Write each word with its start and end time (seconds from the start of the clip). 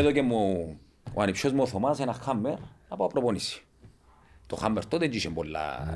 Εδώ 0.00 0.12
και 0.12 0.22
μου 0.22 0.76
ο 1.14 1.22
ανιψιός 1.22 1.52
μου 1.52 1.62
ο 1.62 1.66
Θωμάς 1.66 2.00
ένα 2.00 2.12
χάμερ 2.12 2.54
από 2.88 3.06
προπονήσει. 3.06 3.62
Το 4.46 4.56
χάμερ 4.56 4.86
τότε 4.86 5.06
δεν 5.06 5.16
είχε 5.16 5.28
πολλά... 5.30 5.86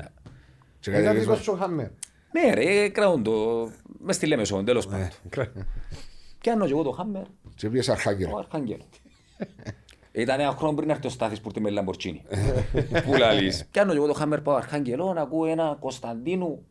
Και 0.79 0.89
Ήταν 0.89 1.03
κατεβείς 1.03 1.21
δικός 1.27 1.43
σου 1.43 1.55
χαμέ. 1.55 1.91
Ναι 2.31 2.53
ρε, 2.53 2.89
κρατούν 2.89 3.23
το... 3.23 3.69
Μες 3.99 4.15
στη 4.15 4.25
Λέμεσο, 4.25 4.63
τέλος 4.63 4.87
Ναι. 4.87 5.09
πάντων. 5.35 5.65
Πιάνω 6.39 6.65
και 6.65 6.71
εγώ 6.71 6.83
το 6.83 6.91
χάμερ, 6.91 7.23
και 7.55 7.69
πήγες 7.69 7.87
ο 7.87 7.91
Αρχάγγελο. 7.91 8.37
Αρχαγγέλο. 8.37 8.83
Ήταν 10.11 10.39
ένα 10.39 10.51
χρόνο 10.51 10.73
πριν 10.75 10.89
έρθει 10.89 11.07
ο 11.07 11.09
Στάθης 11.09 11.41
που 11.41 11.47
ήρθε 11.47 11.59
με 11.59 11.69
Λαμπορτσίνη. 11.69 12.21
Πού 13.05 13.13
λαλείς. 13.17 13.65
Πιάνω 13.71 13.91
και 13.91 13.97
εγώ 13.97 14.07
το 14.07 14.13
χάμερ 14.13 14.41
πάω 14.41 14.55
Αρχαγγελό 14.55 15.13
να 15.13 15.21
ακούω 15.21 15.45
ένα 15.45 15.77
Κωνσταντίνου 15.79 16.65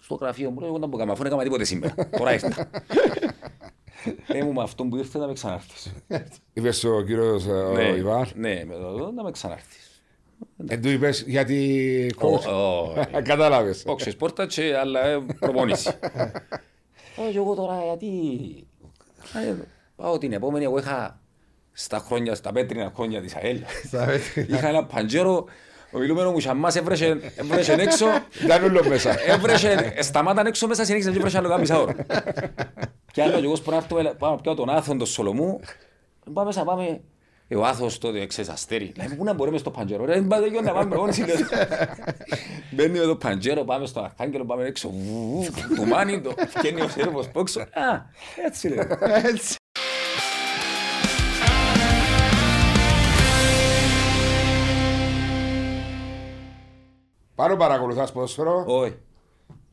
στο 0.00 0.14
γραφείο 0.14 0.50
μου. 0.50 0.60
Λέω, 0.60 0.68
Εγώ 0.68 0.78
δεν 0.78 0.88
μπορώ 0.88 1.04
να 1.04 1.10
κάνω, 1.10 1.12
αφού 1.12 1.22
δεν 1.22 1.32
έκανα 1.32 1.42
τίποτε 1.42 1.64
σήμερα. 1.64 1.94
Τώρα 2.18 2.32
ήρθα. 2.32 2.68
Λέει 4.26 4.42
μου 4.42 4.52
με 4.52 4.62
αυτόν 4.62 4.88
που 4.88 4.96
ήρθε 4.96 5.18
να 5.18 5.26
με 5.26 5.32
ξανάρθεις. 5.32 5.92
Είπες 6.52 6.84
ο 6.84 7.02
κύριος 7.02 7.46
ε, 7.46 7.50
ο 7.50 7.72
Ναι, 7.72 7.82
Ιβάν. 7.88 8.28
Ναι, 8.34 8.64
με 8.64 8.74
το 8.74 9.10
να 9.14 9.22
με 9.22 9.30
ξανάρθεις. 9.30 10.02
Εν 10.66 10.82
του 10.82 10.88
είπες 10.88 11.24
γιατί 11.26 12.14
Ω, 12.18 12.28
coach. 12.28 12.46
ω, 12.52 12.92
Κατάλαβες. 13.22 13.82
Όξες 13.86 14.16
πόρτα 14.16 14.46
και 14.46 14.76
άλλα 14.76 15.06
ε, 15.06 15.18
προπόνηση. 15.40 15.90
Όχι 17.26 17.36
εγώ 17.36 17.54
τώρα 17.54 17.82
γιατί... 17.84 18.06
Ε, 19.48 19.54
Πάω 19.96 20.18
την 20.18 20.32
επόμενη, 20.32 20.64
εγώ 20.64 20.78
είχα 20.78 21.20
στα 21.72 21.98
χρόνια, 21.98 22.34
στα 22.34 22.52
πέτρινα 22.52 22.92
χρόνια 22.94 23.20
της 23.20 23.34
ΑΕΛ. 23.36 23.60
Είχα 24.48 24.68
ένα 24.68 24.84
παντζέρο, 24.84 25.44
ο 25.96 25.98
μιλούμενο 25.98 26.30
μου 26.30 26.40
σαμάς 26.40 26.76
έβρεσε 26.76 27.32
έβρεσε 27.36 27.72
έξω, 27.72 28.06
Ήταν 28.44 28.64
όλο 28.64 28.84
μέσα. 28.88 29.16
έβρεσε, 29.26 29.94
σταμάταν 30.00 30.46
έξω 30.46 30.66
μέσα, 30.66 30.84
συνέχισε 30.84 31.10
και 31.10 31.16
έβρεσε 31.16 31.38
άλλο 31.38 31.48
κάμισα 31.48 31.80
ώρα. 31.80 31.94
Και 33.12 33.22
άλλο 33.22 33.38
και 33.38 33.44
εγώ 33.44 33.56
σπου 33.56 33.70
να 33.70 33.76
έρθω, 33.76 33.98
έλα, 33.98 34.14
πάω 34.14 34.30
να 34.30 34.36
πιάω 34.40 34.54
τον 34.54 34.70
Άθον, 34.70 34.98
τον 34.98 35.06
Σολομού, 35.06 35.60
πάμε 36.32 36.46
μέσα, 36.46 36.64
πάμε, 36.64 37.00
Ε, 37.48 37.56
ο 37.56 37.64
Άθος 37.64 37.98
τότε, 37.98 38.26
ξέρεις, 38.26 38.50
αστέρι. 38.50 38.92
Λέμε, 38.96 39.14
πού 39.14 39.24
να 39.24 39.32
μπορούμε 39.32 39.58
στο 39.58 39.70
παντζέρο, 39.70 40.04
ρε, 40.04 40.12
δεν 40.12 40.26
πάτε 40.26 40.60
να 40.60 40.72
πάμε 40.72 40.96
μόνοι 40.96 41.12
συνήθως. 41.12 41.48
Μπαίνει 42.70 42.98
με 42.98 43.04
το 43.04 43.16
παντζέρο, 43.16 43.64
πάμε 43.64 43.86
στο 43.86 44.00
Αρχάγγελο, 44.00 44.44
πάμε 44.44 44.64
έξω, 44.66 44.88
βου, 44.90 45.42
βου, 45.42 45.74
του 45.74 45.86
μάνι, 45.86 46.20
το 46.20 46.34
φτιάχνει 46.48 46.80
ο 46.80 46.88
σέρβος 46.88 47.28
πόξο. 47.28 47.60
Α, 47.60 47.66
έτσι 48.46 48.68
λέει. 48.68 48.86
Πάνω 57.36 57.56
παρακολουθάς 57.56 58.12
ποδοσφαιρό. 58.12 58.64
Όχι, 58.66 58.96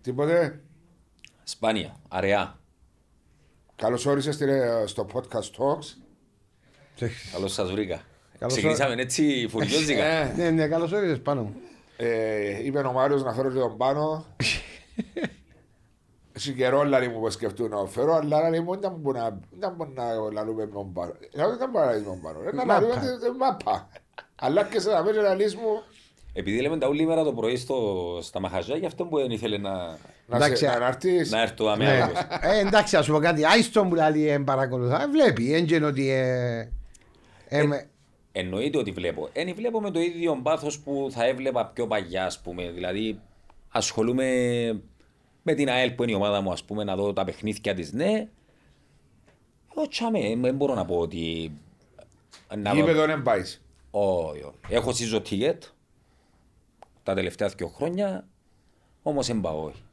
Τίποτε. 0.02 0.59
Σπάνια, 1.44 1.95
αραιά. 2.09 2.59
Καλώς 3.75 4.06
όρισες 4.06 4.36
στην, 4.36 4.50
ε, 4.50 4.83
στο 4.86 5.08
podcast 5.14 5.39
Talks. 5.58 5.95
Καλώς 7.34 7.53
σας 7.53 7.72
βρήκα. 7.72 8.02
Καλώς 8.39 8.53
Ξεκινήσαμε 8.53 9.02
έτσι 9.02 9.47
φουριόζικα. 9.50 10.34
Ναι, 10.36 10.50
ναι, 10.50 10.67
καλώς 10.67 10.91
όρισες 10.91 11.19
πάνω 11.22 11.41
μου. 11.41 11.56
Ε, 11.97 12.66
είπε 12.66 12.80
ο 12.80 12.91
Μάριος 12.91 13.23
να 13.23 13.34
φέρω 13.34 13.52
και 13.52 13.59
τον 13.59 13.78
πάνω. 13.78 14.25
Έχει 16.36 16.53
καιρό 16.53 16.84
λαλή 16.84 17.08
μου 17.08 17.19
που 17.19 17.30
σκεφτούν 17.30 17.69
να 17.69 17.86
φέρω, 17.86 18.14
αλλά 18.14 18.39
λαλή 18.41 18.59
μου 18.59 18.80
δεν 18.80 18.91
μπορεί 18.91 19.17
να, 19.19 19.39
δεν 19.59 19.73
μπορεί 19.75 19.91
να 19.95 20.14
λαλούμε 20.31 20.66
με 20.66 20.72
τον 20.72 20.94
πάνω. 20.94 21.11
Ε, 21.19 21.56
Δεν 21.58 21.69
μπορεί 21.69 21.86
να 21.86 21.86
λαλείς 21.86 22.02
με 22.02 22.08
τον 22.08 22.22
πάνω. 22.22 22.41
ρε, 22.41 22.52
Να 22.52 22.66
λαλούμε 22.66 22.94
Μάπα. 22.95 23.08
τη- 23.17 23.19
τη 23.31 23.38
μάπα. 23.38 23.89
Αλλά 24.36 24.64
και 24.64 24.80
σε 24.80 24.89
να 24.91 25.03
φέρει 25.03 25.17
λαλείς 25.17 25.56
μου 25.56 25.81
Επειδή 26.34 26.62
λέμε 26.62 26.78
τα 26.78 26.88
όλη 26.88 27.06
μέρα 27.06 27.23
το 27.23 27.34
πρωί 27.34 27.56
στο, 27.56 28.20
στα 28.22 28.39
μαχαζιά, 28.39 28.76
γι' 28.78 28.86
αυτό 28.86 29.06
που 29.06 29.17
δεν 29.17 29.31
ήθελε 29.31 29.58
να, 29.58 29.72
να 30.28 30.36
Εντάξει, 30.36 30.56
σε- 30.56 30.66
να 30.66 30.72
αναρτήσεις. 30.73 31.31
να 31.31 31.42
έρθω 31.42 31.64
Ναι. 31.66 31.72
αμέσως. 31.72 32.20
Ε, 32.42 32.59
εντάξει, 32.59 32.95
ας 32.95 33.06
σου 33.06 33.12
πω 33.12 33.20
κάτι. 33.20 33.45
Άιστον 33.45 33.90
που 33.90 33.95
λέει 33.95 34.28
εν 34.28 34.44
παρακολουθά. 34.44 35.03
Ε, 35.03 35.08
Βλέπει, 35.08 35.50
δεν 35.50 35.67
είναι 35.67 35.86
ότι... 35.86 36.09
ε, 36.09 36.72
ε, 37.48 37.64
με- 37.64 37.88
Εννοείται 38.31 38.78
ότι 38.78 38.92
βλέπω. 38.92 39.30
Εν 39.34 39.56
βλέπω 39.56 39.81
με 39.81 39.92
το 39.92 40.00
ίδιο 40.00 40.40
πάθος 40.44 40.80
που 40.80 41.08
θα 41.12 41.25
έβλεπα 41.25 41.66
πιο 41.66 41.88
παλιά, 41.88 42.25
ας 42.25 42.40
πούμε. 42.42 42.72
Δηλαδή, 42.72 43.20
ασχολούμαι 43.70 44.25
με 45.44 45.53
την 45.53 45.69
ΑΕΛ 45.69 45.91
που 45.91 46.03
είναι 46.03 46.12
η 46.12 46.16
ομάδα 46.16 46.41
μου, 46.41 46.52
ας 46.52 46.63
πούμε, 46.63 46.84
να 46.84 46.96
δω 46.96 47.13
τα 47.13 47.24
παιχνίδια 47.24 47.74
της. 47.74 47.91
Ναι. 47.94 48.28
Εγώ 49.75 49.88
τσάμε, 49.88 50.19
δεν 50.41 50.56
μπορώ 50.56 50.74
να 50.74 50.85
πω 50.85 50.96
ότι. 50.97 51.52
Να 52.56 52.72
δω- 52.72 52.78
Γήπεδο 52.79 53.06
δεν 53.06 53.22
πάεις. 53.22 53.62
Όχι, 53.91 54.41
όχι. 54.44 54.56
Έχω 54.69 54.91
season 54.91 55.22
ticket 55.29 55.58
τα 57.03 57.14
τελευταία 57.14 57.47
δύο 57.58 57.68
χρόνια, 57.68 58.28
όμως 59.03 59.28
δεν 59.28 59.41
πάω. 59.41 59.64
όχι. 59.64 59.84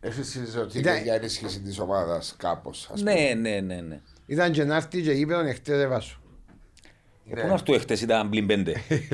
Έχεις 0.00 0.28
συζητήσει 0.30 0.78
Ήταν- 0.78 1.02
για 1.02 1.14
ενίσχυση 1.14 1.60
της 1.60 1.78
ομάδας 1.78 2.34
κάπως. 2.38 2.88
ας 2.92 2.98
πούμε. 3.00 3.12
Ναι, 3.14 3.34
ναι, 3.50 3.60
ναι. 3.60 3.80
ναι. 3.80 4.00
Ήταν 4.26 4.52
και 4.52 4.64
να 4.64 4.76
έρθει 4.76 5.02
και 5.02 5.10
είπαν 5.10 5.46
εχθές 5.46 5.82
έβασου. 5.82 6.18
Ε, 7.30 7.40
Πού 7.40 7.46
να 7.46 7.52
έρθω 7.52 7.74
εχθές 7.74 8.00
ήταν 8.00 8.28
πλην 8.30 8.46
πέντε. 8.46 8.72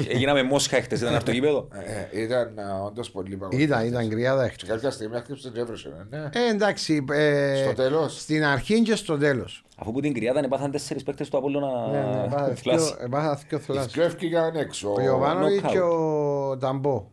Έγιναμε 0.08 0.42
Μόσχα 0.42 0.76
εχθές, 0.76 0.98
ήταν 0.98 1.10
να 1.10 1.16
έρθω 1.16 1.30
γήπεδο. 1.32 1.68
Ε, 1.72 2.18
ε, 2.18 2.22
Ήταν 2.22 2.58
ε, 2.58 2.62
όντως 2.84 3.10
πολύ 3.10 3.36
παγωμένο. 3.36 3.62
Ήταν, 3.62 3.86
ήταν 3.86 4.08
κρυάδα 4.08 4.40
Σε 4.42 4.46
εχθές. 4.48 4.68
κάποια 4.68 4.90
στιγμή 4.90 5.16
άκρυψε 5.16 5.50
και 5.50 5.60
έβρεσε, 5.60 6.06
ναι. 6.10 6.18
Ε, 6.32 6.48
εντάξει. 6.50 7.04
ε, 7.10 7.56
Στο 7.64 7.74
τέλος. 7.74 8.20
Στην 8.20 8.44
αρχή 8.44 8.82
και 8.82 8.94
στο 8.94 9.18
τέλος. 9.18 9.64
Αφού 9.76 9.92
που 9.92 10.00
την 10.00 10.14
κρυάδα 10.14 10.40
έπαθαν 10.44 10.70
τέσσερις 10.70 11.02
παίκτες 11.02 11.28
του 11.28 11.36
Απόλλωνα 11.38 11.86
Ναι, 11.90 11.98
ναι, 12.16 12.24
έπαθα 12.24 12.54
θλάση. 12.54 12.84
δυο- 12.94 12.96
έπαθα 13.04 13.40
δυο 13.48 13.58
Οι 13.58 13.60
θλάσσες. 13.60 13.92
δυο 13.92 14.02
έφυγαν 14.04 14.56
έξω. 14.56 14.92
Ο 14.92 15.00
Ιωβάνοβιτς 15.00 15.62
knockout. 15.64 15.70
και 15.70 15.80
ο 15.80 16.19
Ταμπό. 16.56 17.10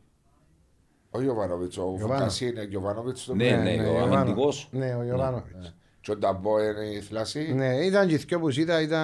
Ο 1.11 1.21
Ιωβάνοβιτς, 1.21 1.77
ο 1.77 1.81
Ιωβάνο. 1.81 2.07
Βουκάς 2.13 2.41
είναι 2.41 2.65
και 2.65 2.77
ο 2.77 2.79
Ιωβάνοβιτς 2.81 3.21
στο 3.21 3.35
Ναι, 3.35 3.43
μέλλον. 3.43 3.63
ναι, 3.63 3.89
ο 3.89 3.93
Ιωβάνο- 3.93 4.15
αμυντικός. 4.15 4.67
Ναι, 4.71 4.95
ο 4.95 5.03
Ιωβάνοβιτς. 5.03 5.75
Και 6.01 6.11
ο 6.11 6.17
Νταμπό 6.17 6.63
είναι 6.63 6.85
η 6.85 7.01
θλάση. 7.01 7.53
Ναι, 7.53 7.75
ήταν 7.75 8.07
και 8.07 8.13
οι 8.13 8.17
δυο 8.17 8.39
που 8.39 8.49
ζήτα, 8.49 8.81
ήταν... 8.81 9.01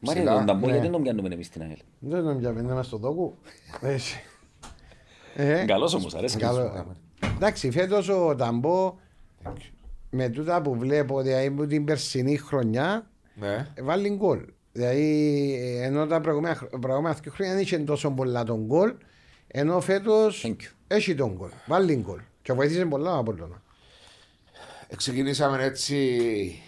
Μάρια 0.00 0.22
Ψηλά. 0.22 0.34
τον 0.36 0.46
Ταμπό, 0.46 0.60
Ναι. 0.60 0.66
γιατί 0.66 0.82
δεν 0.82 0.90
τον 0.92 1.02
πιάνουμε 1.02 1.28
εμείς 1.34 1.46
στην 1.46 1.62
ΑΕΛ; 1.62 1.76
Δεν 1.98 2.24
τον 2.24 2.38
πιάμε, 2.38 2.60
είναι 2.60 2.74
μες 2.74 2.86
στο 2.86 2.98
τόκου. 2.98 3.34
Έτσι. 3.80 4.20
Ε, 5.36 5.64
Καλός 5.64 5.94
όμως, 5.94 6.14
αρέσει. 6.14 6.36
καλό. 6.38 6.86
Εντάξει, 7.34 7.70
φέτος 7.70 8.08
ο 8.08 8.34
Ταμπό, 8.36 8.94
με 10.10 10.28
τούτα 10.28 10.62
που 10.62 10.74
βλέπω, 10.74 11.22
δηλαδή 11.22 11.46
από 11.46 11.66
την 11.66 11.84
περσινή 11.84 12.36
χρονιά, 12.36 13.10
Ναι. 13.34 13.66
βάλει 13.82 14.08
γκολ. 14.10 14.44
Δηλαδή, 14.72 15.52
ενώ 15.82 16.06
τα 16.06 16.20
προηγούμενα, 16.20 16.54
χρο- 16.54 16.78
προηγούμενα 16.80 17.14
δύο 17.22 17.32
χρόνια 17.32 17.54
δεν 17.54 17.62
είχε 17.62 17.78
τόσο 17.78 18.10
πολλά 18.10 18.44
τον 18.44 18.64
γκολ, 18.64 18.94
ενώ 19.58 19.80
φέτος 19.80 20.42
Thank 20.46 20.50
you. 20.62 20.70
έχει 20.86 21.14
τον 21.14 21.32
γκολ. 21.32 21.50
Βάλει 21.66 21.94
γκολ. 21.96 22.20
Και 22.42 22.52
βοήθησε 22.52 22.84
πολλά 22.84 23.16
από 23.16 23.34
τον. 23.34 23.62
Ε, 24.88 24.96
Ξεκινήσαμε 24.96 25.64
έτσι 25.64 26.62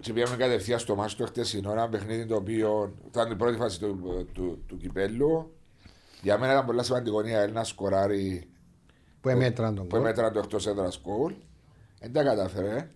και 0.00 0.12
πήγαμε 0.12 0.36
κατευθείαν 0.36 0.78
στο 0.78 0.94
μάτς 0.96 1.14
του 1.14 1.24
χτεσινό, 1.26 1.72
ένα 1.72 1.88
παιχνίδι 1.88 2.26
το 2.26 2.36
οποίο 2.36 2.94
ήταν 3.06 3.30
η 3.30 3.36
πρώτη 3.36 3.56
φάση 3.56 3.78
του, 3.80 4.00
του, 4.32 4.64
του 4.66 4.76
κυπέλου. 4.76 5.54
Για 6.22 6.38
μένα 6.38 6.52
ήταν 6.52 6.66
πολύ 6.66 6.84
σημαντικό 6.84 7.26
η 7.26 7.34
ΑΕΛ 7.34 7.52
να 7.52 7.64
σκοράρει 7.64 8.48
Που 9.20 9.28
εμέτραν 9.28 9.74
τον 9.74 9.86
που 9.86 9.96
γκολ. 9.96 10.04
μέτραν 10.06 10.32
το 10.32 10.38
εκτός 10.38 10.66
έδρας 10.66 11.00
γκολ. 11.04 11.34
Δεν 12.00 12.12
τα 12.12 12.22
κατάφερε. 12.22 12.90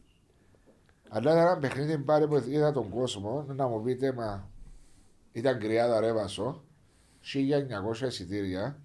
Αλλά 1.08 1.32
ήταν 1.32 1.36
ένα 1.42 1.58
παιχνίδι 1.58 1.98
πάλι 1.98 2.26
που 2.28 2.42
είδα 2.48 2.72
τον 2.72 2.88
κόσμο 2.88 3.44
να 3.48 3.66
μου 3.68 3.82
πείτε 3.82 4.12
μα 4.12 4.50
ήταν 5.32 5.58
κρυάδα 5.58 6.00
ρέβασο 6.00 6.64
1900 7.25 8.06
εισιτήρια 8.06 8.78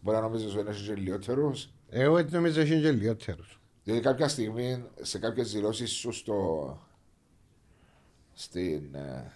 μπορεί 0.00 0.16
να 0.16 0.22
νομίζεις 0.22 0.54
ότι 0.54 0.60
είναι 0.60 0.72
και 0.86 0.94
λιότερους 0.94 1.72
Εγώ 1.90 2.18
έτσι 2.18 2.34
νομίζω 2.34 2.60
ότι 2.60 2.70
είναι 2.72 2.80
και 2.80 2.90
λιότερους. 2.90 3.60
διότι 3.84 4.00
κάποια 4.00 4.28
στιγμή 4.28 4.84
σε 5.00 5.18
κάποιες 5.18 5.52
δηλώσεις 5.52 5.90
σου 5.90 6.12
στο 6.12 6.78
στην 8.32 8.94
ε, 8.94 9.32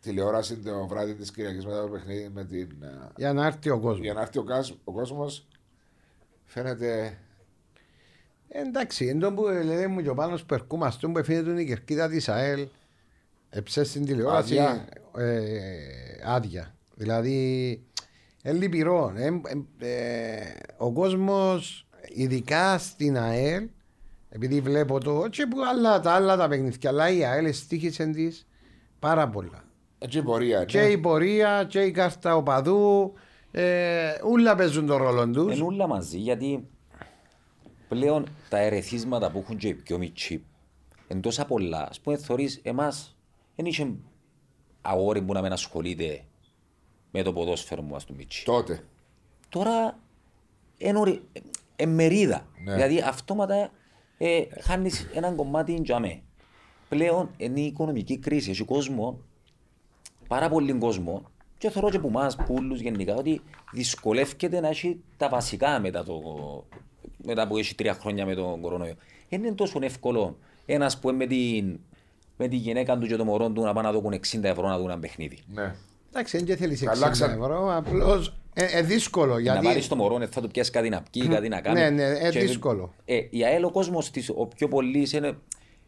τηλεόραση 0.00 0.56
το 0.56 0.86
βράδυ 0.86 1.14
της 1.14 1.30
Κυριακής 1.30 1.64
μετά 1.66 1.82
το 1.82 1.88
παιχνίδι 1.88 2.28
με 2.28 2.44
την 2.44 2.82
ε, 2.82 3.08
Για 3.16 3.32
να 3.32 3.46
έρθει 3.46 3.70
ο 3.70 3.80
κόσμος. 3.80 4.04
για 4.04 4.12
να 4.14 4.20
έρθει 4.20 4.38
ο, 4.38 4.42
κάσ- 4.44 4.74
ο 4.84 4.92
κόσμος 4.92 5.46
φαίνεται 6.44 7.18
Εντάξει, 8.48 9.06
εντό 9.06 9.32
που 9.34 9.42
λέει 9.42 9.86
μου 9.86 10.02
και 10.02 10.08
ο 10.08 10.14
Πάνος 10.14 10.44
που 10.44 10.54
ερχόμαστε 10.54 11.06
που 11.06 11.18
εφήνεται 11.18 11.60
η 11.62 11.66
κερκίδα 11.66 12.08
της 12.08 12.28
ΑΕΛ 12.28 12.68
εψέ 13.50 13.84
στην 13.84 14.04
τηλεόραση 14.04 14.58
Άδεια. 14.58 14.88
ε, 15.16 16.22
άδεια. 16.24 16.74
Δηλαδή, 16.96 17.40
είναι 18.42 18.54
λυπηρό. 18.54 19.12
Ε, 19.16 19.26
ε, 19.78 19.88
ε, 19.88 20.54
ο 20.76 20.92
κόσμος, 20.92 21.86
ειδικά 22.14 22.78
στην 22.78 23.18
ΑΕΛ, 23.18 23.68
επειδή 24.28 24.60
βλέπω 24.60 25.00
το, 25.00 25.28
και 25.30 25.46
που 25.46 25.56
άλλα, 25.70 26.00
τα 26.00 26.12
άλλα 26.12 26.36
τα 26.36 26.48
παιχνίδια, 26.48 26.90
αλλά 26.90 27.10
η 27.10 27.24
ΑΕΛ 27.24 27.52
στήχησε 27.52 28.06
της 28.06 28.46
πάρα 28.98 29.28
πολλά. 29.28 29.64
έτσι 29.98 30.18
η 30.18 30.22
πορεία 30.22 30.64
Και 30.64 30.80
ναι. 30.80 30.86
η 30.86 30.98
πορεία 30.98 31.66
και 31.68 31.80
η 31.80 31.90
κάρτα 31.90 32.36
οπαδού, 32.36 33.12
ε, 33.50 34.12
όλα 34.22 34.54
παίζουν 34.54 34.86
τον 34.86 34.96
ρόλο 34.96 35.30
τους. 35.30 35.54
Είναι 35.54 35.64
όλα 35.64 35.86
μαζί, 35.86 36.18
γιατί 36.18 36.68
πλέον 37.88 38.26
τα 38.48 38.58
ερεθίσματα 38.58 39.30
που 39.30 39.38
έχουν 39.38 39.56
και 39.56 39.68
οι 39.68 39.74
πιο 39.74 39.98
μητσί 39.98 40.44
είναι 41.08 41.20
τόσα 41.20 41.44
πολλά. 41.44 41.88
Ας 41.88 42.00
πούμε, 42.00 42.16
θωρείς 42.16 42.60
εμάς, 42.62 43.16
δεν 43.56 43.66
είχε 43.66 43.92
αγόρι 44.80 45.22
που 45.22 45.32
να 45.32 45.42
μην 45.42 45.52
ασχολείται 45.52 46.24
με 47.16 47.22
το 47.22 47.32
ποδόσφαιρο 47.32 47.82
μου, 47.82 47.94
ας 47.96 48.04
το 48.04 48.12
μητσί. 48.16 48.44
τότε 48.44 48.84
Τώρα 49.48 49.98
είναι 50.78 50.98
ορι- 50.98 51.22
ε, 51.76 51.86
μερίδα. 51.86 52.46
Ναι. 52.64 52.72
Δηλαδή 52.72 53.00
αυτόματα 53.00 53.70
ε, 54.18 54.42
χάνεις 54.60 55.08
έναν 55.14 55.36
κομμάτι 55.36 55.80
τζαμέ. 55.82 56.20
Πλέον 56.88 57.30
είναι 57.36 57.60
η 57.60 57.64
οικονομική 57.64 58.18
κρίση. 58.18 58.50
Έχει 58.50 58.64
κόσμο 58.64 59.20
πάρα 60.28 60.48
πολύ 60.48 60.72
κόσμο 60.72 61.22
και 61.58 61.70
θεωρώ 61.70 61.90
και 61.90 61.98
που 61.98 62.10
μας, 62.10 62.36
πουλούς 62.36 62.80
γενικά, 62.80 63.14
ότι 63.14 63.40
δυσκολεύεται 63.72 64.60
να 64.60 64.68
έχει 64.68 65.00
τα 65.16 65.28
βασικά 65.28 65.80
μετά, 65.80 66.04
το, 66.04 66.22
μετά 67.24 67.46
που 67.48 67.56
έχει 67.56 67.74
τρία 67.74 67.94
χρόνια 67.94 68.26
με 68.26 68.34
τον 68.34 68.60
κορονοϊό. 68.60 68.94
Δεν 69.28 69.44
είναι 69.44 69.54
τόσο 69.54 69.78
εύκολο 69.82 70.38
ένας 70.66 70.98
που 70.98 71.12
με 71.12 71.26
την, 71.26 71.78
με 72.36 72.48
τη 72.48 72.56
γυναίκα 72.56 72.98
του 72.98 73.06
και 73.06 73.16
το 73.16 73.24
μωρό 73.24 73.50
του 73.50 73.62
να 73.62 73.72
πάνε 73.72 73.90
να 73.90 74.00
δουν 74.00 74.12
60 74.12 74.42
ευρώ 74.42 74.68
να 74.68 74.78
δουν 74.78 74.90
ένα 74.90 74.98
παιχνίδι. 74.98 75.38
Ναι. 75.46 75.74
Εντάξει, 76.10 76.44
δεν 76.44 76.56
θέλεις 76.56 76.82
60 76.82 76.86
Αλλάξαν- 76.90 77.40
ευρώ. 77.40 77.76
Απλώς 77.76 78.38
ε, 78.54 78.64
ε, 78.78 78.82
δύσκολο. 78.82 79.34
Να 79.34 79.40
Γιατί 79.40 79.66
πάρεις 79.66 79.88
το 79.88 79.96
μωρό, 79.96 80.26
θα 80.30 80.40
του 80.40 80.48
πιάσει 80.48 80.70
κάτι 80.70 80.88
να 80.88 81.02
πιει, 81.10 81.28
κάτι 81.28 81.48
να 81.48 81.60
κάνει. 81.60 81.80
Ναι, 81.80 81.90
ναι, 81.90 82.04
ε, 82.04 82.30
Και- 82.30 82.40
δύσκολο. 82.40 82.94
Ε, 83.04 83.20
η 83.30 83.44
ΑΕΛ 83.44 83.64
ο 83.64 83.70
κόσμος 83.70 84.10
της, 84.10 84.28
ο 84.36 84.46
πιο 84.46 84.68
πολύς 84.68 85.12
είναι 85.12 85.38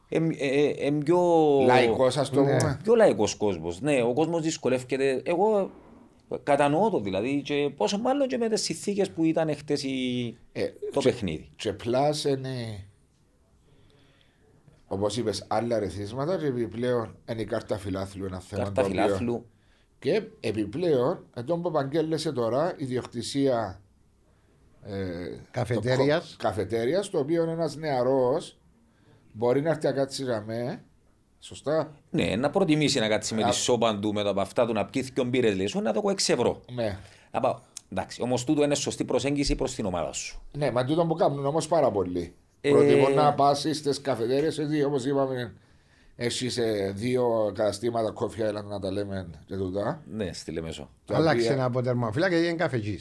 ε, 0.09 0.17
ε, 0.39 0.87
ε, 0.87 0.91
πιο... 0.91 1.19
Λαϊκός, 1.67 2.17
ας 2.17 2.31
το 2.31 2.43
Ναι. 2.43 2.57
πούμε. 2.57 2.79
Πιο 2.83 2.95
λαϊκός 2.95 3.35
κόσμος. 3.35 3.81
Ναι, 3.81 4.03
ο 4.03 4.13
κόσμος 4.13 4.43
δυσκολεύεται. 4.43 5.23
Εγώ 5.25 5.71
κατανοώ 6.43 6.91
το 6.91 7.01
δηλαδή 7.01 7.43
και 7.43 7.71
πόσο 7.77 7.99
μάλλον 7.99 8.29
και 8.29 8.37
με 8.39 8.49
τις 8.49 8.63
συνθήκες 8.63 9.11
που 9.11 9.25
ήταν 9.25 9.57
χτες 9.57 9.83
η... 9.83 10.37
Ε, 10.53 10.65
το 10.93 11.01
και- 11.01 11.11
παιχνίδι. 11.11 11.49
Και 11.57 11.73
plus 11.73 12.25
είναι, 12.25 12.85
όπως 14.87 15.17
είπες, 15.17 15.45
άλλα 15.49 15.79
ερεθίσματα 15.79 16.39
και 16.39 16.47
επιπλέον 16.47 17.17
είναι 17.31 17.41
η 17.41 17.45
κάρτα 17.45 17.79
φιλάθλου 17.79 18.25
ένα 18.25 18.41
θέμα. 18.41 18.63
Κάρτα 18.63 18.83
το 18.83 18.89
οποίο- 18.89 19.03
φιλάθλου. 19.05 19.47
Και 19.99 20.23
επιπλέον, 20.41 21.25
εδώ 21.35 21.57
που 21.59 21.69
απαγγέλλεσαι 21.69 22.33
τώρα, 22.33 22.75
η 22.77 22.85
ιδιοκτησία 22.85 23.81
ε, 24.85 24.95
Καφετέριας. 25.51 26.31
το 26.31 26.37
κο- 26.37 26.49
καφετέριας, 26.49 27.11
το 27.11 27.19
οποίο 27.19 27.43
ένας 27.51 27.77
νεαρός 27.77 28.59
μπορεί 29.33 29.61
να 29.63 29.71
έρθει 29.71 29.87
να 29.87 29.93
κάτσει 29.93 30.23
για 30.25 30.43
με, 30.47 30.85
σωστά, 31.41 31.93
Ναι, 32.11 32.37
να 32.37 32.51
προτιμήσει 32.51 32.99
να 32.99 33.09
κάτσει 33.09 33.35
με 33.35 33.43
τη 33.43 33.55
σόπα 33.55 33.99
του, 33.99 34.13
με 34.13 34.23
τα 34.23 34.35
αυτά 34.37 34.67
του, 34.67 34.73
να 34.73 34.85
πιει 34.87 35.11
και 35.13 35.25
μπύρες 35.25 35.57
λέει 35.57 35.67
σου, 35.67 35.81
να 35.81 35.93
το 35.93 36.01
6 36.05 36.33
ευρώ. 36.33 36.61
ναι. 36.75 36.99
Να 37.31 37.41
πάω. 37.41 37.59
Εντάξει, 37.93 38.23
όμως 38.23 38.45
τούτο 38.45 38.63
είναι 38.63 38.75
σωστή 38.75 39.05
προσέγγιση 39.05 39.55
προς 39.55 39.75
την 39.75 39.85
ομάδα 39.85 40.13
σου. 40.13 40.43
Ναι, 40.57 40.71
μα 40.71 40.85
τούτο 40.85 41.07
που 41.07 41.15
κάνουν 41.15 41.47
όμως 41.47 41.69
πάρα 41.69 41.91
πολύ. 41.91 42.35
Ε, 42.61 42.71
Προτιμώ 42.71 43.09
να 43.09 43.35
πας 43.35 43.59
στις 43.73 44.01
καφετέρειε, 44.01 44.49
γιατί 44.49 44.83
όπως 44.85 45.05
είπαμε, 45.05 45.55
έχει 46.21 46.49
σε 46.49 46.91
δύο 46.91 47.53
καταστήματα 47.55 48.11
κόφια, 48.11 48.47
έλα 48.47 48.63
να 48.63 48.81
τα 48.81 48.91
λέμε 48.91 49.31
και 49.47 49.57
τούτα. 49.57 50.03
Ναι, 50.11 50.33
στη 50.33 50.51
Λεμεσό. 50.53 50.91
τα 51.05 51.17
άλλαξε 51.17 51.41
οποία- 51.41 51.53
ένα 51.53 51.65
αποτερμοφύλακα 51.65 52.35
και 52.35 52.41
έγινε 52.41 52.57
καφετζή. 52.57 52.99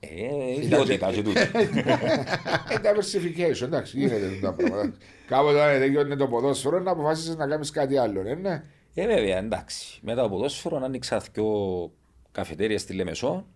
Ε, 0.00 0.60
ιδιωτικά 0.62 1.12
και 1.12 1.22
τούτο. 1.22 1.40
Ε, 1.40 2.76
diversification, 2.82 3.62
εντάξει, 3.62 3.98
γίνεται 3.98 4.28
τούτα 4.28 4.52
πράγματα. 4.52 4.92
Κάποτε 5.26 5.54
όταν 5.56 5.78
τελειώνει 5.78 6.16
το 6.16 6.26
ποδόσφαιρο, 6.26 6.80
να 6.80 6.90
αποφασίσει 6.90 7.36
να 7.36 7.46
κάνεις 7.46 7.70
κάτι 7.70 7.96
άλλο, 7.96 8.20
ε, 8.28 8.34
ναι. 8.34 8.64
Ε, 8.94 9.06
βέβαια, 9.06 9.38
εντάξει. 9.38 9.98
Μετά 10.02 10.20
από 10.22 10.30
ποδόσφαιρο 10.36 10.76
άνοιξα 10.84 11.20
δυο 11.32 11.90
καφετέρια 12.32 12.78
στη 12.78 12.92
Λεμεσό. 12.92 13.46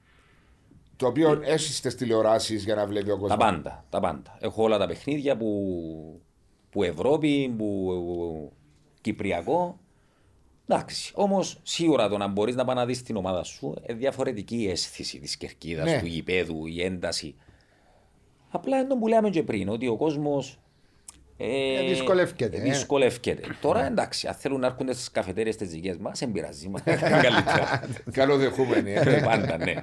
Το 0.97 1.07
οποίο 1.07 1.41
έχει 1.45 1.73
στι 1.73 1.95
τηλεοράσεις 1.95 2.65
για 2.65 2.75
να 2.75 2.87
βλέπει 2.87 3.11
ο 3.11 3.19
κόσμος. 3.19 3.31
Τα 3.31 3.37
πάντα, 3.37 3.85
τα 3.91 4.01
πάντα. 4.01 4.39
Έχω 4.41 4.63
όλα 4.63 4.79
τα 4.79 4.87
παιχνίδια 4.87 5.37
που, 5.37 6.21
που 6.71 6.83
Ευρώπη, 6.83 7.55
που 7.59 8.53
Κυπριακό. 9.11 9.79
Εντάξει. 10.69 11.13
Όμως 11.15 11.61
σίγουρα 11.63 12.09
το 12.09 12.17
να 12.17 12.27
μπορείς 12.27 12.55
να 12.55 12.65
πάει 12.65 12.77
να 12.77 12.87
δεις 12.87 13.03
την 13.03 13.17
ομάδα 13.17 13.43
σου 13.45 13.75
είναι 13.89 13.99
διαφορετική 13.99 14.57
η 14.57 14.69
αίσθηση 14.71 15.19
της 15.19 15.37
κερκίδας, 15.37 15.91
Ναι. 15.91 15.99
του 16.01 16.07
γηπέδου, 16.07 16.67
η 16.67 16.83
ένταση. 16.83 17.35
Απλά 18.51 18.79
είναι 18.79 18.87
το 18.89 18.97
που 18.97 19.09
λέμε 19.09 19.31
και 19.31 19.43
πριν, 19.43 19.69
ότι 19.69 19.87
ο 19.89 19.97
κόσμος. 19.97 20.59
Ε, 21.37 21.85
Ε, 21.85 21.89
δυσκολεύκεται, 21.89 22.57
ε. 22.57 22.61
δυσκολεύκεται. 22.61 23.43
Τώρα 23.61 23.87
εντάξει, 23.87 24.27
αν 24.29 24.35
θέλουν 24.35 24.61
να 24.61 24.67
έρχονται 24.67 24.93
στις 24.93 25.11
καφετέρειες 25.11 25.57
τι 25.57 25.65
δικέ 25.65 25.97
μας, 26.01 26.19
δεν 26.19 26.33
πειράζει. 26.33 26.69
μας. 26.69 26.83
Καλύτερα. 27.23 27.83
Καλοδεχούμενοι. 28.13 28.93
Ε, 28.93 29.01
Ε. 29.17 29.21
Πάντα, 29.25 29.57
ναι. 29.57 29.75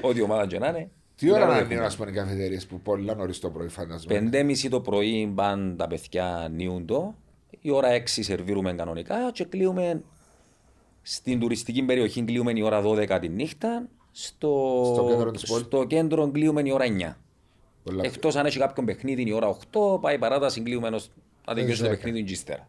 Ό,τι 0.00 0.22
ομάδα 0.22 0.46
και 0.46 0.58
να 0.58 0.68
είναι. 0.68 0.90
Τι 1.16 1.30
ώρα 1.30 1.38
να 1.38 1.44
καλοδεχούμενοι. 1.46 1.80
είναι, 1.80 1.86
α 1.94 1.96
πούμε, 1.96 2.10
οι 2.10 2.14
καφετέρειε 2.14 2.58
που 2.68 2.80
πολλά 2.80 3.14
νωρίς 3.14 3.38
το 3.38 3.50
πρωί, 3.50 3.68
φαντασμένο. 3.68 4.20
Πεντέμιση 4.20 4.68
το 4.68 4.80
πρωί 4.80 5.32
πάνε 5.34 5.74
τα 5.74 5.86
παιδιά 5.86 6.48
νιούν 6.52 6.86
το. 6.86 7.14
Η 7.60 7.70
ώρα 7.70 7.88
6 7.92 8.02
σερβίρουμε 8.06 8.72
κανονικά 8.72 9.30
και 9.32 9.44
κλείουμε 9.44 10.02
στην 11.02 11.40
τουριστική 11.40 11.82
περιοχή 11.82 12.22
κλείουμε 12.24 12.52
η 12.54 12.62
ώρα 12.62 12.82
12 12.84 13.18
τη 13.20 13.28
νύχτα. 13.28 13.88
Στο, 14.12 14.82
Στο 14.94 15.06
κέντρο 15.08 15.30
της 15.30 15.46
πόλης. 15.46 15.66
στο 15.66 15.84
κέντρο 15.84 16.30
κλείουμε 16.30 16.62
η 16.64 16.70
ώρα 16.72 16.84
9. 16.84 17.16
Πολλά- 17.84 18.04
Εκτός 18.04 18.36
αν 18.36 18.46
έχει 18.46 18.58
κάποιον 18.58 18.86
παιχνίδι 18.86 19.22
η 19.28 19.32
ώρα 19.32 19.46
8, 19.48 19.98
πάει 20.00 20.18
παράταση 20.18 20.60
κλείουμε 20.60 20.86
ενός- 20.86 21.10
να 21.46 21.54
τελειώσει 21.54 21.80
το 21.82 21.88
δέκα. 21.88 21.96
παιχνίδι 22.02 22.24
και 22.24 22.32
ύστερα. 22.32 22.68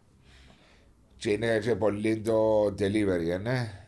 Και 1.16 1.30
είναι 1.30 1.58
και 1.58 1.74
πολύ 1.74 2.16
το 2.20 2.64
delivery, 2.64 3.28
ε, 3.30 3.38
ναι. 3.38 3.78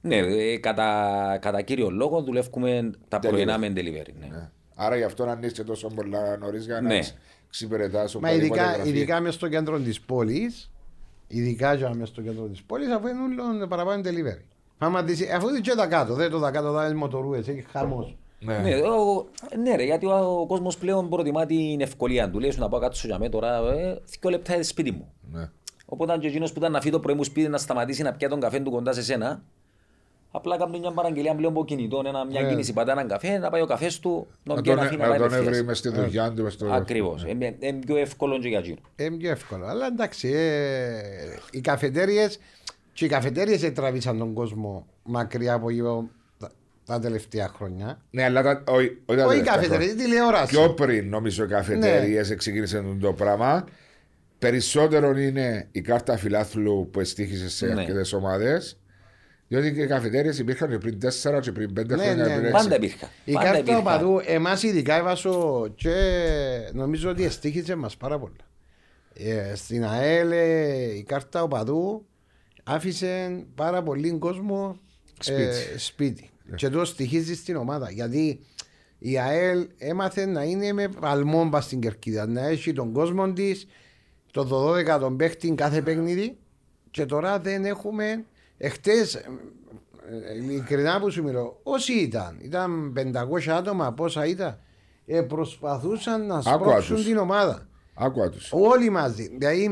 Ναι, 0.00 0.16
ε, 0.16 0.56
κατά, 0.58 1.38
κατά 1.40 1.62
κύριο 1.62 1.90
λόγο 1.90 2.22
δουλεύουμε 2.22 2.90
τα 3.08 3.18
Delivery. 3.18 3.28
πρωινά 3.28 3.58
με 3.58 3.72
delivery. 3.76 4.12
Ναι. 4.20 4.26
Ναι. 4.26 4.50
Άρα 4.74 4.96
γι' 4.96 5.02
αυτό 5.04 5.24
να 5.24 5.32
ανοίξει 5.32 5.64
τόσο 5.64 5.88
πολλά 5.88 6.36
νωρίς 6.36 6.64
για 6.64 6.74
να 6.80 6.88
Ναι. 6.88 7.00
Ξυπηρετάς 7.52 8.14
Μα 8.14 8.32
ειδικά, 8.32 8.84
ειδικά 8.84 9.20
μέσα 9.20 9.32
στο 9.34 9.48
κέντρο 9.48 9.78
της 9.78 10.00
πόλης, 10.00 10.70
ειδικά 11.26 11.76
και 11.76 11.88
μέσα 11.88 12.06
στο 12.06 12.22
κέντρο 12.22 12.44
της 12.44 12.62
πόλης, 12.62 12.90
αφού 12.90 13.06
είναι 13.06 13.18
όλο 13.42 13.66
παραπάνω 13.66 14.02
delivery. 14.04 14.42
Άμα 14.78 15.02
δεις, 15.02 15.32
αφού 15.32 15.48
είναι 15.48 15.60
και 15.60 15.74
τα 15.74 15.86
κάτω, 15.86 16.14
δεν 16.14 16.30
το 16.30 16.40
τα 16.40 16.50
κάτω, 16.50 16.72
θα 16.72 16.86
είναι 16.86 16.94
μοτορούες, 16.94 17.48
έχει 17.48 17.64
χαμός. 17.70 18.16
Ναι. 18.40 18.58
Ναι, 18.58 18.74
ο, 18.74 19.26
ναι, 19.62 19.76
ρε, 19.76 19.84
γιατί 19.84 20.06
ο, 20.06 20.40
ο 20.40 20.46
κόσμος 20.46 20.78
πλέον 20.78 21.08
προτιμά 21.08 21.46
την 21.46 21.80
ευκολία 21.80 22.30
του. 22.30 22.38
Λέει 22.38 22.50
σου 22.50 22.60
να 22.60 22.68
πάω 22.68 22.80
κάτσω 22.80 23.06
για 23.06 23.18
μέ 23.18 23.28
τώρα, 23.28 23.56
ε, 23.56 24.00
δύο 24.20 24.30
λεπτά 24.30 24.54
είναι 24.54 24.62
σπίτι 24.62 24.90
μου. 24.90 25.12
Ναι. 25.32 25.50
Οπότε 25.86 26.18
και 26.18 26.26
εκείνος 26.26 26.52
που 26.52 26.58
ήταν 26.58 26.72
να 26.72 26.80
φύγει 26.80 26.92
το 26.92 27.00
πρωί 27.00 27.14
μου 27.14 27.24
σπίτι 27.24 27.48
να 27.48 27.58
σταματήσει 27.58 28.02
να 28.02 28.12
πιάει 28.12 28.30
τον 28.30 28.40
καφέ 28.40 28.60
του 28.60 28.70
κοντά 28.70 28.92
σε 28.92 29.02
σένα, 29.02 29.42
απλά 30.32 30.56
κάνει 30.56 30.78
μια 30.78 30.90
παραγγελία 30.92 31.34
πλέον 31.34 31.52
από 31.52 31.64
κινητό, 31.64 32.02
ένα, 32.06 32.24
μια 32.24 32.40
Ναι. 32.40 32.48
κίνηση 32.48 32.72
πατά 32.72 32.92
έναν 32.92 33.08
καφέ, 33.08 33.38
να 33.38 33.50
πάει 33.50 33.60
ο 33.62 33.66
καφές 33.66 33.98
του, 34.00 34.26
να 34.44 34.54
Να 34.54 34.60
πιάει 34.60 34.74
τον, 34.74 34.84
να 34.84 34.90
φύγει 34.90 35.00
να 35.00 35.06
να 35.06 35.10
πάει 35.10 35.18
τον 35.20 35.26
απευθείας. 35.28 35.54
έβρει 35.54 35.66
μες 35.66 35.78
στη 35.78 35.88
δουλειά 35.88 36.32
του. 36.32 36.42
μες 36.42 36.52
στο- 36.52 36.72
Ακριβώς. 36.72 37.24
Είναι 37.28 37.56
πιο 37.86 37.96
εύκολο 37.96 38.38
και 38.38 38.48
για 38.48 38.58
εκείνο. 38.58 38.76
Είναι 38.96 39.16
πιο 39.16 39.30
εύκολο. 39.30 39.66
Αλλά 39.66 39.86
εντάξει, 39.86 40.28
ε, 40.34 41.00
οι 41.50 41.60
καφετέρειε 41.60 42.28
και 42.92 43.04
οι 43.04 43.08
καφετέρειε 43.08 43.70
τραβήσαν 43.70 44.18
τον 44.18 44.32
κόσμο 44.32 44.86
μακριά 45.02 45.52
από 45.54 45.70
γύρω 45.70 46.08
τα, 46.38 46.50
τα 46.86 46.98
τελευταία 46.98 47.48
χρόνια. 47.56 48.00
Ναι, 48.10 48.24
αλλά 48.24 48.42
τα- 48.42 48.62
όχι 48.68 48.98
όχι 49.06 49.18
τα 49.20 49.26
Όχι 49.26 49.38
οι 49.38 49.42
τελευταία 49.42 49.54
καφετέρειε, 49.54 49.86
χρόνια. 49.88 50.04
η 50.04 50.06
τηλεόραση. 50.06 50.46
Πιο 50.56 50.70
πριν 50.74 51.08
νομίζω 51.08 51.44
οι 51.44 51.46
καφετέρειε 51.48 52.22
Ναι. 52.22 52.34
ξεκίνησαν 52.34 52.98
το 53.00 53.12
πράγμα. 53.12 53.64
Περισσότερο 54.38 55.18
είναι 55.18 55.68
η 55.72 55.80
κάρτα 55.80 56.16
φιλάθλου 56.16 56.88
που 56.92 57.00
εστίχησε 57.00 57.48
σε 57.50 57.66
Ναι. 57.66 57.80
αρκετές 57.80 58.12
ομάδες. 58.12 58.76
Διότι 59.52 59.72
και 59.72 59.82
οι 59.82 59.86
καφετέρειες 59.86 60.38
υπήρχαν 60.38 60.70
και 60.70 60.78
πριν 60.78 60.98
4 60.98 61.40
και 61.40 61.52
πριν 61.52 61.70
5 61.80 61.86
Ναι, 61.86 61.94
χρόνια. 61.94 62.14
ναι, 62.14 62.22
πριν 62.22 62.40
ναι. 62.40 62.48
έξι. 62.48 62.50
Πάντα 62.62 62.76
υπήρχαν. 62.76 63.08
Η 63.24 63.32
Πάντα 63.32 63.44
κάρτα 63.44 63.60
υπήρχαν. 63.60 63.80
οπαδού, 63.80 64.20
εμάς 64.26 64.62
ειδικά 64.62 64.94
έβασο 64.94 65.66
και 65.74 65.94
νομίζω 66.72 67.10
ότι 67.10 67.24
εστίχησε 67.24 67.74
μας 67.74 67.96
πάρα 67.96 68.18
πολλά. 68.18 68.32
Ε, 69.14 69.54
στην 69.54 69.84
ΑΕΛ 69.84 70.30
ε, 70.32 70.96
η 70.96 71.02
κάρτα 71.02 71.42
οπαδού 71.42 72.06
άφησε 72.64 73.42
πάρα 73.54 73.82
πολύ 73.82 74.10
κόσμο 74.18 74.78
Σπίτι. 75.20 75.42
ε, 75.42 75.78
σπίτι. 75.78 76.30
Και 76.54 76.68
το 76.68 76.84
στοιχίζει 76.84 77.34
στην 77.34 77.56
ομάδα. 77.56 77.90
Γιατί 77.90 78.40
η 78.98 79.18
ΑΕΛ 79.18 79.66
έμαθε 79.78 80.26
να 80.26 80.42
είναι 80.42 80.72
με 80.72 80.88
παλμόμπα 80.88 81.60
στην 81.60 81.80
κερκίδα. 81.80 82.26
Να 82.26 82.46
έχει 82.46 82.72
τον 82.72 82.92
κόσμο 82.92 83.32
της, 83.32 83.66
το 84.30 84.72
12 84.94 84.98
τον 85.00 85.16
παίχτη 85.16 85.50
κάθε 85.50 85.82
παιχνίδι. 85.82 86.36
Και 86.90 87.06
τώρα 87.06 87.38
δεν 87.38 87.64
έχουμε. 87.64 88.24
Εχθές, 88.64 89.20
ειλικρινά 90.36 91.00
που 91.00 91.10
σου 91.10 91.22
μιλώ, 91.22 91.60
όσοι 91.62 91.92
ήταν, 91.92 92.38
ήταν 92.42 92.92
500 92.96 93.48
άτομα, 93.50 93.92
πόσα 93.92 94.26
ήταν, 94.26 94.58
ε, 95.06 95.20
προσπαθούσαν 95.20 96.26
να 96.26 96.40
σπρώξουν 96.40 96.96
τους. 96.96 97.04
την 97.04 97.16
ομάδα. 97.16 97.66
Άκουα 97.94 98.30
του. 98.30 98.38
Όλοι 98.50 98.90
μαζί. 98.90 99.28
Δηλαδή, 99.38 99.62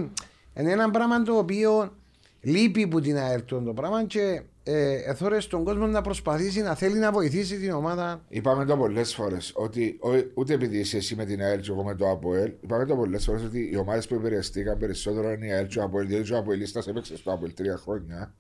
είναι 0.54 0.70
ένα 0.72 0.90
πράγμα 0.90 1.22
το 1.22 1.36
οποίο 1.38 1.94
λείπει 2.40 2.86
που 2.86 3.00
την 3.00 3.16
ΑΕΛ 3.16 3.44
το 3.44 3.72
πράγμα 3.74 4.04
και 4.04 4.42
ε, 4.62 4.92
εθώρε 5.10 5.40
στον 5.40 5.64
κόσμο 5.64 5.86
να 5.86 6.00
προσπαθήσει 6.02 6.60
να 6.62 6.74
θέλει 6.74 6.98
να 6.98 7.12
βοηθήσει 7.12 7.56
την 7.58 7.72
ομάδα. 7.72 8.24
Είπαμε 8.28 8.64
το 8.64 8.76
πολλές 8.76 9.14
φορές 9.14 9.52
ότι 9.54 9.98
ο- 10.02 10.30
ούτε 10.34 10.54
επειδή 10.54 10.78
είσαι 10.78 10.96
εσύ 10.96 11.14
με 11.14 11.24
την 11.24 11.42
ΑΕΛ 11.42 11.60
και 11.60 11.70
εγώ 11.70 11.82
με 11.84 11.94
το 11.94 12.08
ΑΠΟΕΛ, 12.10 12.52
είπαμε 12.60 12.84
το 12.84 12.96
πολλές 12.96 13.24
φορές 13.24 13.42
ότι 13.42 13.70
οι 13.72 13.76
ομάδες 13.76 14.06
που 14.08 14.14
επηρεαστήκαν 14.14 14.78
περισσότερο 14.78 15.32
είναι 15.32 15.46
η 15.46 15.50
ΑΕΛ 15.52 15.66
και 15.66 15.78
ο 15.78 15.82
ΑΠΟΕΛ. 15.82 16.06
Διότι 16.06 16.32
ο 16.32 16.38
ΑΠΟΕΛίστα 16.38 16.82
έπαιξε 16.86 17.16
στο 17.16 17.32
ΑΠΟΕΛ 17.32 17.54
τρία 17.54 17.76
χρόνια 17.76 18.34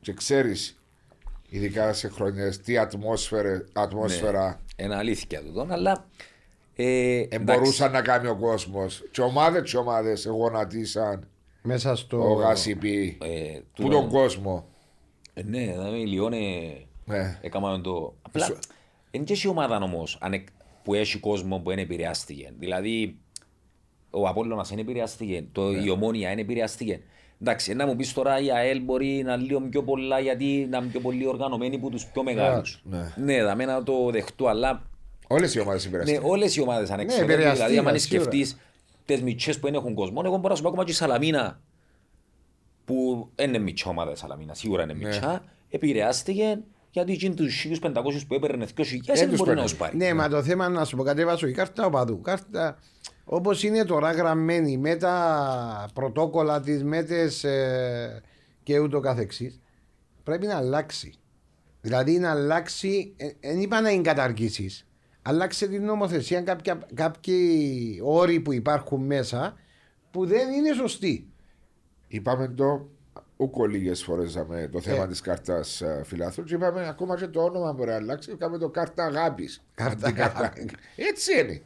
και 0.00 0.12
ξέρεις, 0.12 0.80
ειδικά 1.48 1.92
σε 1.92 2.08
χρόνια, 2.08 2.58
τι 2.64 2.78
ατμόσφαιρα, 2.78 3.64
ατμόσφαιρα 3.72 4.60
Είναι 4.76 4.94
αλήθεια 4.94 5.42
τούτο, 5.42 5.66
αλλά. 5.70 6.06
Ε, 6.76 7.18
εντάξει. 7.20 7.38
μπορούσαν 7.60 7.92
να 7.92 8.02
κάνει 8.02 8.26
ο 8.28 8.36
κόσμος. 8.36 9.02
Και 9.10 9.20
ομάδες 9.20 9.70
και 9.70 9.76
ομάδες 9.76 10.26
γονατίσαν 10.26 11.28
Μέσα 11.62 11.96
στο. 11.96 12.30
ο 12.30 12.32
Γασιπί. 12.32 13.18
Ε, 13.22 13.58
Που 13.58 13.82
τούτο- 13.82 13.90
τον 13.90 14.08
κόσμο; 14.08 14.68
Ε, 15.34 15.42
ναι, 15.42 15.58
δηλαδή 15.66 16.00
οι 16.00 16.06
Λιόνε 16.06 16.38
Ναι. 17.04 17.38
έκαναν 17.42 17.82
το. 17.82 18.14
Απλά 18.22 18.44
Σου- 18.44 18.58
είναι 19.10 19.24
και 19.24 19.40
η 19.44 19.48
ομάδα 19.48 19.76
όμως 19.76 20.18
που 20.82 20.94
έχει 20.94 21.18
κόσμο 21.18 21.58
που 21.58 21.68
δεν 21.68 21.78
επηρεάστηκε. 21.78 22.52
Δηλαδή, 22.58 23.16
ο 24.10 24.28
Απόλλωνας 24.28 24.68
δεν 24.68 24.78
επηρεάστηκε, 24.78 25.44
το, 25.52 25.72
η 25.72 25.90
Ομόνια 25.90 26.28
δεν 26.28 26.38
επηρεάστηκε. 26.38 27.00
Εντάξει, 27.40 27.74
να 27.74 27.86
μου 27.86 27.96
πεις 27.96 28.12
τώρα 28.12 28.40
η 28.40 28.50
ΑΕΛ 28.50 28.80
μπορεί 28.80 29.22
να 29.24 29.32
είναι 29.32 29.42
λίγο 29.42 29.60
πιο 29.60 29.82
πολλά 29.82 30.18
γιατί 30.20 30.66
να 30.70 30.78
είναι 30.78 30.86
πιο 30.86 31.00
πολύ 31.00 31.26
οργανωμένη 31.26 31.76
από 31.76 31.90
τους 31.90 32.06
πιο 32.06 32.22
μεγάλους. 32.22 32.80
ναι. 32.84 33.12
Ναι, 33.16 33.42
θα 33.42 33.54
να 33.54 33.82
το 33.82 34.10
δεχτώ, 34.10 34.46
αλλά 34.46 34.82
Όλες 35.26 35.54
οι 35.54 35.60
ομάδες 35.60 35.84
ναι, 35.84 35.90
συμπεραστούν. 35.90 36.30
όλες 36.30 36.56
οι 36.56 36.60
ομάδες 36.60 36.90
ανεξαρτήτως. 36.90 37.34
επηρεαστήκαν, 37.34 37.70
δηλαδή, 37.70 37.88
αν 37.88 37.98
σίγουρα. 37.98 38.22
σκεφτείς 38.28 38.56
τις 39.04 39.22
μητσές 39.22 39.58
που 39.58 39.66
δεν 39.66 39.74
έχουν 39.74 39.94
κόσμο, 39.94 40.22
εγώ 40.24 40.36
μπορώ 40.36 40.48
να 40.48 40.54
σου 40.54 40.62
πω 40.62 40.68
ακόμα 40.68 40.84
και 40.84 40.90
η 40.90 40.94
Σαλαμίνα, 40.94 41.60
που 42.84 43.28
δεν 43.34 43.48
είναι 43.48 43.58
μητσά 43.58 43.90
ομάδα 43.90 44.10
η 44.10 44.16
Σαλαμίνα, 44.16 44.54
σίγουρα 44.54 44.82
είναι 44.82 44.94
μητσά, 44.94 45.44
επηρεάστηκε 45.70 46.58
γιατί 46.90 47.12
εκείνοι 47.12 47.34
τους 47.34 47.66
1.500 47.82 47.92
που 48.28 48.34
έπαιρνε 48.34 48.66
2.000 48.66 48.72
Δεν 49.04 49.16
δεν 49.16 49.28
τους 49.28 49.38
μπορεί 49.38 49.38
να 49.38 49.44
παίρνεις. 49.54 49.62
τους 49.70 49.74
πάρει. 49.78 49.96
Ναι, 49.96 50.14
μα 50.14 50.28
το 50.28 50.42
θέμα 50.42 50.68
να 50.68 50.84
σου 50.84 50.96
πω 50.96 51.02
κάτι, 51.02 51.24
βάζω 51.24 51.46
η 51.46 51.52
κάρτα 51.52 51.86
οπαδού. 51.86 52.20
Κάρτα 52.20 52.78
όπως 53.32 53.62
είναι 53.62 53.84
τώρα 53.84 54.12
γραμμένη 54.12 54.76
με 54.76 54.96
τα 54.96 55.88
πρωτόκολλα 55.94 56.60
της, 56.60 56.84
με 56.84 57.02
τις, 57.02 57.44
ε, 57.44 58.22
και 58.62 58.78
ούτω 58.78 59.00
καθεξής, 59.00 59.60
πρέπει 60.22 60.46
να 60.46 60.56
αλλάξει. 60.56 61.14
Δηλαδή 61.80 62.18
να 62.18 62.30
αλλάξει, 62.30 63.14
δεν 63.40 63.60
είπα 63.60 63.80
να 63.80 63.90
είναι 63.90 64.02
καταργήσεις. 64.02 64.86
Αλλάξε 65.22 65.66
την 65.66 65.84
νομοθεσία 65.84 66.42
κάποια, 66.42 66.86
κάποιοι 66.94 68.00
όροι 68.02 68.40
που 68.40 68.52
υπάρχουν 68.52 69.04
μέσα 69.06 69.56
που 70.10 70.26
δεν 70.26 70.52
είναι 70.52 70.72
σωστοί. 70.74 71.28
Είπαμε 72.08 72.48
το 72.48 72.88
ούκο 73.36 73.66
λίγες 73.66 74.02
φορές 74.02 74.32
το 74.72 74.80
θέμα 74.80 75.02
Ε. 75.02 75.06
της 75.06 75.20
κάρτας 75.20 75.82
φιλάθλου 76.04 76.44
και 76.44 76.54
είπαμε 76.54 76.88
ακόμα 76.88 77.16
και 77.16 77.26
το 77.26 77.42
όνομα 77.42 77.72
μπορεί 77.72 77.90
να 77.90 77.96
αλλάξει. 77.96 78.30
Είπαμε 78.30 78.58
το 78.58 78.68
κάρτα 78.68 79.04
αγάπης. 79.04 79.62
Κάρτα 79.74 80.06
αγάπης. 80.06 80.64
Έτσι 80.96 81.40
είναι. 81.40 81.62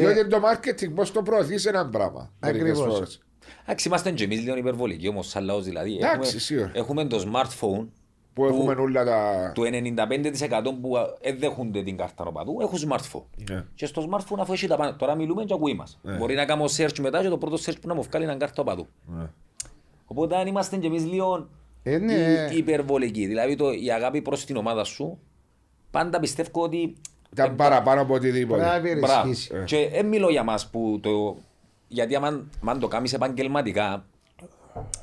Ε. 0.00 0.12
Διότι 0.12 0.28
το 0.30 0.40
marketing 0.52 0.92
πώς 0.94 1.12
το 1.12 1.22
προωθείς 1.22 1.66
ένα 1.66 1.88
πράγμα. 1.88 2.30
μερικές 2.40 2.70
Ακριβώς. 2.70 2.94
φορές. 2.94 3.20
Εντάξει, 3.64 3.88
είμαστε 3.88 4.10
και 4.10 4.24
εμείς 4.24 4.40
λίγο 4.42 4.56
υπερβολικοί 4.56 5.08
όμως 5.08 5.28
σαν 5.28 5.44
λαός 5.44 5.64
δηλαδή. 5.64 5.94
Εντάξει, 5.96 6.14
Έχουμε- 6.14 6.40
σίγουρα. 6.40 6.70
Έχουμε 6.74 7.04
το 7.04 7.24
smartphone 7.32 7.86
Που 8.34 8.44
έχουμε 8.44 8.74
όλα 8.74 9.04
τα. 9.04 9.50
του 9.54 9.62
95% 9.64 10.72
που 10.80 10.96
δεν 11.22 11.38
δέχονται 11.38 11.82
την 11.82 11.96
κάρτα 11.96 12.24
οπαδού 12.24 12.56
έχουν 12.60 12.78
smartphone. 12.88 13.22
Ναι. 13.50 13.64
Και 13.74 13.86
στο 13.86 14.08
smartphone 14.10 14.38
αφού 14.38 14.52
έχει 14.52 14.66
τα 14.66 14.76
πάντα. 14.76 14.96
Τώρα 14.96 15.14
μιλούμε 15.14 15.44
και 15.44 15.54
ακούει 15.54 15.74
μας. 15.74 15.98
Μπορεί 16.18 16.34
να 16.34 16.44
κάνω 16.44 16.64
search 16.76 16.98
μετά 17.00 17.22
και 17.22 17.28
το 17.28 17.38
πρώτο 17.38 17.56
search 17.64 17.80
που 17.80 17.88
να 17.88 17.94
μου 17.94 18.02
βγάλει 18.02 18.24
είναι 18.24 18.36
κάρτα 18.36 18.62
οπαδού. 18.62 18.86
Ναι. 19.06 19.26
Οπότε 20.06 20.36
αν 20.36 20.46
είμαστε 20.46 20.76
και 20.76 20.86
εμείς 20.86 21.04
λίγο 21.06 21.48
Ε, 21.82 21.98
ναι. 21.98 22.12
υ- 22.50 22.56
υπερβολικοί, 22.56 23.26
δηλαδή 23.26 23.56
το, 23.56 23.70
η 23.72 23.90
αγάπη 23.92 24.22
προς 24.22 24.44
την 24.44 24.56
ομάδα 24.56 24.84
σου, 24.84 25.18
πάντα 25.90 26.18
πιστεύω 26.20 26.62
ότι 26.62 26.96
Ήταν 27.32 27.56
παραπάνω 27.56 28.00
από 28.00 28.14
οτιδήποτε. 28.14 28.62
Πρέπει 28.62 28.88
να 28.88 29.06
Μπράβο. 29.06 29.20
υπερισχύσει. 29.20 29.62
Και 29.64 29.88
δεν 29.92 30.06
μιλώ 30.06 30.30
για 30.30 30.42
μας 30.42 30.70
που 30.70 30.98
το... 31.02 31.36
Γιατί 31.88 32.16
αν, 32.16 32.50
αν 32.64 32.78
το 32.78 32.88
κάνεις 32.88 33.12
επαγγελματικά, 33.12 34.06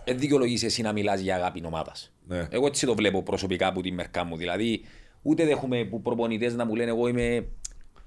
δεν 0.06 0.20
δικαιολογείς 0.20 0.64
εσύ 0.64 0.82
να 0.82 0.92
μιλάς 0.92 1.20
για 1.20 1.36
αγάπη 1.36 1.64
ομάδας. 1.66 2.14
Ναι. 2.28 2.48
Εγώ 2.50 2.66
έτσι 2.66 2.86
το 2.86 2.96
βλέπω 2.96 3.24
προσωπικά 3.24 3.68
από 3.68 3.82
τη 3.82 3.92
μερκά 3.92 4.24
μου. 4.24 4.38
Δηλαδή, 4.38 4.82
ούτε 5.22 5.46
δέχομαι 5.46 5.84
που 5.84 6.02
προπονητές 6.02 6.56
να 6.56 6.66
μου 6.66 6.76
λένε 6.76 6.90
εγώ 6.90 7.08
είμαι... 7.08 7.48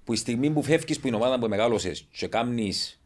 Που 0.04 0.12
η 0.12 0.16
στιγμή 0.16 0.50
που 0.50 0.62
φεύγεις 0.62 1.00
που 1.00 1.08
η 1.08 1.14
ομάδα 1.14 1.38
που 1.38 1.48
μεγάλωσες 1.48 2.08
και 2.10 2.26
κάνεις 2.26 3.00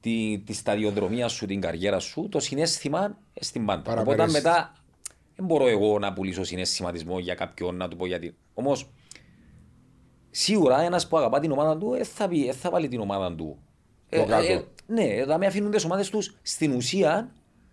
τη, 0.00 0.42
τη 0.46 0.52
σταδιοδρομία 0.52 1.28
σου, 1.28 1.46
την 1.46 1.60
καριέρα 1.60 1.98
σου, 1.98 2.28
το 2.30 2.40
συνέστημα 2.40 3.00
είναι 3.00 3.16
στην 3.40 3.66
πάντα. 3.66 3.82
Παραπέρασες. 3.82 4.28
Οπότε 4.28 4.32
μετά 4.32 4.72
δεν 5.36 5.46
μπορώ 5.46 5.68
εγώ 5.68 5.98
να 5.98 6.12
πουλήσω 6.12 6.44
συναισθηματισμό 6.44 7.18
για 7.18 7.34
κάποιον 7.34 7.76
να 7.76 7.88
του 7.88 7.96
πω 7.96 8.06
γιατί. 8.06 8.36
Όμως 8.54 8.90
σίγουρα 10.30 10.80
ένας 10.80 11.08
που 11.08 11.16
αγαπά 11.18 11.40
την 11.40 11.50
ομάδα 11.52 11.76
του 11.78 11.90
δεν 11.90 12.04
θα, 12.04 12.28
πει, 12.28 12.44
δεν 12.44 12.54
θα 12.54 12.70
βάλει 12.70 12.88
την 12.88 13.00
ομάδα 13.00 13.34
του. 13.34 13.58
Το 14.08 14.24
κάτω. 14.24 14.64
ναι, 14.86 15.24
θα 15.26 15.38
με 15.38 15.46
αφήνουν 15.46 15.70
τις 15.70 15.84
ομάδες 15.84 16.10
τους 16.10 16.36
στην 16.42 16.74
ουσία 16.74 17.30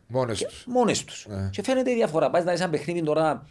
Μόνες 0.08 0.44
τους. 0.44 0.64
μόνες 0.68 1.04
τους. 1.04 1.26
Ναι. 1.30 1.50
Και 1.52 1.64
φαίνεται 1.64 1.92
η 1.92 1.94
διαφορά. 1.94 2.30
Πάει 2.30 2.44
να 2.44 2.52
δεις 2.52 2.62
ένα 2.62 2.70
παιχνίδι 2.70 3.04
τώρα 3.04 3.48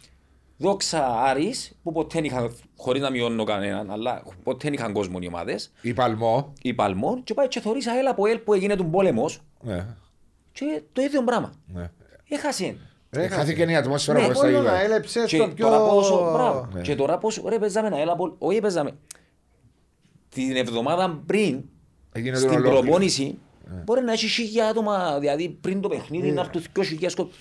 δόξα 0.57 1.21
Άρης 1.21 1.77
που 1.83 1.91
ποτέ 1.91 2.09
δεν 2.13 2.23
είχαν, 2.23 2.55
χωρίς 2.77 3.01
να 3.01 3.09
μειώνω 3.09 3.43
κανέναν, 3.43 3.91
αλλά 3.91 4.23
ποτέ 4.43 4.57
δεν 4.63 4.73
είχαν 4.73 4.93
κόσμο 4.93 5.17
οι 5.21 5.27
ομάδες. 5.27 5.71
Η 5.81 5.93
Παλμό. 5.93 6.53
Η 6.61 6.73
Παλμόν 6.73 7.23
και 7.23 7.33
πάει 7.33 7.47
και 7.47 7.59
θωρείς 7.59 7.87
ΑΕΛ 7.87 8.07
από 8.07 8.25
ΕΛ 8.27 8.37
που 8.37 8.53
έγινε 8.53 8.75
τον 8.75 8.91
πόλεμος 8.91 9.41
Ναι. 9.61 9.85
και 10.51 10.81
το 10.93 11.01
ίδιο 11.01 11.23
πράγμα. 11.23 11.53
ναι. 11.65 11.91
Έχασε. 12.29 12.77
Ρε, 13.11 13.27
Χάθηκε 13.27 13.63
η 13.63 13.75
ατμόσφαιρα 13.75 14.19
Ναι, 14.19 14.27
που 14.27 14.33
στα 14.33 14.47
Όλο 14.47 14.55
να 14.55 14.59
είδα. 14.61 14.81
έλεψες 14.81 15.25
Και 15.29 15.35
στο 15.37 15.47
πιο... 15.47 15.65
τώρα 15.67 15.79
πόσο, 15.89 16.31
μπράβο. 16.33 16.67
Ναι. 16.73 16.81
Και 16.81 16.95
τώρα 16.95 17.17
πόσο, 17.17 17.43
ρε 17.47 17.59
παίζαμε 17.59 17.87
ένα 17.87 17.97
έλα, 17.99 18.15
όχι 18.37 18.59
παίζαμε. 18.59 18.91
Την 20.29 20.55
εβδομάδα 20.55 21.21
πριν, 21.25 21.63
Έγινε 22.11 22.31
τον 22.31 22.39
στην 22.39 22.51
ολόκληρο. 22.51 22.79
προπόνηση, 22.81 23.37
μπορεί 23.85 24.01
να 24.03 24.11
έχεις 24.11 24.31
χίλια 24.31 24.67
άτομα, 24.67 25.19
δηλαδή 25.19 25.49
πριν 25.61 25.81
το 25.81 25.87
παιχνίδι 25.89 26.31
να 26.31 26.41
έρθουν 26.41 26.63
δυο 26.73 26.83
χιλιάδες 26.83 27.13
κόσμο. 27.15 27.31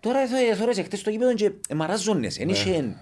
Τώρα 0.00 0.18
εθώρες 0.50 0.78
εχθές 0.78 0.98
στο 1.00 1.10
γήπεδο 1.10 1.34
και 1.34 1.52
μαράζονες, 1.74 2.38
εν 2.38 2.48
είχε... 2.48 2.96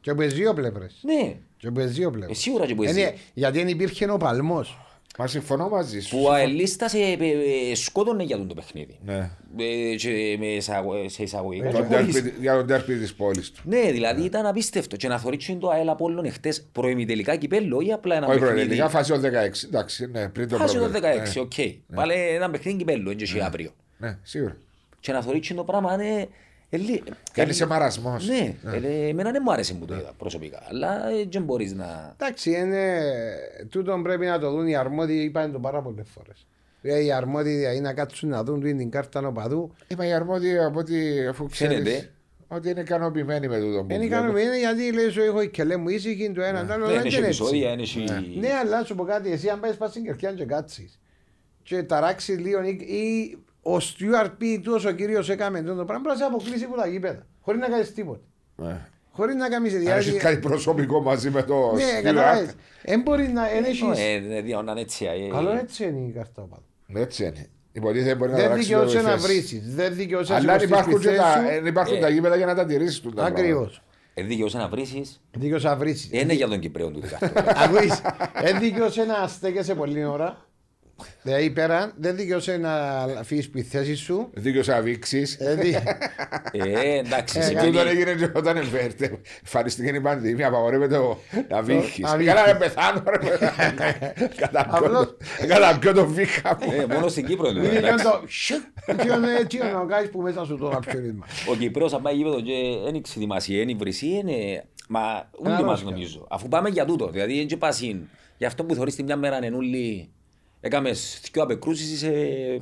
Και 0.00 0.10
από 0.10 0.22
τις 0.22 0.34
δύο 0.34 0.54
πλευρές. 0.54 0.98
Ναι, 1.02 1.36
Και 1.56 1.66
από 1.66 1.80
τις 1.80 1.92
δύο 1.92 2.08
ε, 2.08 2.10
πλευρές. 2.10 2.38
σίγουρα 2.38 2.66
και 2.66 2.74
που 2.74 2.82
Ε, 2.82 2.88
εσύ. 2.88 3.00
ναι, 3.00 3.14
Γιατί 3.34 3.58
δεν 3.58 3.68
υπήρχε 3.68 4.10
ο 4.10 4.16
παλμός. 4.16 4.78
Μα 5.18 5.26
συμφωνώ 5.26 5.68
μαζί 5.68 6.00
σου. 6.00 6.16
Που 6.16 6.24
ο 6.24 6.32
Αελίστας 6.34 6.94
ε, 6.94 6.98
ε, 6.98 7.70
ε, 7.70 7.74
σκότωνε 7.74 8.22
για 8.22 8.36
τον 8.36 8.48
το 8.48 8.54
παιχνίδι. 8.54 8.98
Ναι. 9.04 9.30
Ε, 9.56 9.94
και 9.96 10.36
με 10.38 10.46
εισαγω- 10.46 11.08
σε 11.08 11.22
εισαγωγικά. 11.22 11.66
και 11.66 11.72
Τον 11.76 11.84
χωρίς. 11.86 12.14
τέρπι- 12.14 12.40
Για 12.40 12.54
τον 12.56 12.66
τέρπι 12.66 12.94
της 12.96 13.14
πόλης 13.14 13.50
του. 13.50 13.62
Ναι, 13.64 13.90
δηλαδή 13.92 14.22
ήταν 14.24 14.46
απίστευτο. 14.46 14.96
Και 14.96 15.08
να 15.08 15.18
θωρήξει 15.18 15.56
το 15.56 15.68
ΑΕΛ 15.68 15.88
Απόλλων 15.88 16.24
εχθές 16.24 16.66
προημιτελικά 16.72 17.36
κυπέλλο 17.36 17.80
ή 17.80 17.92
απλά 17.92 18.14
ένα 18.16 18.26
Όχι 18.26 18.38
παιχνίδι. 18.38 18.54
προεδρικά, 18.64 18.88
φάση 18.88 19.12
ο 19.12 19.20
16. 19.20 19.64
Εντάξει, 19.66 20.06
ναι, 20.10 20.28
πριν 20.28 20.48
το 20.48 20.56
Χάσει 20.56 20.74
το 20.78 20.80
πρόβλημα. 20.80 21.08
16, 21.34 21.40
οκ. 21.40 21.52
Πάλι 21.94 22.12
ένα 22.14 22.50
παιχνίδι 22.50 22.78
κυπέλλο, 22.78 23.10
έτσι 23.10 23.32
και 23.32 23.42
αύριο. 23.42 23.70
Ναι, 23.98 24.18
σίγουρα. 24.22 24.56
Και 25.00 25.12
να 25.12 25.22
θωρήξει 25.22 25.54
το 25.54 25.64
πράγμα 25.64 25.94
είναι... 25.94 26.28
ε, 26.70 26.76
λι- 26.76 27.02
Κάνει 27.32 27.50
ε, 27.50 27.52
σε 27.52 27.66
μαρασμός. 27.66 28.26
Ναι, 28.28 28.54
ε, 28.72 29.08
εμένα 29.08 29.30
δεν 29.30 29.42
μου 29.44 29.52
άρεσε 29.52 29.74
που 29.74 29.84
το 29.84 29.94
είδα 29.94 30.12
προσωπικά. 30.18 30.62
Αλλά 30.68 31.08
ε, 31.08 31.24
δεν 31.30 31.42
μπορείς 31.42 31.72
να... 31.72 32.14
Εντάξει, 32.20 32.50
είναι... 32.50 33.00
τούτον 33.70 34.02
πρέπει 34.02 34.26
να 34.26 34.38
το 34.38 34.50
δουν 34.50 34.66
οι 34.66 34.76
αρμόδιοι, 34.76 35.22
είπαν 35.22 35.52
το 35.52 35.58
πάρα 35.58 35.82
πολλές 35.82 36.06
φορές. 36.14 36.46
Ε, 36.82 37.04
Οι 37.04 37.12
αρμόδιοι 37.12 37.54
δηλαδή 37.56 37.80
να 37.80 37.92
κάτσουν 37.92 38.28
να 38.28 38.42
δουν 38.44 38.60
την 38.60 38.90
κάρτα 38.90 39.20
νοπαδού. 39.20 39.74
Είμαι 39.88 40.06
οι 40.06 40.12
αρμόδιοι 40.12 40.58
από 40.58 40.78
ότι 40.78 41.26
αφού 41.26 41.46
ξέρεις 41.48 41.76
Φαίνεται. 41.76 42.10
ότι 42.48 42.70
είναι 42.70 42.80
ικανοποιημένοι 42.80 43.48
με 43.48 43.58
τούτο 43.60 43.80
που 43.80 43.86
Δεν 43.86 43.98
βλέπω. 43.98 44.04
ικανοποιημένοι 44.04 44.58
γιατί 44.58 44.92
λέει 44.92 45.08
σου 45.10 45.20
έχω 45.20 45.44
και 45.44 45.64
λέμε 45.64 45.92
ήσυχη 45.92 46.32
το 46.32 46.42
ένα, 46.42 46.66
το 46.66 46.72
άλλο 46.72 46.86
Ναι, 46.86 46.92
δεν 46.92 47.04
είναι 47.06 47.16
είναι 47.16 47.24
επεισόδια, 47.26 47.70
έτσι. 47.70 48.00
είναι 48.00 48.12
έχει- 48.16 48.38
Ναι, 48.40 48.48
αλλά 48.64 48.84
σου 48.84 48.94
πω 48.94 49.04
κάτι, 49.04 49.30
εσύ 49.30 49.48
αν 49.48 49.60
πάει 49.60 49.74
πας 49.74 49.90
στην 49.90 50.04
κερκιά 50.04 50.32
και 50.32 50.44
κάτσεις 50.44 51.00
και 51.62 51.82
ταράξεις 51.82 52.38
λίγο 52.38 52.62
ή, 52.62 52.68
ή 52.70 53.38
ο 53.74 53.80
Στιούαρτ 53.80 54.32
πει 54.38 54.60
του 54.64 54.80
ο 54.86 54.90
κύριος 54.90 55.28
έκαμε 55.30 55.62
το 55.62 55.72
πράγμα, 55.74 55.86
πρέπει 55.86 56.06
να 56.06 56.14
σε 56.14 56.24
αποκλείσει 56.24 56.64
από 56.64 56.76
τα 56.76 56.86
γήπεδα, 56.86 57.26
χωρίς 57.40 57.60
να 57.60 57.68
κάνεις 57.68 57.94
τίποτα. 57.94 58.20
Ναι. 58.56 58.80
Χωρίς 59.10 59.34
να 59.34 59.48
κάνεις 59.48 59.72
Αν 59.74 59.78
δηλαδή... 59.80 60.08
έχεις 60.08 60.22
κάτι 60.22 60.36
προσωπικό 60.38 61.00
μαζί 61.02 61.30
με 61.30 61.42
το 61.42 61.72
Ναι, 61.74 61.82
Stewart, 61.82 62.02
καταλάβεις. 62.02 62.54
Δεν 62.84 63.00
μπορεί 63.00 63.28
να... 63.28 63.50
εν 63.50 63.64
έχεις- 63.64 63.98
Ε, 63.98 64.36
ε, 64.36 64.40
δύο, 64.40 64.62
να 64.62 64.72
είναι 64.72 64.80
έτσι. 64.80 65.04
ε, 65.04 65.28
Καλό 65.30 65.50
έτσι 65.50 65.84
είναι 65.84 65.98
η 66.08 66.12
κάρτα 66.12 66.42
οπαδού. 66.42 67.00
Έτσι 67.00 67.24
είναι. 67.24 67.46
Υποτίθεται 67.72 68.14
μπορεί 68.14 68.30
να 68.30 68.36
Δεν 68.36 68.46
αλλάξει 68.50 68.70
το 68.70 68.78
δικαιώσαι 68.78 69.02
να 69.06 69.12
εφές. 69.12 69.26
βρίσεις, 69.26 69.74
δεν 69.74 69.94
δικαιώσαι 69.94 70.32
να 70.32 70.38
Αλλά 70.38 70.52
αν 70.52 70.60
σηκωθείς 70.60 70.80
υπάρχουν, 70.84 71.02
στη 71.02 71.10
και 71.10 71.16
τα, 71.16 71.24
θέση 71.32 71.46
σου. 71.48 71.54
εν 71.58 71.66
υπάρχουν 71.66 71.96
Ε. 71.96 72.00
τα 72.00 72.08
γήπεδα 72.08 72.36
για 72.36 72.46
να 72.46 72.54
τα 72.54 72.64
τηρήσεις. 72.66 73.00
τούτα 73.00 73.14
πράγματα. 73.14 73.40
Ακριβώς. 73.40 73.82
Ε, 74.14 74.22
δικαιώσαι 74.22 74.58
να 74.58 74.68
βρίσεις. 74.68 75.20
Δικαιώσαι 75.36 75.66
να 75.68 75.76
βρίσεις. 75.76 76.08
Δεν 76.10 76.20
είναι 76.20 76.32
για 76.32 76.48
τον 76.48 76.60
Κυπρέο 76.60 76.90
του 76.90 77.02
κάρτα. 77.10 77.44
Ακούεις, 77.64 78.00
δεν 78.42 78.58
δικαιώσαι 78.60 79.04
να 79.04 79.26
στέκεσαι 79.28 79.74
πολύ 79.74 80.04
ώρα. 80.04 80.46
Δηλαδή 81.22 81.50
πέραν, 81.50 81.92
δεν 81.96 82.16
δικαιώσαι 82.16 82.56
να 82.56 82.74
αφήσεις 83.02 83.50
τη 83.50 83.62
θέση 83.62 83.94
σου. 83.94 84.30
Δίκαιος 84.34 84.66
να 84.66 84.80
βήξεις. 84.80 85.34
Ε, 85.40 85.54
δι- 85.54 85.74
Ε, 86.52 86.98
εντάξει, 86.98 87.38
Ε, 87.38 87.42
σημαίνει... 87.42 87.66
Τούτο 87.66 87.80
έγινε 87.80 88.14
και 88.14 88.30
όταν 88.34 88.56
εμφέρτε. 88.56 89.20
Εμφανίστηκε 89.44 89.88
η 89.96 90.00
πανδημία, 90.00 90.46
απαγορεύεται 90.48 90.96
ο- 90.96 91.18
να 91.48 91.62
βήχεις. 91.62 91.98
να 91.98 92.16
βήχεις. 92.16 92.32
Καλά 92.34 92.46
να 92.46 92.56
πεθάνω 92.56 93.02
ρε 93.06 93.18
παιδιά. 93.18 93.52
Κατά 94.36 94.64
ποιον 94.68 94.84
Απλώς- 94.84 95.06
το- 95.06 95.46
Κατά 95.46 95.78
ποιον 95.78 95.94
το 95.94 96.06
βήχα 96.06 96.58
μου. 96.60 96.72
Ε, 96.72 96.86
μόνο 96.94 97.08
στην 97.08 97.26
Κύπρο 97.26 97.48
είναι. 97.48 97.60
Είναι 97.66 97.76
εντάξει. 97.78 97.96
και 98.04 98.10
το 98.10 98.22
σιου, 98.28 98.56
έτσι 98.86 99.06
είναι- 99.06 99.34
έτσι 99.40 99.56
είναι 99.56 99.74
ο 99.74 99.84
Γκάις 99.86 100.10
που 100.10 100.20
μέσα 100.20 100.44
σου 100.44 100.56
τώρα 100.56 100.78
πιο 100.78 101.00
ρύθμα. 101.00 101.26
Ο 101.50 101.54
Κυπρέος 101.54 101.92
αν 101.92 102.02
πάει 102.02 102.14
γήπεδο 102.14 102.40
και 102.40 102.52
δεν 102.84 102.94
εξετοιμάσει, 102.94 103.64
δεν 103.64 103.78
βρυσί, 103.78 104.06
είναι... 104.08 104.64
Μα 104.88 105.30
όλοι 105.32 105.52
Άλλος 105.54 105.66
μας 105.66 105.78
κι 105.82 105.84
νομίζω. 105.90 106.26
Αφού 106.30 106.48
πάμε 106.48 106.68
για 106.68 106.84
τούτο, 106.84 107.08
δηλαδή 107.08 107.36
δεν 107.36 107.46
και 107.46 107.56
πας 107.56 107.76
συν. 107.76 108.00
Γι' 108.38 108.44
αυτό 108.44 108.64
που 108.64 108.74
θωρείς 108.74 108.94
τη 108.94 109.02
μια 109.02 109.16
μέρα 109.16 109.36
είναι 109.36 109.56
όλοι... 110.66 110.74
Έκαμες 110.74 111.20
δυο 111.32 111.42
απεκρούσεις, 111.42 111.92
είσαι- 111.92 112.60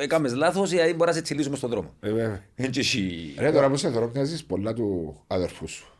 έκαμες 0.00 0.34
λάθος, 0.34 0.70
δηλαδή 0.70 0.92
μπορείς 0.92 1.06
να 1.14 1.18
σε 1.18 1.22
τσιλίσουμε 1.22 1.56
στον 1.56 1.70
δρόμο. 1.70 1.94
Ε, 2.00 2.08
βέβαια. 2.08 2.42
Δεν 2.56 2.70
και 2.70 2.80
εσύ... 2.80 3.34
Ρε 3.38 3.52
τώρα 3.52 3.68
που 3.70 3.76
σε 3.76 3.90
θεωρώ 3.90 4.10
μοιάζεις 4.14 4.44
πολλά 4.44 4.72
του 4.72 5.16
αδερφού 5.26 5.68
σου. 5.68 5.90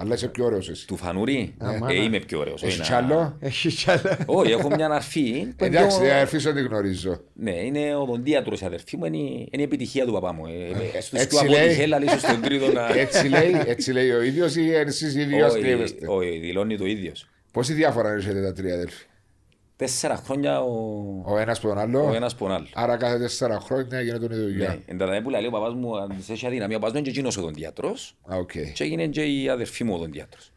Αλλά 0.00 0.14
είσαι 0.14 0.28
πιο 0.28 0.44
ωραίος 0.44 0.68
εσύ. 0.68 0.86
Του 0.86 0.96
φανούρι, 0.96 1.54
Αμάνα. 1.58 1.92
ε, 1.92 2.02
είμαι 2.02 2.18
πιο 2.18 2.38
ωραίος. 2.38 2.62
Έχεις 2.62 2.74
όχι 2.78 2.84
κι 2.86 2.90
να- 2.92 2.96
άλλο. 2.98 3.36
Έχει 3.40 3.68
κι 3.68 3.90
άλλα. 3.90 4.18
Όχι, 4.26 4.50
έχω 4.52 4.68
μια 4.74 4.88
αρφή. 4.88 5.30
που 5.56 5.64
είναι 5.64 5.76
Εντάξει, 5.78 5.98
πιο- 5.98 6.06
η 6.06 6.10
αδερφή 6.10 6.38
σου 6.38 6.52
δεν 6.52 6.62
τη 6.62 6.68
γνωρίζω. 6.68 7.20
Ναι, 7.34 7.50
είναι 7.64 7.94
ο 7.96 8.04
δοντίατρος 8.04 8.60
η 8.60 8.64
αδερφή 8.64 8.96
μου, 8.96 9.04
είναι, 9.04 9.16
η- 9.16 9.48
είναι 9.52 9.62
η 9.62 9.64
επιτυχία 9.64 10.04
του 10.06 10.12
παπά 10.12 10.32
μου. 10.32 10.46
Ε, 10.46 10.96
ε, 10.96 11.00
Στους 11.00 11.18
έτσι 11.20 11.28
πιο 11.28 11.38
από 11.38 11.48
λέει. 11.50 11.68
τη 11.68 11.74
χέλα, 11.74 12.02
ίσως 12.04 12.20
στον 12.20 12.40
τρίτο 12.42 12.72
να... 12.72 12.88
Έτσι 13.04 13.28
λέει, 13.28 13.54
έτσι 13.66 13.92
λέει 13.92 14.10
ο 14.10 14.22
ίδιος 14.22 14.56
ή 14.56 14.72
εσείς 14.74 15.14
οι 15.14 15.24
δύο 15.24 15.46
Όχι, 15.46 15.56
αστείευεστε. 15.56 16.06
Όχι, 16.08 16.38
δηλώνει 16.38 16.76
το 16.76 16.86
ίδιος. 16.86 17.28
Πόση 17.52 17.72
διάφορα 17.72 18.12
έχετε 18.12 18.42
τα 18.42 18.52
τρία 18.52 18.74
αδέλφια. 18.74 19.06
Τέσσερα 19.78 20.16
χρόνια 20.16 20.60
ο, 20.60 20.72
Ο 21.24 21.38
ένας 21.38 21.60
που 21.60 21.68
τον 21.68 21.78
άλλο. 21.78 22.04
ο 22.04 22.14
ένας 22.14 22.34
που 22.34 22.44
τον 22.44 22.54
άλλο. 22.54 22.66
Άρα 22.74 22.96
κάθε 22.96 23.18
τέσσερα 23.18 23.60
χρόνια 23.60 24.00
γίνεται 24.00 24.26
τον 24.28 24.30
ίδιο 24.36 24.44
Ναι, 24.46 24.50
δουλειά. 24.52 24.78
εν 24.86 24.98
τα 24.98 25.04
ταμεία 25.04 25.22
που 25.22 25.30
λέει 25.30 25.46
ο 25.46 25.50
παπάς 25.50 25.74
μου, 25.74 25.98
αν 25.98 26.16
της 26.16 26.28
έχει 26.30 26.46
αδυναμία, 26.46 26.76
ο 26.76 26.78
παπάς 26.78 26.92
μου 26.92 26.98
είναι 26.98 27.06
και 27.10 27.18
εκείνος 27.18 27.36
οδοντίατρος 27.36 28.16
Α, 28.32 28.36
οκ. 28.36 28.50
και 28.72 28.84
έγινε 28.84 29.06
και 29.06 29.22
η 29.24 29.48
αδερφή 29.48 29.84
μου 29.84 29.94
οδοντίατρος. 29.94 30.52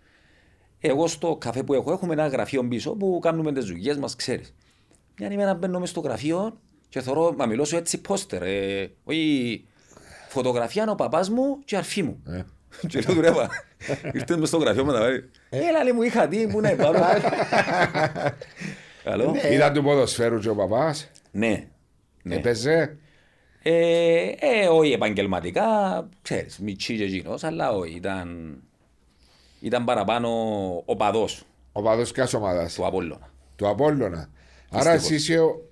Εγώ 0.80 1.08
στο 1.08 1.36
καφέ 1.36 1.64
που 1.64 1.74
έχω 1.74 1.92
έχουμε 1.92 2.14
ένα 2.14 2.28
γραφείο 2.28 2.68
πίσω 2.68 2.92
που 2.92 3.20
κάνουμε 3.22 3.54
τις 3.54 3.66
δουλειές 3.66 3.98
μας, 3.98 4.16
ξέρεις. 4.16 4.54
Μια 5.20 5.32
ημέρα 5.32 5.54
μπαίνω 5.54 5.80
μες 5.80 5.90
στο 5.90 6.00
γραφείο 6.00 6.58
και 6.90 7.02
θωρώ, 7.02 7.34
μα 7.38 7.46
μιλώ 7.46 7.66
σου 7.66 7.76
έτσι 7.76 8.02
πόστερ, 8.02 8.42
ε, 8.44 8.92
όχι 9.04 9.66
φωτογραφία 10.30 10.82
είναι 10.82 10.92
ο 10.92 10.96
παπάς 10.96 11.30
μου 11.30 11.60
και 11.66 11.76
η 11.76 11.78
αρφή 11.78 12.04
μου. 12.04 12.24
Ε. 12.28 12.42
Και 12.88 13.00
λέω 13.00 13.16
του 13.16 13.22
ρέπα, 13.22 13.50
ήρθες 14.14 14.38
μες 14.38 14.48
στο 14.48 14.58
γραφείο 14.58 14.86
μου 14.86 14.92
να 14.92 15.00
πάρει. 15.00 15.30
Έλα 15.50 15.84
λέει 15.84 15.94
μου 15.94 16.02
είχα 16.02 16.28
δει, 16.28 16.48
πού 16.48 16.62
να 16.62 16.76
πάρω. 16.76 17.00
Καλό. 19.04 19.36
Ήταν 19.52 19.74
του 19.74 19.84
ποδοσφαίρου 19.84 20.40
και 20.40 20.50
ο 20.50 20.56
παπάς. 20.56 21.10
Ναι. 21.32 21.68
Ναι. 22.24 22.36
Έπαιζε. 22.36 22.98
Ε, 23.64 24.32
ε, 24.40 24.68
όχι 24.68 24.92
επαγγελματικά, 24.92 25.64
ξέρεις, 26.22 26.60
μητσί 26.60 26.98
και 26.98 27.04
εκείνος, 27.04 27.44
αλλά 27.44 27.72
όχι, 27.72 27.96
ήταν, 27.96 28.58
ήταν 29.62 29.86
παραπάνω 29.86 30.30
ο 30.86 30.96
παδός 30.96 31.44
Ο 31.72 31.82
παδός 31.82 32.12
ποιας 32.12 32.34
ομάδας; 32.34 32.74
του 32.74 32.86
Απόλλωνα. 32.86 33.30
Του 33.56 33.68
Απόλλωνα. 33.68 34.30
Άρα 34.72 34.92
εσύ 34.92 35.16
είσαι 35.16 35.40
ο... 35.40 35.70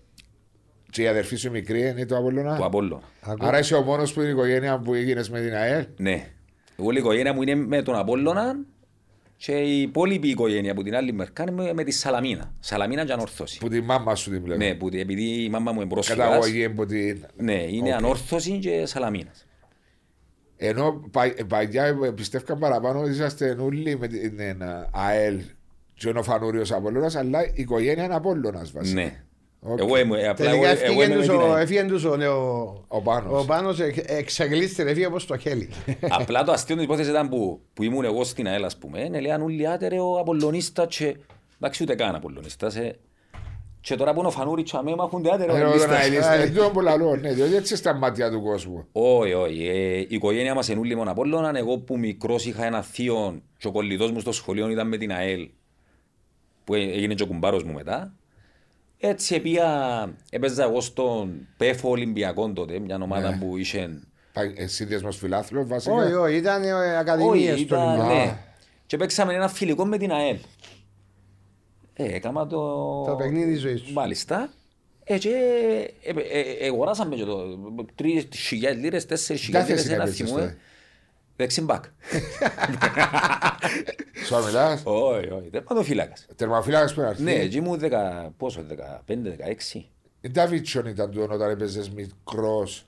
Και 0.90 1.02
η 1.02 1.08
αδερφή 1.08 1.36
σου 1.36 1.52
μικρή 1.52 1.88
είναι 1.88 2.06
του 2.06 2.18
Απόλλωνα; 2.18 2.56
Του 2.58 2.66
Απόλλωνα. 2.66 3.04
Άρα 3.40 3.60
είσαι 3.60 3.76
ο 3.76 3.82
μόνος 3.82 4.14
που 4.14 4.20
είναι 4.20 4.30
η 4.30 4.32
οικογένεια 4.32 4.80
που 4.80 4.94
έγινες 4.94 5.30
με 5.30 5.42
την 5.42 5.54
ΑΕΛ; 5.56 5.88
Ναι. 5.98 6.28
Εγώ 6.80 6.92
η 6.92 6.96
οικογένεια 6.98 7.34
μου 7.34 7.42
είναι 7.42 7.56
με 7.56 7.82
τον 7.82 7.96
Απόλλωνα 7.96 8.56
και 9.42 9.52
η 9.52 9.82
υπόλοιπη 9.82 10.28
οικογένεια 10.28 10.74
που 10.74 10.84
την 10.84 10.96
άλλη 10.96 11.14
μερικά 11.14 11.44
είναι 11.44 11.52
με, 11.52 11.74
με 11.74 11.84
τη 11.84 11.92
Σαλαμίνα. 11.92 12.54
Σαλαμίνα 12.60 13.06
και 13.06 13.12
ανόρθωση. 13.12 13.60
Που 13.60 13.68
τη 13.68 13.82
μάμα 13.82 14.16
σου 14.16 14.32
την 14.32 14.42
βλέπω. 14.44 14.64
Ναι, 14.64 14.76
που, 14.76 14.90
επειδή 14.94 15.44
η 15.44 15.50
μάμα 15.50 15.72
μου 15.72 15.82
είναι 15.82 15.90
πρόσφυγας, 15.90 16.28
Καταγωγή 16.28 16.66
από 16.66 16.86
την... 16.86 17.26
ναι, 17.38 17.54
είναι 17.54 17.90
Οκ. 17.90 17.96
Ανόρθωση 17.96 18.58
και 18.58 18.86
Σαλαμίνας. 18.86 19.48
Ενώ 20.58 21.04
πα- 21.12 21.36
παλιά 21.48 21.98
πιστεύω 22.16 22.56
παραπάνω 22.56 23.00
ότι 23.00 23.10
είσαστε 23.10 23.58
όλοι 23.60 23.98
με 23.98 24.08
την 24.08 24.40
ε, 24.40 24.88
ΑΕΛ 24.92 25.42
και 25.94 26.10
ο 26.10 26.24
Φανούριος 26.24 26.72
Απόλλωνας, 26.72 27.16
αλλά 27.16 27.46
η 27.46 27.52
οικογένεια 27.56 28.04
είναι 28.04 28.16
Απόλλωνας 28.16 28.72
βασικά. 28.72 29.02
Ναι. 29.02 29.24
Οκ. 29.62 29.80
Εγώ 29.80 29.98
είμαι, 30.00 30.28
απλά 30.28 30.50
εγώ, 30.52 30.62
Τελικά 30.64 30.86
εγώ 30.86 31.04
είμαι 31.04 31.16
με 31.16 31.22
την 31.22 31.32
ΑΕΛ. 31.40 31.62
έφυγε 31.62 31.84
τους 31.84 32.04
ο, 32.04 32.12
ο, 32.14 32.84
Ο 32.88 33.02
Πάνος. 33.02 33.42
ο 33.44 33.46
Πάνος 33.46 33.80
εξ- 33.80 34.10
εξαγλίστηκε, 34.12 34.90
έφυγε 34.90 35.06
όπως 35.06 35.26
το 35.26 35.38
χέλι. 35.38 35.70
Απλά 36.20 36.44
το 36.44 36.52
αστείο 36.52 36.76
της 36.76 36.84
υπόθεσης 36.84 37.12
ήταν 37.12 37.30
που, 37.30 37.62
που 37.74 37.84
ήμουν 37.84 38.04
εγώ 38.06 38.24
στην 38.24 38.48
ΑΕΛ, 38.48 38.64
ας 38.64 38.78
πούμε, 38.78 39.02
ε, 39.14 39.20
λέγαν 39.20 39.42
όλοι 39.42 39.68
άτερε 39.68 40.00
ο 40.00 40.20
Απολλωνίστας 40.20 40.98
και... 40.98 41.16
Εντάξει, 41.58 41.84
ούτε 41.84 41.96
καν 41.96 42.16
Απολλωνίστας, 42.16 42.76
ε. 42.76 42.96
Και 43.82 43.96
τώρα 43.96 44.14
που 44.14 44.20
είναι 44.20 44.28
ο 44.28 44.32
Φανούρης 44.32 44.72
και 44.72 44.78
αμέ 44.78 44.96
μάχονται 44.96 45.32
άτερε 45.34 45.52
ο 45.52 45.56
Ε, 45.56 45.58
όταν 45.60 45.72
Απολλωνίστας. 45.72 46.04
αελίστε, 46.04 46.38
δεν 46.38 46.64
το 46.64 46.70
που 46.70 46.80
λαλώ, 46.80 47.16
ναι, 47.16 47.34
διότι 47.34 47.56
έτσι 47.56 47.76
στα 47.76 47.94
μάτια 47.94 48.32
του 48.32 48.42
κόσμου. 48.42 48.86
Όχι, 48.92 49.34
όχι. 49.34 49.68
Ε, 49.68 49.98
η 49.98 50.08
οικογένεια 50.10 50.54
μας 50.54 50.68
είναι 50.68 50.80
όλοι 50.80 50.96
μόνο 50.96 51.12
Απόλλωνα. 51.12 51.58
Εγώ 51.58 51.78
που 51.78 51.98
μικρός 51.98 52.46
είχα 52.46 52.66
ένα 52.66 52.82
θείο 52.82 53.42
και 53.58 53.68
ο 53.68 53.72
κολλητός 53.72 54.12
μου 54.12 54.20
στο 54.20 54.32
σχολείο 54.32 54.70
ήταν 54.70 54.88
με 54.88 54.98
την 54.98 55.12
ΑΕΛ 55.12 55.50
που 56.64 56.74
ε- 56.74 56.92
έγινε 56.92 57.14
και 57.14 57.24
ο 57.24 57.26
κουμπάρος 57.28 57.64
μου 57.64 57.74
μετά. 57.74 58.14
Έτσι 59.02 59.36
επία, 59.36 59.68
έπαιζα 60.30 60.64
εγώ 60.64 60.82
στον 60.82 61.48
ΠΕΦΟ 61.58 61.90
Ολυμπιακό 61.90 62.52
τότε, 62.54 62.80
μια 62.80 62.98
ομάδα 63.02 63.30
Ναι. 63.30 63.38
που 63.38 63.58
είχε... 63.58 64.00
Πα- 64.34 64.54
ε, 64.56 64.68
Σύνδεσμος 64.68 65.18
φιλάθλων 65.18 65.68
βασικά. 65.68 65.94
Όχι, 65.96 66.14
όχι, 66.14 66.36
ήταν 66.36 66.64
ε, 66.64 66.98
ακαδημίες 66.98 67.54
Όχι, 67.54 67.66
του 67.66 67.74
ήταν, 67.74 67.88
Ολυμπιακού. 67.88 68.14
ναι. 68.14 68.38
Και 68.86 68.98
παίξαμε 68.98 69.34
ένα 69.34 69.48
φιλικό 69.48 69.86
με 69.86 69.98
την 69.98 70.12
ΑΕΛ. 70.12 70.38
Ε, 71.94 72.16
έκανα 72.16 72.48
το... 72.48 72.58
Το 73.08 73.16
παιχνίδι 73.16 73.52
της 73.52 73.62
ζωής 73.62 73.82
σου. 73.82 73.94
Μάλιστα. 73.94 74.50
Ε, 75.04 75.18
και 75.18 75.30
ε, 76.04 76.12
ε, 76.12 76.40
ε, 76.60 76.68
αγοράσαμε 76.68 77.16
και 77.16 77.24
το 77.24 77.58
τρεις 77.96 78.28
χιλιάδες 78.36 78.80
λίρες, 78.82 79.06
τέσσερις 79.06 79.42
Ποια 79.50 79.64
χιλιάδες 79.64 79.84
θέση 79.84 79.84
λίρες, 79.88 80.00
ένα 80.02 80.28
έπαιζες 80.28 80.32
θυμό. 80.32 80.54
Τότε; 81.40 81.44
Δεξιμπάκ. 81.44 81.84
Σου 84.26 84.46
μιλάς, 84.46 84.82
Όχι, 84.86 85.30
όχι, 85.30 85.50
τερματοφύλακας. 85.52 86.28
τερμαφύλακας 86.36 86.94
που 86.94 87.00
είναι 87.00 87.10
αρχή. 87.10 87.24
Ναι, 87.24 87.32
εκεί 87.34 87.58
ήμουν 87.58 87.80
δεκα, 87.80 88.34
πόσο, 88.38 88.62
15-16. 88.62 89.86
Η 90.22 90.30
Νταβίτσον 90.30 90.86
ήταν 90.86 91.12
του 91.12 91.28
όταν 91.32 91.50
έπαιζες 91.50 91.90
μικρός 91.90 92.86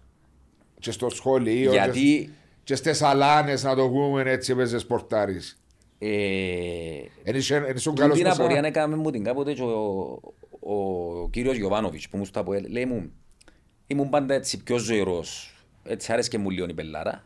και 0.79 0.91
στο 0.91 1.09
σχολείο 1.09 1.71
και, 1.71 1.77
Γιατί 1.77 2.33
και 2.63 2.75
στις 2.75 3.01
αλάνες 3.01 3.63
να 3.63 3.75
το 3.75 3.89
πούμε 3.89 4.21
έτσι 4.31 4.51
έπαιζες 4.51 4.85
πορτάρις. 4.85 5.61
ε, 5.99 6.07
Εν 7.23 7.35
είσαι 7.35 7.55
εν 7.55 7.75
ήσουν 7.75 7.93
Την 7.93 8.01
καλός 8.03 8.17
την 8.17 8.27
μέσα. 8.27 8.43
απορία 8.43 8.61
έκαμε 8.65 8.95
μου 8.95 9.09
την 9.11 9.23
κάποτε 9.23 9.53
και 9.53 9.61
ο, 9.61 10.19
ο 10.59 11.29
κύριος 11.29 11.55
Γιωβάνοβιτς 11.55 12.09
που 12.09 12.17
μου 12.17 12.25
στο 12.25 12.39
ΑΠΟΕΛ 12.39 12.65
λέει 12.71 12.85
μου 12.85 13.11
ήμουν 13.87 14.09
πάντα 14.09 14.33
έτσι 14.33 14.63
πιο 14.63 14.77
ζωηρός 14.77 15.55
έτσι 15.83 16.13
άρεσκε 16.13 16.37
μου 16.37 16.49
λίγο 16.49 16.65
η 16.69 16.73
πελάρα 16.73 17.23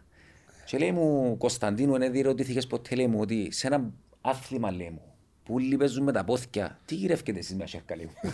και 0.66 0.78
λέει 0.78 0.92
μου 0.92 1.38
Κωνσταντίνου 1.38 1.98
δεν 1.98 2.12
διερωτήθηκες 2.12 2.68
ποτέ 2.68 2.96
λέει 2.96 3.08
μου 3.08 3.20
ότι 3.22 3.52
σε 3.52 3.68
ένα 3.68 3.92
άθλημα 4.22 4.72
λέει 4.72 4.90
μου 4.90 5.02
που 5.44 5.54
όλοι 5.54 5.78
παίζουν 5.78 6.04
με 6.04 6.12
τα 6.12 6.24
πόθηκια 6.24 6.80
τι 6.86 6.96
γυρεύκετε 6.96 7.40
εσείς 7.40 7.56
με 7.56 7.64
ασέρκα 7.64 7.96
λέει 7.96 8.06
μου 8.06 8.32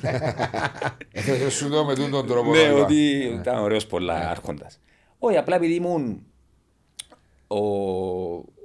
Ε, 1.11 1.21
θα 1.21 1.49
σου 1.49 1.67
δω 1.69 1.85
με 1.85 1.95
τούτον 1.95 2.11
τον 2.11 2.27
τρόπο. 2.27 2.51
ναι 2.51 2.61
να 2.61 2.67
είπα. 2.69 2.83
ότι 2.83 3.17
ήταν 3.41 3.59
ωραίος 3.59 3.85
πολλά 3.87 4.29
άρχοντας 4.29 4.79
όχι 5.19 5.37
απλά 5.37 5.55
επειδή 5.55 5.73
ήμουν 5.73 6.23
ο, 7.47 7.57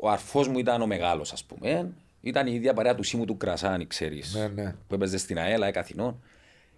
ο 0.00 0.08
αρφός 0.10 0.48
μου 0.48 0.58
ήταν 0.58 0.82
ο 0.82 0.86
μεγάλος 0.86 1.32
ας 1.32 1.44
πούμε 1.44 1.92
ήταν 2.20 2.46
η 2.46 2.52
ίδια 2.54 2.74
παρέα 2.74 2.94
του 2.94 3.02
Σίμου 3.02 3.24
του 3.24 3.36
Κρασάνη 3.36 3.86
ξέρεις 3.86 4.34
Ναι, 4.34 4.62
ναι. 4.62 4.74
που 4.88 4.94
έπαιζε 4.94 5.18
στην 5.18 5.38
ΑΕΛΑ 5.38 5.66
Εκαθινών. 5.66 6.22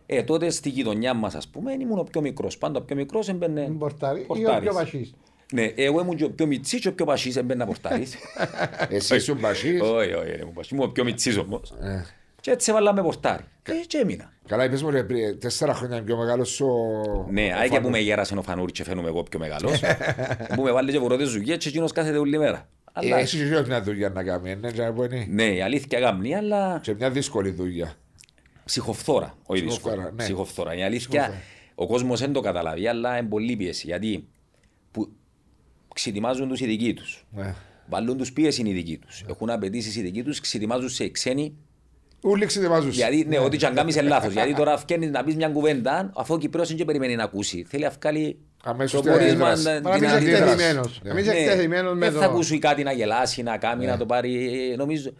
Ε, 0.06 0.22
τότε 0.22 0.50
στη 0.50 0.68
γειτονιά 0.68 1.14
μας 1.14 1.34
ας 1.34 1.48
πούμε 1.48 1.72
ήμουν 1.72 1.98
ο 1.98 2.02
πιο 2.02 2.20
μικρός. 2.20 2.58
Πάντα 2.58 2.78
ο 2.78 2.82
πιο 2.82 2.96
μικρός 2.96 3.28
έμπαινε 3.28 3.68
Πορτάρι 3.78 4.20
ή 4.20 4.22
ο 4.22 4.26
πορτάρις. 4.26 4.68
πιο 4.68 4.78
πασίς. 4.78 5.14
Ναι, 5.52 5.62
εγώ 5.64 6.00
ήμουν 6.00 6.16
και 6.16 6.24
ο 6.24 6.30
πιο 6.30 6.46
μιτσής 6.46 6.80
και 6.80 6.88
ο 6.88 6.92
πιο 6.92 7.04
πασίς 7.04 7.36
έμπαινα 7.36 7.66
πορτάρις. 7.66 8.14
Εσύ 8.90 9.14
ήσουν 9.16 9.40
πασίς. 9.40 9.80
Όχι, 9.80 10.12
όχι, 10.12 10.30
δεν 10.30 10.40
ήμουν 10.40 10.52
πασίς. 10.52 10.70
Ήμουν 10.72 10.84
ο 10.84 10.88
πιο 10.88 11.04
μιτσής 11.04 11.36
όμως. 11.36 11.70
Ε. 11.82 12.04
Και 12.40 12.50
έτσι 12.50 12.70
έβαλαμε 12.70 13.02
πορτάρι. 13.02 13.42
Και, 13.62 13.72
και 13.86 13.98
έμεινα. 13.98 14.32
Καλά, 14.46 14.64
είπες 14.64 14.82
μου 14.82 14.90
ρε 14.90 15.02
πριν, 15.04 15.40
τέσσερα 15.40 15.74
χρόνια 15.74 15.96
είναι 15.96 16.04
πιο 16.06 16.16
μεγάλος 16.16 16.60
ο... 16.60 16.66
Ναι, 17.30 17.42
ο 17.52 17.56
άι 17.58 17.62
και 17.62 17.68
που 17.68 17.74
Φάνος. 17.74 17.90
με 17.90 17.98
γέρασε 17.98 18.34
ο 18.38 18.42
Φανούρης 18.42 18.72
και 18.72 18.84
φαίνομαι 18.84 19.08
εγώ 19.08 19.22
πιο 19.22 19.38
μεγάλος. 19.38 19.80
Που 20.54 20.62
με 20.62 20.70
βάλει 20.72 20.92
και 20.92 20.98
βουρώτες 20.98 21.28
ζουγιές 21.28 21.56
και 21.58 21.68
εκείνος 21.68 21.92
κάθεται 21.92 22.16
όλη 22.18 22.38
μέρα. 22.38 22.68
Ε, 22.86 22.90
Αλλά, 22.92 23.18
Εσύ 23.18 23.36
και 23.50 23.62
μια 23.66 23.82
δουλειά 23.82 24.08
να 24.08 24.22
κάνει, 24.24 24.54
ναι, 24.56 24.70
και 24.70 24.82
να 24.82 24.92
πω 24.92 25.04
είναι. 25.04 25.26
ναι, 25.30 25.44
η 25.44 25.62
αλήθεια 25.62 25.98
γάμνη, 25.98 26.34
αλλά 26.36 26.80
Και 26.82 26.94
μια 26.94 27.10
δύσκολη 27.10 27.50
δουλειά. 27.50 27.94
ψυχοφθόρα, 28.64 29.34
όχι 29.46 29.64
Ψυχοφθόρα, 29.64 29.94
δύσκολο. 29.94 30.14
ναι. 30.16 30.22
Ψυχοφθόρα. 30.22 30.74
Η 30.74 30.82
αλήθεια, 30.82 31.20
Ψυχοφθόρα. 31.20 31.42
ο 31.74 31.86
κόσμος 31.86 32.20
δεν 32.20 32.32
το 32.32 32.40
καταλαβεί, 32.40 32.86
αλλά 32.86 33.18
είναι 33.18 33.28
πολύ 33.28 33.56
πίεση. 33.56 33.86
Γιατί 33.86 34.18
που 34.18 34.24
ξετοιμάζουν 35.98 36.48
τους 36.48 36.60
οι 36.60 36.66
δικοί 36.66 36.94
τους. 36.94 37.24
Ναι. 37.30 37.54
Βάλουν 37.88 38.16
τους 38.16 38.32
πίεση 38.32 38.62
οι 38.66 38.72
δικοί 38.72 38.98
τους. 38.98 39.24
Έχουν 39.28 39.50
απαιτήσεις 39.50 39.96
οι 39.96 40.02
δικοί 40.02 40.22
τους, 40.22 40.40
ξετοιμάζουν 40.40 40.88
σε 40.88 41.08
ξένοι. 41.08 41.54
Ούλοι 42.22 42.46
ξετοιμάζουν. 42.46 42.90
Γιατί, 42.90 43.24
ναι, 43.28 43.38
ό,τι 43.38 43.56
και 43.56 43.66
αν 43.66 43.74
κάνεις 43.74 43.94
είναι 43.96 44.08
λάθος. 44.14 44.32
Γιατί 44.32 44.54
τώρα 44.54 44.78
φκένεις 44.78 45.10
να 45.10 45.24
πεις 45.24 45.36
μια 45.36 45.48
κουβέντα, 45.48 46.10
αφού 46.16 46.34
ο 46.34 46.38
Κυπρός 46.38 46.68
δεν 46.68 46.76
και 46.76 46.84
περιμένει 46.84 47.16
να 47.16 47.22
ακούσει. 47.24 47.64
Θέλει 47.68 47.82
να 47.82 47.90
βγάλει 48.00 48.38
Αμέσως 48.64 49.00
το 49.02 49.10
την 49.10 49.12
πόρισμα, 49.18 49.48
αντίδραση. 49.48 49.80
να- 49.80 49.90
Μα 49.90 49.90
να 49.90 49.90
την 49.90 50.00
μην 50.00 50.08
είσαι 50.08 50.16
αντίδραση. 50.16 50.42
εκτεθειμένος. 50.52 51.00
Ναι. 51.02 51.08
Να 51.08 51.14
μην 51.14 51.24
είσαι 51.24 51.32
Ναι, 51.32 51.38
εκτεθειμένος 51.38 51.92
με 51.94 51.98
δεν 52.04 52.12
το... 52.14 52.18
θα 52.20 52.24
ακούσει 52.26 52.58
κάτι 52.58 52.82
να 52.82 52.92
γελάσει, 52.92 53.42
να 53.42 53.58
κάνει, 53.58 53.86
να 53.86 53.96
το 53.96 54.06
πάρει. 54.06 54.70
Ε, 54.72 54.76
Νομίζω, 54.76 55.10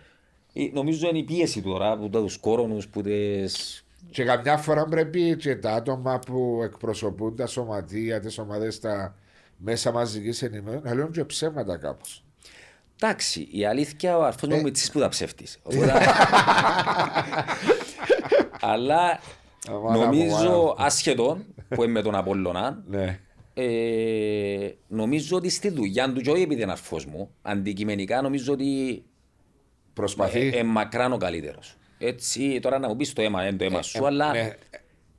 ε, 0.53 0.61
νομίζω 0.73 1.09
είναι 1.09 1.19
η 1.19 1.25
πίεση 1.25 1.61
τώρα 1.63 1.91
από 1.91 2.09
τους 2.09 2.37
κόρονους 2.39 2.89
που 2.89 3.03
τις... 3.03 3.85
Και 4.11 4.25
καμιά 4.25 4.57
φορά 4.57 4.85
πρέπει 4.85 5.37
και 5.37 5.57
τα 5.57 5.73
άτομα 5.73 6.19
που 6.19 6.61
εκπροσωπούν 6.65 7.37
τα 7.37 7.47
σωματεία, 7.47 8.21
τις 8.21 8.39
ομάδες 8.39 8.75
στα 8.75 9.15
μέσα 9.59 9.93
μαζική 9.93 10.45
ενημέρωση 10.45 10.83
να 10.85 10.95
λένε 10.95 11.09
και 11.13 11.25
ψέματα 11.25 11.77
κάπως. 11.77 12.25
Εντάξει, 13.01 13.49
η 13.51 13.65
αλήθεια 13.65 14.17
ο 14.19 14.25
αρφός 14.25 14.49
μου 14.49 14.55
Ε. 14.55 14.55
είναι 14.55 14.65
μητσής 14.65 14.91
που 14.91 14.99
τα 14.99 15.09
ψεύτης. 15.09 15.59
Οπότε- 15.63 15.93
Αλλά 18.61 19.21
Αμάνα 19.69 19.97
μου, 19.97 20.01
νομίζω 20.05 20.49
αμάνα. 20.49 20.75
ασχετόν 20.77 21.45
που 21.69 21.83
είναι 21.83 21.93
με 21.93 22.03
τον 22.03 22.15
Απόλλωνα, 22.15 22.83
Ναι. 22.87 23.19
ε, 23.55 24.71
νομίζω 24.89 25.37
ότι 25.37 25.49
στη 25.49 25.69
δουλειά 25.71 26.13
του 26.13 26.21
και 26.21 26.31
όχι 26.31 26.43
επειδή 26.43 26.63
είναι 26.63 26.71
αρφός 26.73 27.07
μου, 27.07 27.31
αντικειμενικά 27.43 28.23
νομίζω 28.23 28.53
ότι 28.53 29.03
Προσπαθεί. 29.93 30.41
ε, 30.55 30.59
ε, 30.59 30.63
μακράν 30.63 31.13
ο 31.13 31.17
καλύτερος. 31.17 31.77
Έτσι, 31.99 32.59
τώρα 32.63 32.79
να 32.79 32.89
μου 32.89 32.97
πεις 32.97 33.13
το 33.13 33.23
αίμα, 33.23 33.47
είναι 33.47 33.57
το 33.57 33.65
αίμα 33.65 33.83
σου, 33.83 34.07
αλλά 34.07 34.33
ναι. 34.33 34.55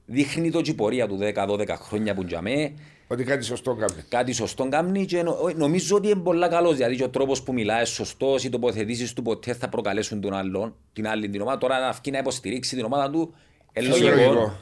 δείχνει 0.06 0.52
το 0.52 0.62
και 0.62 0.71
η 0.71 0.73
πορεία 0.73 1.08
του 1.08 1.17
10-12 1.21 1.67
χρόνια 1.75 2.13
που 2.13 2.25
τζαμέ, 2.25 2.73
Ότι 3.12 3.24
κάτι 3.24 3.43
σωστό 3.43 3.74
κάνει. 3.76 4.04
κάτι 4.10 4.32
σωστό 4.34 4.67
κάνει 4.69 5.06
και 5.06 5.24
νο- 5.24 5.48
ε, 5.50 5.54
νομίζω 5.54 5.95
ότι 5.95 6.10
είναι 6.10 6.19
πολλά 6.22 6.48
καλός, 6.48 6.76
δηλαδή 6.76 6.95
και 6.95 7.04
ο 7.04 7.10
τρόπος 7.10 7.43
που 7.43 7.54
μιλάει 7.54 7.86
σωστός, 7.86 8.43
οι 8.43 8.50
τοποθετήσεις 8.50 9.13
του 9.13 9.22
ποτέ 9.22 9.54
θα 9.54 9.69
προκαλέσουν 9.69 10.22
τον 10.22 10.34
άλλον, 10.34 10.76
την 10.93 11.08
άλλη 11.08 11.30
την 11.30 11.41
ομάδα, 11.41 11.58
τώρα 11.58 11.80
να 11.80 11.91
βγει 11.91 12.12
να 12.12 12.17
υποστηρίξει 12.17 12.76
την 12.76 12.86
ομάδα 12.86 13.10
του, 13.10 13.34
ε, 13.74 13.82
Φυσιολογικό. 13.82 14.32
λογικό 14.34 14.56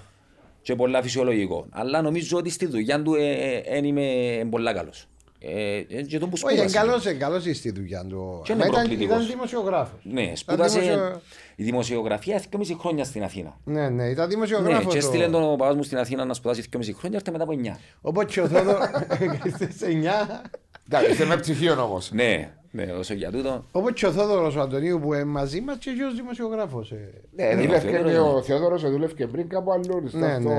και 0.61 0.75
πολλά 0.75 1.01
φυσιολογικό. 1.01 1.65
Αλλά 1.69 2.01
νομίζω 2.01 2.37
ότι 2.37 2.49
στη 2.49 2.65
δουλειά 2.65 3.01
του 3.01 3.15
δεν 3.69 3.83
είμαι 3.83 4.05
πολλά 4.49 4.73
καλός. 4.73 5.07
Ε, 5.39 5.77
ε, 5.89 6.01
και 6.01 6.19
τον 6.19 6.29
που 6.29 6.35
Όχι, 6.43 6.53
είναι 6.57 6.67
σπούδασε. 6.67 6.77
καλός, 6.87 7.05
είναι 7.05 7.13
καλός 7.13 7.43
στη 7.57 7.71
δουλειά 7.71 8.05
του. 8.05 8.41
Και 8.43 8.51
είναι 8.51 8.61
Μα 8.61 8.67
ήταν, 8.67 8.79
προκλητικός. 8.79 9.15
ήταν 9.17 9.27
δημοσιογράφος. 9.27 9.99
Ναι, 10.03 10.21
Ήταν 10.21 10.35
σπούδασε 10.35 10.79
δημοσιο- 10.79 11.21
η 11.55 11.63
δημοσιογραφία 11.63 12.39
2,5 12.39 12.75
χρόνια 12.79 13.03
στην 13.03 13.23
Αθήνα. 13.23 13.57
Ναι, 13.63 13.89
ναι, 13.89 14.03
ήταν 14.09 14.27
Ναι, 14.27 14.33
δημοσιογράφος. 14.33 14.85
και 14.93 14.95
ο- 14.95 14.97
έστειλε 14.97 15.27
τον 15.29 15.43
ο 15.43 15.55
παπάς 15.55 15.75
μου 15.75 15.83
στην 15.83 15.97
Αθήνα 15.97 16.25
να 16.25 16.33
σπουδάσει 16.33 16.61
2,5 16.61 16.93
χρόνια, 16.93 17.17
έρθε 17.17 17.31
μετά 17.31 17.43
από 17.43 17.51
9. 17.53 17.77
Όπως 18.01 18.25
και 18.25 18.41
ο 18.41 18.47
Θόδωρος 18.47 18.85
στις 19.53 19.81
9. 19.81 20.41
Εντάξει, 20.89 21.11
είστε 21.11 21.25
με 21.25 21.37
πτυχίο 21.37 21.81
όμως. 21.83 22.11
Ναι, 22.11 22.51
ναι, 22.71 22.83
όσο 22.83 23.13
για 23.13 23.31
τούτο. 23.31 23.65
Όπως 23.71 23.91
και 23.93 24.05
ο 24.05 24.11
Θόδωρος 24.11 24.55
ο 24.55 24.61
Αντωνίου 24.61 24.99
που 24.99 25.13
είναι 25.13 25.23
μαζί 25.23 25.61
μας 25.61 25.77
και 25.77 25.89
ο 26.11 26.15
δημοσιογράφος. 26.15 26.91
ε. 26.91 27.13
Ναι, 27.35 27.45
Ναι, 27.45 27.55
δούλευε 27.55 27.87
ο 27.87 27.91
και 27.91 27.97
Θεόδωρος, 27.97 28.33
ο 28.35 28.41
Θεόδωρο, 28.41 28.77
δούλευε 28.77 29.13
και 29.13 29.27
πριν 29.27 29.49
κάπου 29.49 29.71
αλλού. 29.71 30.07
στο 30.07 30.17
Ναι, 30.17 30.25
αυτό- 30.25 30.49
ναι. 30.49 30.55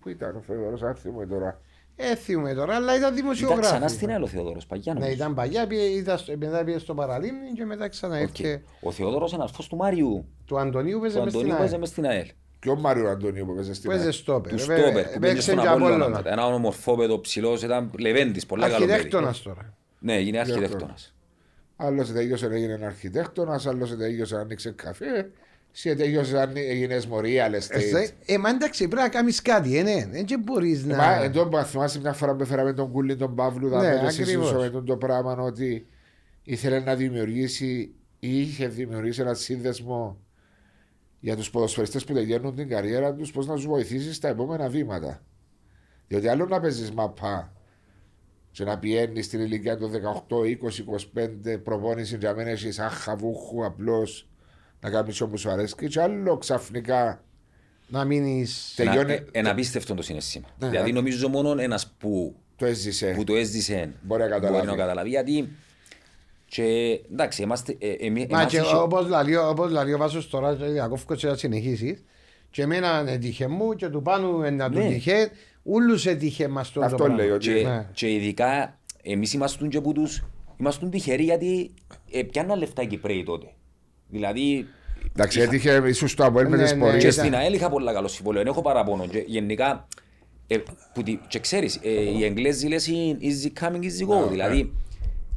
Πού 0.00 0.08
ήταν 0.08 0.36
ο 0.36 0.40
Θεόδωρο, 0.46 0.88
αν 0.88 0.94
θυμούμε 0.94 1.26
τώρα. 1.26 1.60
Ε, 2.02 2.14
θυμούμαι 2.16 2.54
τώρα, 2.54 2.74
αλλά 2.74 2.86
ήταν 2.96 2.96
Ήταν 3.02 3.14
δημοσιογράφος. 3.14 3.66
ξανά 3.66 3.88
στην 3.88 4.10
ΑΕΛ 4.10 4.22
ο 4.22 4.26
Θεόδωρος, 4.26 4.66
παγιά 4.66 4.92
Ναι, 4.92 4.98
νομίζω. 4.98 5.16
ήταν 5.16 5.34
παγιά, 5.34 5.66
πήγε, 5.66 5.82
ήταν 5.82 6.18
στο- 6.18 6.32
μετά 6.36 6.64
πήγε 6.64 6.78
στο 6.78 6.94
Παραλίμνη 6.94 7.52
και 7.54 7.64
μετά 7.64 7.88
ξανά 7.88 8.20
Οκ. 8.20 8.38
ήρθε. 8.38 8.62
Ο 8.82 8.90
Θεόδωρος 8.90 9.32
είναι 9.32 9.42
αρφός 9.42 9.66
του 9.68 9.76
Μάριου. 9.76 10.24
Του 10.44 10.58
Αντωνίου 10.58 10.96
Ο 10.96 11.00
παίζε 11.00 11.20
μες 11.20 11.28
στην 11.32 11.38
Αντωνίου 11.40 11.56
παίζει 11.58 11.72
ΑΕΛ. 11.72 11.80
μες 11.80 11.88
στην 11.88 12.06
ΑΕΛ. 12.06 12.26
Και 12.58 12.68
ο 12.70 12.76
Μάριο 12.76 13.08
Αντωνίου 13.10 13.46
που 13.46 13.54
παίζει 13.54 13.74
στην 13.74 13.90
Παίζε 13.90 14.04
ΑΕΚ. 14.04 14.12
στόπερ. 14.12 14.50
Του 14.52 14.56
Ε, 14.58 14.62
Στόπερ 14.62 14.86
ε, 14.86 15.02
που 15.02 15.18
πήγε 15.18 15.18
παίξε 15.18 15.40
στον 15.42 15.58
και 15.62 15.66
Απόλλωνα. 15.68 15.86
Απόλλωνα. 15.94 16.16
μετά. 16.16 16.32
Ένα 16.32 16.46
ομορφόπεδο 16.46 17.20
ψηλός, 17.20 17.62
ήταν 17.62 17.90
λεβέντης, 17.98 18.46
πολλά 18.46 18.66
καλό 18.66 18.78
παιδί. 18.78 18.92
Αρχιτέκτονας 18.92 19.42
τώρα. 19.42 19.74
Ναι, 19.98 20.14
έγινε 20.14 20.38
αρχιτέκτονας. 20.38 21.14
Άλλος 21.76 22.12
τελείωσε 22.12 22.46
έγινε 22.46 22.72
ένα 22.72 22.86
αρχιτέκτονας, 22.86 23.66
άλλος 23.66 23.96
τελείωσε 23.96 24.36
άνοιξε 24.36 24.70
καφέ. 24.70 25.30
Σε 25.72 25.94
τελείωσε 25.94 26.50
έγινες 26.54 27.06
μωρή, 27.06 27.38
άλλε 27.38 27.56
Ε, 27.56 28.08
Ε, 28.26 28.38
μα 28.38 28.48
εντάξει, 28.48 28.88
πρέπει 28.88 29.02
να 29.02 29.08
κάνεις 29.08 29.42
κάτι, 29.42 29.78
ε, 29.78 29.82
ναι. 29.82 30.08
Δεν 30.10 30.24
και 30.24 30.38
μπορείς 30.38 30.84
Μα 30.84 30.96
να... 30.96 31.22
εδώ 31.22 31.48
που 31.48 31.58
θυμάσαι 31.58 32.00
μια 32.00 32.12
φορά 32.12 32.34
που 32.34 32.42
έφεραμε 32.42 32.72
τον 32.72 32.90
Κούλι 32.90 33.16
τον 33.16 33.34
Παύλου, 33.34 33.68
Ναι, 33.68 33.74
θα 33.74 34.02
ναι, 34.02 34.06
ακριβώς. 34.08 34.52
με 34.52 34.68
τον 34.70 34.84
το 34.84 34.96
πράγμα 34.96 35.32
ότι 35.32 35.86
ήθελε 36.42 36.80
να 36.80 36.94
δημιουργήσει 36.94 37.94
ή 38.18 38.40
είχε 38.40 38.68
δημιουργήσει 38.68 39.20
ένα 39.20 39.34
σύνδεσμο 39.34 40.18
για 41.20 41.36
τους 41.36 41.50
ποδοσφαιριστές 41.50 42.04
που 42.04 42.12
τελειώνουν 42.12 42.54
την 42.54 42.68
καριέρα 42.68 43.14
τους, 43.14 43.30
πώς 43.32 43.46
να 43.46 43.54
τους 43.54 43.66
βοηθήσεις 43.66 44.16
στα 44.16 44.28
επόμενα 44.28 44.68
βήματα. 44.68 45.22
Διότι 46.08 46.28
άλλο 46.28 46.46
να 46.46 46.60
παίζεις 46.60 46.90
μαπά 46.92 47.52
και 48.50 48.64
να 48.64 48.78
πιένεις 48.78 49.24
στην 49.26 49.40
ηλικία 49.40 49.76
των 49.76 49.90
18, 50.28 50.44
20, 50.44 50.84
25 51.54 51.58
προπόνηση 51.62 52.16
για 52.16 52.34
μένα 52.34 52.50
έχεις 52.50 52.74
σαν 52.74 52.90
χαβούχου 52.90 53.64
απλώς 53.64 54.29
να 54.80 54.90
κάνεις 54.90 55.20
όπω 55.20 55.36
σου 55.36 55.50
αρέσει, 55.50 55.74
και 55.88 56.00
άλλο 56.00 56.36
ξαφνικά 56.36 57.24
Να 57.88 58.04
μείνεις... 58.04 58.72
Τε- 58.76 58.86
τελειώνει- 58.86 59.10
Ένα- 59.10 59.26
Ένα 59.32 59.50
απίστευτο 59.50 59.94
το 59.94 60.02
συναίσθημα. 60.02 60.46
Ναι, 60.58 60.68
Δηλαδή 60.68 60.92
ναι. 60.92 60.98
νομίζω 60.98 61.28
μόνο 61.28 61.54
ένας 61.60 61.94
που 61.98 62.34
το 62.56 62.66
έζησε. 62.66 63.12
που 63.16 63.24
το 63.24 63.34
έζησε 63.36 63.92
Μπορεί 64.02 64.22
να 64.22 64.28
καταλάβει. 64.28 64.66
να 64.66 64.76
καταλάβει. 64.76 65.08
Γιατί 65.08 65.48
και 66.44 66.64
εντάξει, 67.12 67.42
είμαστε, 67.42 67.76
ε, 67.78 67.90
εμείς, 68.06 68.26
Μα 68.30 68.38
εμάς 68.40 68.52
και 68.52 68.58
είχε- 68.58 68.74
όπως 68.74 69.08
λαλεί, 69.08 69.36
όπως 69.36 69.70
λαλεί 69.70 69.92
ο 69.94 69.98
Βάσος 69.98 70.28
τώρα, 70.28 70.54
και 70.54 70.64
διακόφκω 70.64 71.14
και 71.14 71.26
να 71.26 71.34
συνεχίσεις, 71.36 72.04
και 72.50 72.62
εμένα 72.62 73.04
έτυχε 73.08 73.48
μου 73.48 73.74
και 73.74 73.88
του 73.88 74.02
πάνω 74.02 74.50
να 74.50 74.70
του 74.70 74.78
Ναι. 74.78 74.88
τυχε, 74.88 75.30
ούλους 75.62 76.06
έτυχε 76.06 76.48
μας 76.48 76.72
το 76.72 76.80
Αυτό 76.80 76.96
πράγμα. 76.96 77.16
λέει 77.16 77.30
ότι- 77.30 77.46
και, 77.54 77.62
Ναι. 77.62 77.86
και 77.92 78.12
ειδικά 78.12 78.78
εμείς 79.02 79.32
ήμασταν 79.32 79.68
και 79.68 79.80
που 79.80 79.92
τους 79.92 80.24
ήμασταν 80.60 80.90
τυχεροί 80.90 81.22
γιατί 81.22 81.70
ε, 82.10 82.22
πιάννα 82.22 82.56
λεφτά 82.56 82.82
οι 82.82 82.86
Κυπρέοι 82.86 83.22
τότε. 83.24 83.46
Δηλαδή 84.10 84.66
Εντάξει, 85.16 85.40
έτυχε 85.40 85.82
ίσως 85.86 86.14
το 86.14 86.24
Αποέλ 86.24 86.48
με 86.48 86.56
Ναι, 86.56 86.64
τι 86.64 86.74
ναι, 86.74 86.80
πορείε. 86.80 86.98
και 86.98 87.06
ήταν- 87.06 87.24
στην 87.24 87.34
ΑΕΛ 87.34 87.54
είχα 87.54 87.68
πολλά 87.70 87.92
καλό 87.92 88.08
συμβόλαιο, 88.08 88.42
δεν 88.42 88.52
έχω 88.52 88.62
παραπονό. 88.62 89.06
Και 89.06 89.24
γενικά, 89.26 89.88
ε, 90.46 90.56
που 90.94 91.02
τη, 91.02 91.18
και 91.28 91.38
ξέρεις, 91.38 91.78
ε, 91.82 91.90
οι 91.90 92.24
Εγγλέζοι 92.24 92.66
λες 92.66 92.86
είναι 92.86 93.16
easy 93.20 93.62
coming, 93.64 93.82
easy 93.82 94.08
go. 94.16 94.22
Ναι, 94.24 94.30
δηλαδή, 94.30 94.72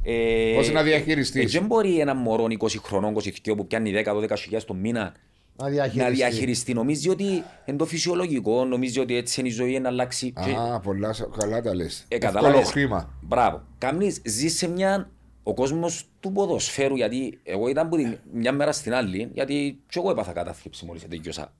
ε, 0.02 0.54
Πώς 0.56 0.72
να 0.72 0.82
διαχειριστείς; 0.82 1.54
ε, 1.54 1.58
δεν 1.58 1.66
μπορεί 1.66 1.98
ένα 2.00 2.14
μωρό 2.14 2.46
20 2.48 2.78
χρονών, 2.82 3.14
22 3.14 3.56
που 3.56 3.66
πιάνει 3.66 3.90
10-12 3.92 4.36
χιλιάδες 4.36 4.66
το 4.66 4.74
μήνα 4.74 5.14
Να 5.56 5.68
διαχειριστεί. 5.68 5.98
να 6.02 6.10
διαχειριστεί. 6.10 6.74
Νομίζει 6.74 7.08
ότι 7.08 7.24
είναι 7.64 7.76
το 7.76 7.84
φυσιολογικό, 7.86 8.64
νομίζει 8.64 9.00
ότι 9.00 9.16
έτσι 9.16 9.40
είναι 9.40 9.48
η 9.48 9.52
ζωή 9.52 9.78
να 9.80 9.88
αλλάξει. 9.88 10.32
Και- 10.44 10.54
Α, 10.74 10.80
πολλά 10.80 11.12
σ- 11.12 11.28
καλά 11.38 11.60
τα 11.62 11.74
λες. 11.74 12.04
ε, 12.08 12.14
Εύκολο 12.16 12.32
καταλάβες. 12.40 12.70
χρήμα. 12.70 13.10
Μπράβο. 13.20 13.62
Κάμνεις, 13.78 14.20
ζεις 14.24 14.56
σε 14.56 14.68
μια... 14.68 15.10
Ο 15.46 15.54
κόσμος 15.54 16.04
του 16.20 16.32
ποδοσφαίρου, 16.32 16.96
γιατί 16.96 17.38
εγώ 17.42 17.68
ήταν 17.68 17.88
που 17.88 17.96
τη- 17.96 18.16
μια 18.32 18.52
μέρα 18.52 18.72
στην 18.72 18.94
άλλη, 18.94 19.30
γιατί 19.32 19.80
και 19.88 19.98
εγώ 19.98 20.10
έπαθα 20.10 20.32
κατάθλιψη 20.32 20.84
μόλις 20.84 21.08
τελειώσα. 21.08 21.52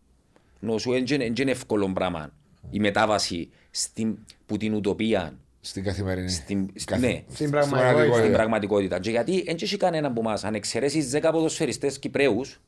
Νοσού, 0.61 0.91
δεν 0.91 1.05
είναι 1.37 1.51
εύκολο 1.51 1.93
πράγμα 1.93 2.31
η 2.71 2.81
μετάβαση 2.81 3.49
στην, 3.71 4.19
που 4.47 4.57
την 4.57 4.75
ουτοπία 4.75 5.39
Στην 5.61 5.85
καθημερινή. 5.85 6.29
στην, 6.31 6.71
Καθ- 6.85 7.01
ναι, 7.01 7.23
Στην 7.33 7.51
πραγματικότητα. 7.51 8.17
στην 8.19 8.33
πραγματικότητα. 8.33 8.99
Και 9.01 9.11
γιατί 9.11 9.43
δεν 9.43 9.57
έχει 9.61 9.77
κανένα 9.77 10.09
από 10.09 10.21
εμάς, 10.21 10.45
αν 10.45 10.55
εξαιρέσεις 10.55 11.11
10 11.11 11.31
ποδοσφαιριστές 11.33 11.99
Κυπρέους, 11.99 12.61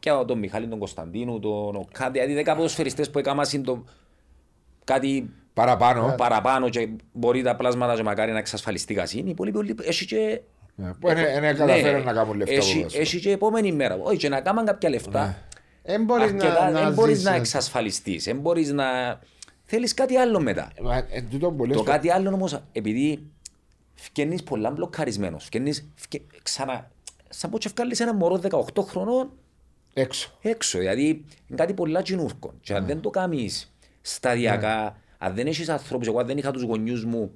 πια 0.00 0.24
τον 0.24 0.38
Μιχάλη, 0.38 0.68
τον 0.68 0.78
Κωνσταντίνου, 0.78 1.40
τον 1.40 1.76
Οκάντε, 1.76 2.10
δηλαδή 2.26 2.34
10 2.34 2.54
ποδοσφαιριστές 2.56 3.10
που 3.10 3.18
έκαναν 3.18 3.62
το 3.64 3.84
κάτι 4.84 5.30
Παραπάνω. 5.60 6.14
παραπάνω 6.16 6.68
και 6.68 6.88
μπορεί 7.12 7.42
τα 7.42 7.56
πλάσματα 7.56 7.94
και 7.94 8.02
μακάρι 8.02 8.32
να 8.32 8.38
εξασφαλιστεί 8.38 8.94
κασίν, 8.94 9.26
οι 9.26 9.30
υπόλοιποι 9.30 9.58
όλοι 9.58 9.74
έχει 9.82 10.06
και... 10.06 10.40
Ναι, 10.74 10.92
Που 10.94 11.08
δεν 11.08 11.40
δεν 11.40 11.56
καταφέρουν 11.56 12.04
να 12.04 12.12
κάνουν 12.12 12.36
λεφτά. 12.36 12.54
έχει, 12.54 12.70
από 12.70 12.76
ποδόσφαιρο. 12.78 13.02
έχει 13.02 13.20
και 13.20 13.30
επόμενη 13.30 13.72
μέρα. 13.72 13.98
Όχι, 14.02 14.16
και 14.16 14.28
να 14.28 14.40
κάνουν 14.40 14.64
κάποια 14.64 14.88
λεφτά. 14.88 15.36
Εν 15.82 16.04
μπορείς 16.04 16.24
αρκετά, 16.24 16.64
να, 16.64 16.70
δεν 16.70 16.82
να 16.82 16.90
μπορείς 16.90 17.10
ζήσεις, 17.12 17.24
να 17.24 17.30
να- 17.30 17.36
εξασφαλιστείς. 17.36 18.24
Δεν 18.24 18.38
μπορείς 18.38 18.72
να... 18.72 18.84
Θέλεις 19.64 19.94
κάτι 19.94 20.16
άλλο 20.16 20.40
μετά. 20.40 20.72
Μα, 20.82 21.06
εν 21.10 21.26
τούτο 21.30 21.50
που 21.50 21.64
λες, 21.64 21.76
Το 21.76 21.82
κάτι 21.82 22.10
άλλο 22.10 22.30
όμως, 22.34 22.62
επειδή 22.72 23.30
φκένεις 23.94 24.42
πολλά 24.42 24.70
μπλοκαρισμένος, 24.70 25.44
φκένεις, 25.44 25.88
φκε... 25.94 26.20
ξανά, 26.42 26.90
σαν 27.28 27.50
πως 27.50 27.60
και 27.60 27.70
βγάλεις 27.74 28.00
ένα 28.00 28.14
μωρό 28.14 28.40
18 28.74 28.82
χρονών 28.86 29.30
Έξω. 29.94 30.30
έξω, 30.42 30.78
δηλαδή 30.78 31.06
είναι 31.46 31.56
κάτι 31.56 31.72
πολλά 31.74 32.02
κοινούρκο. 32.02 32.54
Και 32.60 32.74
αν 32.74 32.86
δεν 32.86 33.00
το 33.00 33.10
κάνεις 33.10 33.74
σταδιακά, 34.00 34.96
αν 35.18 35.34
δεν 35.34 35.46
έχεις 35.46 35.68
ανθρώπους, 35.68 36.06
εγώ 36.06 36.18
αν 36.18 36.26
δεν 36.26 36.38
είχα 36.38 36.50
τους 36.50 36.62
γονιούς 36.62 37.04
μου, 37.04 37.30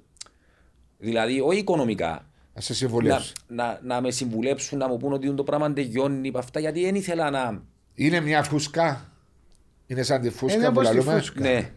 δηλαδή 0.98 1.40
όχι 1.40 1.58
οικονομικά, 1.58 2.26
Να 2.54 2.60
σε 2.60 2.72
να, 2.72 2.78
συμβουλεύσει. 2.78 3.32
να, 3.46 3.80
να 3.82 4.00
με 4.00 4.10
συμβουλέψουν, 4.10 4.78
να 4.78 4.88
μου 4.88 4.96
πούν 4.96 5.12
ότι 5.12 5.34
το 5.34 5.42
πράγμα 5.44 5.72
τελειώνει 5.72 6.28
από 6.28 6.38
αυτά, 6.38 6.60
γιατί 6.60 6.84
δεν 6.84 6.94
ήθελα 6.94 7.30
να... 7.30 7.62
Είναι 7.94 8.20
μια 8.20 8.42
φουσκά. 8.42 9.04
Είναι 9.86 10.02
σαν 10.02 10.20
τη 10.20 10.30
φούσκα 10.30 10.56
Είναι 10.58 10.66
που 10.66 10.72
όπως 10.76 10.88
τη 10.88 10.94
λαλούμε. 10.96 11.12
φούσκα. 11.18 11.40
Ναι. 11.40 11.70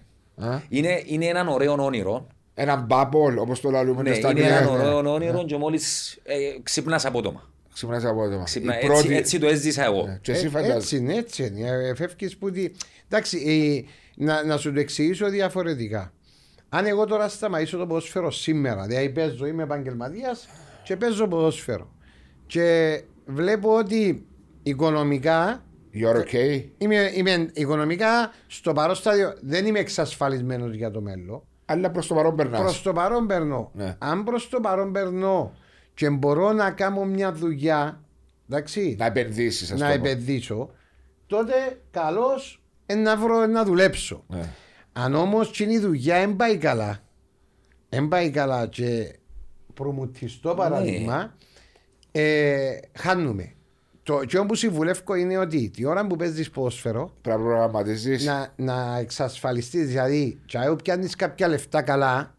Α, 0.48 0.60
Είναι, 0.70 1.02
είναι 1.06 1.26
έναν 1.26 1.48
ωραίο 1.48 1.76
όνειρο. 1.84 2.28
Ένα 2.54 2.76
μπάμπολ 2.76 3.38
όπως 3.38 3.62
το 3.62 3.70
λαλούμε 3.70 4.02
Ναι, 4.02 4.14
στα 4.14 4.32
είναι 4.32 4.42
νέα. 4.42 4.58
έναν 4.58 4.68
ωραίο 4.74 5.14
όνειρο 5.14 5.46
και 5.46 5.58
μόλις 5.58 6.14
ε, 6.24 6.36
ξυπνάς 6.64 7.06
απότομα. 7.06 7.50
Ξυπνάς 7.74 8.06
απότομα. 8.06 8.44
Ξυπνά, 8.44 8.74
Η 8.74 8.76
έτσι, 8.76 8.88
πρώτη- 8.88 9.12
έτσι 9.12 9.40
το 9.40 9.48
έζησα 9.48 9.84
εγώ. 9.84 10.18
Και 10.22 10.32
εσύ 10.32 10.46
Ε, 10.46 10.50
φαντάζεσαι. 10.50 10.78
Έτσι 10.78 10.98
είναι, 10.98 11.14
έτσι 11.16 11.46
είναι. 11.46 11.68
Ε, 11.70 11.96
Φεύγεις 11.96 12.38
που. 12.38 12.52
τη- 12.52 12.70
Εντάξει, 13.10 13.38
ε, 13.38 13.90
να, 14.16 14.44
να 14.44 14.58
σου 14.58 14.74
το 14.74 14.80
εξηγήσω 14.80 15.30
διαφορετικά. 15.30 16.14
Αν 16.70 16.86
εγώ 16.86 17.06
τώρα 17.06 17.30
σταματήσω 17.30 17.78
το 17.78 17.88
ποδόσφαιρο 17.88 18.32
σήμερα, 18.32 18.86
δηλαδή 18.86 19.10
παίζω, 19.10 19.46
είμαι 19.46 19.64
επαγγελματίας 19.64 20.48
και 20.84 20.98
παίζω 20.98 21.28
ποδόσφαιρο. 21.28 21.92
Και 22.46 23.02
βλέπω 23.26 23.78
ότι 23.78 24.26
οικονομικά 24.64 25.64
You're 25.94 26.16
okay. 26.16 26.64
είμαι, 26.78 27.12
είμαι 27.14 27.50
οικονομικά 27.54 28.32
στο 28.48 28.74
παρόν 28.74 28.96
στάδιο 28.96 29.34
δεν 29.42 29.66
είμαι 29.66 29.80
εξασφαλισμένος 29.80 30.76
για 30.76 30.92
το 30.92 31.02
μέλλον. 31.02 31.44
Αλλά 31.66 31.92
προς 31.92 32.08
το 32.08 32.16
παρόν 32.16 32.36
περνάς. 32.36 32.62
Προς 32.62 32.82
το 32.82 32.94
παρόν 32.94 33.28
περνώ. 33.28 33.72
Ναι. 33.74 33.96
Αν 34.00 34.24
προς 34.24 34.50
το 34.50 34.60
παρόν 34.60 34.92
περνώ 34.92 35.54
και 35.94 36.10
μπορώ 36.10 36.52
να 36.52 36.72
κάνω 36.72 37.06
μια 37.06 37.34
δουλειά, 37.34 38.04
εντάξει, 38.50 38.96
Να 39.00 39.06
επενδύσεις, 39.06 39.72
ας 39.72 39.80
να 39.80 39.92
επενδύσω, 39.92 40.70
τότε 41.28 41.54
καλώς 41.92 42.63
να 42.96 43.18
βρω 43.18 43.46
να 43.46 43.64
δουλέψω. 43.64 44.24
Ναι. 44.28 44.50
Αν 44.94 45.16
όμως 45.16 45.60
η 45.60 45.80
δουλειά 45.80 46.20
δεν 46.20 46.36
πάει 46.36 46.58
καλά, 46.58 47.00
δεν 47.90 48.08
πάει 48.08 48.30
καλά 48.30 48.68
και 48.68 49.16
προμουτιστό 49.74 50.54
παράδειγμα, 50.54 51.36
ε, 52.12 52.78
χάνουμε. 52.94 53.54
Το 54.04 54.20
και 54.26 54.40
που 54.40 54.56
συμβουλεύω 54.56 55.16
είναι 55.16 55.38
ότι 55.38 55.70
τη 55.70 55.86
ώρα 55.86 56.08
που 56.08 56.16
παίζεις 56.16 56.50
ποδόσφαιρο 56.50 57.12
Πρέπει 57.22 57.40
να 57.40 57.46
προγραμματίζει. 57.46 58.26
να, 58.26 58.54
να 58.56 58.98
εξασφαλιστείς, 58.98 59.88
δηλαδή, 59.88 60.40
τσάου 60.48 60.76
πιάνεις 60.76 61.16
κάποια 61.16 61.48
λεφτά 61.48 61.82
καλά. 61.82 62.36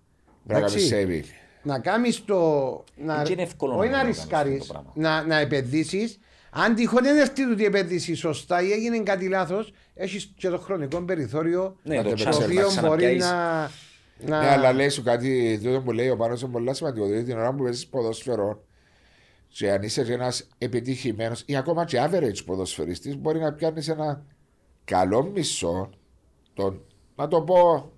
Πρέπει 0.46 0.60
να 0.60 0.66
εντάξει, 0.66 0.88
κάνει 0.90 1.22
saving. 1.24 1.28
να 1.62 1.78
κάνεις 1.78 2.24
το. 2.24 2.84
Να, 2.96 3.20
Έτσι 3.20 3.32
είναι 3.32 3.42
εύκολο 3.42 3.76
όχι 3.76 3.88
να 3.88 3.90
να 3.90 3.98
το 3.98 4.02
κάνεις 4.02 4.16
ρισκάρει, 4.18 4.56
αυτό 4.60 4.72
το 4.72 4.72
πράγμα. 4.72 4.92
να, 4.94 5.26
να 5.26 5.38
επενδύσεις. 5.38 6.18
Αν 6.50 6.74
τυχόν 6.74 7.02
δεν 7.02 7.16
έρθει 7.18 7.46
τούτη 7.46 7.62
η 7.62 7.64
επένδυση 7.64 8.14
σωστά 8.14 8.62
ή 8.62 8.72
έγινε 8.72 8.98
κάτι 8.98 9.28
λάθος, 9.28 9.72
έχεις 9.94 10.32
και 10.36 10.48
το 10.48 10.58
χρονικό 10.58 11.02
περιθώριο 11.02 11.76
Ναι, 11.82 11.96
Να 11.96 12.02
το 12.02 12.08
το 12.10 12.14
το 12.16 12.22
chance 12.30 12.38
να 12.38 12.44
οποίο 12.44 12.54
μπορεί 12.62 12.66
ξαναπιάσεις. 12.68 13.20
να. 13.30 13.70
να... 14.18 14.40
Ναι, 14.40 14.48
αλλά 14.48 14.72
λέει 14.72 14.88
σου 14.88 15.02
κάτι, 15.02 15.60
τούτο 15.62 15.80
που 15.80 15.92
λέει 15.92 16.08
ο 16.08 16.16
Πάνος 16.16 16.40
είναι 16.42 16.50
πολύ 16.52 16.74
σημαντικό. 16.74 17.06
Δηλαδή 17.06 17.24
την 17.24 17.38
ώρα 17.38 17.54
που 17.54 17.62
παίζεις 17.62 17.86
ποδόσφαιρο 17.86 18.64
και 19.48 19.70
αν 19.70 19.82
είσαι 19.82 20.00
ένας 20.08 20.48
επιτυχημένος 20.58 21.42
ή 21.46 21.56
ακόμα 21.56 21.84
και 21.84 22.08
average 22.10 22.44
ποδοσφαιριστής 22.44 23.16
μπορεί 23.16 23.38
να 23.38 23.52
πιάνεις 23.52 23.88
ένα 23.88 24.24
καλό 24.84 25.22
μισό. 25.34 25.90
Τον, 26.54 26.80
να 27.16 27.28
το 27.28 27.42
πω 27.42 27.92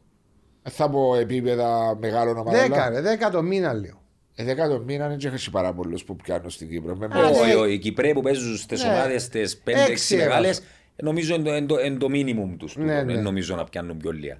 Ε, 0.62 0.70
Θα 0.70 0.90
πω 0.90 1.14
επίπεδα 1.16 1.96
μεγάλων 2.00 2.36
ομάδων. 2.38 2.60
Δέκα, 2.60 2.88
ρε, 2.88 3.00
δέκα 3.00 3.30
το 3.30 3.42
μήνα 3.42 3.72
λέω. 3.74 4.02
Ε, 4.34 4.44
δέκα 4.44 4.68
το 4.68 4.78
μήνα 4.80 5.08
δεν 5.08 5.32
έχει 5.34 5.50
πάρα 5.50 5.72
πολλού 5.74 5.98
που 6.06 6.16
πιάνουν 6.16 6.50
στην 6.50 6.68
Κύπρο. 6.68 6.96
Με 6.96 7.04
Α, 7.04 7.08
μέσα. 7.08 7.30
ναι. 7.30 7.36
Όχι, 7.40 7.54
όχι, 7.54 7.72
οι 7.72 7.78
Κυπρέοι 7.78 8.12
που 8.12 8.20
παίζουν 8.22 8.56
στις 8.56 8.82
Ναι. 8.84 8.88
ομάδες 8.90 9.22
στις 9.22 9.62
Έξι 9.64 10.16
5-6 10.16 10.20
έβαζα. 10.20 10.28
μεγάλες 10.28 10.62
νομίζω 11.02 11.34
είναι 11.34 11.44
το- 11.44 11.56
είναι 11.56 11.66
το- 11.66 11.80
είναι 11.80 11.98
το 11.98 12.08
μίνιμουμ 12.08 12.56
τους. 12.56 12.76
Ναι, 12.76 12.82
τούτο. 12.84 12.94
ναι. 13.04 13.14
Δεν 13.14 13.22
νομίζω 13.22 13.56
να 13.56 13.64
πιάνουν 13.64 13.96
πιο 13.96 14.10
λίγα. 14.12 14.38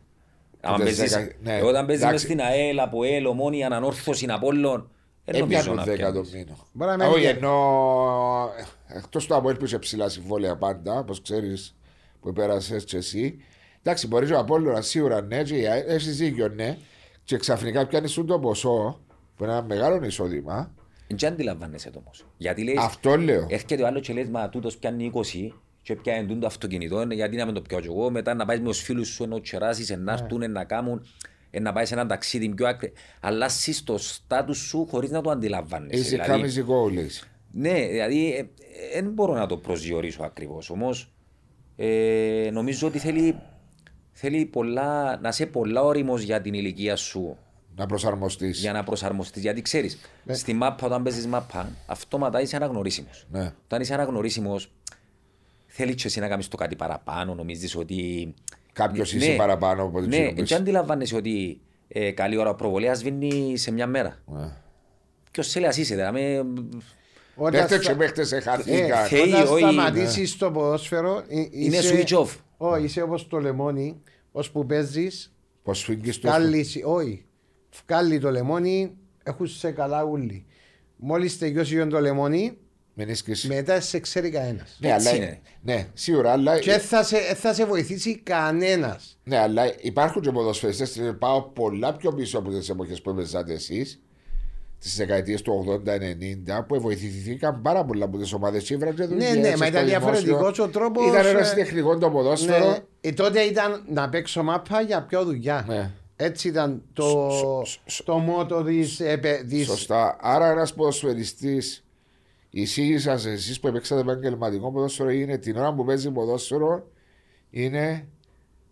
Αν 0.60 0.74
Ούτε 0.74 0.82
παίζεις- 0.84 1.12
δέκα- 1.16 1.34
ναι, 1.42 1.60
Όταν 1.62 1.86
παίζεις 1.86 2.04
μες 2.04 2.12
εντάξει. 2.12 2.24
στην 2.24 2.40
ΑΕΛ, 2.40 2.78
από 2.78 3.04
ΕΛ, 3.04 3.26
Ομόνια, 3.26 3.66
Ανανόρθωση, 3.66 4.26
Απόλλων, 4.28 4.90
δεν 5.24 5.34
Δεν 5.34 5.40
νομίζω 5.40 5.60
πιάνουν 5.62 5.78
να 5.78 5.84
δέκα 5.84 6.06
το 6.12 6.20
πιάνεις. 6.20 6.32
μήνα. 6.32 6.56
Μπορεί 6.72 6.96
να 6.96 7.04
Α, 7.04 7.08
μην 7.08 7.16
Όχι, 7.16 7.20
πιάνουν. 7.20 7.42
ενώ 7.42 8.50
εκτός 8.88 9.26
του 9.26 9.34
Αποέλ 9.34 9.56
που 9.56 9.64
είσαι 9.64 9.78
ψηλά 9.78 10.08
συμβόλαια 10.08 10.56
πάντα, 10.56 10.98
όπως 10.98 11.22
ξέρεις 11.22 11.76
που 12.20 12.32
πέρασες 12.32 12.84
και 12.84 12.96
εσύ. 12.96 13.36
Εντάξει, 13.82 14.06
μπορείς 14.06 14.30
ο 14.30 14.38
Απόλλωνας 14.38 14.86
σίγουρα 14.86 15.20
ναι, 15.22 15.42
και 15.42 15.56
η 15.56 15.66
ΑΕΚ, 15.66 15.84
έχεις 15.88 16.16
δίκιο 16.16 16.48
ναι, 16.48 16.76
και 17.24 17.36
ξαφνικά 17.36 17.86
πιάνεις 17.86 18.10
σου 18.12 18.24
το 18.24 18.38
ποσό 18.38 19.00
που 19.36 19.44
είναι 19.44 19.52
ένα 19.52 19.62
μεγάλο 19.62 20.04
εισόδημα. 20.04 20.70
Δεν 21.08 21.32
αντιλαμβάνεσαι 21.32 21.90
το 21.90 21.98
όμως. 21.98 22.26
Γιατί 22.36 22.62
λες, 22.64 22.74
Αυτό 22.78 23.16
λέω. 23.16 23.46
έρχεται 23.48 23.82
ο 23.82 23.86
άλλος 23.86 24.06
και 24.06 24.12
λες, 24.12 24.28
μα 24.28 24.48
τούτος 24.48 24.76
πιάνει 24.76 25.04
20 25.04 25.52
και 25.86 25.94
πιάνει 25.94 26.26
τούτο 26.26 26.46
αυτοκινητό, 26.46 27.00
ε, 27.00 27.14
γιατί 27.14 27.36
να 27.36 27.44
μην 27.44 27.54
το 27.54 27.60
πιάω 27.62 27.80
κι 27.80 27.86
εγώ, 27.86 28.10
μετά 28.10 28.34
να 28.34 28.44
πάεις 28.44 28.60
με 28.60 28.66
τους 28.66 28.80
φίλους 28.80 29.08
σου, 29.08 29.26
να 29.26 29.40
τσεράσεις, 29.40 29.90
να 29.90 29.96
Ναι. 29.96 30.12
έρθουν, 30.12 30.50
να 30.50 30.64
κάνουν, 30.64 31.06
ε, 31.50 31.60
να 31.60 31.72
πάεις 31.72 31.88
σε 31.88 31.94
έναν 31.94 32.08
ταξίδι 32.08 32.48
πιο 32.48 32.66
άκρη. 32.66 32.92
Αλλά 33.20 33.44
εσύ 33.44 33.84
το 33.84 33.98
στάτους 33.98 34.58
σου 34.58 34.86
χωρίς 34.90 35.10
να 35.10 35.20
το 35.20 35.30
αντιλαμβάνεσαι. 35.30 36.00
Είσαι 36.00 36.10
Δηλαδή, 36.10 36.30
κάμιζι 36.30 36.64
goal, 36.68 37.06
Ναι, 37.52 37.86
δηλαδή 37.86 38.50
δεν 38.92 39.10
μπορώ 39.12 39.34
να 39.34 39.46
το 39.46 39.56
προσδιορίσω 39.56 40.22
ακριβώς. 40.22 40.70
Όμως 40.70 41.12
ε, 41.76 42.48
νομίζω 42.52 42.86
ότι 42.86 42.98
θέλει, 42.98 43.36
θέλει 44.12 44.44
πολλά, 44.44 45.18
να 45.20 45.28
είσαι 45.28 45.46
πολλά 45.46 45.82
όριμο 45.82 46.16
για 46.18 46.40
την 46.40 46.54
ηλικία 46.54 46.96
σου 46.96 47.36
Να 47.76 47.86
προσαρμοστείς. 47.86 48.60
για 48.60 48.72
να 48.72 48.84
προσαρμοστείς. 48.84 49.42
Γιατί 49.42 49.62
ξέρεις, 49.62 49.98
στη 50.28 50.52
μάπα, 50.52 50.86
όταν 50.86 51.02
παίζεις 51.02 51.26
μάπα, 51.26 51.68
αυτόματα 51.86 52.40
είσαι 52.40 52.56
αναγνωρίσιμος. 52.56 53.26
Ναι. 53.30 53.52
Όταν 53.64 53.80
είσαι 53.80 53.94
αναγνωρίσιμος, 53.94 54.70
θέλει 55.76 55.94
και 55.94 56.02
εσύ 56.06 56.20
να 56.20 56.28
κάνεις 56.28 56.48
το 56.48 56.56
κάτι 56.56 56.76
παραπάνω. 56.76 57.34
Νομίζεις 57.34 57.76
ότι. 57.76 58.34
Κάποιος 58.72 59.12
είσαι 59.14 59.34
παραπάνω 59.36 59.82
από 59.82 60.00
την 60.00 60.08
Ναι, 60.08 60.32
και 60.32 60.54
αντιλαμβάνεσαι 60.54 61.16
ότι 61.16 61.60
ε, 61.88 62.10
καλή 62.10 62.36
ώρα 62.36 62.54
προβολέας 62.54 62.98
σβήνει 62.98 63.56
σε 63.56 63.70
μια 63.72 63.86
μέρα. 63.86 64.16
Ναι. 64.26 64.52
Ποιος 65.30 65.48
θέλει 65.50 65.64
να 65.66 65.72
είσαι, 65.76 65.94
δηλαδή. 65.94 66.42
Όταν 67.38 67.52
Παίχτε 67.52 67.82
στα- 67.82 67.92
και 67.92 67.98
παίχτες 67.98 68.32
Ε, 68.32 68.36
εχαθήκαν. 68.36 69.06
Θεοί, 69.06 69.28
Όταν 69.32 69.46
όχι, 69.52 69.58
σταματήσει 69.62 70.38
το 70.38 70.50
ποδόσφαιρο, 70.50 71.22
ε, 71.28 71.40
Είναι 71.50 71.76
είσαι- 71.76 72.04
switch 72.08 72.18
off. 72.18 72.28
Όχι, 72.56 72.84
είσαι 72.84 73.02
όπως 73.02 73.26
το 73.28 73.38
λεμόνι, 73.40 74.00
ώσπου 74.32 74.66
παίζεις, 74.66 75.34
Πώς 75.62 75.82
φύγει 75.84 76.10
το. 76.10 76.28
βγάλει. 76.28 76.66
Όχι, 76.84 77.24
βγάλει 77.86 78.18
το 78.20 78.30
λεμόνι, 78.30 78.96
έχουν 79.22 79.46
σε 79.46 79.70
καλά 79.70 80.04
ούλοι. 80.04 80.46
Μόλις 80.96 81.38
τελειώσει 81.38 81.86
το 81.86 82.00
λεμόνι, 82.00 82.38
Μην 82.38 82.42
είσαι 82.42 82.58
μετά 83.48 83.80
σε 83.80 83.98
ξέρει 83.98 84.30
κανένας. 84.30 84.76
Ναι, 84.80 84.88
Έτσι 84.92 85.08
αλλά, 85.08 85.16
είναι. 85.16 85.40
ναι, 85.62 85.86
σίγουρα, 85.94 86.32
αλλά, 86.32 86.58
Και 86.58 86.78
θα 86.78 87.02
σε, 87.02 87.16
θα 87.18 87.54
σε 87.54 87.64
βοηθήσει 87.64 88.18
κανένας. 88.18 89.18
ναι, 89.24 89.38
αλλά 89.38 89.62
υπάρχουν 89.80 90.22
και 90.22 90.30
ποδοσφαιριστές 90.30 91.00
πάω 91.18 91.42
πολλά 91.42 91.96
πιο 91.96 92.12
πίσω 92.12 92.38
από 92.38 92.50
τις 92.50 92.68
εποχές 92.68 93.02
που 93.02 93.10
έπαιζατε 93.10 93.52
εσείς 93.52 94.00
τις 94.78 94.96
δεκαετίες 94.96 95.42
του 95.42 95.82
80-90 95.86 96.64
που 96.68 96.80
βοηθηθήκαν 96.80 97.62
πάρα 97.62 97.84
πολλά 97.84 98.04
από 98.04 98.18
τις 98.18 98.32
ομάδες 98.32 98.64
και 98.64 98.74
ήβραν 98.74 98.94
και 98.94 99.04
δουλειές 99.04 99.36
ναι, 99.36 99.48
στο 99.48 99.58
μα 99.58 99.66
ήταν 99.66 99.84
δημόσιο. 99.84 99.86
διαφορετικός 99.86 100.58
ο 100.58 100.68
τρόπος, 100.68 101.06
Ήταν 101.06 101.26
ένας 101.26 101.52
ε, 101.52 101.54
τεχνικός 101.54 101.98
το 101.98 102.10
ποδόσφαιρο. 102.10 102.68
Ναι, 102.70 102.76
ε, 103.00 103.12
τότε 103.12 103.40
ήταν 103.40 103.84
να 103.88 104.08
παίξω 104.08 104.42
μάπα 104.42 104.80
για 104.80 105.02
πιο 105.02 105.24
δουλειά. 105.24 105.64
Ναι. 105.68 105.90
Έτσι 106.16 106.48
ήταν 106.48 106.82
το, 106.92 107.30
το 108.04 108.18
μότο 108.18 108.62
της, 108.64 109.00
επε- 109.00 109.46
της 109.48 109.66
Σωστά. 109.66 110.16
Άρα 110.20 110.50
ένας 110.50 110.74
ποδοσφαιριστής 110.74 111.84
η 112.50 112.60
εισήγηση 112.60 113.02
σας 113.02 113.26
εσείς 113.26 113.60
που 113.60 113.72
παίξατε 113.72 114.00
επαγγελματικό 114.00 114.72
ποδόσφαιρο 114.72 115.10
είναι 115.10 115.38
την 115.38 115.56
ώρα 115.56 115.74
που 115.74 115.84
παίζει 115.84 116.10
ποδόσφαιρο 116.10 116.88
είναι 117.50 118.08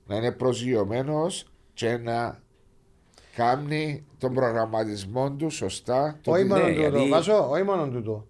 να 0.07 0.17
είναι 0.17 0.33
προσγειωμένος 0.33 1.47
και 1.75 1.97
να 1.97 2.43
κάνει 3.37 4.07
τον 4.19 4.35
προγραμματισμό 4.35 5.33
του 5.33 5.51
σωστά. 5.51 6.19
Το 6.23 6.31
Όχι 6.31 6.43
τι- 6.43 6.49
μόνο 6.49 6.63
ναι, 6.63 6.69
τούτο, 6.75 6.81
γιατί- 6.81 7.09
Βάσο, 7.09 7.51
όχι 7.51 7.63
μόνο 7.63 7.89
τούτο. 7.89 8.27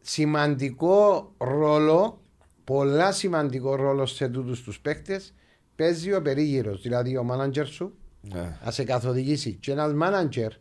Σημαντικό 0.00 1.32
ρόλο, 1.38 2.20
πολλά 2.64 3.12
σημαντικό 3.12 3.74
ρόλο 3.74 4.06
σε 4.06 4.28
τούτους 4.28 4.62
τους 4.62 4.80
παίκτες 4.80 5.34
παίζει 5.76 6.12
ο 6.12 6.22
περίγυρος, 6.22 6.82
δηλαδή 6.82 7.16
ο 7.16 7.22
μάναντζερ 7.24 7.66
σου 7.66 7.94
Ναι. 8.20 8.58
να 8.64 8.70
σε 8.70 8.84
καθοδηγήσει. 8.84 9.52
Και 9.60 9.72
ένας 9.72 9.92
μάναντζερ, 9.92 10.52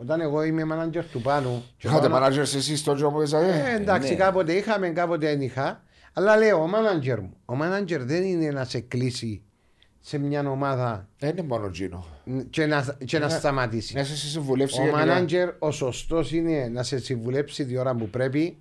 όταν 0.00 0.20
εγώ 0.20 0.42
είμαι 0.42 0.64
μάναντζερ 0.64 1.04
του 1.04 1.20
πάνω 1.20 1.62
και 1.76 1.86
Είχατε 1.86 2.00
πάω 2.00 2.08
να- 2.08 2.14
μάνατζερ 2.14 2.42
εσείς 2.42 2.78
στον 2.78 2.94
τζόμο 2.96 3.10
που 3.10 3.16
Ε, 3.20 3.24
παίζατε. 3.30 3.74
εντάξει, 3.74 4.10
ναι. 4.10 4.16
κάποτε 4.16 4.52
είχαμε, 4.52 4.88
κάποτε 4.88 5.26
δεν 5.26 5.40
είχα. 5.40 5.82
Αλλά 6.12 6.36
λέω, 6.36 6.62
ο 6.62 6.66
μάναντζερ 6.66 7.20
μου, 7.20 7.36
ο 7.44 7.54
μάναντζερ 7.54 8.04
δεν 8.04 8.22
είναι 8.22 8.50
να 8.50 8.64
σε 8.64 8.80
κλείσει 8.80 9.42
σε 10.00 10.18
μια 10.18 10.48
ομάδα 10.50 11.08
Δεν 11.18 11.30
είναι 11.30 11.42
μόνο 11.42 11.70
τζίνο. 11.70 12.04
και 12.50 12.66
να, 12.66 12.96
και 13.04 13.18
να 13.18 13.26
Ναι. 13.26 13.32
σταματήσει. 13.32 13.94
Να 13.96 14.04
σε 14.04 14.16
συμβουλεύσει 14.16 14.80
Ο 14.80 14.84
γενικά. 14.84 14.98
μάναντζερ 15.06 15.48
ο 15.58 15.70
σωστός 15.70 16.32
είναι 16.32 16.68
να 16.72 16.82
σε 16.82 16.98
συμβουλέψει 16.98 17.64
τη 17.66 17.76
ώρα 17.76 17.94
που 17.94 18.08
πρέπει, 18.08 18.58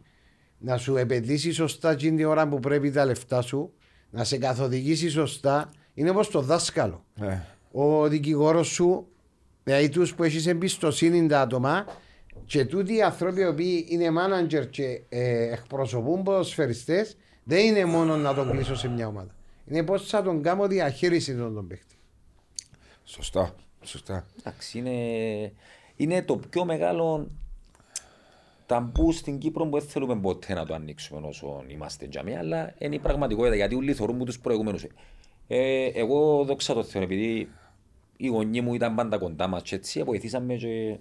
να 0.57 0.77
σου 0.77 0.95
επενδύσει 0.97 1.51
σωστά 1.51 1.95
την 1.95 2.15
τη 2.15 2.23
ώρα 2.23 2.47
που 2.47 2.59
πρέπει 2.59 2.91
τα 2.91 3.05
λεφτά 3.05 3.41
σου, 3.41 3.73
να 4.09 4.23
σε 4.23 4.37
καθοδηγήσει 4.37 5.09
σωστά. 5.09 5.69
Είναι 5.93 6.09
όπως 6.09 6.29
το 6.29 6.41
δάσκαλο. 6.41 7.03
Ναι. 7.15 7.45
Ο 7.71 8.07
δικηγόρος 8.07 8.67
σου, 8.67 9.07
δηλαδή 9.71 9.89
του 9.89 10.15
που 10.15 10.23
έχεις 10.23 10.47
εμπιστοσύνη 10.47 11.27
τα 11.27 11.41
άτομα, 11.41 11.85
και 12.45 12.65
τούτοι 12.65 12.95
οι 12.95 13.01
άνθρωποι 13.01 13.41
οι 13.41 13.45
οποίοι 13.45 13.85
είναι 13.89 14.11
μάναντζερ 14.11 14.69
και 14.69 15.01
ε, 15.09 15.51
εκπροσωπούν 15.51 16.23
ποδοσφαιριστές, 16.23 17.17
δεν 17.43 17.65
είναι 17.65 17.85
μόνο 17.85 18.17
να 18.17 18.33
τον 18.33 18.51
κλείσω 18.51 18.75
σε 18.75 18.87
μια 18.87 19.07
ομάδα. 19.07 19.35
Είναι 19.65 19.83
πώς 19.83 20.09
θα 20.09 20.23
τον 20.23 20.41
κάνω 20.41 20.67
διαχείριση 20.67 21.35
των 21.35 21.53
τον 21.53 21.67
παίχτη. 21.67 21.95
Σωστά. 23.03 23.55
Σωστά. 23.81 24.25
Εντάξει, 24.39 24.77
είναι, 24.77 24.93
είναι 25.95 26.21
το 26.21 26.35
πιο 26.49 26.65
μεγάλο 26.65 27.27
ταμπού 28.65 29.11
στην 29.11 29.37
Κύπρο 29.37 29.65
που 29.65 29.79
δεν 29.79 29.87
θέλουμε 29.87 30.15
ποτέ 30.15 30.53
να 30.53 30.65
το 30.65 30.73
ανοίξουμε 30.73 31.27
όσο 31.27 31.63
είμαστε 31.67 32.07
τζαμί, 32.07 32.37
αλλά 32.37 32.73
είναι 32.77 32.95
η 32.95 32.99
πραγματικότητα 32.99 33.55
γιατί 33.55 33.75
όλοι 33.75 33.93
θεωρούν 33.93 34.17
που 34.17 34.23
τους 34.23 34.39
προηγούμενους. 34.39 34.85
Ε, 35.47 35.85
εγώ 35.85 36.43
δόξα 36.43 36.73
τω 36.73 36.83
Θεώ, 36.83 37.01
επειδή 37.01 37.49
οι 38.21 38.27
γονείς 38.27 38.61
μου 38.61 38.73
ήταν 38.73 38.95
πάντα 38.95 39.17
κοντά 39.17 39.47
μας 39.47 39.61
και 39.61 39.75
έτσι 39.75 40.03
βοηθήσαμε 40.03 40.53
και 40.55 40.97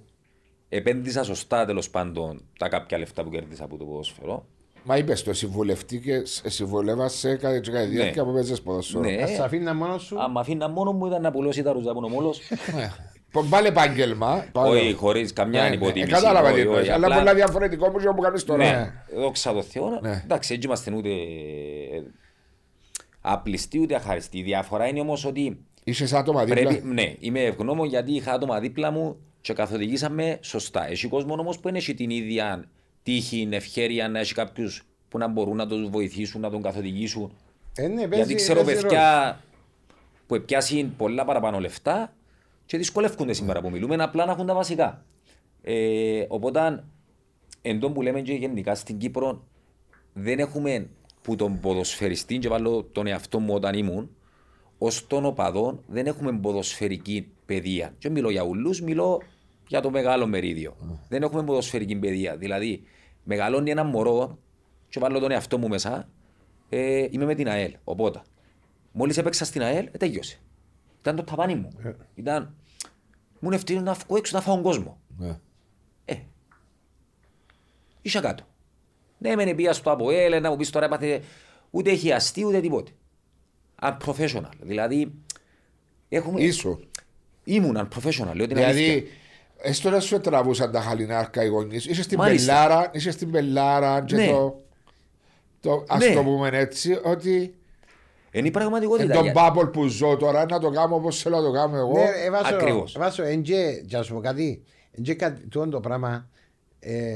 επένδυσα 0.69 1.25
σωστά 1.25 1.65
τέλος 1.65 1.91
πάντων 1.91 2.43
τα 2.59 2.69
κάποια 2.69 2.99
λεφτά 2.99 3.25
που 3.25 3.31
κέρδισα 3.31 3.65
από 3.65 3.77
το 3.77 3.85
ποδόσφαιρο. 3.85 4.47
Μα 4.85 4.97
είπες 4.97 5.23
το 5.23 5.33
συμβουλευτή 5.33 6.01
και 6.01 6.25
σε- 6.25 6.49
συμβουλεύασε 6.51 7.37
κατά 7.37 7.61
τη 7.61 7.87
διάρκεια 7.87 8.25
που 8.25 8.33
παίζες 8.33 8.63
ποδόσφαιρο. 8.63 9.01
Ναι. 9.05 9.23
Α 9.23 9.27
σε 9.27 9.43
αφήνει 9.43 9.73
μόνος 9.73 10.03
σου; 10.03 10.21
Αν 10.23 10.31
με 10.31 10.41
αφήνα 10.41 10.69
μόνος 10.69 10.95
μου 10.95 11.07
ήταν 11.07 11.23
να 11.23 11.31
πουλώσει 11.31 11.63
τα 11.63 11.73
ρουζά 11.73 11.93
που 11.93 11.99
είναι 11.99 12.07
ο 12.07 12.11
μόλος. 12.11 12.41
Πο- 13.33 13.45
Πάλι 13.51 13.67
επάγγελμα. 13.67 14.45
πάλι. 14.53 14.79
Όχι 14.79 14.93
χωρίς 14.93 15.33
καμιά 15.33 15.63
Ναι, 15.63 15.69
ναι, 15.69 15.75
υποτίμηση. 15.75 16.11
ε, 16.11 16.15
Κατάλαβα 16.15 16.51
όχι, 16.51 16.55
τι 16.61 16.67
όχι, 16.67 16.69
εννοείς, 16.77 16.91
αλλά 16.91 17.07
απλά- 17.07 17.19
πολλά 17.19 17.35
διαφορετικό 17.35 17.89
μου 17.91 18.15
που 18.15 18.23
κάνεις 18.23 18.45
τώρα. 18.45 18.65
Ναι, 18.65 18.93
δόξα 19.21 19.53
τω 19.53 19.63
Θεώ. 19.63 19.99
Ναι. 20.03 20.21
Εντάξει, 20.25 20.55
έτσι 20.55 20.67
είμαστε 20.67 20.95
ούτε 20.95 21.11
απληστοί 23.21 23.79
ούτε 23.81 23.95
αχαριστοί. 23.95 24.39
Η 24.39 24.43
διαφορά 24.43 24.87
είναι 24.87 25.01
όμως 25.01 25.25
ότι 25.25 25.59
Είσαι 25.89 26.17
άτομα 26.17 26.45
δίπλα; 26.45 26.63
πρέπει, 26.63 26.87
ναι, 26.87 27.15
είμαι 27.19 27.43
ευγνώμων 27.43 27.89
γιατί 27.89 28.13
είχα 28.13 28.33
άτομα 28.33 28.61
δίπλα 28.61 28.91
μου 28.91 29.17
και 29.41 29.53
καθοδηγήσαμε 29.53 30.39
σωστά. 30.41 30.89
Έχει 30.89 31.09
κόσμο 31.09 31.35
όμως 31.35 31.57
που 31.57 31.63
δεν 31.63 31.75
έχει 31.75 31.95
την 31.95 32.11
ίδια 32.11 32.65
τύχη, 33.03 33.49
ευχαίρεια 33.51 34.09
να 34.09 34.19
έχει 34.19 34.35
κάποιους 34.35 34.83
που 35.09 35.19
να 35.19 35.29
μπορούν 35.29 35.57
να 35.57 35.67
τον 35.67 35.91
βοηθήσουν, 35.91 36.41
να 36.41 36.51
τον 36.51 36.63
καθοδηγήσουν. 36.63 37.33
Ε, 37.77 37.89
ναι, 37.89 37.95
παίζει- 37.95 38.15
γιατί 38.15 38.35
ξέρω 38.35 38.65
παίζει 38.65 38.81
παιδιά 38.83 39.41
που 40.27 40.43
πιάσει 40.47 40.93
πολλά 40.97 41.25
παραπάνω 41.25 41.59
λεφτά 41.59 42.13
και 42.67 42.77
δυσκολεύονται 42.77 43.33
σήμερα 43.33 43.61
που 43.61 43.71
μιλούμε, 43.71 43.95
απλά 43.95 44.25
να 44.25 44.33
έχουν 44.33 44.47
τα 44.47 44.55
βασικά. 44.55 45.05
Ε, 45.63 46.25
οπότε, 46.29 46.85
εν 47.63 47.81
τω 47.81 47.91
που 47.91 48.03
λέμε 48.03 48.21
και 48.21 48.33
γενικά 48.33 48.75
στην 48.75 48.99
Κύπρο, 48.99 49.45
δεν 50.13 50.39
έχουμε 50.39 50.89
που 51.23 51.37
τον 51.37 51.61
ποδοσφαιριστή, 51.61 52.39
και 52.39 52.49
βάλω 52.49 52.83
τον 52.93 53.07
εαυτό 53.07 53.39
μου 53.39 53.55
όταν 53.55 53.75
ήμουν, 53.75 54.11
ως 54.79 55.07
των 55.07 55.25
οπαδών 55.25 55.83
δεν 55.87 56.07
έχουμε 56.07 56.33
ποδοσφαιρική 56.33 57.29
παιδεία. 57.47 57.95
Και 57.99 58.11
μιλώ 58.11 58.31
για 58.31 58.43
ουλούς, 58.43 58.81
μιλώ 58.81 59.23
για 59.69 59.81
το 59.81 59.91
μεγάλο 59.91 60.27
μερίδιο. 60.27 60.77
Δεν 61.09 61.23
έχουμε 61.23 61.45
ποδοσφαιρική 61.45 61.97
παιδεία. 61.97 62.37
Δηλαδή, 62.37 62.83
μεγαλώνει 63.25 63.71
ένα 63.71 63.85
μωρό, 63.85 64.39
και 64.89 65.01
βάλω 65.01 65.19
τον 65.19 65.31
εαυτό 65.31 65.59
μου 65.59 65.69
μέσα, 65.69 66.09
ε, 66.69 67.07
είμαι 67.11 67.25
με 67.25 67.35
την 67.35 67.49
ΑΕΛ. 67.49 67.75
Οπότε, 67.85 68.23
μόλις 68.93 69.17
έπαιξα 69.17 69.45
στην 69.45 69.63
ΑΕΛ, 69.63 69.87
ε, 69.93 69.99
τέλειωσε. 69.99 70.39
Ήταν 71.01 71.17
το 71.17 71.23
ταβάνι 71.23 71.55
μου. 71.55 71.69
Ήταν. 72.15 72.55
Μου 73.41 73.49
είναι 73.49 73.55
ευθύνη 73.55 73.81
να 73.81 73.93
βγω 73.93 74.17
έξω 74.17 74.37
να 74.37 74.43
φάω 74.43 74.61
κόσμο. 74.61 75.01
Ναι. 75.17 75.39
Ε. 76.05 76.17
Είσαι 78.03 78.21
κάτω. 78.21 78.45
Ναι, 79.19 79.35
μεν 79.35 79.57
πήγα 79.57 79.73
στο 79.73 79.91
ΑΠΟΕΛ, 79.91 80.41
να 80.43 80.51
μου 80.51 80.57
πεις 80.57 80.71
τώρα 80.71 80.87
έπαθε 80.87 81.23
ούτε 81.71 81.91
έχει 81.91 82.13
αστεί 82.13 82.45
ούτε 82.45 82.61
τίποτε. 82.61 82.91
Unprofessional. 83.83 84.51
Δηλαδή, 84.61 85.13
έχουμε... 86.09 86.41
Ίσο. 86.41 86.81
Ήμουν 87.45 87.89
professional, 87.95 88.33
λέω 88.35 88.47
την 88.47 88.57
αλήθεια. 88.59 88.73
Δηλαδή, 88.73 89.09
έστω 89.59 89.91
να 89.91 90.01
σου 90.01 90.21
τραβούσαν 90.21 90.73
τα 90.73 90.81
χαλινάρκα 90.81 91.45
οι 91.45 91.49
γονείς. 91.49 91.87
Είσαι 91.87 92.03
στην 92.03 92.19
Μάλιστα. 92.19 92.53
πελάρα, 92.53 92.91
είσαι 92.93 93.11
στην 93.11 93.31
πελάρα 93.31 94.03
και 94.05 94.17
Ναι. 94.17 94.27
το, 94.27 94.63
το 95.61 95.85
ας 95.89 95.99
Ναι. 96.09 96.15
το 96.15 96.23
πούμε 96.23 96.49
έτσι, 96.53 96.99
ότι 97.05 97.31
Είναι 98.33 98.45
η 98.45 98.47
εν 98.47 98.51
πραγματικότητα. 98.51 99.15
τον 99.15 99.23
Για- 99.23 99.33
bubble 99.37 99.73
που 99.73 99.87
ζω 99.87 100.17
τώρα 100.17 100.45
να 100.51 100.59
το 100.59 100.71
κάνω 100.71 100.95
όπως 100.95 101.23
θέλω 101.23 101.37
να 101.37 101.43
το 101.43 101.51
κάνω 101.53 101.77
εγώ. 101.77 101.93
Ναι, 101.93 102.25
ε, 102.25 102.31
βάσο, 102.31 102.55
Ακριβώς. 102.55 102.95
βάσο, 102.99 103.23
εν 103.23 103.43
και, 103.43 103.83
για 103.85 103.99
να 103.99 104.05
σου 104.05 104.15
πω 104.15 104.21
κάτι, 104.21 104.63
εν 104.93 105.03
και 105.03 105.15
κάτι, 105.15 105.47
τούτο 105.47 105.69
το 105.69 105.81
πράγμα 105.81 106.29
ε, 106.81 107.15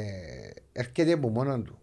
έρχεται 0.72 1.12
από 1.12 1.29
μόνο 1.29 1.59
του. 1.61 1.79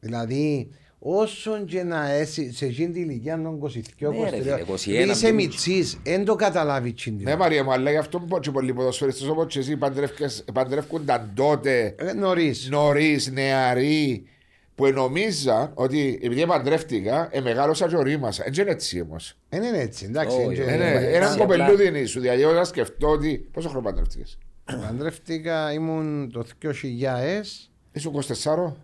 Δηλαδή, 0.00 0.70
όσον 1.06 1.64
και 1.66 1.82
να 1.82 2.10
έσει 2.10 2.52
σε 2.52 2.66
εκείνη 2.66 2.92
την 2.92 3.02
ηλικία 3.02 3.42
των 3.42 3.60
22, 3.62 4.12
Ναι, 4.12 4.30
ρε 4.30 4.36
23, 4.36 4.40
φίλε, 4.40 4.54
21, 4.54 5.00
επειδή 5.00 5.10
είσαι 5.10 5.32
μπήκε. 5.32 5.32
μητσής, 5.32 5.98
δεν 6.02 6.24
το 6.24 6.34
καταλάβει 6.34 6.88
εκείνη 6.88 7.16
την 7.16 7.26
Ναι, 7.28 7.36
Μαρία 7.36 7.64
μου, 7.64 7.72
αλλά 7.72 7.90
γι' 7.90 7.96
αυτό 7.96 8.18
πω 8.20 8.38
και 8.40 8.50
πολλοί 8.50 8.72
ποδοσφαιριστές 8.74 9.28
όπως 9.28 9.46
και 9.52 9.58
εσύ 9.58 9.76
παντρεύκες- 9.76 10.44
παντρεύκονταν 10.52 11.30
τότε 11.34 11.94
Ε, 11.98 12.12
Νωρίς. 12.12 12.68
νωρίς, 12.70 13.30
νεαροί, 13.32 14.26
που 14.74 14.86
νομίζαν 14.86 15.70
ότι 15.74 16.18
επειδή 16.22 16.46
παντρεύτηκα, 16.46 17.28
ε, 17.30 17.40
μεγάλωσα 17.40 17.88
και 17.88 17.96
ορίμασα. 17.96 18.42
Έτσι 18.46 18.60
είναι 18.60 18.70
έτσι 18.70 19.00
όμως. 19.00 19.36
Δεν 19.48 19.62
είναι 19.62 19.78
έτσι, 19.78 20.04
εντάξει. 20.04 20.36
Όχι, 20.36 20.44
εν 20.46 20.54
και- 20.54 20.60
όχι, 20.62 20.70
Ε, 20.70 20.76
ναι, 20.76 20.90
εντάξει, 20.90 21.08
Ένα 21.08 21.32
απλά- 21.42 21.66
κοπελούδι 21.66 22.04
σου. 22.04 22.20
Δηλαδή, 22.20 22.44
όταν 22.44 22.64
σκεφτώ 22.66 23.08
ότι. 23.08 23.48
Πόσο 23.52 23.68
χρόνο 23.68 23.84
παντρεύτηκες, 23.84 24.38
Παντρεύτηκα, 24.64 25.72
ήμουν 25.72 26.30
το 26.32 26.42
2000, 26.42 27.70
Είσαι 27.92 28.08
24, 28.08 28.76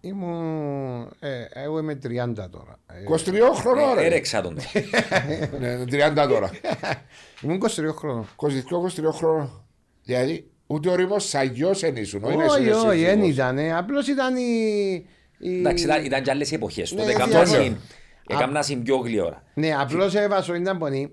ήμουν, 0.00 1.00
ε, 1.20 1.28
εγώ 1.64 1.78
είμαι 1.78 1.94
30 2.02 2.48
τώρα. 2.50 2.78
Ε, 2.86 3.02
23 3.04 3.54
χρονών. 3.54 3.98
Ε, 3.98 4.00
ρε. 4.00 4.06
Έρεξα 4.06 4.40
τον. 4.42 4.56
Ναι, 5.60 5.84
30 5.90 6.26
τώρα. 6.28 6.50
Ήμουν 7.42 7.62
23 7.62 7.94
χρόνων. 7.94 8.26
22-23 8.36 9.12
χρονών. 9.12 9.64
Δηλαδή, 10.04 10.50
ούτε 10.66 10.88
ο 10.90 10.94
ρήμος 10.94 11.28
σαγιός 11.28 11.82
εν 11.82 11.96
ήσουν. 11.96 12.24
όχι 12.24 12.36
να 12.36 12.44
Όχι, 12.44 12.62
ήσουν 12.68 12.88
όχι, 12.88 13.00
δεν 13.04 13.08
σύζυγος. 13.18 13.34
ήταν. 13.34 13.58
Απλώς 13.76 14.08
ήταν 14.08 14.36
η. 14.36 14.42
η- 15.38 15.58
Εντάξει, 15.58 15.84
ήταν- 15.84 16.04
ήταν 16.04 16.22
και 16.22 16.30
άλλες 16.30 16.52
εποχές. 16.52 16.92
Ναι, 16.92 17.00
Τότε 17.00 17.14
διαφορά. 17.14 17.38
έκαναν 17.40 17.80
έκαναν 18.26 18.62
συν 18.64 18.82
πιο 18.82 18.96
γλυόρα. 18.96 19.42
Ναι, 19.54 19.74
απλώς 19.78 20.14
έβασο 20.14 20.54
ήταν 20.54 20.78
πονή. 20.78 21.10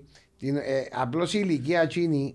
Απλώς 0.92 1.34
η 1.34 1.38
ηλικία 1.42 1.80
εκείνη 1.82 2.34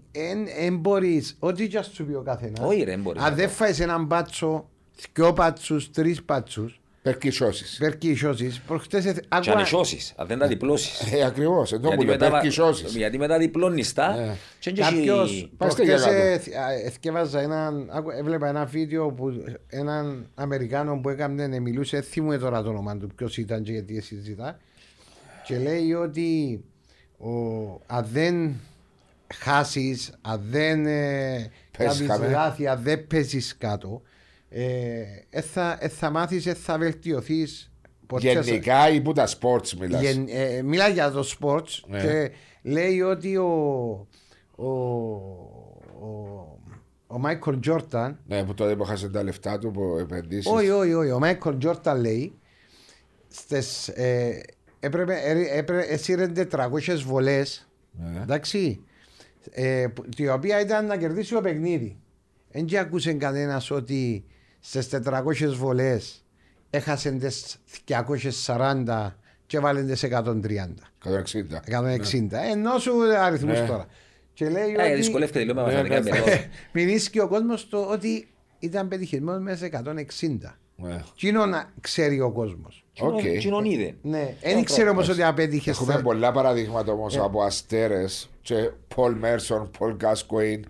δεν 0.60 0.78
μπορείς, 0.78 1.36
ό,τι 1.40 1.68
και 1.68 1.78
ας 1.78 1.92
σου 1.94 2.06
πει 2.06 2.14
ο 2.14 2.22
καθένας. 2.22 2.60
Όχι, 2.66 2.84
ρε, 2.84 2.92
δεν 2.92 3.02
μπορείς 3.02 3.22
Αν 3.22 3.30
να 3.30 3.36
δεν 3.36 3.50
φάεις 3.50 3.80
έναν 3.80 4.06
μπάτσο, 4.06 4.70
δυο 5.14 5.32
μπάτσου, 5.32 5.92
τρεις 5.92 6.26
μπάτσου, 6.26 6.72
Περκισώσεις. 7.02 7.78
περκίσιώσει, 7.80 8.62
προχτές. 8.68 9.04
Και 9.42 9.50
αν 9.52 9.60
εσώσεις, 9.60 10.14
αν 10.18 10.28
δεν 10.28 10.40
τα 10.40 10.48
διπλώσεις. 10.48 11.14
Ε, 11.14 11.24
ακριβώς. 11.26 11.72
Εδώ 11.74 11.88
Γιατί 11.88 11.96
που 12.04 12.10
λέει 12.10 12.18
μετά- 12.18 12.32
περκισώσεις. 12.32 12.96
Γιατί 12.96 13.18
μετά 13.18 13.38
διπλώνεις 13.38 13.94
τα. 13.94 14.16
Ε. 14.20 14.38
και 14.60 14.70
εν 14.70 14.76
και 14.76 14.82
εσύ- 14.82 14.94
Κάποιος. 14.96 15.50
Πάστε 15.58 15.84
για 15.84 15.96
κάτω. 15.96 16.12
Εθιέβαζα 16.86 17.42
έναν. 17.42 17.90
άκου- 17.92 18.14
Έβλεπα 18.18 18.48
ένα 18.48 18.66
βίντεο 18.66 19.12
που 19.12 19.44
έναν 19.68 20.28
Αμερικάνο 20.36 21.00
που 21.02 21.10
έκανε, 21.10 21.60
μιλούσε, 21.60 21.98
δεν 22.00 22.06
θυμούμαι 22.10 22.38
τώρα 22.38 22.62
το 22.64 22.70
όνομα 22.70 22.98
του, 22.98 23.08
ποιος 23.16 23.38
ήταν 23.38 23.64
και 23.64 23.72
γιατί 23.72 24.02
συζητά. 24.02 24.58
Και 25.46 25.58
λέει 25.58 25.94
ότι 25.94 26.60
ο, 27.18 27.30
αν 27.86 28.06
δεν 28.12 28.54
χάσεις, 29.36 30.12
αν 30.22 30.42
δεν 30.50 30.86
ε, 30.86 31.52
Πέσεις 31.78 31.98
κάνεις 32.08 32.12
χαμέ. 32.12 32.28
λάθη, 32.32 32.68
αν 32.68 32.80
δεν 32.84 33.08
παίζεις 33.08 33.56
κάτω, 33.58 34.02
ε, 34.04 34.08
ε, 34.08 34.11
θα, 35.42 35.78
ε, 35.82 35.88
θα 35.88 36.10
μάθεις, 36.10 36.46
ε, 36.46 36.54
θα 36.54 36.78
βελτιωθείς. 36.78 37.66
Γενικά 38.20 38.90
ή 38.90 39.02
που 39.02 39.14
τα 39.14 39.28
sports 39.28 39.70
μιλάς. 39.80 40.02
Γεν, 40.02 40.26
ε, 40.30 40.62
μιλάει 40.62 40.92
για 40.94 41.12
το 41.12 41.28
sports 41.40 41.80
Ναι. 41.88 42.02
και 42.02 42.32
λέει 42.62 43.02
ότι 43.02 43.38
ο, 43.38 43.48
ο, 44.56 44.66
ο, 44.66 46.60
ο 47.08 47.20
Μάικλ 47.20 47.54
Τζόρταν 47.60 48.20
Ναι, 48.28 48.44
που 48.44 48.54
τότε 48.54 48.76
που 48.76 48.84
χάσε 48.84 49.10
τα 49.10 49.24
λεφτά 49.24 49.60
του 49.60 49.72
που 49.72 49.98
επενδύσεις. 50.00 50.52
όχι, 50.52 50.70
όχι, 50.70 50.94
όχι, 50.94 51.12
ο 51.12 51.20
Μάικλ 51.20 51.50
Τζόρταν 51.58 52.00
λέει 52.02 52.34
στις, 53.28 53.88
ε, 53.88 54.42
έπρεπε, 54.80 55.14
ε, 55.24 55.58
έπρεπε, 55.58 55.84
έσυρε 55.84 56.28
400 56.28 56.96
βολές 57.06 57.70
Ναι. 57.92 58.22
εντάξει 58.22 58.84
ε, 59.52 59.88
που- 59.96 60.06
η 60.18 60.30
οποία 60.30 60.60
ήταν 60.62 60.86
να 60.86 60.98
κερδίσει 60.98 61.34
το 61.34 61.42
παιχνίδι 61.42 61.98
δεν 62.52 62.66
και 62.66 62.78
ακούσε 62.78 63.14
κανένας 63.14 63.72
ότι 63.72 64.26
στις 64.62 64.90
400 64.90 65.54
βολές 65.56 66.26
έχασε 66.70 67.12
τις 67.12 67.58
240 68.48 69.16
και 69.46 69.60
βάλει 69.60 69.84
τις 69.84 70.04
130. 70.04 70.88
160. 71.04 71.62
160. 71.66 72.38
Ενώ 72.52 72.78
σου 72.78 72.92
αριθμούς 73.20 73.60
Ναι. 73.60 73.66
τώρα. 73.66 73.86
Και 74.34 74.50
λέει 74.50 74.76
Ε, 74.78 74.84
ότι. 74.86 74.96
Δυσκολεύεται 74.96 75.40
λίγο 75.40 75.54
με 75.54 75.62
Ναι, 75.62 75.66
μαθηματικά 75.68 76.00
ναι, 76.00 76.10
μεθόδου. 76.10 76.44
Μιλήσει 76.74 77.10
και 77.10 77.22
ο 77.22 77.28
κόσμος 77.28 77.70
το 77.70 77.78
ότι 77.82 78.28
ήταν 78.60 78.88
πετυχημένος 78.88 79.42
μέσα 79.42 79.58
σε 79.58 79.66
160. 79.66 80.58
Ναι. 80.76 81.02
Τι 81.20 81.28
είναι 81.28 81.46
να 81.46 81.70
ξέρει 81.82 82.20
ο 82.22 82.32
κόσμος. 82.32 82.86
Οκ. 83.00 83.20
Κοινων 83.40 83.66
είδε. 83.66 83.96
Ναι, 84.02 84.36
δεν 84.42 84.58
ήξερε 84.58 84.90
όμως 84.90 85.10
ότι 85.10 85.24
απέτυχε. 85.24 85.70
Έχουμε 85.70 85.94
στα- 85.94 86.02
πολλά 86.02 86.32
παραδείγματα 86.32 86.92
όμως 86.92 87.16
Ε. 87.16 87.20
από 87.20 87.42
αστέρες 87.44 88.30
και 88.42 88.56
Πολ 88.96 89.14
Μέρσον, 89.16 89.72
Πολ 89.78 89.96
Γκάσκοιν, 89.96 90.66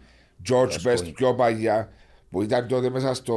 George 0.50 0.70
Best 0.84 0.98
Gascoigne. 0.98 1.12
πιο 1.16 1.34
παλιά 1.36 1.90
που 2.32 2.42
ήταν 2.42 2.68
τότε 2.68 2.90
μέσα 2.90 3.14
στο. 3.14 3.36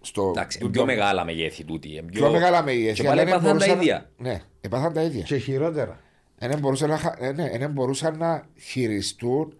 στο 0.00 0.28
Εντάξει, 0.28 0.58
το- 0.58 0.68
πιο 0.68 0.84
μεγάλα 0.84 1.24
μεγέθη 1.24 1.64
τούτη. 1.64 1.96
ε, 1.96 2.02
πιο 2.02 2.30
μεγάλα 2.30 2.62
μεγέθη. 2.62 2.94
Και 2.94 3.02
πάλι 3.08 3.20
αλλά 3.20 3.24
δεν 3.30 3.38
έπαθαν 3.38 3.46
τα 3.46 3.52
μπορούσαν- 3.64 3.80
ίδια. 3.82 4.10
Ναι, 4.18 4.40
έπαθαν 4.60 4.92
τα 4.92 5.02
ίδια. 5.02 5.22
Και 5.22 5.36
χειρότερα. 5.36 6.00
Δεν 6.38 6.58
μπορούσαν 6.58 6.88
να, 6.88 6.96
χα- 6.98 7.16
ε, 7.24 7.32
ναι, 7.32 7.58
δεν 7.58 7.70
μπορούσαν 7.70 8.18
να 8.18 8.46
χειριστούν 8.60 9.54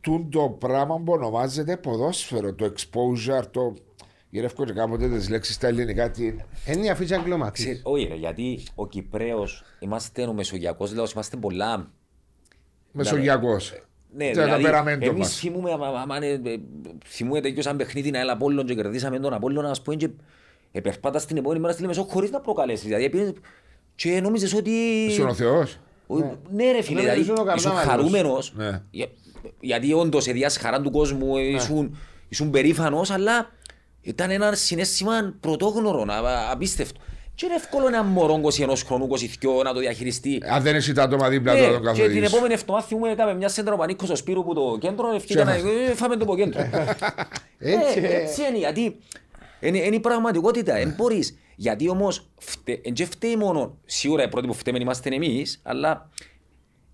τούν 0.00 0.30
το 0.30 0.48
πράγμα 0.48 0.96
που 0.96 1.12
ονομάζεται 1.12 1.76
ποδόσφαιρο, 1.76 2.54
το 2.54 2.72
exposure, 2.76 3.44
το. 3.50 3.74
Γυρεύω 4.30 4.64
και 4.64 4.72
κάποτε 4.72 5.08
τις 5.08 5.28
λέξεις 5.28 5.54
στα 5.54 5.66
ελληνικά. 5.66 6.10
Τι... 6.10 6.34
Είναι 6.66 6.90
αφήσει 6.90 7.14
αγκλωματή. 7.14 7.62
Ξε- 7.62 7.80
Όχι 7.82 8.04
ρε, 8.06 8.14
γιατί 8.14 8.62
ο 8.74 8.86
Κυπρέος, 8.86 9.64
είμαστε 9.80 10.22
ο 10.26 10.32
Μεσογειακός 10.32 10.94
λαός, 10.94 11.12
είμαστε 11.12 11.36
πολλά... 11.36 11.90
Μεσογειακός. 12.92 13.72
Ναι, 14.16 14.30
Το 14.30 14.42
δηλαδή, 14.42 14.62
ταπεραμέντο 14.62 15.04
εμείς 15.06 15.18
μας. 15.18 15.36
θυμούμε, 15.38 15.72
άμα- 15.72 15.86
άμα- 15.86 16.00
άμα 16.00 16.16
είναι, 16.16 16.26
ε, 16.50 16.56
θυμούμε 17.06 17.40
τέτοιο 17.40 17.62
σαν 17.62 17.76
παιχνίδι 17.76 18.10
να 18.10 18.18
έλα 18.18 18.32
Απόλλων 18.32 18.66
και 18.66 18.74
κερδίσαμε 18.74 19.18
τον 19.18 19.32
Απόλλωνα, 19.32 19.70
ας 19.70 19.82
πούμε, 19.82 19.96
και 19.96 20.08
επερπάτας 20.72 21.26
την 21.26 21.36
επόμενη 21.36 21.60
μέρα 21.60 21.72
στη 21.72 21.82
Λεμεσό 21.82 22.02
χωρίς 22.02 22.30
να 22.30 22.40
προκαλέσεις. 22.40 22.84
Δηλαδή, 22.86 23.04
έπαιρνες 23.04 23.32
και 23.94 24.20
νόμιζες 24.20 24.54
ότι... 24.54 24.70
Ήσουν 25.08 25.28
ο 25.28 25.34
Θεός. 25.34 25.78
Ο- 26.06 26.16
Ναι 26.50 26.72
ρε 26.72 26.82
φίλε, 26.82 26.94
Ναι, 26.96 27.00
δηλαδή 27.02 27.20
ήσουν 27.20 27.34
ο 27.38 27.42
ήσουν 27.56 27.70
καρνάβαλος. 27.70 27.90
χαρούμενος 27.90 28.52
Ναι. 28.56 28.82
για- 28.90 29.08
γιατί 29.60 29.92
όντως 29.92 30.26
εδίας 30.26 30.56
χαρά 30.56 30.80
του 30.80 30.90
κόσμου, 30.90 31.36
ε, 31.36 31.40
ήσουν, 31.42 31.96
ήσουν 32.28 32.50
περήφανος 32.50 33.10
αλλά 33.10 33.50
ήταν 34.02 34.30
ένα 34.30 34.54
συνέστημα 34.54 35.34
πρωτόγνωρο, 35.40 36.04
α- 36.12 36.50
απίστευτο. 36.50 37.00
Και 37.36 37.46
είναι 37.46 37.54
εύκολο 37.54 37.86
ένα 37.86 38.02
μωρό 38.02 38.40
21 38.42 38.72
χρόνου, 38.86 39.08
22 39.10 39.62
να 39.64 39.72
το 39.72 39.80
διαχειριστεί. 39.80 40.42
Αν 40.50 40.62
δεν 40.62 40.74
έχει 40.74 40.92
τα 40.92 41.02
άτομα 41.02 41.28
δίπλα 41.28 41.54
του 41.56 41.60
να 41.62 41.64
τον 41.66 41.72
Ναι, 41.72 41.78
και 41.78 41.92
την 41.92 42.02
καθοδηγήσει. 42.02 42.34
επόμενη 42.34 42.54
εβδομάδα 42.54 42.86
θυμούμε 42.86 43.10
έκαμε 43.10 43.34
μια 43.34 43.48
σέντρα 43.48 43.74
ο 43.74 43.76
Πανίκος 43.76 44.06
στο 44.06 44.16
Σπύρο 44.16 44.42
που 44.42 44.54
το 44.54 44.78
κέντρο 44.80 45.12
ευκήκε 45.14 45.44
να 45.44 45.54
ε, 45.54 45.60
φάμε 45.94 46.16
το 46.16 46.22
από 46.24 46.36
κέντρο. 46.36 46.60
Έτσι, 47.58 47.98
Ε, 48.00 48.06
Έτσι 48.16 48.42
είναι, 48.48 48.58
γιατί 48.58 48.96
είναι, 49.60 49.78
είναι 49.78 49.96
η 49.96 50.00
πραγματικότητα. 50.00 50.74
Δεν 50.74 50.94
μπορείς. 50.96 51.38
Γιατί 51.56 51.88
όμως 51.88 52.28
φτε- 52.38 52.86
εν 52.86 52.92
και 52.92 53.04
φταίει 53.04 53.36
μόνο, 53.36 53.78
σίγουρα 53.84 54.22
οι 54.24 54.28
πρώτοι 54.28 54.46
που 54.46 54.54
φταίμε 54.54 54.78
είμαστε 54.80 55.14
εμείς, 55.14 55.60
αλλά 55.62 56.10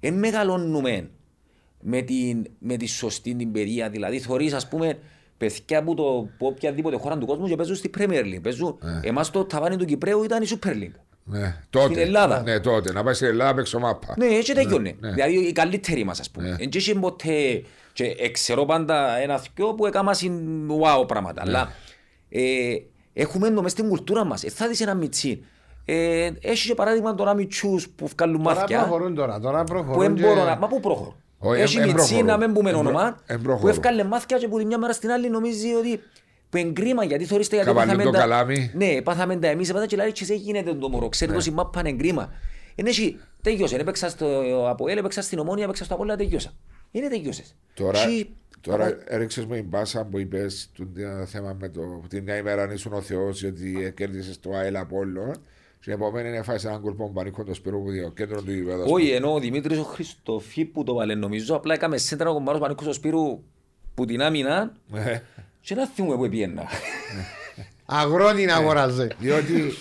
δεν 0.00 0.14
μεγαλώνουμε 0.14 1.10
με, 1.80 2.00
την, 2.02 2.46
με 2.58 2.76
τη 2.76 2.86
σωστή 2.86 3.34
την 3.34 3.52
παιδεία. 3.52 3.90
Δηλαδή 3.90 4.18
θωρείς 4.20 4.52
ας 4.52 4.68
πούμε 4.68 4.98
παιδιά 5.38 5.82
που 5.82 5.94
το 5.94 6.02
που 6.38 6.46
οποιαδήποτε 6.46 6.96
χώρα 6.96 7.18
του 7.18 7.26
κόσμου 7.26 7.46
και 7.46 7.56
παίζουν 7.56 7.76
στη 7.76 7.90
Premier 7.98 8.22
League. 8.24 8.42
Παίζουν, 8.42 8.78
εμάς 9.02 9.30
το 9.30 9.44
ταβάνι 9.44 9.76
του 9.76 9.84
Κυπρέου 9.84 10.22
ήταν 10.24 10.42
η 10.42 10.46
Super 10.50 10.68
League. 10.68 10.94
Ναι, 11.24 11.56
τότε. 11.70 11.84
Στην 11.86 11.98
Ελλάδα. 11.98 12.42
Ναι, 12.42 12.60
τότε. 12.60 12.92
Να 12.92 13.02
πάει 13.02 13.14
στην 13.14 13.26
Ελλάδα 13.26 13.54
παίξω 13.54 13.78
μάπα. 13.78 14.14
Ναι, 14.18 14.26
έτσι 14.26 14.54
τελειώνει. 14.54 14.96
ναι. 15.00 15.10
Δηλαδή 15.10 15.34
οι 15.34 15.52
καλύτεροι 15.52 16.04
μας 16.04 16.20
ας 16.20 16.30
πούμε. 16.30 16.48
Ναι. 16.48 16.56
Εν 16.58 16.68
και 16.68 16.78
είχε 16.78 16.94
ποτέ... 16.94 17.62
Και 17.94 18.30
ξέρω 18.30 18.64
πάντα 18.64 19.16
ένα 19.16 19.38
θκιο 19.38 19.74
που 19.74 19.86
έκαμα 19.86 20.14
συν 20.14 20.68
wow 20.70 21.06
πράγματα. 21.08 21.42
Αλλά 21.42 21.72
ε, 22.28 22.74
έχουμε 23.12 23.50
το 23.50 23.62
μες 23.62 23.72
στην 23.72 23.88
κουλτούρα 23.88 24.24
μας. 24.24 24.44
Ε, 24.44 24.50
θα 24.50 24.68
δεις 24.68 24.80
ένα 24.80 24.94
μιτσί. 24.94 25.44
Ε, 25.84 26.30
έχει 26.40 26.68
και 26.68 26.74
παράδειγμα 26.74 27.14
τώρα 27.14 27.34
μιτσούς 27.34 27.88
που 27.88 28.06
βγάλουν 28.16 28.42
Τώρα 28.42 28.54
μάθηκια. 28.54 28.78
προχωρούν 28.78 29.14
τώρα. 29.14 29.40
Τώρα 29.40 29.64
Που 29.64 29.72
προχωρούν. 29.72 30.00
δεν 30.02 30.14
και- 30.14 30.22
μπορώ 30.22 30.44
να... 30.44 30.56
Μα 30.56 30.66
πού 30.66 30.80
προχωρώ. 30.80 31.16
Όχι, 31.44 31.60
Έχει 31.60 31.76
εν- 31.76 31.82
εν 31.82 31.88
μιτσί 31.88 32.08
προχωρώ. 32.14 32.26
να 32.38 32.46
μην 32.46 32.52
πούμε 32.54 32.70
Εν 32.70 32.76
προ- 32.76 32.86
όνομα. 32.86 33.20
εν 33.26 33.36
Που 33.36 33.42
προχωρώ. 33.42 33.68
έβγαλε 33.68 34.04
μάθηκια 34.04 34.38
και 34.38 34.48
που 34.48 34.58
τη 34.58 34.64
μια 34.64 34.78
μέρα 34.78 34.92
στην 34.92 35.10
άλλη 35.10 35.30
νομίζει 35.30 35.72
ότι 35.74 36.00
που 36.50 36.56
εγκρίμα 36.56 37.04
γιατί 37.04 37.24
θωρείστε 37.24 37.54
γιατί 37.54 37.70
Καβαλούν 37.70 37.90
πάθαμε 37.96 38.10
το 38.10 38.16
τα- 38.16 38.18
καλάμι. 38.24 38.70
Ναι, 38.74 39.02
πάθαμε 39.02 39.36
τα 39.36 39.46
εμείς, 39.48 39.68
έπαθα 39.68 39.86
και 39.86 39.96
λέει 39.96 40.12
και 40.12 40.24
σε 40.24 40.34
γίνεται 40.34 40.74
το 40.74 40.88
μωρό, 40.88 41.02
Ναι. 41.02 41.08
ξέρετε 41.08 41.36
πως 41.36 41.46
η 41.46 41.50
μάπα 41.50 41.80
είναι 41.80 41.88
εγκρίμα. 41.88 42.32
Είναι 42.74 42.88
εσύ, 42.88 43.16
τέλειωσε, 43.42 43.76
έπαιξα 43.76 44.08
στο 44.08 44.26
Αποέλ, 44.68 44.98
έπαιξα 44.98 45.22
στην 45.22 45.38
Ομόνια, 45.38 45.64
έπαιξα 45.64 45.84
στο 45.84 45.94
Απόλλωνα, 45.94 46.16
τελειώσα. 46.16 46.52
Είναι 46.90 47.08
τελειώσες. 47.08 47.54
Τώρα, 47.74 47.98
Και- 48.06 48.26
τώρα 48.60 48.98
έριξες 49.06 49.46
με 49.46 49.56
την 49.56 49.70
πάσα 49.70 50.04
που 50.04 50.18
είπες 50.18 50.70
το 50.76 50.84
θέμα 51.26 51.56
με 51.60 51.68
το, 51.68 51.80
που 51.80 52.06
την 52.08 52.22
μια 52.22 52.36
ημέρα 52.36 52.72
ήσουν 52.72 52.92
ο 52.92 53.00
Θεός 53.00 53.40
γιατί 53.40 53.92
κέρδισες 53.96 54.40
το 54.40 54.50
ΑΕΛ 54.54 54.76
Απόλλων 54.76 55.32
Και 55.84 55.90
η 55.90 55.92
επόμενη 55.92 56.28
είναι 56.28 56.42
φάση 56.42 56.66
έναν 56.66 56.80
κολπό 56.80 57.10
πανίκο 57.10 57.44
το 57.44 57.54
σπίρο 57.54 57.78
που 57.80 57.90
δει, 57.90 58.00
ο 58.04 58.10
κέντρος 58.10 58.42
του 58.44 58.52
γηπέδου. 58.52 58.84
Όχι, 58.88 59.10
ενώ 59.10 59.32
ο 59.34 59.38
Δημήτρης 59.38 59.78
ο 59.78 59.82
Χριστοφή 59.82 60.64
που 60.64 60.84
το 60.84 60.94
βάλε 60.94 61.14
νομίζω, 61.14 61.54
απλά 61.56 61.74
έκαμε 61.74 61.96
σέντρα 61.96 62.30
ο 62.30 62.32
κομπάρος 62.32 62.60
πανίκος 62.60 62.84
στο 62.84 62.92
Σπύρου 62.94 63.42
που 63.94 64.04
την 64.04 64.22
άμυνα 64.22 64.72
Ναι. 64.86 65.22
και 65.60 65.74
να 65.74 65.86
θυμούμε 65.86 66.16
που 66.16 66.28
πιένα. 66.28 66.62
Αγρόνι 67.84 68.44
να 68.44 68.54
αγοράζει. 68.56 69.06
Διότι 69.18 69.52
και 69.52 69.58
η 69.58 69.72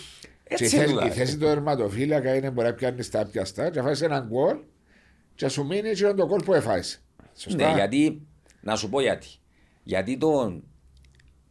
Έτσι 0.47 0.66
θέση- 0.78 0.88
δουλεύει. 0.89 1.08
η 1.08 1.12
θέση 1.12 1.38
του 1.38 1.45
τερματοφύλακα 1.45 2.36
είναι 2.36 2.49
μπορεί 2.52 2.68
να 2.68 2.74
πιάνεις 2.74 3.10
τα 3.10 3.26
πιαστά 3.32 3.70
και 3.70 3.82
φάσεις 3.82 4.02
έναν 4.02 4.28
γκολ 4.28 4.58
και 5.36 5.47
σου 5.47 5.66
μείνει 5.66 5.91
και 5.91 6.14
το 6.14 6.26
γκολ 6.28 6.43
που 6.43 6.54
έφαγες. 6.54 7.02
Σωστά. 7.36 7.68
Ναι, 7.70 7.74
γιατί, 7.76 8.22
να 8.62 8.76
σου 8.76 8.89
πω 8.89 9.02
γιατί. 9.02 9.28
Γιατί 9.84 10.18
τον, 10.18 10.64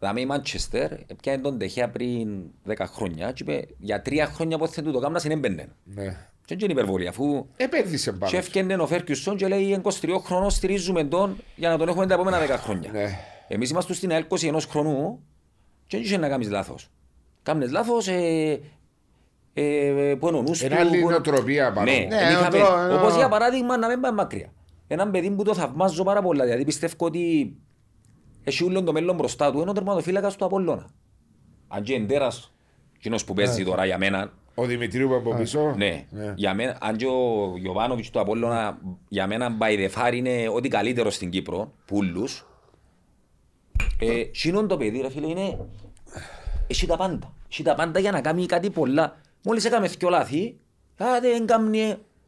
δάμε 0.01 0.20
η 0.20 0.26
Μάντσεστερ, 0.26 0.92
έπιανε 0.92 1.42
τον 1.42 1.59
Τεχέα 1.59 1.88
πριν 1.90 2.42
10 2.68 2.74
χρόνια 2.86 3.32
και 3.32 3.42
είπε 3.42 3.66
για 3.78 4.03
τρία 4.03 4.26
χρόνια 4.26 4.59
που 4.59 4.66
θέλει 4.68 4.92
το 4.92 4.98
κάμνα 4.98 5.18
συνέμπαινε. 5.18 5.68
Ναι. 5.84 6.05
Και 6.44 6.57
δεν 6.57 6.59
είναι 6.70 6.72
υπερβολή, 6.80 7.07
αφού 7.09 7.46
Επένδυσε 7.57 8.12
πάνω. 8.12 8.30
και 8.32 8.36
έφτιανε 8.38 8.74
ο 8.74 8.86
Φέρκιουσον 8.86 9.36
και 9.36 9.48
λέει 9.48 9.80
23 9.82 9.90
χρονών 10.24 10.51
στηρίζουμε 10.51 11.05
τον 11.05 11.36
για 11.57 11.68
να 11.68 11.78
τον 11.78 11.88
έχουμε 11.88 12.07
τα 12.07 12.14
επόμενα 12.14 12.38
10 12.46 12.48
χρόνια. 12.59 12.90
Ναι. 12.92 13.18
Εμείς 13.48 13.70
είμαστε 13.70 13.94
στην 13.94 14.11
ΑΕΛ 14.12 14.24
21 14.28 14.57
χρονού 14.68 15.22
και 15.86 15.96
δεν 15.96 16.07
είχε 16.07 16.16
να 16.16 16.28
κάνεις 16.28 16.48
λάθος. 16.51 16.90
Κάμνες 17.42 17.70
λάθος, 17.70 18.09
ε, 18.09 18.61
ε, 19.55 20.14
που 20.18 20.28
είναι 20.28 20.36
ο 20.36 20.42
νους 20.42 20.61
Είναι 20.62 20.74
του, 20.74 20.80
άλλη 20.80 21.01
που- 21.01 21.11
νοοτροπία 21.11 21.72
πάνω. 21.72 21.90
Ναι, 21.92 21.98
Ναι, 21.98 22.16
εν 22.16 22.30
είχαμε- 22.30 22.59
νοοτρο- 22.59 22.76
νο- 22.88 22.94
όπως 22.94 23.16
για 23.16 23.28
παράδειγμα 23.28 23.76
να 23.76 23.88
μην 23.88 24.01
πάμε 24.01 24.14
μακριά. 24.14 24.53
Έναν 24.86 25.11
παιδί 25.11 25.30
που 25.30 25.42
το 25.42 25.55
θαυμάζω 25.55 26.03
πάρα 26.05 26.22
πολλά, 26.22 26.44
δηλαδή 26.44 26.64
πιστεύω 26.64 26.94
ότι 26.98 27.55
έχει 28.45 28.64
όλο 28.64 28.82
το 28.82 28.93
μέλλον 28.93 29.16
μπροστά 29.16 29.53
του, 29.53 29.61
είναι 29.61 29.70
ο 29.70 29.72
τερματοφύλακας 29.72 30.36
του 30.36 30.45
Απόλλωνα. 30.45 30.86
Αν 31.68 31.82
και 31.82 31.95
εντέρας, 31.95 32.53
εκείνος 32.97 33.24
που 33.24 33.34
παίζει 33.34 33.64
τώρα 33.64 33.84
για 33.84 33.99
μένα, 33.99 34.32
Ο 34.55 34.64
Δημητρίου 34.66 35.09
που 35.09 35.14
από 35.14 35.34
πίσω. 35.34 35.74
ναι, 35.76 36.07
για 36.34 36.55
μένα, 36.55 36.76
αν 36.80 36.97
και 36.97 37.07
ο 37.07 37.53
Γιωβάνοβιτς 37.57 38.11
του 38.11 38.20
Απόλλωνα 38.20 38.78
για 39.09 39.26
μένα 39.26 39.57
by 39.61 39.78
the 39.78 39.91
far 39.95 40.12
είναι 40.14 40.49
ό,τι 40.55 40.68
καλύτερο 40.68 41.11
στην 41.11 41.30
Κύπρο, 41.30 41.72
πουλούς. 41.84 42.45
Ε, 43.99 44.22
Σύνον 44.32 44.68
το 44.68 44.76
παιδί 44.76 45.01
ρε 45.01 45.11
φίλε 45.11 45.26
είναι, 45.26 45.59
έχει 46.66 46.86
τα 46.86 46.97
πάντα. 46.97 47.32
Έχει 47.51 47.62
τα 47.62 47.74
πάντα 47.74 47.99
για 48.01 48.11
να 48.11 48.20
κάνει 48.20 48.47
κάτι 48.47 48.70
πολλά. 48.70 49.16
Μόλις 49.43 49.64
έκαμε 49.64 49.86
δυο 49.88 50.09
λάθη, 50.09 50.57
α, 50.97 51.07
δεν 51.20 51.47
κάνει... 51.47 51.80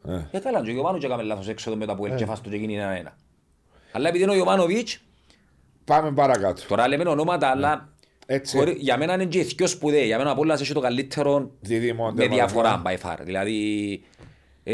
Ε. 0.07 0.21
Ε, 0.31 0.39
καλά, 0.39 0.61
και 0.61 0.69
ο 0.69 0.73
Γιωβάνο 0.73 0.97
και 0.97 1.05
έκαμε 1.05 1.23
λάθος 1.23 1.47
έξω 1.47 1.75
μετά 1.75 1.95
που 1.95 2.05
έλκε 2.05 2.25
φάστο 2.25 2.49
και 2.49 2.55
γίνει 2.55 2.77
ένα-ένα. 2.77 3.17
Αλλά 3.91 4.07
επειδή 4.07 4.23
είναι 4.23 4.31
ο 4.31 4.35
Γιωβάνοβιτς, 4.35 4.99
Πάμε 5.85 6.11
παρακάτω. 6.11 6.61
τώρα 6.67 6.87
λέμε 6.87 7.09
ονόματα, 7.09 7.47
αλλά 7.47 7.89
Έτσι. 8.25 8.57
χωρί- 8.57 8.77
για 8.77 8.97
μένα 8.97 9.13
είναι 9.13 9.25
και 9.25 9.39
οι 9.39 9.43
δυο 9.43 9.67
σπουδαίοι. 9.67 10.05
Για 10.05 10.17
μένα 10.17 10.29
ο 10.29 10.33
Απόλλωνας 10.33 10.61
έχει 10.61 10.73
το 10.73 10.79
καλύτερο 10.79 11.51
Δίδυμο 11.59 12.11
με 12.11 12.27
διαφορά, 12.27 12.69
τερματοφύλακα. 12.69 13.15
by 13.15 13.19
far. 13.21 13.25
Δηλαδή, 13.25 13.91
ε, 14.63 14.73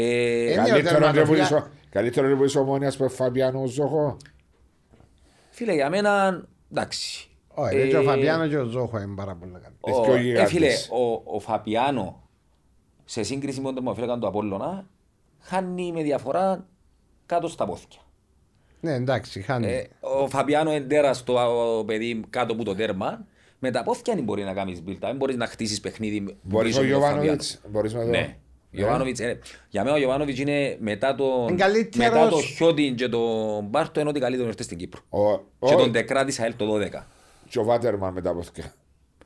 Ε, 0.52 0.54
Καλύτερο 0.54 0.78
είναι 0.78 0.82
που 0.82 0.88
τερματοφύλακα- 1.00 1.42
είσαι 1.44 1.54
ο- 1.54 1.68
Καλύτερο 1.90 2.26
είναι 2.26 2.36
που 2.36 2.44
είσαι 2.44 2.58
ομόνιας 2.58 2.96
που 2.96 3.08
Φαβιάνο 3.10 3.66
Ζόχο. 3.66 4.16
φίλε, 5.50 5.72
για 5.74 5.90
μένα, 5.90 6.42
εντάξει. 6.72 7.28
Όχι, 7.54 7.76
Ε, 7.76 7.86
και 7.88 7.96
ο 7.96 8.02
Φαπιάνο 8.02 8.46
και 8.48 8.56
ο 8.58 8.64
Ζόχο 8.64 8.98
είναι 9.00 9.14
πάρα 9.14 9.34
πολύ 9.34 9.52
καλή. 9.52 9.74
ο- 9.80 10.00
πιο 10.00 10.14
ε, 10.14 10.20
γιγάντες. 10.20 10.50
φίλε, 10.50 10.68
ο, 10.90 11.22
ο 11.36 11.38
Φαπιάνο, 11.40 12.22
σε 13.04 13.22
σύγκριση 13.22 13.58
με 13.58 13.64
τον 13.64 13.74
τερματοφύλακα 13.74 14.18
του 14.20 14.26
Απόλλωνα, 14.26 14.86
χάνει 15.40 15.92
με 15.92 16.02
διαφορά 16.02 16.66
κάτω 17.26 17.48
στα 17.48 17.66
πόθηκια. 17.66 18.00
Ναι, 18.80 18.92
εντάξει, 18.92 19.40
χάνει. 19.40 19.66
Ε, 19.72 19.84
ο 20.00 20.28
Φαπιάνο 20.28 20.70
εντέρας 20.70 21.16
στο 21.18 21.78
ο, 21.78 21.84
παιδί 21.84 22.20
κάτω 22.30 22.52
από 22.52 22.64
το 22.64 22.74
τέρμα. 22.74 23.26
Με 23.58 23.70
τα 23.70 23.82
πόθηκια 23.82 24.14
δεν 24.14 24.24
μπορεί 24.24 24.42
να 24.42 24.52
κάνεις 24.52 24.82
μπίλτα. 24.82 25.06
Δεν 25.08 25.16
μπορείς 25.16 25.36
να 25.36 25.46
χτίσεις 25.46 25.80
παιχνίδι. 25.80 26.36
Μπορείς 26.42 26.68
πίσω 26.68 26.80
ο 26.80 26.84
με 26.84 26.90
τον 26.90 26.98
Γιωβάνοβιτς. 27.00 27.50
Φαπιάνο. 27.54 27.72
Μπορείς 27.74 27.94
με 27.94 28.04
το. 28.04 28.08
Ναι. 28.10 28.36
Γιωβάνοβιτς, 28.70 29.20
ε, 29.20 29.38
για 29.68 29.82
μένα 29.84 29.94
ο 29.94 29.98
Γιωβάνοβιτς 29.98 30.38
είναι 30.38 30.76
μετά 30.80 31.14
το, 31.14 31.46
Είναι 31.48 31.56
καλύτερος. 31.62 32.08
μετά 32.12 32.28
το 32.28 32.40
Χιώτιν 32.40 32.94
και 32.94 33.08
τον 33.08 33.64
Μπάρτο 33.64 34.00
είναι 34.00 34.08
ότι 34.08 34.20
καλύτερος 34.20 34.48
ήρθε 34.50 34.62
στην 34.62 34.78
Κύπρο. 34.78 35.00
Ο- 35.08 35.36
Και 35.66 35.74
ο- 35.74 35.76
τον 35.76 35.92
Τεκράτη 35.92 36.42
ΑΕΛ 36.42 36.52
το 36.56 36.66
12. 36.66 37.06
Και 37.48 37.58
ο 37.58 37.64
Βάτερμαν 37.64 38.12
μετά 38.12 38.30
από 38.30 38.38
αυτό. 38.38 38.62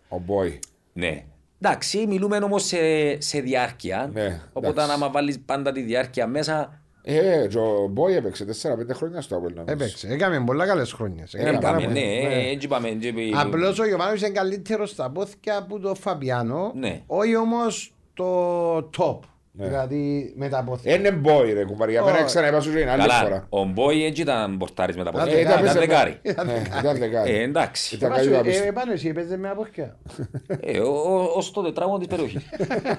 Ο 0.08 0.18
Μπόι. 0.18 0.58
Ναι. 0.92 1.24
Εντάξει, 1.60 2.06
μιλούμε 2.06 2.36
όμως 2.36 2.64
σε, 2.66 2.76
σε 3.20 3.40
διάρκεια. 3.40 4.10
Ναι, 4.12 4.40
οπότε 4.52 4.68
εντάξει. 4.68 4.92
άμα 4.92 5.10
βάλεις 5.10 5.38
πάντα 5.46 5.72
τη 5.72 5.80
διάρκεια 5.80 6.26
μέσα. 6.26 6.80
Ε, 7.06 7.46
και 7.50 7.58
ο 7.58 7.86
Μπόι 7.90 8.14
έπαιξε 8.14 8.44
4-5 8.44 8.94
χρόνια 8.94 9.20
στο 9.20 9.36
Απόλλωνα. 9.36 9.72
Έπαιξε, 9.72 10.08
έκαμε 10.08 10.42
πολλά 10.46 10.66
καλές 10.66 10.92
χρόνιες. 10.92 11.34
Έκαμε, 11.34 11.58
πάρα 11.58 11.78
ναι, 11.78 11.84
πολύ. 11.84 11.98
ε, 12.00 12.50
έτσι 12.50 12.66
είπαμε. 12.66 12.88
έτσι 12.88 13.08
είπε- 13.08 13.20
Απλώς 13.36 13.78
ο 13.78 13.86
Γιωβάνοβιτς 13.86 14.22
είναι 14.22 14.30
καλύτερος 14.32 14.90
στα 14.90 15.10
πόθηκια 15.10 15.56
από 15.56 15.78
τον 15.80 15.96
Φαπιάνο. 15.96 16.72
Ναι. 16.74 17.02
Όχι 17.06 17.36
όμως 17.36 17.94
το 18.14 18.76
top. 18.98 19.18
Ναι. 19.56 19.66
Δηλαδή 19.66 20.32
με 20.36 20.48
τα 20.48 20.62
πόθηκια. 20.64 20.94
Είναι 20.94 21.10
Μπόι 21.10 21.52
ρε 21.52 21.64
κουμπάρι. 21.64 21.90
Για 21.92 22.02
μένα 22.02 22.16
Όχι. 22.16 22.24
ξαναείπα 22.24 22.60
σου 22.60 22.72
και 22.72 22.78
είναι 22.78 22.90
άλλη 22.90 23.00
Καλά, 23.00 23.14
φορά. 23.14 23.46
ο 23.48 23.64
Μπόι 23.64 24.04
έτσι 24.04 24.22
ήταν 24.22 24.56
πορτάρις 24.58 24.96
με 24.96 25.04
τα 25.04 25.10
Ε, 25.14 25.18
πόδια. 25.18 25.40
ήταν 25.40 25.52
Ήταν 25.52 25.62
πέσε- 25.62 25.78
δεκάρι. 25.78 26.20
Ναι, 26.22 26.62
Ήταν 26.80 26.98
δεκάρι. 26.98 27.30
Ε, 27.34 27.42
εντάξει. 27.42 27.94
Ήταν 27.94 28.10
Επάνω- 28.12 28.24
κάτι 28.24 28.36
ε, 28.36 28.40
απίστευτο. 28.40 28.68
Επάνω 28.68 28.92
εσύ 28.92 29.08
έπαιζε 29.08 29.36
με 29.36 29.48
απόθηκια. 29.48 29.96
Ε, 30.60 30.78
ο- 30.78 30.90
ο- 30.92 31.32
Ως 31.36 31.50
το 31.50 31.62
τετράγωνο 31.62 31.98
της 31.98 32.06
περιοχής. 32.06 32.42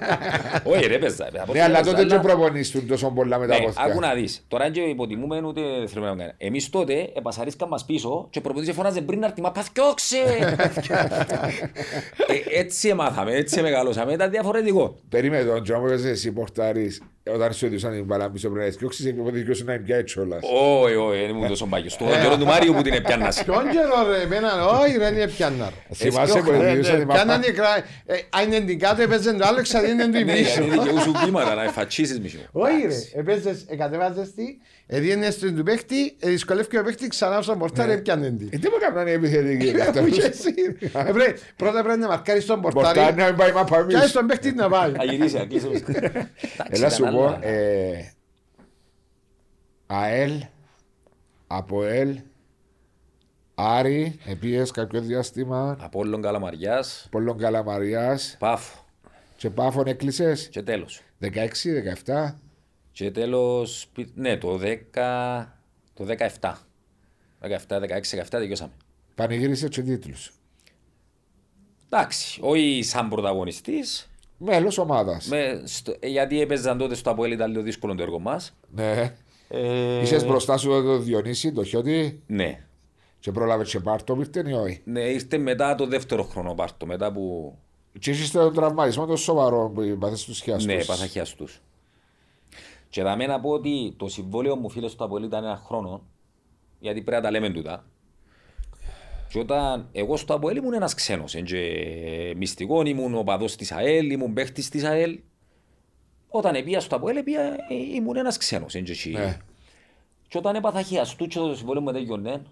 Όχι 0.72 0.86
ρε 0.86 0.98
παίζα. 0.98 1.28
ρε, 1.32 1.38
από 1.40 1.52
Ναι, 1.52 1.58
ό,τι 1.58 1.60
αλλά 1.60 1.78
έπαιζα, 1.78 1.94
τότε 1.94 2.08
δεν 2.08 2.18
αλλά- 2.18 2.28
προπονήσουν 2.34 2.86
τόσο 2.86 3.10
πολλά 3.10 3.38
με 3.38 3.46
τα 3.46 3.52
Ναι, 3.58 3.64
άκου 3.64 3.72
πόθηκια. 3.74 4.00
να 4.08 4.14
δεις. 4.14 4.44
Τώρα 4.48 4.70
και 4.70 4.80
υποτιμούμε 4.80 5.42
ούτε 5.46 5.60
δεν 5.78 5.88
θέλουμε 5.88 6.10
να 6.10 6.16
κάνουμε. 6.16 6.34
Εμείς 6.38 6.70
τότε 6.70 7.10
επασαρίσκαν 7.16 7.68
μας 7.68 7.84
πίσω 7.84 8.26
και 8.30 8.40
προπονητής 8.40 8.74
φώναζε 8.74 9.00
πριν 9.00 9.18
να 9.18 9.26
έρθει 9.26 9.40
μα 9.40 9.52
παθιώξε. 9.52 10.16
Ε, 12.26 12.58
Έτσι 12.58 12.94
μάθαμε, 12.94 13.32
έτσι 13.34 13.60
μεγαλώσαμε. 13.62 14.12
Ήταν 14.12 14.30
διαφορετικό. 14.30 14.96
Περίμενε 15.08 15.44
τον 15.44 15.62
Τζο 15.62 15.78
μου 15.78 15.86
έπαιζες 15.86 16.10
εσύ 16.10 16.32
πορτάρεις 16.46 17.02
όταν 17.34 17.52
σου 17.52 17.66
έδωσαν 17.66 17.92
την 17.92 18.04
μπαλά 18.04 18.30
πίσω 18.30 18.50
πρέπει 18.50 18.70
να 18.70 18.76
διώξεις 18.78 19.04
και 19.04 19.20
ο 19.20 19.30
δικός 19.30 19.56
σου 19.56 19.64
να 19.64 19.72
είναι 19.72 19.82
πια 19.82 19.96
έτσι 19.96 20.20
όλας. 20.20 20.40
Όχι, 20.82 20.94
όχι, 20.94 21.20
δεν 21.20 21.28
ήμουν 21.28 21.48
τόσο 21.48 21.66
μπάγιος. 21.66 21.92
Στον 21.92 22.08
καιρό 22.08 22.36
του 22.38 22.44
Μάριου 22.46 22.72
που 22.74 22.82
την 22.82 22.92
έπιανας. 22.92 23.44
Ποιον 23.44 23.62
καιρό 23.70 24.10
ρε, 24.10 24.22
εμένα, 24.22 24.66
όχι 24.66 24.96
ρε, 24.98 25.06
είναι 25.08 25.28
πιάννα. 25.28 25.70
Θυμάσαι 25.94 26.38
που 26.40 26.50
Ε, 26.52 26.68
έδιωσαν 26.70 26.92
ναι, 26.92 26.98
την 26.98 27.08
Πιάνναν 27.08 27.36
μαπά. 27.38 27.46
και 27.50 27.52
κρα- 27.52 27.84
ε, 28.06 28.16
Αν 28.30 28.52
είναι 28.52 28.60
την 28.64 28.78
κάτω 28.78 29.02
έπαιζε 29.02 29.32
το 29.32 29.46
άλλο, 29.46 29.58
εξαδίνει 29.58 30.02
την 30.10 30.10
Ναι, 30.24 30.32
πίσω. 30.32 30.62
γιατί 30.62 30.78
δικαιούσου 30.78 31.12
βήματα 31.24 31.54
να 31.54 31.62
εφατσίσεις 31.62 32.20
μισό. 32.20 32.38
Όχι 32.52 32.86
ρε, 32.86 33.20
έπαιζες, 33.20 33.64
εκατεβάζες 33.68 34.28
τη, 34.86 34.96
έδιενες 34.96 35.38
την 35.38 35.56
του 35.56 35.62
παίχτη, 35.62 36.16
ε, 36.18 36.28
δυσκολεύει 36.30 36.78
ο 36.78 36.82
παίχτη 36.82 37.08
ξανά 37.08 37.42
στον 37.42 37.58
πορτάρι, 37.58 37.92
έπιανε 37.92 38.30
την. 38.30 38.48
Ε, 38.52 38.58
Τι 38.58 38.68
μου 38.68 38.74
έκαναν 38.80 39.06
οι 39.06 39.10
επιθετικοί. 39.10 39.72
Που 40.00 40.08
και 40.08 40.22
εσύ. 40.22 40.54
Ε, 41.06 41.12
βρε, 41.12 41.34
Πρώτα 41.56 41.82
πρέπει 41.82 41.98
να 41.98 42.08
μαρκάρεις 42.08 42.46
τον 42.46 42.60
Πορτάρι 42.60 42.84
πορτάρι 42.94 43.16
να 43.16 43.24
μην 43.26 43.36
πάει 43.36 43.52
μάπα 43.52 43.76
και 43.86 43.94
άσε 43.94 43.96
εμείς. 44.02 44.12
τον 44.12 44.26
παίχτη 44.26 44.52
να 44.52 44.68
πάει. 44.68 44.92
Θα 44.92 45.04
γυρίσει, 45.04 45.36
θα 45.36 45.44
κλείσει. 45.44 45.84
Έλα 46.68 46.90
σου 46.90 47.04
πω, 47.04 47.38
ε, 47.40 48.12
ΑΕΛ, 49.86 50.32
ΑΠΟΕΛ, 51.46 52.18
Άρη, 53.58 54.18
επίες 54.26 54.70
κάποιο 54.70 55.00
διάστημα, 55.00 55.76
Απόλλων 55.80 56.22
Καλαμαριάς, 56.22 57.06
Πολών 57.10 57.38
Καλαμαριάς 57.38 58.36
Πάφο 58.38 58.84
και 59.36 59.50
Πάφων 59.50 59.86
έκλεισες, 59.86 60.48
και 60.48 60.62
τέλος. 60.62 61.02
16, 61.20 61.82
17. 62.04 62.34
Και 62.96 63.10
τέλος, 63.10 63.86
πι- 63.92 64.08
ναι, 64.14 64.36
το 64.36 64.58
10, 64.58 65.56
το 65.94 66.04
17. 66.04 66.66
17, 67.40 67.80
16, 67.80 68.16
17 68.16 68.24
τελειώσαμε. 68.28 68.72
Πανηγύρισε 69.14 69.68
και 69.68 69.82
τίτλους. 69.82 70.32
Εντάξει, 71.90 72.38
όχι 72.42 72.82
σαν 72.82 73.08
πρωταγωνιστής, 73.08 74.10
Μέλος 74.38 74.78
ομάδας. 74.78 75.26
με, 75.26 75.62
στο, 75.64 75.94
ε, 76.00 76.08
γιατί 76.08 76.40
έπαιζαν 76.40 76.78
τότε 76.78 76.94
στο 76.94 77.10
Αποέλ 77.10 77.32
ήταν 77.32 77.50
λίγο 77.50 77.62
δύσκολο 77.62 77.94
το 77.94 78.02
έργο 78.02 78.18
μας. 78.18 78.52
Ναι. 78.74 79.14
Ε, 79.48 80.00
Είσαι 80.00 80.24
μπροστά 80.24 80.56
σου 80.56 80.68
το 80.68 80.98
Διονύση, 80.98 81.52
το 81.52 81.64
Χιώτη 81.64 82.22
Ναι, 82.26 82.64
και 83.18 83.32
πρόλαβες 83.32 83.70
και 83.70 83.80
πάρτο, 83.80 84.16
ήρθε 84.18 84.44
ή 84.48 84.52
όχι; 84.52 84.80
ναι, 84.84 85.00
ήρθε 85.00 85.38
μετά 85.38 85.74
το 85.74 85.86
δεύτερο 85.86 86.22
χρόνο 86.22 86.54
πάρτο, 86.54 86.86
μετά 86.86 87.12
που 87.12 87.54
Και 87.98 88.10
είσαι 88.10 88.32
τον 88.32 88.54
τραυματισμό 88.54 89.06
το 89.06 89.16
σοβαρό 89.16 89.70
που 89.74 89.82
είπατε 89.82 90.16
στους 90.16 90.40
χιάστους. 90.40 90.66
ναι, 90.74 90.84
πάσα 90.84 91.06
χιαστούς. 91.06 91.60
Και 92.88 93.02
θα 93.02 93.16
να 93.16 93.40
πω 93.40 93.50
ότι 93.50 93.94
το 93.96 94.08
συμβόλαιο 94.08 94.56
μου 94.56 94.70
φίλε 94.70 94.88
στο 94.88 95.04
Αποέλ 95.04 95.22
ήταν 95.22 95.44
ένα 95.44 95.56
χρόνο, 95.56 96.02
γιατί 96.78 97.02
πρέπει 97.02 97.22
να 97.22 97.28
τα 97.28 97.30
λέμε 97.30 97.50
τούτα. 97.50 97.84
Και 99.28 99.38
όταν 99.38 99.88
εγώ 99.92 100.16
στο 100.16 100.34
Αποέλ 100.34 100.56
ήμουν 100.56 100.72
ένας 100.72 100.94
ξένος, 100.94 101.34
εν 101.34 101.44
και 101.44 102.34
μυστικός, 102.36 102.88
ήμουν 102.88 103.14
ο 103.14 103.22
παδός 103.22 103.56
της 103.56 103.72
ΑΕΛ, 103.72 104.10
ήμουν 104.10 104.32
παίχτης 104.32 104.68
της 104.68 104.84
ΑΕΛ. 104.84 105.18
Όταν 106.28 106.54
επία 106.54 106.80
στο 106.80 106.96
Αποέλ, 106.96 107.16
επία, 107.16 107.42
ε, 107.42 107.74
ήμουν 107.94 108.16
ένας 108.16 108.36
ξένος. 108.36 108.74
εν 108.74 108.84
και 108.84 108.90
εσύ. 108.90 109.10
Ναι. 109.10 109.38
Και 110.28 110.38
όταν 110.38 110.54
έπαθα 110.54 110.82
χιαστού 110.82 111.26
και 111.26 111.38
το 111.38 111.54
συμβόλαιο 111.54 111.82
μου 111.82 111.92
τέλειωνε, 111.92 112.42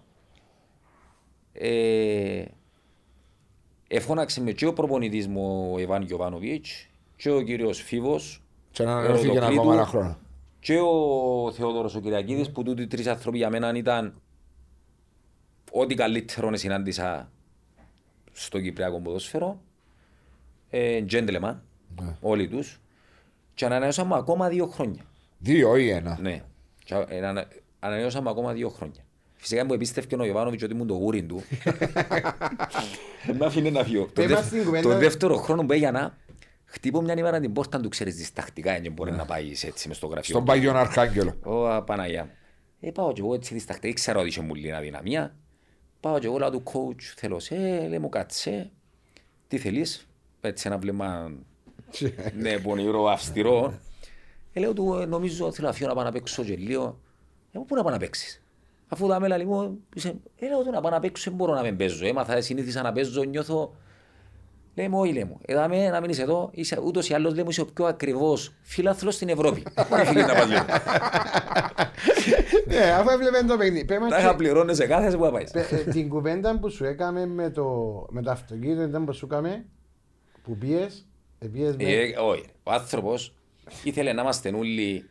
ε, 1.53 2.45
εφώναξε 3.87 4.41
με 4.41 4.51
και 4.51 4.65
ο 4.65 4.73
προπονητής 4.73 5.27
μου 5.27 5.71
ο 5.73 5.79
Ιβάν 5.79 6.01
Γιωβάνοβιτς 6.01 6.87
και 7.15 7.31
ο 7.31 7.41
κύριος 7.41 7.81
Φίβος 7.81 8.43
Και 8.71 8.83
να 8.83 8.91
ανανεωθεί 8.91 9.29
και 9.29 9.37
ένα 9.37 9.45
Ερωτοκλήτου, 9.45 9.61
ακόμα 9.61 9.73
ένα 9.73 9.85
χρόνο. 9.85 10.17
Και 10.65 10.79
ο 10.79 11.51
Θεόδωρος 11.51 11.95
ο 11.95 11.99
Κυριακίδης 11.99 12.51
που 12.51 12.63
τούτοι 12.63 12.81
οι 12.81 12.87
τρεις 12.87 13.07
άνθρωποι 13.07 13.37
για 13.37 13.49
μένα 13.49 13.71
ήταν 13.75 14.21
ό,τι 15.71 15.95
καλύτερο 15.95 16.55
συνάντησα 16.57 17.29
στο 18.31 18.61
Κυπριακό 18.61 18.99
ποδόσφαιρο. 19.01 19.61
Ε, 20.69 21.03
gentleman. 21.11 21.55
όλοι 22.21 22.47
τους 22.47 22.79
και 23.53 23.65
ανανεώσαμε 23.65 24.15
ακόμα 24.15 24.49
δύο 24.49 24.65
χρόνια. 24.67 25.01
Δύο 25.37 25.75
ή 25.75 25.89
ένα. 25.89 26.17
Ναι. 26.21 26.43
Και 26.83 26.95
ανα- 27.23 27.47
ανανεώσαμε 27.79 28.29
ακόμα 28.29 28.53
δύο 28.53 28.69
χρόνια. 28.69 29.01
Φυσικά 29.35 29.65
μου 29.65 29.73
επίστευκε 29.73 30.15
ο 30.15 30.23
Ιωβάνοβιτς 30.25 30.63
ότι 30.63 30.73
ήμουν 30.73 30.87
το 30.87 30.93
γούρι 30.93 31.23
του. 31.23 31.43
Δεν 33.25 33.35
με 33.35 33.45
άφηνε 33.45 33.69
να 33.69 33.83
φύγω. 33.83 34.05
Το, 34.05 34.11
Πες 34.13 34.31
μας 34.31 34.39
δευ- 34.41 34.53
την 34.53 34.63
κουβέντα. 34.65 34.89
το 34.89 34.97
δεύτερο 34.97 35.35
χρόνο 35.37 35.65
που 35.65 35.73
έγινα, 35.73 36.17
χτύπω 36.75 37.01
μια 37.01 37.13
ημέρα 37.17 37.39
την 37.39 37.53
πόρτα 37.53 37.79
του, 37.79 37.89
ξέρεις, 37.89 38.15
διστακτικά, 38.15 38.79
και 38.79 38.89
μπορεί 38.89 39.11
να 39.11 39.25
πάει 39.25 39.51
έτσι 39.63 39.87
μες 39.87 39.97
στο 39.97 40.07
γραφείο. 40.07 40.35
Στον 40.35 40.45
Παγιόν 40.45 40.75
Αρχάγγελο. 40.75 41.35
Ω, 41.43 41.83
Παναγιά. 41.83 42.29
Ε, 42.79 42.91
πάω 42.91 43.13
και 43.13 43.21
εγώ 43.21 43.33
έτσι 43.33 43.53
διστακτικά, 43.53 43.87
ήξερα 43.87 44.19
ότι 44.19 44.27
είχε 44.27 44.41
μου 44.41 44.55
λίγη 44.55 44.71
αδυναμία. 44.71 45.35
Πάω 45.99 46.19
και 46.19 46.25
εγώ 46.25 46.37
λέω 46.37 46.49
του 46.49 46.63
coach, 46.65 47.01
θέλω 47.15 47.39
σε, 47.39 47.55
λέει 47.87 47.99
μου 47.99 48.09
κάτσε. 48.09 48.71
Τι 49.47 49.57
θέλεις, 49.57 50.07
έτσι 50.41 50.67
ένα 50.67 50.77
βλέμμα 50.77 51.31
ναι, 52.37 52.59
πονηρό, 52.59 53.07
αυστηρό. 53.09 53.73
Ε, 54.53 54.59
λέω 54.59 54.73
του, 54.73 54.93
«Ε, 54.93 55.05
νομίζω 55.05 55.51
θέλω 55.51 55.67
να 55.67 55.73
φύγω 55.73 55.87
να 55.87 55.95
πάω 55.95 56.03
να 56.03 56.11
παίξω 56.11 56.43
και 56.43 56.55
λίγο. 56.55 56.99
Ε, 57.51 57.59
πού 57.67 57.75
να 57.75 57.83
πάω 57.83 57.91
να 57.91 57.97
παίξεις; 57.99 58.41
Αφού 58.87 59.07
τα 59.07 59.19
μέλα 59.19 59.37
λοιπόν, 59.37 59.77
είσαι, 59.95 60.15
ε, 60.35 60.47
λέω 60.47 60.63
του 60.63 60.71
να 60.71 60.81
πάω 60.81 60.91
να 60.91 60.99
παίξω, 60.99 61.29
δεν 61.29 61.37
μπορώ 61.37 61.53
να 61.53 61.61
μην 61.61 61.77
παίζω. 61.77 62.05
Έμαθα, 62.05 62.41
συνήθισα 62.41 62.81
να 62.81 62.91
παίζω, 62.91 63.23
νιώθω 63.23 63.75
Λέει 64.77 64.87
μου, 64.87 64.99
όχι 64.99 65.13
λέει 65.13 65.23
μου, 65.23 65.39
εδάμε 65.45 65.89
να 65.89 66.01
μείνεις 66.01 66.19
εδώ, 66.19 66.49
είσαι 66.53 66.79
ούτως 66.83 67.09
ή 67.09 67.13
άλλως 67.13 67.33
λέει 67.33 67.43
μου 67.43 67.49
είσαι 67.49 67.61
ο 67.61 67.65
πιο 67.65 67.85
ακριβώς 67.85 68.53
φίλαθλος 68.61 69.15
στην 69.15 69.29
Ευρώπη. 69.29 69.61
Πού 69.61 69.85
να 69.95 69.97
φύγεις 69.97 70.25
να 70.25 70.33
πας 70.33 70.47
λέει. 70.47 70.57
Ναι, 72.67 72.91
αφού 72.91 73.09
έβλεπε 73.09 73.43
το 73.47 73.57
παιχνίδι. 73.57 73.85
Πες 73.85 73.97
μας 73.99 74.09
Τα 74.09 74.15
και- 74.15 74.21
είχα 74.21 74.35
πληρώνει 74.35 74.75
σε 74.75 74.85
κάθε 74.87 75.17
που 75.17 75.23
θα 75.23 75.31
πάεις. 75.31 75.51
Πε- 75.51 75.71
ε, 75.71 75.75
την 75.77 76.09
κουβέντα 76.09 76.59
που 76.59 76.69
σου 76.69 76.85
έκαμε 76.85 77.25
με 77.25 77.49
το, 77.49 77.65
με 78.09 78.21
το 78.21 78.31
αυτοκίνητο 78.31 78.81
ήταν 78.81 79.05
που 79.05 79.13
σου 79.13 79.25
έκαμε 79.31 79.65
που 80.43 80.57
πιες, 80.57 81.05
ε, 81.39 81.47
πιες 81.47 81.75
με... 81.75 81.83
Ε, 81.83 82.15
Όχι, 82.19 82.43
ο 82.63 82.71
άνθρωπος 82.71 83.33
ήθελε 83.83 84.13
να 84.13 84.21
είμαστε 84.21 84.49
όλοι 84.55 85.05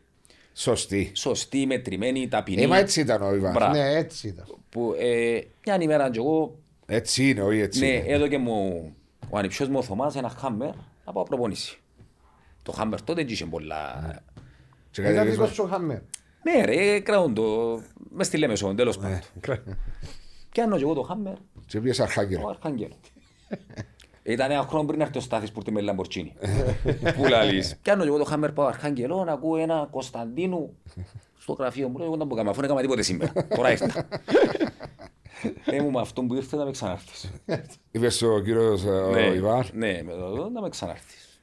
Σωστή. 0.54 1.10
σωστοί, 1.14 1.66
μετρημένοι, 1.66 2.28
ταπεινοί. 2.28 2.62
Ε, 2.62 2.66
μα 2.66 2.78
έτσι 2.78 3.00
ήταν 3.00 3.22
ο 3.22 3.34
Ιβάν. 3.34 3.52
Μπράβο. 3.52 3.72
Ναι, 3.72 3.94
έτσι 3.94 4.28
ήταν. 4.28 4.44
Που 4.68 4.94
ε, 4.98 5.38
μια 5.66 5.78
ημέρα 5.80 6.10
και 6.10 6.18
εγώ, 6.18 6.58
Έτσι 6.86 7.28
είναι, 7.30 7.42
όχι 7.42 7.58
έτσι. 7.60 7.80
ναι, 7.80 7.86
είναι. 7.86 8.04
έδωκε 8.06 8.38
μου 8.38 8.94
ο 9.34 9.38
ανιψιός 9.38 9.68
μου 9.68 9.78
ο 9.78 9.82
Θωμάς 9.82 10.16
ένα 10.16 10.34
Hummer 10.38 10.70
να 11.04 11.12
πάω 11.12 11.22
προπονήσει. 11.22 11.78
Το 12.62 12.72
Hummer 12.72 13.02
τότε 13.02 13.22
δεν 13.24 13.32
είχε 13.32 13.44
πολλά... 13.46 14.02
Και 14.90 15.00
Ήταν 15.00 15.12
κατεβείς 15.14 15.32
δικός 15.32 15.48
με- 15.48 15.54
σου 15.54 15.66
χαμέ. 15.66 16.02
Ναι 16.42 16.64
ρε, 16.64 17.00
κρατούν 17.00 17.34
το, 17.34 17.42
μες 18.10 18.26
στη 18.26 18.36
Λέμεσο, 18.36 18.74
τέλος 18.74 18.98
Ναι. 18.98 19.20
πάντων. 19.46 19.76
Πιάνω 20.50 20.76
και 20.76 20.82
εγώ 20.82 20.94
το 20.94 21.02
Hummer, 21.02 21.34
Και 21.66 21.80
πήγες 21.80 21.98
ο 21.98 22.02
Αρχάγγελο. 22.02 22.48
Αρχαγγέλο. 22.48 22.94
Ήταν 24.22 24.50
ένα 24.50 24.62
χρόνο 24.62 24.84
πριν 24.86 25.00
έρθει 25.00 25.18
ο 25.18 25.20
Στάθης 25.20 25.52
που 25.52 25.58
ήρθε 25.58 25.70
με 25.70 25.80
Lamborghini. 25.80 26.32
Πού 27.16 27.24
λαλείς. 27.28 27.76
Πιάνω 27.82 28.02
και 28.02 28.08
εγώ 28.08 28.18
το 28.18 28.24
Hummer 28.24 28.52
πάω 28.52 28.66
Αρχαγγελό 28.66 29.24
να 29.24 29.32
ακούω 29.32 29.56
ένα 29.56 29.88
Κωνσταντίνου 29.90 30.76
στο 31.38 31.52
γραφείο 31.52 31.88
μου. 31.88 31.96
Λέω 31.98 32.06
εγώ 32.06 32.16
δεν 32.16 32.26
μπορώ 32.26 32.42
να 32.42 32.48
κάνω, 32.48 32.50
αφού 32.50 32.60
δεν 32.60 32.70
έκανα 32.70 32.80
τίποτε 32.80 33.02
σήμερα. 33.02 33.32
Τώρα 33.56 33.70
ήρθα. 33.70 34.06
Λέει 35.64 35.80
μου 35.80 35.90
με 35.90 36.00
αυτόν 36.00 36.26
που 36.26 36.34
ήρθε 36.34 36.56
να 36.56 36.64
με 36.64 36.70
ξανάρθεις. 36.70 37.30
Είπες 37.90 38.22
ο 38.22 38.40
κύριος 38.40 38.84
ε, 38.84 38.88
ο 38.88 39.10
Ναι, 39.10 39.20
Ιβάν. 39.26 39.66
Ναι, 39.72 40.02
με 40.02 40.12
το 40.12 40.48
να 40.52 40.60
με 40.60 40.68
ξανάρθεις. 40.68 41.40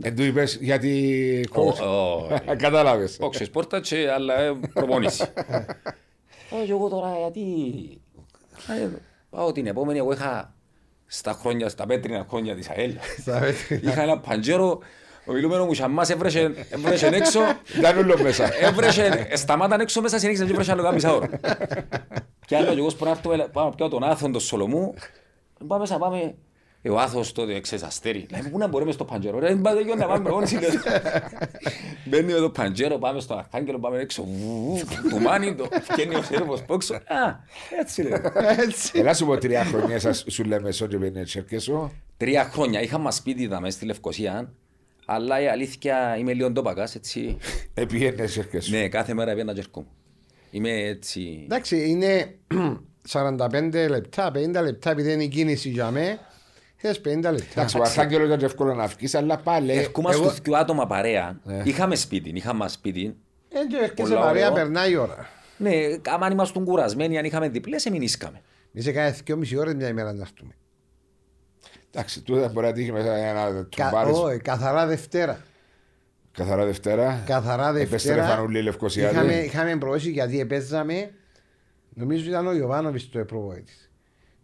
Εν 0.00 0.16
του 0.16 0.22
είπες 0.22 0.58
γιατί 0.60 1.48
Ω, 1.52 1.62
coach. 1.62 1.80
ω, 1.86 2.26
Κατάλαβες. 2.56 3.16
Όξες 3.20 3.50
πόρτα 3.50 3.80
και 3.80 4.10
αλλά 4.10 4.40
ε, 4.40 4.52
προπονήσει. 4.74 5.24
Πάω 6.50 6.64
και 6.64 6.70
εγώ 6.70 6.88
τώρα 6.88 7.16
γιατί... 7.18 7.40
Ε, 8.68 8.88
Πάω 9.30 9.52
την 9.52 9.66
επόμενη, 9.66 9.98
εγώ 9.98 10.12
είχα 10.12 10.54
στα 11.06 11.32
χρόνια, 11.32 11.68
στα 11.68 11.86
πέτρινα 11.86 12.26
χρόνια 12.28 12.54
της 12.54 12.68
ΑΕΛ. 12.70 12.94
Είχα 13.82 14.02
ένα 14.02 14.18
παντζέρο, 14.18 14.78
ο 15.30 15.32
μιλούμενο 15.32 15.64
μου 15.64 15.74
σαμμάς 15.74 16.10
έβρεσε 16.10 16.54
έβρεσε 16.70 17.06
έξω, 17.06 17.40
Ήταν 17.78 17.98
όλο 17.98 18.18
μέσα. 18.22 18.50
έβρεσε, 18.60 19.28
σταμάταν 19.34 19.80
έξω 19.80 20.00
μέσα, 20.00 20.18
συνέχισε 20.18 20.44
και 20.44 20.50
έβρεσε 20.50 20.72
άλλο 20.72 20.82
κάμισα 20.82 21.14
ώρα. 21.14 21.28
Και 22.46 22.56
άλλο 22.56 22.72
και 22.72 22.78
εγώ 22.78 22.90
σπου 22.90 23.04
να 23.04 23.10
έρθω, 23.10 23.32
έλα, 23.32 23.48
πάω 23.48 23.64
να 23.64 23.70
πιάω 23.74 23.88
τον 23.88 24.04
Άθον, 24.04 24.32
τον 24.32 24.40
Σολομού, 24.40 24.94
πάμε 25.66 25.80
μέσα, 25.80 25.98
πάμε, 25.98 26.34
ε, 26.82 26.90
ο 26.90 26.98
Άθος 26.98 27.32
τότε, 27.32 27.60
ξέρεις, 27.60 27.84
αστέρι. 27.84 28.26
Λέει, 28.30 28.50
πού 28.50 28.58
να 28.58 28.66
μπορούμε 28.68 28.92
στο 28.92 29.04
παντζέρο, 29.04 29.38
ρε, 29.38 29.46
δεν 29.46 29.60
πάτε 29.60 29.94
να 29.94 30.06
πάμε 30.06 30.30
μόνοι 30.30 30.46
συνέχεια. 30.46 31.02
Μπαίνει 32.04 32.32
με 32.32 32.38
το 32.38 32.50
παντζέρο, 32.50 32.98
πάμε 32.98 33.20
στο 33.20 33.34
Αρχάγγελο, 33.34 33.78
πάμε 33.78 33.98
έξω, 34.00 34.22
βου, 34.24 34.76
βου, 34.76 35.08
του 35.08 35.20
μάνι, 35.20 35.54
το 35.54 35.68
φτιάχνει 35.82 36.14
ο 36.14 36.22
σέρβος 36.22 36.62
πόξο. 36.62 36.94
Α, 36.94 37.00
έτσι 37.80 38.02
λέει. 38.02 38.20
Έτσι. 38.58 38.90
Έλα 38.98 39.14
σου 39.14 39.26
πω 39.26 39.38
τρία 39.38 39.64
χρόνια 39.64 40.00
σας 40.00 40.24
σου 40.28 40.44
λέμε 40.44 40.70
σό 40.70 40.86
και 40.86 40.98
πέντε 40.98 41.22
τσέρκες 41.22 41.62
σου. 41.62 41.92
Τρία 42.16 42.44
χρόνια 42.44 42.80
είχα 42.82 42.98
μας 42.98 43.14
σπίτι 43.14 43.46
δάμε 43.46 43.70
στη 43.70 43.84
Λευκοσία, 43.84 44.52
αλλά 45.12 45.40
η 45.40 45.48
αλήθεια 45.48 46.16
είμαι 46.18 46.32
λίγο 46.32 46.50
ντόπακας, 46.50 46.94
έτσι. 46.94 47.36
Επίγαινες 47.74 48.30
τσέρκες 48.30 48.64
σου. 48.64 48.70
Ναι, 48.70 48.88
κάθε 48.88 49.14
μέρα 49.14 49.30
πήγαινα 49.32 49.52
και 49.54 49.60
έρχομαι. 49.60 49.86
Είμαι 50.50 50.70
έτσι... 50.70 51.40
Εντάξει, 51.44 51.88
είναι 51.90 52.34
45 53.12 53.86
λεπτά, 53.88 54.30
50 54.34 54.62
λεπτά 54.62 54.90
επειδή 54.90 55.12
είναι 55.12 55.22
η 55.22 55.28
κίνηση 55.28 55.68
για 55.68 55.90
μέ. 55.90 56.18
Θες 56.76 57.00
50 57.00 57.04
λεπτά. 57.04 57.32
Εντάξει, 57.54 57.78
ο 57.78 57.82
Αρχάγγελος 57.82 58.26
ήταν 58.26 58.38
και 58.38 58.44
εύκολο 58.44 58.74
να 58.74 58.86
βγεις, 58.86 59.14
αλλά 59.14 59.36
πάλι. 59.38 59.72
Ερχόμαστε 59.72 60.22
εγώ- 60.22 60.34
δυο 60.42 60.56
άτομα 60.56 60.86
παρέα. 60.86 61.40
Είχαμε 61.64 61.94
σπίτι, 61.94 62.30
είχαμε 62.34 62.58
μας 62.58 62.72
σπίτι. 62.72 63.16
Έτσι 63.48 63.76
έρχεσαι 63.76 63.94
Πολλά 64.02 64.20
παρέα, 64.20 64.50
ωραίο. 64.50 64.54
περνάει 64.64 64.90
η 64.92 64.96
ώρα. 64.96 65.28
Ναι, 65.56 65.70
άμα 66.08 66.28
ήμασταν 66.30 66.64
κουρασμένοι, 66.64 67.18
αν 67.18 67.24
είχαμε 67.24 67.48
διπλές, 67.48 67.86
εμεινίσκαμε. 67.86 68.40
Είσαι 68.72 68.92
κάθε 68.92 69.22
2,5 69.26 69.58
ώρες 69.58 69.74
μια 69.74 69.88
ημέρα 69.88 70.12
να 70.12 70.20
έρθουμε. 70.22 70.54
Εντάξει, 71.92 72.22
τούτα 72.22 72.48
μπορεί 72.48 72.66
να 72.66 72.72
τύχει 72.72 72.92
μέσα 72.92 73.18
για 73.18 73.32
να 73.32 73.62
του 73.62 73.68
Κα- 73.76 73.90
πάρεις 73.90 74.16
όχι, 74.16 74.38
καθαρά 74.38 74.86
Δευτέρα. 74.86 75.40
καθαρά 76.32 76.64
Δευτέρα. 76.64 77.22
Καθαρά 77.26 77.68
Επέστρεφαν 77.78 78.20
Δευτέρα. 78.20 78.40
όλοι 78.42 78.58
οι 78.58 78.62
Λευκοσιάδες. 78.62 79.12
Είχαμε, 79.16 79.32
είχαμε 79.34 79.76
προώσει 79.76 80.10
γιατί 80.10 80.40
επέζαμε. 80.40 81.10
Νομίζω 81.94 82.28
ήταν 82.30 82.46
ο 82.46 82.52
Ιωβάνοβης 82.52 83.08
το 83.10 83.24
προβόητης. 83.24 83.90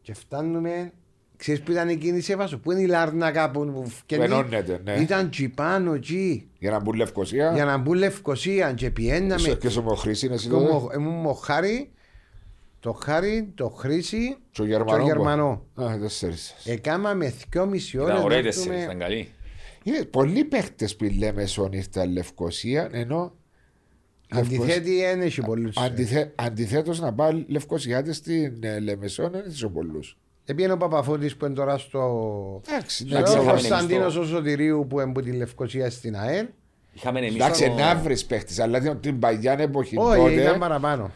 Και 0.03 0.14
φτάνουμε. 0.14 0.93
Ξέρεις 1.37 1.61
που 1.62 1.71
ήταν 1.71 1.89
η 1.89 1.97
κίνηση 1.97 2.33
έβασο, 2.33 2.59
που 2.59 2.73
είναι 2.73 2.81
η 2.81 2.87
Λάρνακα 2.87 3.51
που 3.51 3.87
φκένει. 3.89 4.25
ενώνεται, 4.25 4.81
ναι. 4.85 4.93
Ήταν 4.93 5.31
τσιπάνω 5.31 5.95
εκεί. 5.95 6.51
Για 6.59 6.71
να 6.71 6.81
μπουν 6.81 6.95
Λευκοσία. 6.95 7.53
Για 7.55 7.64
να 7.64 7.77
μπουν 7.77 7.95
Λευκοσία 7.97 8.73
και 8.73 8.91
πιέναμε. 8.91 9.49
Και 9.49 9.69
στο 9.69 9.83
Μοχρήσιν 9.83 10.33
εσύ 10.33 10.45
Και 10.49 10.51
τότε. 10.53 10.73
μου- 10.73 10.89
ε, 10.93 10.97
μου 10.99 11.29
ο 11.29 11.33
Χάρη, 11.33 11.91
το 12.81 12.93
Χάρη, 12.93 13.53
το 13.55 13.68
Χρήση 13.68 14.37
Και 14.51 14.62
ο 14.62 14.64
και 14.64 14.70
Γερμανό. 14.70 15.03
ο 15.03 15.07
Γερμανό. 15.07 15.62
Α, 15.74 15.99
τέσσερις. 16.01 16.55
Έκαναμε 16.64 17.33
2,5 17.53 17.61
ώρες 17.62 17.85
Ήταν 17.93 18.07
να 18.07 18.20
ωραίοι 18.22 18.43
τέσσερις, 18.43 18.66
έρθουμε. 18.68 18.83
ήταν 18.85 18.99
καλοί. 18.99 19.29
Είναι 19.83 20.05
πολλοί 20.05 20.45
παίχτες 20.45 20.97
που 20.97 21.05
η 21.05 21.09
Λέμεσον 21.18 21.72
ήρθαν 21.72 22.12
Λευκοσία, 22.12 22.89
ενώ 22.93 23.33
Αντιθέτει 24.31 25.01
δεν 25.01 25.20
έχει 25.20 25.41
πολλούς. 25.43 25.77
αντιθέ, 25.77 26.33
αντιθέτως 26.35 27.01
να 27.01 27.12
πάει 27.12 27.45
Λευκοσιάτες 27.49 28.16
στην 28.16 28.57
ε, 28.61 28.79
Λεμεσόν 28.81 29.31
δεν 29.31 29.45
έχει 29.49 29.68
πολλούς. 29.68 30.18
Επήγαινε 30.45 30.72
ο 30.72 30.77
Παπαφώτης 30.77 31.37
που 31.37 31.45
είναι 31.45 31.55
τώρα 31.55 31.79
στο... 31.79 32.01
Εντάξει, 32.68 33.07
στο 33.07 33.16
εντάξει, 33.16 33.33
είχαμε 33.33 33.51
Κωνσταντίνος 33.51 34.12
στο- 34.12 34.22
ο 34.22 34.24
Σωτηρίου 34.24 34.87
που 34.89 35.01
είναι 35.01 35.11
από 35.11 35.22
τη 35.22 35.31
Λευκοσία 35.33 35.91
στην 35.91 36.16
ΑΕΛ. 36.16 36.47
Είχαμε 36.93 37.18
εμείς 37.18 37.35
Εντάξει, 37.35 37.64
στο- 37.64 37.74
να 37.74 37.97
βρεις 37.97 38.24
παίχτες, 38.24 38.59
αλλά 38.61 38.81
την- 38.81 39.01
την 39.01 39.18
παγιά 39.18 39.53
εποχή 39.59 39.97
Όχι, 39.99 40.33
ήταν 40.33 40.45
τότε, 40.47 40.59
παραπάνω. 40.59 41.11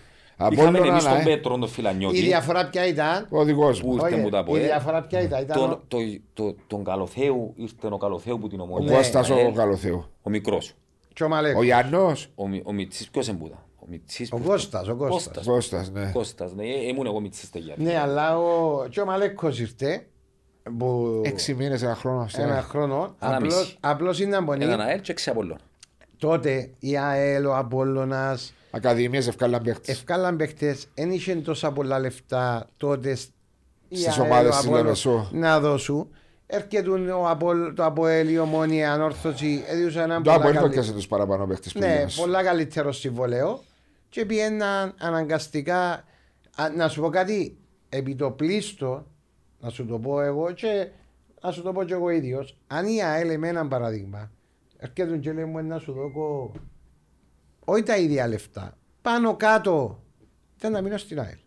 Είχαμε 0.50 0.68
Απόλλωνα, 0.68 0.86
εμείς 0.92 1.04
τον 1.04 1.16
ε, 1.16 1.22
Πέτρο, 1.24 1.50
τον 1.52 1.62
Η 1.62 1.68
Φιλανιώτη, 1.68 2.20
διαφορά 2.20 2.68
ποια 2.68 2.86
ήταν; 2.86 3.26
ο 3.30 3.38
οδηγός 3.38 3.82
μου. 3.82 3.88
Που 3.88 3.94
ήρθε 3.94 4.06
Όχι, 4.06 4.16
μου 4.16 4.28
τα 4.30 4.44
πω, 4.44 4.56
η 4.56 4.60
ε. 4.60 4.64
διαφορά 4.64 5.00
ποια 5.02 5.20
ήταν. 5.20 5.42
ήταν 5.42 5.58
τον, 5.58 5.70
ο- 5.70 5.80
το, 5.88 5.98
το, 6.34 6.54
τον 6.66 6.84
Καλοθέου, 6.84 7.52
ήρθε 7.56 7.86
ο 7.90 7.96
Καλοθέου 7.96 8.38
που 8.38 8.48
την 8.48 8.60
Ο 8.60 8.62
ομόνια. 8.62 8.96
Κώστας 8.96 9.30
Ε, 9.30 9.32
ο 9.32 9.52
Καλοθέου. 9.52 10.04
Ο 10.22 10.30
μικρός. 10.30 10.74
και 11.12 11.24
ο 11.24 11.28
Μαλέκ. 11.28 11.56
Ο 11.56 11.62
Γιάννος, 11.62 12.28
Ο, 12.34 12.48
Μι- 12.48 12.62
ο 12.66 12.72
Μιτσής, 12.72 13.10
ποιος 13.10 13.28
εμπούτα. 13.28 13.64
Ο 13.78 13.84
Μιτσής. 13.88 14.32
Ο 14.32 14.36
που- 14.36 14.48
Κώστας, 14.48 14.88
ο 14.88 14.94
Κώστας. 14.96 15.22
Κώστας. 15.24 15.44
Κώστας, 15.46 15.90
ναι. 15.90 16.10
Κώστας, 16.12 16.52
ναι, 16.54 16.64
ε, 16.64 16.86
ήμουν 16.86 17.06
εγώ 17.06 17.20
Μιτσής 17.20 17.50
τελειά. 17.50 17.74
Ναι, 17.78 17.98
αλλά 17.98 18.38
ο, 18.38 18.86
και 18.90 19.00
ο 19.00 19.04
Μαλέκος 19.04 19.60
ήρθε. 19.60 20.04
Που... 20.78 21.20
Έξι 21.24 21.54
μήνες, 21.54 21.82
ένα 21.82 21.94
χρόνο. 21.94 22.26
σε 22.28 22.42
Ένα 22.42 22.52
ένα. 22.52 22.62
χρόνο. 22.62 23.14
Ένα 23.22 23.36
Απλώς, 23.36 23.56
μισή. 23.58 23.76
απλώς 23.80 24.20
είναι 24.20 24.36
αμπονή. 24.36 24.64
Έναν 24.64 24.80
αέρ 24.80 25.00
και 25.00 25.12
έξι 25.12 25.30
Απολλώνα. 25.30 25.60
Τότε 26.18 26.70
η 26.78 26.96
ΑΕΛ, 26.98 27.46
ο 27.46 27.56
Απόλλωνας, 27.56 28.54
Ακαδημίες 28.70 29.26
ευκάλαν 29.26 29.62
παίχτες. 29.62 29.94
ευκάλαν 29.96 30.36
παίχτες, 30.36 30.86
δεν 30.94 31.10
είχε 31.10 31.34
τόσα 31.34 31.72
πολλά 31.72 31.98
λεφτά 31.98 32.66
τότε 32.76 33.14
σ- 33.14 33.30
η 33.88 33.96
Στις 33.96 34.18
ΑΕΛ, 34.18 34.26
ομάδες 34.30 34.54
ο 34.54 34.58
της 34.58 34.66
Απόλλωνας 34.66 35.04
Λεμεσό. 35.04 35.30
να 35.32 35.60
δώσουν. 35.60 36.08
Έρχεται 36.46 36.90
ο 37.12 37.28
Απόλλ- 37.28 37.74
το 37.76 37.84
Αποέλ, 37.84 38.28
η 38.28 38.38
Ομόνια, 38.38 38.78
η 38.78 38.84
Ανόρθωση, 38.84 39.64
έδιωσαν 39.68 40.02
έναν 40.02 40.16
Το 40.16 40.30
πολλά, 40.30 40.34
Αποέλ 40.36 40.54
καλύ- 40.54 40.70
έπιασε 40.70 40.92
τους 40.92 41.06
παραπάνω 41.06 41.46
παίχτες 41.46 41.72
που 41.72 41.78
ναι, 41.78 41.86
λέμε. 41.94 42.10
πολλά 42.16 42.42
καλύτερο 42.42 42.92
συμβολέο 42.92 43.62
και 44.08 44.24
πήγαιναν 44.24 44.94
αναγκαστικά 44.98 46.04
α, 46.56 46.68
να 46.76 46.88
σου 46.88 47.00
πω 47.00 47.08
κάτι 47.08 47.56
επί 47.88 48.14
το 48.14 48.30
πλήστο 48.30 49.06
να 49.60 49.68
σου 49.70 49.86
το 49.86 49.98
πω 49.98 50.20
εγώ 50.20 50.52
και 50.52 50.88
να 51.42 51.50
σου 51.50 51.62
το 51.62 51.72
πω 51.72 51.84
και 51.84 51.92
εγώ 51.92 52.10
ίδιος 52.10 52.56
αν 52.66 52.86
η 52.86 53.02
ΑΕΛ 53.02 53.38
με 53.38 53.48
έναν 53.48 53.68
παραδείγμα 53.68 54.30
έρχεται 54.76 55.16
και 55.16 55.32
λέει 55.32 55.44
μου 55.44 55.58
«Ε, 55.58 55.62
να 55.62 55.78
σου 55.78 55.92
δω 55.92 56.52
όχι 57.70 57.82
τα 57.82 57.96
ίδια 57.96 58.28
λεφτά 58.28 58.76
πάνω 59.02 59.36
κάτω 59.36 60.02
ήταν 60.58 60.72
να 60.72 60.80
μείνω 60.80 60.96
στην 60.96 61.20
ΑΕΛ 61.20 61.38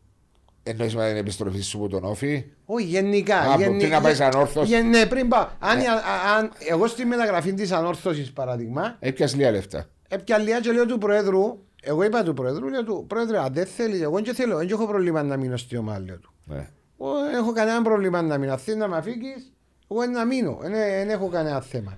Εννοείς 0.66 0.96
με 0.96 1.08
την 1.08 1.18
επιστροφή 1.18 1.62
σου 1.62 1.78
που 1.78 1.88
τον 1.88 2.04
όφη; 2.04 2.46
Όχι, 2.66 2.86
γενικά. 2.86 3.38
Α, 3.40 3.56
γενι- 3.56 3.78
πριν 3.78 3.90
να 3.92 4.02
πάει 4.02 4.14
γε- 4.14 4.22
ανόρθωση. 4.34 4.68
γε- 4.76 4.84
Ναι, 4.84 5.06
πριν 5.06 5.28
πάω. 5.28 5.48
Αν, 5.60 5.80
η- 5.80 5.86
α- 5.88 6.36
αν, 6.38 6.52
εγώ 6.70 6.88
στη 6.88 7.06
μεταγραφή 7.06 7.54
της 7.54 7.72
ανόρθωσης, 7.72 8.32
παράδειγμα, 8.32 8.96
Έπιασε 9.00 9.36
λίγα 9.36 9.52
λεφτά. 9.52 9.86
έπια 10.08 10.38
λίγα 10.38 10.60
και 10.60 10.72
λέω 10.72 10.86
του 10.86 10.98
Προέδρου, 10.98 11.58
εγώ 11.82 12.04
είπα 12.04 12.24
του 12.24 12.34
Προέδρου, 12.34 12.70
λέω 12.70 12.84
του 12.84 13.06
Πρόεδρε, 13.08 13.40
αν 13.40 13.54
δεν 13.54 13.66
θέλεις, 13.66 14.02
εγώ 14.02 14.20
δεν 14.22 14.34
θέλω, 14.36 14.58
δεν 14.58 14.70
έχω 14.70 14.88
πρόβλημα 14.88 15.24
να 15.24 15.38
μείνω 15.38 15.58
στη 15.58 15.78
ομάδας 15.78 16.06
λέω 16.06 16.18
του. 16.20 16.34
Ναι. 16.46 16.70
Εγώ 17.00 17.14
δεν 17.24 17.36
έχω 17.36 17.52
κανένα 17.52 17.82
πρόβλημα 17.82 18.22
να 18.22 18.38
μείνω. 18.38 18.52
Αν 18.52 18.58
θέλει 18.58 18.78
να 18.78 18.88
με 18.88 18.98
αφήκεις, 18.98 19.52
εγώ 19.92 20.06
να 20.06 20.26
μείνω. 20.26 20.58
Δεν, 20.62 20.72
δεν 20.72 21.10
έχω 21.10 21.28
κανένα 21.28 21.62
θέμα. 21.62 21.98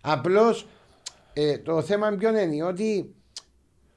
Απλώς 0.00 0.66
ε, 1.32 1.58
το 1.58 1.82
θέμα 1.82 2.08
ποιο 2.10 2.38
είναι 2.38 2.64
ότι 2.64 3.14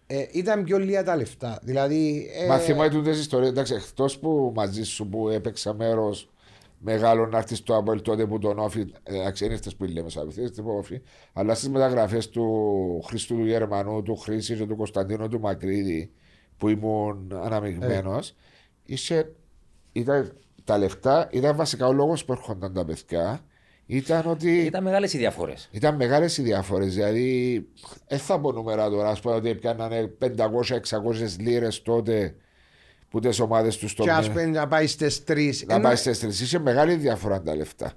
ε, 0.07 0.25
ήταν 0.31 0.63
πιο 0.63 0.77
λίγα 0.77 1.03
τα 1.03 1.15
λεφτά. 1.15 1.59
Δηλαδή. 1.63 2.31
Ε, 2.33 2.47
Μα 2.47 2.57
θυμάμαι 2.57 2.89
τούτες 2.89 3.19
ιστορίες, 3.19 3.49
εντάξει, 3.49 3.73
εκτός 3.73 4.19
που 4.19 4.51
μαζί 4.55 4.83
σου 4.83 5.09
που 5.09 5.29
έπαιξα 5.29 5.73
μέρος 5.73 6.29
μεγάλο 6.79 7.25
να 7.25 7.37
έρθει 7.37 7.55
στο 7.55 7.77
Αποέλ 7.77 8.01
τότε 8.01 8.25
που 8.25 8.39
τον 8.39 8.59
όφη, 8.59 8.85
εντάξει, 9.03 9.45
είναι 9.45 9.53
αυτές 9.53 9.75
που 9.75 9.83
λέμε 9.83 10.09
σαν 10.09 10.27
αυτές, 10.27 10.51
τύπου 10.51 10.71
όφη, 10.77 11.01
αλλά 11.33 11.55
στις 11.55 11.69
μεταγραφές 11.69 12.29
του 12.29 13.01
Χριστού 13.05 13.35
του 13.35 13.45
Γερμανού, 13.45 14.01
του 14.01 14.15
Χρήση 14.15 14.55
και 14.55 14.65
του 14.65 14.75
Κωνσταντίνου 14.75 15.27
του 15.27 15.39
Μακρύδη, 15.39 16.11
που 16.57 16.69
ήμουν 16.69 17.31
αναμειγμένος, 17.43 18.35
είσαι, 18.85 19.35
ήταν, 19.91 20.37
τα 20.63 20.77
λεφτά 20.77 21.29
ήταν 21.31 21.55
βασικά 21.55 21.87
ο 21.87 21.93
λόγος 21.93 22.25
που 22.25 22.31
έρχονταν 22.31 22.73
τα 22.73 22.85
παιδιά, 22.85 23.44
ήταν 23.85 24.23
ότι 24.25 24.51
Ήταν 24.57 24.83
μεγάλες 24.83 25.13
οι 25.13 25.17
διαφορές. 25.17 25.67
ήταν 25.71 25.95
μεγάλες 25.95 26.37
οι 26.37 26.41
διαφορές. 26.41 26.93
Δηλαδή, 26.93 27.67
δεν 28.07 28.19
θα 28.19 28.39
πω 28.39 28.51
νούμερα 28.51 28.89
τώρα. 28.89 29.09
Α 29.09 29.15
πούμε 29.21 29.35
ότι 29.35 29.55
πιάνανε 29.55 30.07
500-600 30.19 31.35
λίρες 31.39 31.81
τότε 31.81 32.35
που 33.09 33.19
τις 33.19 33.39
ομάδες 33.39 33.77
τους 33.77 33.91
στο 33.91 34.03
και 34.03 34.11
ας 34.11 34.29
μήνα. 34.29 34.41
πούμε 34.41 34.45
να 34.59 34.67
πάει 34.67 34.87
στις 34.87 35.23
τρεις. 35.23 35.65
Να 35.67 35.79
πάει 35.79 35.95
στις 35.95 36.19
τρεις. 36.19 36.41
Είχε 36.41 36.59
μεγάλη 36.59 36.95
διαφορά 36.95 37.41
τα 37.41 37.55
λεφτά. 37.55 37.91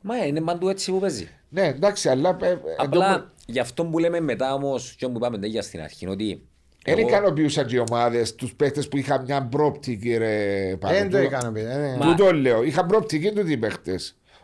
Μα 0.00 0.16
είναι 0.26 0.40
παντού 0.40 0.68
έτσι 0.68 0.90
που 0.90 0.98
παίζει. 0.98 1.28
Ναι, 1.48 1.66
εντάξει, 1.66 2.08
αλλά. 2.08 2.36
ε, 2.42 2.48
ε, 2.48 2.56
Απλά 2.78 3.32
γι' 3.46 3.58
αυτό 3.58 3.84
που 3.84 3.98
λέμε 3.98 4.20
μετά 4.20 4.54
όμως, 4.54 4.94
και 4.98 5.06
που 5.08 5.12
είπαμε 5.16 5.38
τέτοια 5.38 5.62
στην 5.62 5.80
αρχή, 5.80 6.06
ότι. 6.06 6.46
Δεν 6.84 6.98
εγώ- 6.98 7.08
ικανοποιούσαν 7.08 7.66
και 7.66 7.76
οι 7.76 7.82
ομάδες 7.90 8.34
τους 8.34 8.54
παίχτε 8.54 8.82
που 8.82 8.96
είχαν 8.96 9.24
μια 9.24 9.42
πρόπτικη, 9.46 10.16
ρε 10.16 10.76
πάνω. 10.80 10.94
Δεν 10.94 11.10
το 11.10 11.16
Του- 11.18 11.22
έκανα. 11.24 11.52
παιδιά, 11.52 11.76
ναι. 11.76 11.96
Μα- 11.96 12.06
Του 12.06 12.14
το 12.24 12.32
λέω. 12.32 12.62
Είχαν 12.62 12.86
πρόπτικη 12.86 13.32
του 13.32 13.48
οι 13.50 13.56
παίχτε. 13.56 13.98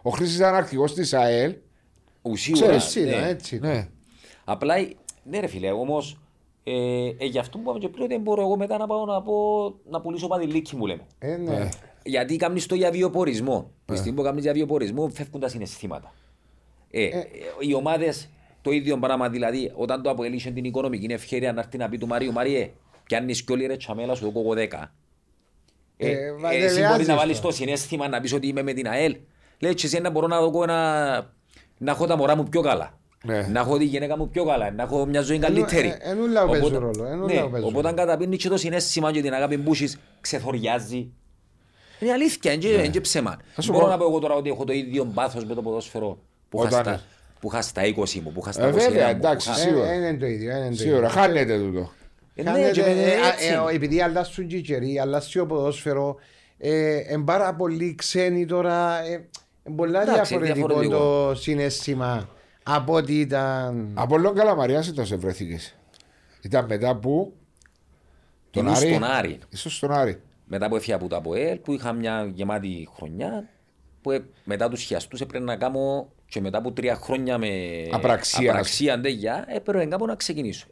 Ο 0.08 0.10
Χρήσης 0.10 0.36
ήταν 0.36 0.54
αρχηγός 0.54 0.94
της 0.94 1.14
ΑΕΛ. 1.14 1.54
Ουσίουρα. 2.22 2.60
Ξέρεις, 2.60 2.84
έτσι 2.84 3.00
ναι. 3.00 3.10
ήταν, 3.10 3.24
έτσι. 3.24 3.54
ήταν. 3.54 3.70
Ναι. 3.70 3.88
Απλά, 4.44 4.74
ναι, 5.22 5.40
ρε 5.40 5.46
φίλε, 5.46 5.70
όμως. 5.70 6.18
Ε, 6.64 6.72
ε, 7.18 7.24
γι' 7.24 7.38
αυτό 7.38 7.58
που 7.58 7.62
είπαμε 7.62 7.78
και 7.78 7.88
πριν, 7.88 8.08
δεν 8.08 8.20
μπορώ 8.20 8.42
εγώ 8.42 8.56
μετά 8.56 8.78
να 8.78 8.86
πάω 8.86 9.04
να, 9.04 9.22
πω, 9.22 9.74
να 9.90 10.00
πουλήσω 10.00 10.26
παδιλίκι 10.26 10.76
μου 10.76 10.86
λέμε. 10.86 11.02
Ε, 11.18 11.36
ναι. 11.36 11.68
Γιατί 12.02 12.36
κάνεις 12.36 12.66
το 12.66 12.74
για 12.74 12.90
βιοπορισμό. 12.90 13.70
Τη 13.84 13.96
στιγμή 13.96 14.16
που 14.16 14.22
κάνεις 14.22 14.42
για 14.42 14.52
βιοπορισμό, 14.52 15.08
φεύγουν 15.08 15.40
τα 15.40 15.48
συναισθήματα. 15.48 16.14
Ε, 16.90 17.04
ε, 17.04 17.26
οι 17.60 17.74
ομάδες 17.74 18.28
το 18.62 18.70
ίδιο 18.70 18.98
πράγμα. 18.98 19.28
Δηλαδή, 19.28 19.72
όταν 19.74 20.02
το 20.02 20.10
αποελίσσε 20.10 20.50
την 20.50 20.64
οικονομική 20.64 21.12
ευκαιρία 21.12 21.52
να 21.52 21.60
έρθει 21.60 21.76
να 21.76 21.88
πει 21.88 21.98
του 21.98 22.06
Μαρίου, 22.06 22.32
Μαριέ, 22.32 22.70
πιάνεις 23.04 23.42
κι 23.42 23.52
όλη 23.52 23.66
ρε 23.66 23.76
τσαμέλα 23.76 24.14
σου, 24.14 24.32
εγώ 24.36 24.52
10. 24.52 24.56
Ε, 24.56 26.10
Ε, 26.10 26.10
ε, 26.10 26.32
μα 26.32 26.50
εσύ 26.52 26.58
τελειάζεις 26.58 26.88
μπορείς 26.90 27.06
να 27.06 27.14
το. 27.14 27.20
βάλεις 27.20 27.40
το 27.40 27.50
συνέστημα 27.50 28.08
να 28.08 28.20
πεις 28.20 28.32
ότι 28.32 28.46
είμαι 28.46 28.62
με 28.62 28.72
την 28.72 28.88
ΑΕΛ. 28.88 29.16
Λέει 29.58 29.74
και 29.74 29.86
εσύ 29.86 30.00
να 30.00 30.10
μπορώ 30.10 30.26
να, 30.26 30.40
δω 30.40 30.62
ένα, 30.62 31.30
να 31.78 31.90
έχω 31.92 32.06
τα 32.06 32.16
μωρά 32.16 32.36
μου 32.36 32.44
πιο 32.44 32.60
καλά. 32.60 32.92
Ναι. 33.24 33.46
Να 33.50 33.60
έχω 33.60 33.78
τη 33.78 33.84
γυναίκα 33.84 34.16
μου 34.16 34.28
πιο 34.28 34.44
καλά. 34.44 34.70
Να 34.70 34.82
έχω 34.82 35.06
μια 35.06 35.20
ζωή 35.20 35.38
καλύτερη. 35.38 35.88
ε, 35.88 36.10
εν 36.10 36.18
ούλα 36.20 36.46
παίζουν 36.46 36.66
Οπότε- 36.76 36.78
ρόλο, 36.98 37.10
εν 37.10 37.22
ούλα 37.22 37.34
ναι, 37.42 37.48
παίζουν 37.48 37.68
Οπότε 37.68 37.88
αν 37.88 37.94
καταπίνει 37.94 38.36
και 38.36 38.48
το 38.48 38.56
συνέστημα 38.56 39.12
και 39.12 39.20
την 39.22 39.34
αγάπη 39.34 39.58
που 39.58 39.72
έχεις, 39.72 39.98
ξεθοριάζει. 40.20 41.10
Είναι 42.00 42.12
αλήθεια, 42.12 42.52
είναι 42.52 42.88
και 42.88 43.00
ψέμα. 43.00 43.36
Θα 43.54 43.62
σου 43.62 43.72
Μπορώ 43.72 43.84
πω- 43.84 43.90
να 43.90 43.96
πω 43.98 44.04
εγώ 44.04 44.18
τώρα 44.18 44.34
ότι 44.34 44.50
έχω 44.50 44.64
το 44.64 44.72
ίδιο 44.72 45.04
πάθος 45.04 45.44
με 45.44 45.54
το 45.54 45.62
ποδόσφαιρο 45.62 46.18
που 46.48 46.58
είχα 46.58 46.66
Όταν- 46.80 46.82
στα- 46.94 47.02
που 47.40 47.48
είχα 47.52 47.62
στα 47.62 47.82
20 47.84 48.20
μου, 48.20 48.32
που 48.32 48.40
είχα 48.42 48.52
στα 48.52 48.64
Ε, 48.66 48.68
21 48.68 48.88
βέβαια, 48.90 49.04
μου, 49.04 49.10
εντάξει, 49.16 49.48
που 49.48 49.54
είχα- 49.56 49.62
Ε, 49.62 49.68
σίγουρα. 49.70 49.90
ε, 49.90 49.94
Είναι 49.96 50.16
το 50.16 50.26
ίδιο. 50.26 50.50
είναι 50.50 50.58
το 50.60 50.64
ίδιο. 50.72 50.76
Σίγουρα, 50.86 51.08
χάνεται 51.08 51.58
τούτο. 51.58 51.90
Ε, 52.34 52.42
ναι, 52.42 52.50
Χάνεται, 52.50 52.70
και 52.70 52.80
με- 52.80 52.86
ε, 52.88 52.94
α, 53.20 53.28
έτσι. 53.32 53.48
ε, 53.70 53.74
επειδή 53.74 54.00
αλλάσουν 54.02 54.46
και 54.46 54.56
οι 54.56 54.60
καιροί, 54.60 54.98
αλλάσει 54.98 55.38
ο 55.38 55.46
ποδόσφαιρο, 55.46 56.16
ε, 56.58 56.96
είναι 57.12 57.24
πάρα 57.24 57.54
πολύ 57.54 57.94
ξένοι 57.94 58.46
τώρα. 58.46 58.98
Ε, 59.68 59.72
είναι 59.72 59.76
πολλά 59.76 60.02
Εντάξει, 60.02 60.36
διαφορετικό 60.38 60.66
διαφορετικό. 60.68 61.28
το 61.28 61.34
συνέστημα 61.34 62.28
από 62.62 62.92
ό,τι 62.94 63.20
ήταν. 63.20 63.90
Απόλλων 63.94 64.34
Καλαμαρίας 64.34 64.86
ήταν 64.86 65.06
σε 65.06 65.16
βρεθήκες. 65.16 65.74
Ήταν 66.42 66.64
μετά 66.68 66.96
που. 66.96 67.32
Τον 68.50 68.62
Ήμουν 68.64 68.76
Άρη. 68.76 68.88
στον 68.88 69.04
Άρη. 69.04 69.38
Ίσως 69.48 69.76
στον 69.76 69.92
Άρη. 69.92 70.20
μετά 70.44 70.68
που 70.68 70.76
έφυγα 70.76 70.96
από 70.96 71.08
το 71.08 71.16
ΑΠΟΕΛ, 71.16 71.56
που 71.58 71.72
είχα 71.72 71.92
μια 71.92 72.30
γεμάτη 72.34 72.88
χρονιά, 72.96 73.48
που 74.02 74.10
ε, 74.10 74.24
μετά 74.44 74.68
τους 74.68 74.82
χιαστούς 74.82 75.20
έπρεπε 75.20 75.44
να 75.44 75.56
κάνω 75.56 76.08
και 76.28 76.40
μετά 76.40 76.58
από 76.58 76.72
τρία 76.72 76.94
χρόνια 76.94 77.38
με 77.38 77.48
Απραξίας. 77.92 78.50
απραξία 78.50 78.94
αντέγια, 78.94 79.44
έπρεπε 79.48 79.84
κάπου 79.84 80.06
να 80.06 80.14
ξεκινήσω. 80.14 80.66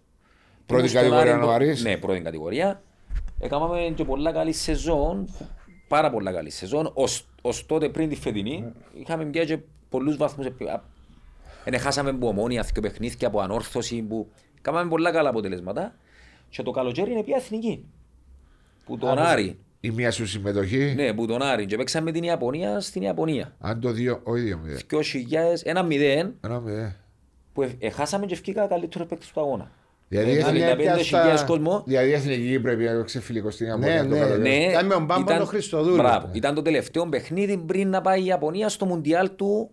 Πρώτη 0.67 0.83
Ήμουν 0.83 0.89
στον 0.89 1.03
κατηγορία 1.03 1.35
Άρη, 1.35 1.45
ο 1.45 1.51
Άρης. 1.53 1.83
Ναι, 1.83 1.97
πρώτη 1.97 2.21
κατηγορία. 2.21 2.83
Έκαναμε 3.41 3.93
και 3.95 4.05
πολλά 4.05 4.33
καλή 4.33 4.53
σεζόν, 4.53 5.29
πάρα 5.89 6.11
πολλά 6.11 6.33
καλή 6.33 6.51
σεζόν. 6.51 6.91
Ως, 6.95 7.27
ως 7.43 7.67
τότε 7.67 7.89
πριν 7.89 8.09
τη 8.09 8.15
φετινή, 8.17 8.73
είχαμε 9.01 9.25
πια 9.25 9.45
και 9.45 9.59
πολλούς 9.89 10.17
βαθμούς. 10.17 10.47
επι- 10.47 10.69
α- 10.69 10.83
Εν 11.65 11.79
χάσαμε 11.79 12.11
από 12.11 12.29
ομόνια, 12.29 12.63
δύο 12.73 12.83
παιχνίδια, 12.83 13.29
από 13.29 13.41
ανόρθωση, 13.41 14.03
που 14.03 14.29
κάναμε 14.63 14.89
πολλά 14.91 15.11
καλά 15.13 15.29
αποτελέσματα. 15.29 15.95
Και 16.49 16.63
το 16.63 16.71
καλοκαίρι 16.71 17.11
είναι 17.11 17.23
πια 17.23 17.37
εθνική. 17.37 17.85
Που 18.85 18.99
τον 18.99 19.19
Άρη, 19.19 19.59
Η 19.81 19.91
μία 19.91 20.11
σου 20.11 20.27
συμμετοχή. 20.27 20.93
ναι, 20.97 21.13
που 21.13 21.27
τον 21.27 21.43
Άρη. 21.43 21.67
Και 21.67 21.77
παίξαμε 21.77 22.13
την 22.13 22.23
Ιαπωνία 22.23 22.81
στην 22.81 23.03
Ιαπωνία. 23.03 23.57
Αν 23.61 23.81
το 23.81 23.91
δύο, 23.93 24.21
ο 24.25 24.37
ίδιος 24.37 24.61
μηδέν. 24.61 24.77
2000, 24.77 25.63
ένα 25.65 25.83
μηδέν, 25.83 26.35
Ένα 26.41 26.61
μηδέν. 26.61 26.97
που 27.53 27.63
ε- 27.63 27.77
εχάσαμε 27.79 28.27
και 28.27 28.35
ευκήκα 28.35 28.67
καλύτερο 28.67 29.05
παίκτης 29.05 29.31
του 29.33 29.41
αγώνα. 29.41 29.71
Δηλαδή, 30.09 30.31
Ε, 30.31 30.35
η 30.35 30.39
εθνική- 30.39 30.65
55.000 30.65 31.37
στα- 31.37 31.45
κόσμο. 31.47 31.83
δηλαδή 31.87 32.09
η 32.09 32.13
εθνική 32.13 32.61
πρέπει 32.61 32.85
να 32.85 32.93
παίξει 32.97 33.21
φιλικό 33.21 33.51
στην 33.51 33.67
Ναι, 33.67 33.73
Ιαπωνία. 33.73 34.03
το 34.03 34.09
ναι, 34.09 34.19
καλοκαίρι. 34.19 34.41
Ναι, 34.59 34.71
Ήταν 34.71 34.87
με 34.87 34.95
τον 34.95 35.07
Πάμπο 35.07 35.35
τον 35.37 35.47
Χριστοδούλου. 35.47 35.97
Μπράβο. 35.97 36.29
Ήταν 36.33 36.55
το 36.55 36.63
τελευταίο 36.63 37.07
παιχνίδι 37.09 37.59
πριν 37.59 37.89
να 37.89 38.01
πάει 38.01 38.21
η 38.23 38.25
Ιαπωνία 38.27 38.69
στο 38.69 38.87
Μουντιάλ 38.87 39.31
του, 39.37 39.71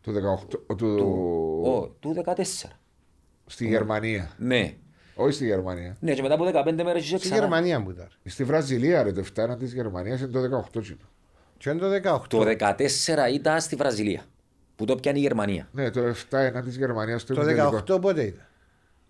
Το 0.00 0.12
18, 0.12 0.74
του, 0.76 0.86
ο, 1.64 1.86
του 2.00 2.12
14. 2.12 2.70
στη 3.46 3.66
Γερμανία. 3.66 4.30
Ναι. 4.38 4.74
Όχι 5.14 5.32
στη 5.32 5.44
Γερμανία. 5.46 5.96
Ναι, 6.00 6.12
και 6.14 6.22
μετά 6.22 6.34
από 6.34 6.44
15 6.44 6.82
μέρες 6.84 7.02
είσαι 7.04 7.16
Στη 7.16 7.26
ξανά. 7.26 7.40
Γερμανία 7.40 7.82
που 7.82 7.90
ήταν. 7.90 8.08
Στη 8.24 8.44
Βραζιλία, 8.44 9.02
ρε, 9.02 9.12
το 9.12 9.20
7 9.20 9.56
της 9.58 9.72
Γερμανίας 9.74 10.20
είναι 10.20 10.28
το 10.30 10.40
18 10.40 10.80
τσινό. 10.80 10.98
Και 11.58 11.70
είναι 11.70 11.78
το 11.78 11.88
18. 11.88 12.26
Το 12.28 12.44
14 12.44 13.28
ήταν 13.34 13.60
στη 13.60 13.76
Βραζιλία. 13.76 14.22
Που 14.76 14.84
το 14.84 14.94
πιάνει 14.96 15.18
η 15.18 15.22
Γερμανία. 15.22 15.68
Ναι, 15.72 15.90
το 15.90 16.00
7 16.00 16.38
ένα 16.38 16.62
της 16.62 16.76
Γερμανίας 16.76 17.20
στο 17.22 17.34
Το 17.34 17.40
ημιτελικό. 17.42 17.70
18 17.70 18.00
πότε 18.00 18.22
ήταν; 18.22 18.46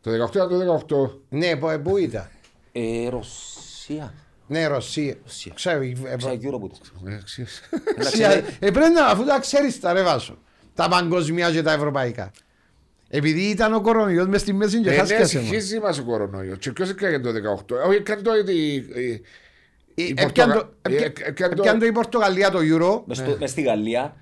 Το 0.05 0.11
18 0.11 0.35
ήταν 0.35 0.49
το 0.49 1.09
18. 1.09 1.21
Ναι, 1.29 1.57
πο- 1.57 1.81
πού 1.83 1.97
ήταν. 1.97 2.29
Ε, 2.73 3.09
Ρωσία. 3.09 4.15
Ναι, 4.47 4.67
Ρωσία. 4.67 5.15
Ρωσία. 5.23 5.53
Ξέρω, 5.55 5.81
ε, 5.83 5.93
ε, 6.05 6.17
Ξέρω 6.17 6.35
Euro 6.35 6.61
που 6.61 6.71
ήταν. 7.03 7.13
Ε, 7.15 7.21
ξέρεις. 7.25 7.61
Ρωσία. 7.97 8.31
Ε, 8.33 8.71
πρέπει 8.71 8.93
να, 8.95 9.07
αφού 9.07 9.25
τα 9.25 9.39
ξέρεις 9.41 9.81
τα 9.81 9.93
ρε 9.93 10.03
βάσο. 10.03 10.39
Τα 10.75 10.89
παγκοσμία 10.89 11.51
και 11.51 11.63
τα 11.63 11.73
ευρωπαϊκά. 11.73 12.31
Επειδή 13.09 13.41
ήταν 13.41 13.75
ο 13.75 13.81
κορονοϊός 13.81 14.27
μες 14.27 14.41
στη 14.41 14.53
μέση 14.53 14.81
και 14.81 14.89
Ε, 14.89 14.93
ναι, 14.93 14.99
χάσκασε 14.99 15.21
μας. 15.39 15.47
συγχύζει 15.47 15.79
μας 15.81 15.99
ο 15.99 16.05
κορονοϊός. 16.05 16.59
Και 16.59 16.73
ποιος 16.73 16.91
έκανε 16.91 17.19
το 17.19 17.31
18. 17.33 17.77
Όχι, 17.87 17.97
έκανε 17.97 18.23
το... 18.23 18.31
η- 18.35 18.75
η- 18.75 19.23
η 19.95 20.15
Ε, 20.17 20.23
έπιαν 20.23 20.49
το- 20.53 20.55
Πορτογα- 20.55 20.69
έπια- 20.83 21.27
ε, 21.27 21.29
έκανε 21.29 21.55
το- 21.55 21.61
έπιαν 21.63 21.79
το 21.79 21.87
η 21.87 21.93
Πορτογαλία 21.93 22.51
το 22.51 22.59
Euro. 22.59 23.03
Μες 23.07 23.17
στο- 23.17 23.37
Μες 23.41 23.51
στη 23.51 23.63
Γαλλία. 23.63 24.17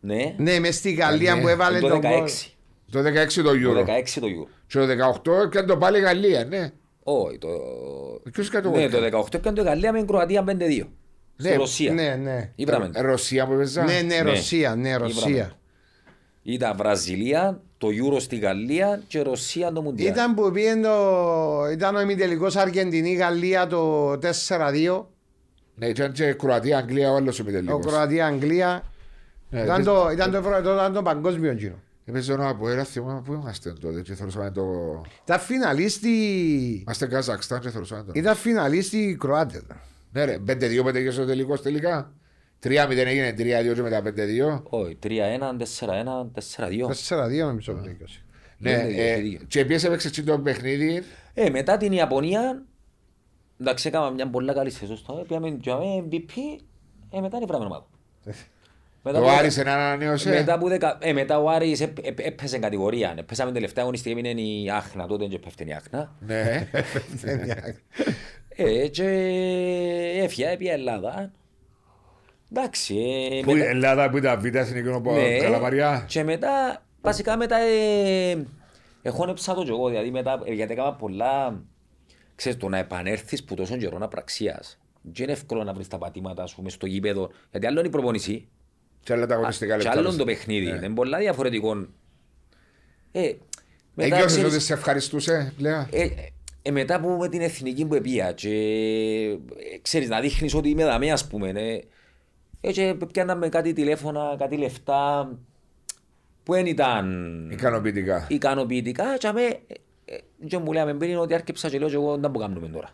Ναι. 0.00 0.34
Ναι, 0.38 0.58
μες 0.58 0.74
στη 0.76 0.92
Γαλλία 0.92 1.34
ναι. 1.34 1.40
που 1.40 1.48
έβαλε 1.48 1.78
Το 1.80 1.88
τον 1.88 1.98
γκολ. 1.98 2.10
16. 2.28 2.50
Το 2.90 3.00
16 3.00 3.32
το 3.34 3.42
Το 3.42 3.50
Euro. 3.50 3.80
16 3.80 4.18
το 4.20 4.26
Euro. 4.26 4.46
Και 4.66 4.78
το 4.78 4.86
18 5.32 5.42
έκανε 5.46 5.66
το 5.66 5.76
πάλι 5.76 5.98
η 5.98 6.00
Γαλλία, 6.00 6.44
ναι. 6.44 6.70
Όχι, 7.02 7.38
το... 7.38 7.48
Ποιος 8.32 8.48
έκανε 8.48 8.62
το 8.62 8.70
Ναι, 8.70 8.86
World 8.86 8.90
το 9.10 9.18
Cup? 9.18 9.24
18 9.24 9.34
έκανε 9.34 9.56
το 9.56 9.62
Γαλλία 9.62 9.92
με 9.92 9.98
την 9.98 10.06
Κροατία 10.06 10.44
5-2. 10.46 10.48
Ναι, 11.36 11.48
Στη 11.48 11.56
Ρωσία. 11.56 11.92
Ναι, 11.92 12.14
ναι. 12.22 12.50
Ήβραμε. 12.54 12.90
Ε, 12.94 13.00
Ρωσία 13.00 13.46
που 13.46 13.52
έπαιζα. 13.52 13.84
Ναι, 13.84 13.92
ναι, 14.00 14.14
Ναι. 14.14 14.30
Ρωσία, 14.30 14.74
ναι, 14.74 14.88
Ήβραμε. 14.88 15.04
Ρωσία. 15.14 15.52
Ήταν 16.42 16.76
Βραζιλία, 16.76 17.60
το 17.78 17.88
Euro 17.88 18.20
στη 18.20 18.36
Γαλλία 18.36 19.02
και 19.08 19.20
Ρωσία 19.22 19.72
το 19.72 19.82
Μουντιάλ. 19.82 20.12
Ήταν 20.12 20.34
που 20.34 20.50
πήγε 20.50 20.76
το... 20.80 21.66
Ήταν 21.72 21.96
ο 21.96 22.00
ημιτελικός 22.00 22.56
Αργεντινή-Γαλλία 22.56 23.66
το 23.66 24.10
4-2. 24.12 25.04
Ναι, 25.74 25.86
ήταν 25.86 26.12
και 26.12 26.32
Κροατία, 26.32 26.78
Αγγλία, 26.78 27.10
όλος 27.12 27.38
ο 27.38 27.42
Ο 27.42 27.48
επιτελικός. 27.48 27.86
Κροατία-Αγγλία. 27.86 28.82
Ναι, 29.50 29.60
Ήταν 29.62 29.76
δεν- 29.76 29.84
το, 29.84 30.10
ήταν 30.12 30.30
το, 30.30 30.36
ευρω- 30.36 30.62
το, 30.62 30.72
ήταν 30.72 30.92
το 30.92 31.02
παγκόσμιο 31.02 31.52
γύρο. 31.52 31.74
Έπαιζε 32.10 32.32
ένα 32.32 32.48
από 32.48 32.68
ένα 32.68 32.84
θυμάμαι 32.84 33.20
που 33.20 33.32
είμαστε 33.32 33.72
τότε 33.72 34.02
και 34.02 34.14
θεωρούσαμε 34.14 34.50
το... 34.50 34.64
Ήταν 35.24 35.38
φιναλίστη... 35.40 36.08
Είμαστε 36.80 37.06
Καζακστάν 37.06 37.60
και 37.60 37.70
θεωρούσαμε 37.70 38.02
το... 38.02 38.12
Ήταν 38.14 38.36
φιναλίστη 38.36 39.16
Κροάτε. 39.20 39.62
Ναι 40.12 40.24
ρε, 40.24 40.38
5-2 40.46 40.84
πέτυχε 40.84 41.10
στο 41.10 41.24
τελικός 41.24 41.62
τελικά. 41.62 42.12
3-0 42.62 42.68
έγινε 42.90 43.34
3-2 43.70 43.74
και 43.74 43.82
μετά 43.82 44.02
5-2. 44.02 44.62
Όχι, 44.62 44.98
3-1, 45.02 45.08
4-1, 45.08 45.14
4-2. 46.56 47.16
4-2 47.16 47.46
νομίζω 47.46 47.72
που 47.72 47.82
τελειώσει. 47.82 48.24
Ναι, 48.58 48.70
Ναι, 48.70 48.82
ναι, 48.82 48.92
ε, 48.92 49.12
έχει 49.12 49.22
δίκιο. 49.22 49.46
και 49.48 49.60
επίσης 49.60 49.84
έπαιξε 49.84 50.08
έτσι 50.08 50.22
το 50.22 50.38
παιχνίδι. 50.38 51.02
Ε, 51.34 51.50
μετά 51.50 51.76
την 51.76 51.92
Ιαπωνία 51.92 52.64
εντάξει, 53.60 53.88
έκανα 53.88 54.10
μια 54.10 54.30
πολύ 54.30 54.52
καλή 54.52 54.70
σεζόν 54.70 54.96
στο 54.96 55.24
πήγαμε 55.28 55.58
για 55.60 55.76
με 55.76 56.04
MVP, 56.10 56.32
ε, 57.10 57.20
μετά 57.20 57.36
είναι 57.36 57.46
βράμε 57.46 57.64
ομάδα. 57.64 57.86
Μετά 59.02 59.18
Το 59.18 59.24
που- 59.24 59.30
Άρης 59.30 59.56
ένα 59.58 59.72
ανανέωσε. 59.74 60.28
Μετά, 60.30 60.58
που 60.58 60.68
δεκα... 60.68 60.98
ε, 61.00 61.12
μετά 61.12 61.38
ο 61.40 61.48
Άρης 61.48 61.80
έπ- 61.80 62.06
έπ- 62.06 62.20
έπαιζε 62.26 62.58
κατηγορία. 62.58 63.14
Έπαιζαμε 63.18 63.52
τελευταία 63.52 63.82
αγωνιστική, 63.82 64.18
έμεινε 64.18 64.40
η 64.40 64.70
Άχνα, 64.70 65.06
τότε 65.06 65.26
και 65.26 65.38
πέφτει 65.38 65.68
η 65.68 65.72
Άχνα. 65.72 66.12
Ναι. 66.20 66.68
Ε, 68.48 68.88
και 68.88 69.04
έφυγε, 70.22 70.48
έπια 70.50 70.70
η 70.70 70.74
Ελλάδα. 70.74 71.32
Εντάξει, 72.52 72.96
ε, 73.32 73.40
Που 73.42 73.50
η 73.50 73.54
μετά- 73.54 73.68
Ελλάδα 73.68 74.10
που 74.10 74.16
ήταν 74.16 74.40
β' 74.40 74.64
στην 74.64 74.76
εκείνο 74.76 75.00
που 75.00 75.12
Ναι. 75.12 75.36
Καλαμαριά. 75.38 76.04
Και 76.08 76.24
μετά, 76.24 76.82
βασικά 77.00 77.36
μετά, 77.36 77.56
ε, 77.56 78.46
εχώνεψα 79.02 79.54
το 79.54 79.62
και 79.62 79.70
εγώ, 79.70 79.88
δηλαδή 79.88 80.10
μετά, 80.10 80.40
ε, 80.44 80.52
γιατί 80.52 80.72
έκανα 80.72 80.92
πολλά, 80.94 81.62
ξέρεις, 82.34 82.58
το 82.58 82.68
να 82.68 82.78
επανέλθεις 82.78 83.44
που 83.44 83.54
τόσο 83.54 83.76
καιρό 83.76 83.98
απραξίας. 84.00 84.78
Δεν 85.02 85.12
είναι 85.24 85.32
εύκολο 85.32 85.64
να 85.64 85.72
βρεις 85.72 85.88
τα 85.88 85.98
πατήματα 85.98 86.46
σου 86.46 86.62
μες 86.62 86.72
στο 86.72 86.86
γήπεδο, 86.86 87.30
γιατί 87.50 87.66
άλλο 87.66 87.78
είναι 87.78 87.88
η 87.88 87.90
προπονησή 87.90 88.48
Και 89.02 89.12
άλλα 89.12 89.26
τα 89.26 89.34
αγωνιστικά 89.34 89.76
και 89.76 89.82
λεπτά. 89.82 89.98
άλλο 89.98 90.08
είναι 90.08 90.18
το 90.18 90.24
παιχνίδι. 90.24 90.66
Ναι. 90.70 90.76
Είναι 90.76 90.94
πολλά 90.94 91.18
διαφορετικό. 91.18 91.86
Ε, 93.12 93.32
μετά, 93.94 94.14
Ένιωθες 94.14 94.24
ξέρεις, 94.26 94.52
ότι 94.54 94.62
σε 94.62 94.72
ευχαριστούσε, 94.72 95.52
λέω. 95.58 95.86
ε, 95.90 96.02
ε, 96.02 96.10
ε, 96.62 96.70
μετά 96.70 97.00
που 97.00 97.08
με 97.08 97.28
την 97.28 97.40
εθνική 97.40 97.84
που 97.84 97.94
επία 97.94 98.32
και 98.32 98.48
ε, 99.72 99.78
ξέρεις 99.82 100.08
να 100.08 100.20
δείχνεις 100.20 100.54
ότι 100.54 100.68
είμαι 100.68 100.84
δαμέ 100.84 101.12
ας 101.12 101.26
πούμε 101.26 101.48
ε, 101.48 101.80
ε, 102.60 102.72
και 102.72 102.96
πιάναμε 103.12 103.48
κάτι 103.48 103.72
τηλέφωνα, 103.72 104.36
κάτι 104.38 104.56
λεφτά 104.56 105.30
που 106.42 106.52
δεν 106.52 106.66
ήταν 106.66 107.48
Ικανοποιητικά. 107.52 108.26
ικανοποιητικά 108.28 109.16
και 109.18 109.26
αμέ 109.26 109.42
ε, 109.42 109.54
ε, 110.04 110.46
και 110.46 110.58
μου 110.58 110.72
λέμε 110.72 110.94
πριν 110.94 111.18
ότι 111.18 111.34
άρκεψα 111.34 111.68
και 111.68 111.78
λέω 111.78 111.88
και 111.88 111.94
εγώ 111.94 112.16
δεν 112.16 112.30
μπορούμε 112.30 112.54
να 112.54 112.60
κάνουμε 112.60 112.74
τώρα 112.74 112.90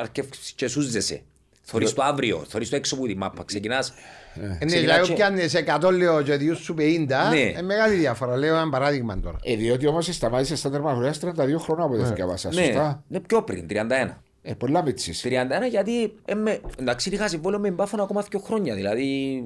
Άρκεψε 0.00 0.52
και 0.56 0.68
σούζεσαι 0.68 1.22
Θωρείς 1.62 1.92
το 1.92 2.02
αύριο, 2.02 2.44
θωρείς 2.48 2.68
το 2.68 2.76
έξω 2.76 2.94
από 2.94 3.06
τη 3.06 3.16
μάπα, 3.16 3.44
ξεκινάς 3.44 3.92
Ναι, 4.40 4.48
ξεκινάς 4.48 4.80
δηλαδή 4.80 5.06
και- 5.08 5.12
πιάνεις 5.14 5.54
100 5.54 5.90
λέω 5.90 6.22
και 6.22 6.36
διούς 6.36 6.58
σου 6.58 6.74
50, 6.74 7.28
Ναι. 7.30 7.38
είναι 7.38 7.62
μεγάλη 7.62 7.94
διαφορά. 7.94 8.36
Λέω 8.36 8.56
ένα 8.56 8.68
παράδειγμα 8.68 9.20
τώρα. 9.20 9.38
Ε, 9.42 9.56
διότι 9.56 9.86
όμως 9.86 10.06
σταμάτησες 10.06 10.58
στα 10.58 10.70
τερματοφυλάκια 10.70 11.20
32 11.20 11.58
χρόνια 11.58 11.84
από 11.84 11.96
δεν 11.96 12.14
διαβάσα. 12.14 12.48
Ναι, 12.54 12.62
Σωστά; 12.64 13.02
ναι, 13.08 13.20
πιο 13.20 13.42
πριν, 13.42 13.66
31 13.66 14.22
Ε, 14.42 14.54
πολλά 14.54 14.82
μίτσις. 14.82 15.20
31 15.24 15.66
γιατί 15.70 16.14
ε, 16.24 16.34
με, 16.34 16.60
εντάξει 16.78 17.10
είχα 17.10 17.28
συμβόλαιο 17.28 17.60
με 17.60 17.70
μπάφωνα 17.70 18.02
ακόμα 18.02 18.22
δύο 18.30 18.38
χρόνια 18.40 18.74
δηλαδή 18.74 19.42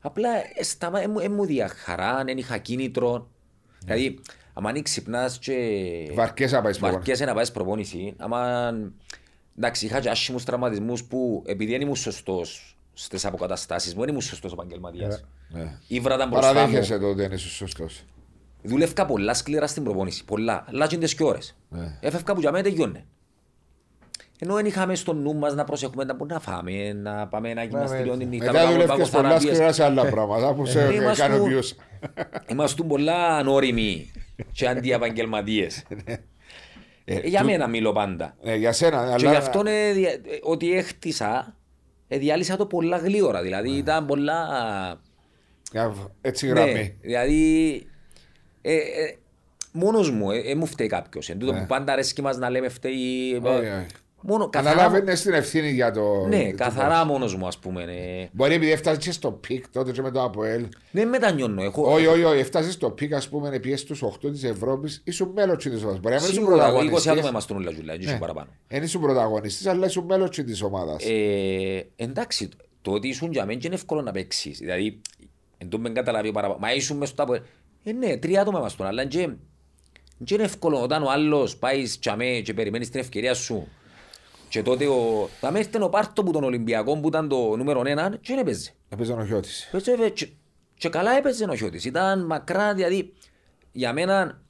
απλά 0.00 0.28
ε, 0.54 0.62
σταμα, 0.62 1.02
ε, 1.02 1.06
μου- 1.08 1.18
ε, 1.18 1.28
μου 1.28 1.44
δια 1.44 1.68
χαρά, 1.68 2.22
δεν 2.24 2.38
είχα 2.38 2.58
κίνητρο 2.58 3.28
δηλαδή 3.84 4.18
άμα 4.52 4.68
αν 4.68 4.82
ξυπνάς 4.82 5.38
και 5.38 5.52
Βαρκές 6.14 6.52
να 6.52 6.62
πάεις 6.62 6.78
προπόνηση. 6.78 6.98
βαρκέσαι 7.04 7.24
να 7.24 7.34
πάεις 7.34 7.50
προπόνηση 7.50 8.14
άμα 8.18 8.70
εντάξει 9.58 9.86
είχα 9.86 10.00
και 10.00 10.08
άσχημους 10.08 10.44
τραυματισμούς 10.44 11.04
που 11.04 11.42
επειδή 11.46 11.72
δεν 11.72 11.80
ήμουν 11.80 11.96
σωστός 11.96 12.75
στις 12.98 13.24
αποκαταστάσεις 13.24 13.94
μου 13.94 14.00
δεν 14.00 14.08
ήμουν 14.08 14.20
σωστός 14.20 14.52
επαγγελματίας 14.52 15.24
Ναι. 15.48 15.78
Ήβραταν 15.86 16.28
μπροστά 16.28 16.48
μου 16.48 16.54
Παραδέχεσαι 16.54 16.98
το 16.98 17.06
ότι 17.06 17.20
δεν 17.20 17.32
είσαι 17.32 17.48
σωστός. 17.48 18.04
Δούλευκα 18.62 19.06
πολλά 19.06 19.34
σκληρά 19.34 19.66
στην 19.66 19.84
προπόνηση. 19.84 20.24
Πολλά. 20.24 20.64
Αλλά 20.68 20.86
και 20.86 20.96
και 20.96 21.24
ώρες. 21.24 21.56
Ναι. 21.68 21.98
Έφευκα 22.00 22.34
που 22.34 22.40
για 22.40 22.50
μένα 22.52 22.64
τελειώνε. 22.64 23.04
Ενώ 24.38 24.54
δεν 24.54 24.66
είχαμε 24.66 24.94
στο 24.94 25.12
νου 25.12 25.34
μας 25.34 25.54
να 25.54 25.64
προσέχουμε 25.64 26.04
να 26.04 26.12
μπορούμε 26.14 26.34
να 26.34 26.40
φάμε, 26.40 26.92
να 26.92 27.26
πάμε 27.26 27.54
να 27.54 27.62
γυμναστήριο 27.62 28.04
έτσι. 28.12 28.18
την 28.18 28.28
νύχτα. 28.28 28.46
Μετά 28.46 28.58
να 28.58 28.64
κάνουμε 28.64 28.82
δουλεύκες 28.84 29.10
πολλά 29.10 29.22
παγωθεραπείες. 29.22 29.54
σκληρά 29.56 29.72
σε 29.72 29.84
άλλα 29.84 30.10
πράγματα 30.10 30.54
που 30.54 30.66
σε 30.66 30.92
Είμαστε- 30.94 31.24
ικανοποιούσαν. 31.26 31.78
Είμαστε 32.46 32.82
πολλά 32.82 33.26
ανώριμοι 33.36 34.10
και 34.52 34.68
αντιεπαγγελματίες. 34.68 35.82
Ε, 37.08 37.18
Για 37.28 37.44
μένα 37.44 37.66
μιλώ 37.68 37.92
πάντα. 37.92 38.36
Ε, 38.42 38.54
Για 38.54 38.72
σένα, 38.72 39.10
Και 39.16 39.22
γι' 39.24 39.26
αλλά 39.26 39.38
αυτό 39.38 39.62
ε, 39.66 39.92
δια- 39.92 40.10
ε, 40.10 40.18
ότι 40.42 40.72
έχτισα, 40.72 41.26
ε, 41.36 41.54
διάλυσα 42.08 42.56
το 42.56 42.66
πολλά 42.66 42.96
γλήορα. 42.96 43.42
Δηλαδή 43.42 43.70
ήταν 43.70 44.06
πολλά... 44.06 44.46
Για- 45.72 45.94
έτσι 46.20 46.46
Ναι, 46.46 46.52
γραμμή. 46.52 46.96
δηλαδή 47.00 47.72
ε, 48.62 48.74
ε, 48.74 49.16
μόνος 49.72 50.10
μου, 50.10 50.30
ε, 50.30 50.38
ε, 50.38 50.54
μου 50.54 50.66
φταίει 50.66 50.86
κάποιος. 50.86 51.28
Εν 51.28 51.38
τούτο 51.38 51.52
Ναι. 51.52 51.60
που 51.60 51.66
πάντα 51.66 51.92
αρέσκει 51.92 52.22
μας 52.22 52.36
να 52.36 52.50
λέμε 52.50 52.68
φταίει... 52.68 53.42
ε, 54.28 54.32
Όχι, 54.32 54.38
όχι. 54.38 54.38
Μόνο 54.38 54.48
καθαρά, 54.48 54.70
Αναλάβαινες 54.72 55.22
την 55.22 55.32
ευθύνη 55.32 55.70
για 55.70 55.90
το... 55.90 56.26
ναι, 56.28 56.50
το- 56.50 56.56
καθαρά 56.56 57.04
μόνος 57.04 57.36
μου 57.36 57.46
ας 57.46 57.58
πούμε. 57.58 57.84
ναι. 57.84 58.28
Μπορεί 58.32 58.54
επειδή 58.54 58.72
έφτασες 58.72 59.04
και 59.04 59.12
στο 59.12 59.30
peak 59.32 59.68
τότε 59.68 59.90
και 59.92 60.02
με 60.02 60.10
το 60.10 60.22
ΑΠΟΕΛ. 60.22 60.66
Δεν 60.90 61.08
μετανιώνω. 61.08 61.62
Έχω, 61.62 61.92
Όχι, 61.92 62.06
όχι, 62.06 62.22
όχι, 62.24 62.38
έφτασες 62.38 62.72
στο 62.72 62.90
peak, 62.90 63.12
ας 63.14 63.28
πούμε, 63.28 63.58
παίξεις 63.58 63.80
στους 63.80 64.02
8 64.02 64.30
της 64.32 64.44
Ευρώπης, 64.44 65.00
ήσουν 65.04 65.28
μέλος 65.34 65.62
της 65.62 65.82
ομάδας. 65.82 66.00
Μπορεί 66.00 66.14
να 66.14 66.20
μην 66.20 66.30
ήσουν 66.30 66.44
Σίγουρα 66.44 66.56
20 66.56 66.60
άτομα 66.68 66.82
πρωταγωνιστής. 66.82 67.28
είμαστε 67.30 67.54
όλα 67.54 67.70
ζουλά, 67.70 67.92
έτσι 67.92 68.08
Ναι. 68.08 68.18
παραπάνω. 68.18 68.48
Δεν 68.68 68.82
ήσουν 68.82 69.00
πρωταγωνιστής, 69.00 69.66
αλλά 69.66 69.86
ήσουν 69.86 70.04
μέλος 70.04 70.30
της 70.30 70.62
ομάδας. 70.62 71.04
Ε, 71.04 71.86
εντάξει, 71.96 72.48
το 72.82 72.90
ότι 72.92 73.08
ήσουν 73.08 73.32
για 73.32 73.44
μένα 73.46 73.60
είναι 73.64 73.74
εύκολο 73.74 74.02
να 74.02 74.12
παίξεις. 74.12 74.58
Δηλαδή, 74.58 75.00
εν 75.58 75.68
τω 75.68 75.78
με 75.78 75.88
καταλάβει 75.90 76.32
παραπάνω. 76.32 76.58
Μα 76.60 76.74
ήσουν 76.74 76.96
μες 76.96 77.08
στο 77.08 77.16
τάπο. 77.16 77.34
Ε, 77.84 77.92
ναι, 77.92 78.16
τρία 78.16 78.40
άτομα 78.40 78.60
μας 78.60 78.76
τον, 78.76 78.86
αλλά 78.86 79.04
και, 79.04 79.28
και 80.24 80.34
είναι 80.34 80.42
εύκολο 80.42 80.82
όταν 80.82 81.02
ο 81.02 81.10
άλλος 81.10 81.56
πάεις 81.56 81.98
για 82.02 82.16
μέ 82.16 82.40
και 82.40 82.54
περιμένεις 82.54 82.90
την 82.90 83.00
ευκαιρία 83.00 83.34
σου. 83.34 83.68
Και 84.48 84.62
τότε 84.62 84.86
ο... 84.86 85.28
Θα 85.40 85.50
με 85.50 85.58
έρθει 85.58 85.82
ο 85.82 85.88
Πάρτο 85.88 86.22
που 86.24 86.30
τον 86.32 86.44
Ολυμπιακό 86.44 86.96
που 87.00 87.08
ήταν 87.08 87.28
το 87.28 87.56
νούμερο 87.56 87.82
ένα 87.84 88.10
και 88.10 88.18
δεν 88.26 88.38
έπαιζε. 88.38 88.70
Έπαιζε 88.88 89.12
ο 89.12 89.24
Χιώτης. 89.26 89.66
Έπαιζε, 89.72 89.92
ε, 89.92 90.08
και, 90.08 90.28
και 90.74 90.88
καλά 90.88 91.16
έπαιζε 91.16 91.44
ο 91.44 91.54
Χιώτης. 91.54 91.84
Ήταν 91.84 92.26
μακρά, 92.26 92.74
δηλαδή, 92.74 93.12
για 93.72 93.92
μένα, 93.92 94.42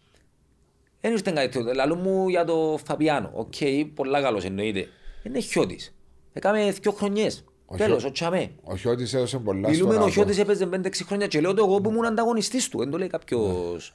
δεν 1.01 1.13
ήρθε 1.13 1.31
κάτι. 1.31 1.63
Λαλού 1.75 1.97
μου 1.97 2.29
για 2.29 2.45
το 2.45 2.79
Φαπιάνο. 2.85 3.31
Οκ, 3.35 3.55
πολλά 3.95 4.23
καλός 4.23 4.45
εννοείται. 4.45 4.89
Είναι 5.23 5.41
Χιώτης. 5.41 5.95
Έκαμε 6.33 6.71
δύο 6.71 6.93
χρονιές. 6.93 7.45
Ο 7.67 7.77
Τέλος, 7.77 7.99
Χιώ- 7.99 8.09
ο 8.09 8.13
Τσαμέ. 8.13 8.51
Ο 8.63 8.77
Χιώτης 8.77 9.15
έδωσε 9.15 9.39
πολλά 9.39 9.69
Μιλούμε 9.69 9.91
στον 9.93 10.03
ο 10.03 10.05
Άκο. 10.05 10.13
Χιώτης 10.13 10.39
έπαιζε 10.39 10.67
5-6 10.67 11.05
χρόνια 11.05 11.27
και 11.27 11.41
λέω 11.41 11.55
το 11.55 11.65
εγώ 11.65 11.81
που 11.81 11.91
ήμουν 11.91 12.07
ανταγωνιστής 12.07 12.69
του. 12.69 12.79
Δεν 12.79 12.91
το 12.91 12.99
λέει 12.99 13.09
κάποιος. 13.09 13.43
Ελάουσες 13.43 13.93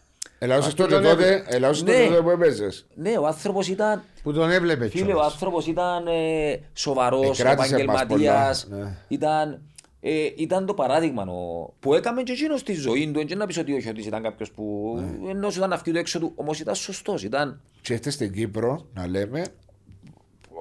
Αυτό 0.51 0.75
τότε 0.75 0.93
τον 0.93 1.03
τότε, 1.03 1.43
ελάουσες 1.47 1.83
Ναι. 1.83 1.91
τότε 1.91 2.05
τότε 2.07 2.21
που 2.21 2.29
έπαιζες. 2.29 2.85
Ναι, 2.95 3.17
ο 3.17 3.25
άνθρωπος 3.27 3.67
ήταν 3.67 4.01
Που 4.23 4.33
τον 4.33 4.51
έβλεπε 4.51 4.89
Φίλε, 4.89 5.03
ο 5.03 5.05
κιόλας. 5.05 5.25
άνθρωπος 5.25 5.67
ήταν 5.67 6.07
ε, 6.07 6.59
σοβαρός, 6.73 7.39
Ε, 7.39 7.43
κράτησε 7.43 7.73
μας 7.73 7.81
επαγγελματίας, 7.81 8.67
πολλά, 8.69 8.83
ναι. 8.83 8.97
ήταν, 9.07 9.61
ε, 10.01 10.11
ήταν 10.35 10.65
το 10.65 10.73
παράδειγμα 10.73 11.23
ο, 11.23 11.73
που 11.79 11.93
έκαμε 11.93 12.23
και 12.23 12.31
εκείνος 12.31 12.59
στη 12.59 12.73
ζωή 12.73 13.11
του, 13.13 13.25
δεν 13.27 13.37
να 13.37 13.45
πεις 13.45 13.57
ότι 13.57 13.73
όχι 13.73 13.89
ότι 13.89 14.01
ήταν 14.01 14.21
κάποιος 14.23 14.51
που 14.51 14.95
Ναι. 15.23 15.29
ενώ 15.31 15.49
σου 15.49 15.57
ήταν 15.57 15.73
αυτή 15.73 15.91
του 15.91 15.97
έξω 15.97 16.19
του, 16.19 16.31
όμως 16.35 16.59
ήταν 16.59 16.75
σωστός, 16.75 17.23
ήταν 17.23 17.61
Και 17.81 17.93
έρθες 17.93 18.13
στην 18.13 18.33
Κύπρο, 18.33 18.85
να 18.93 19.07
λέμε, 19.07 19.45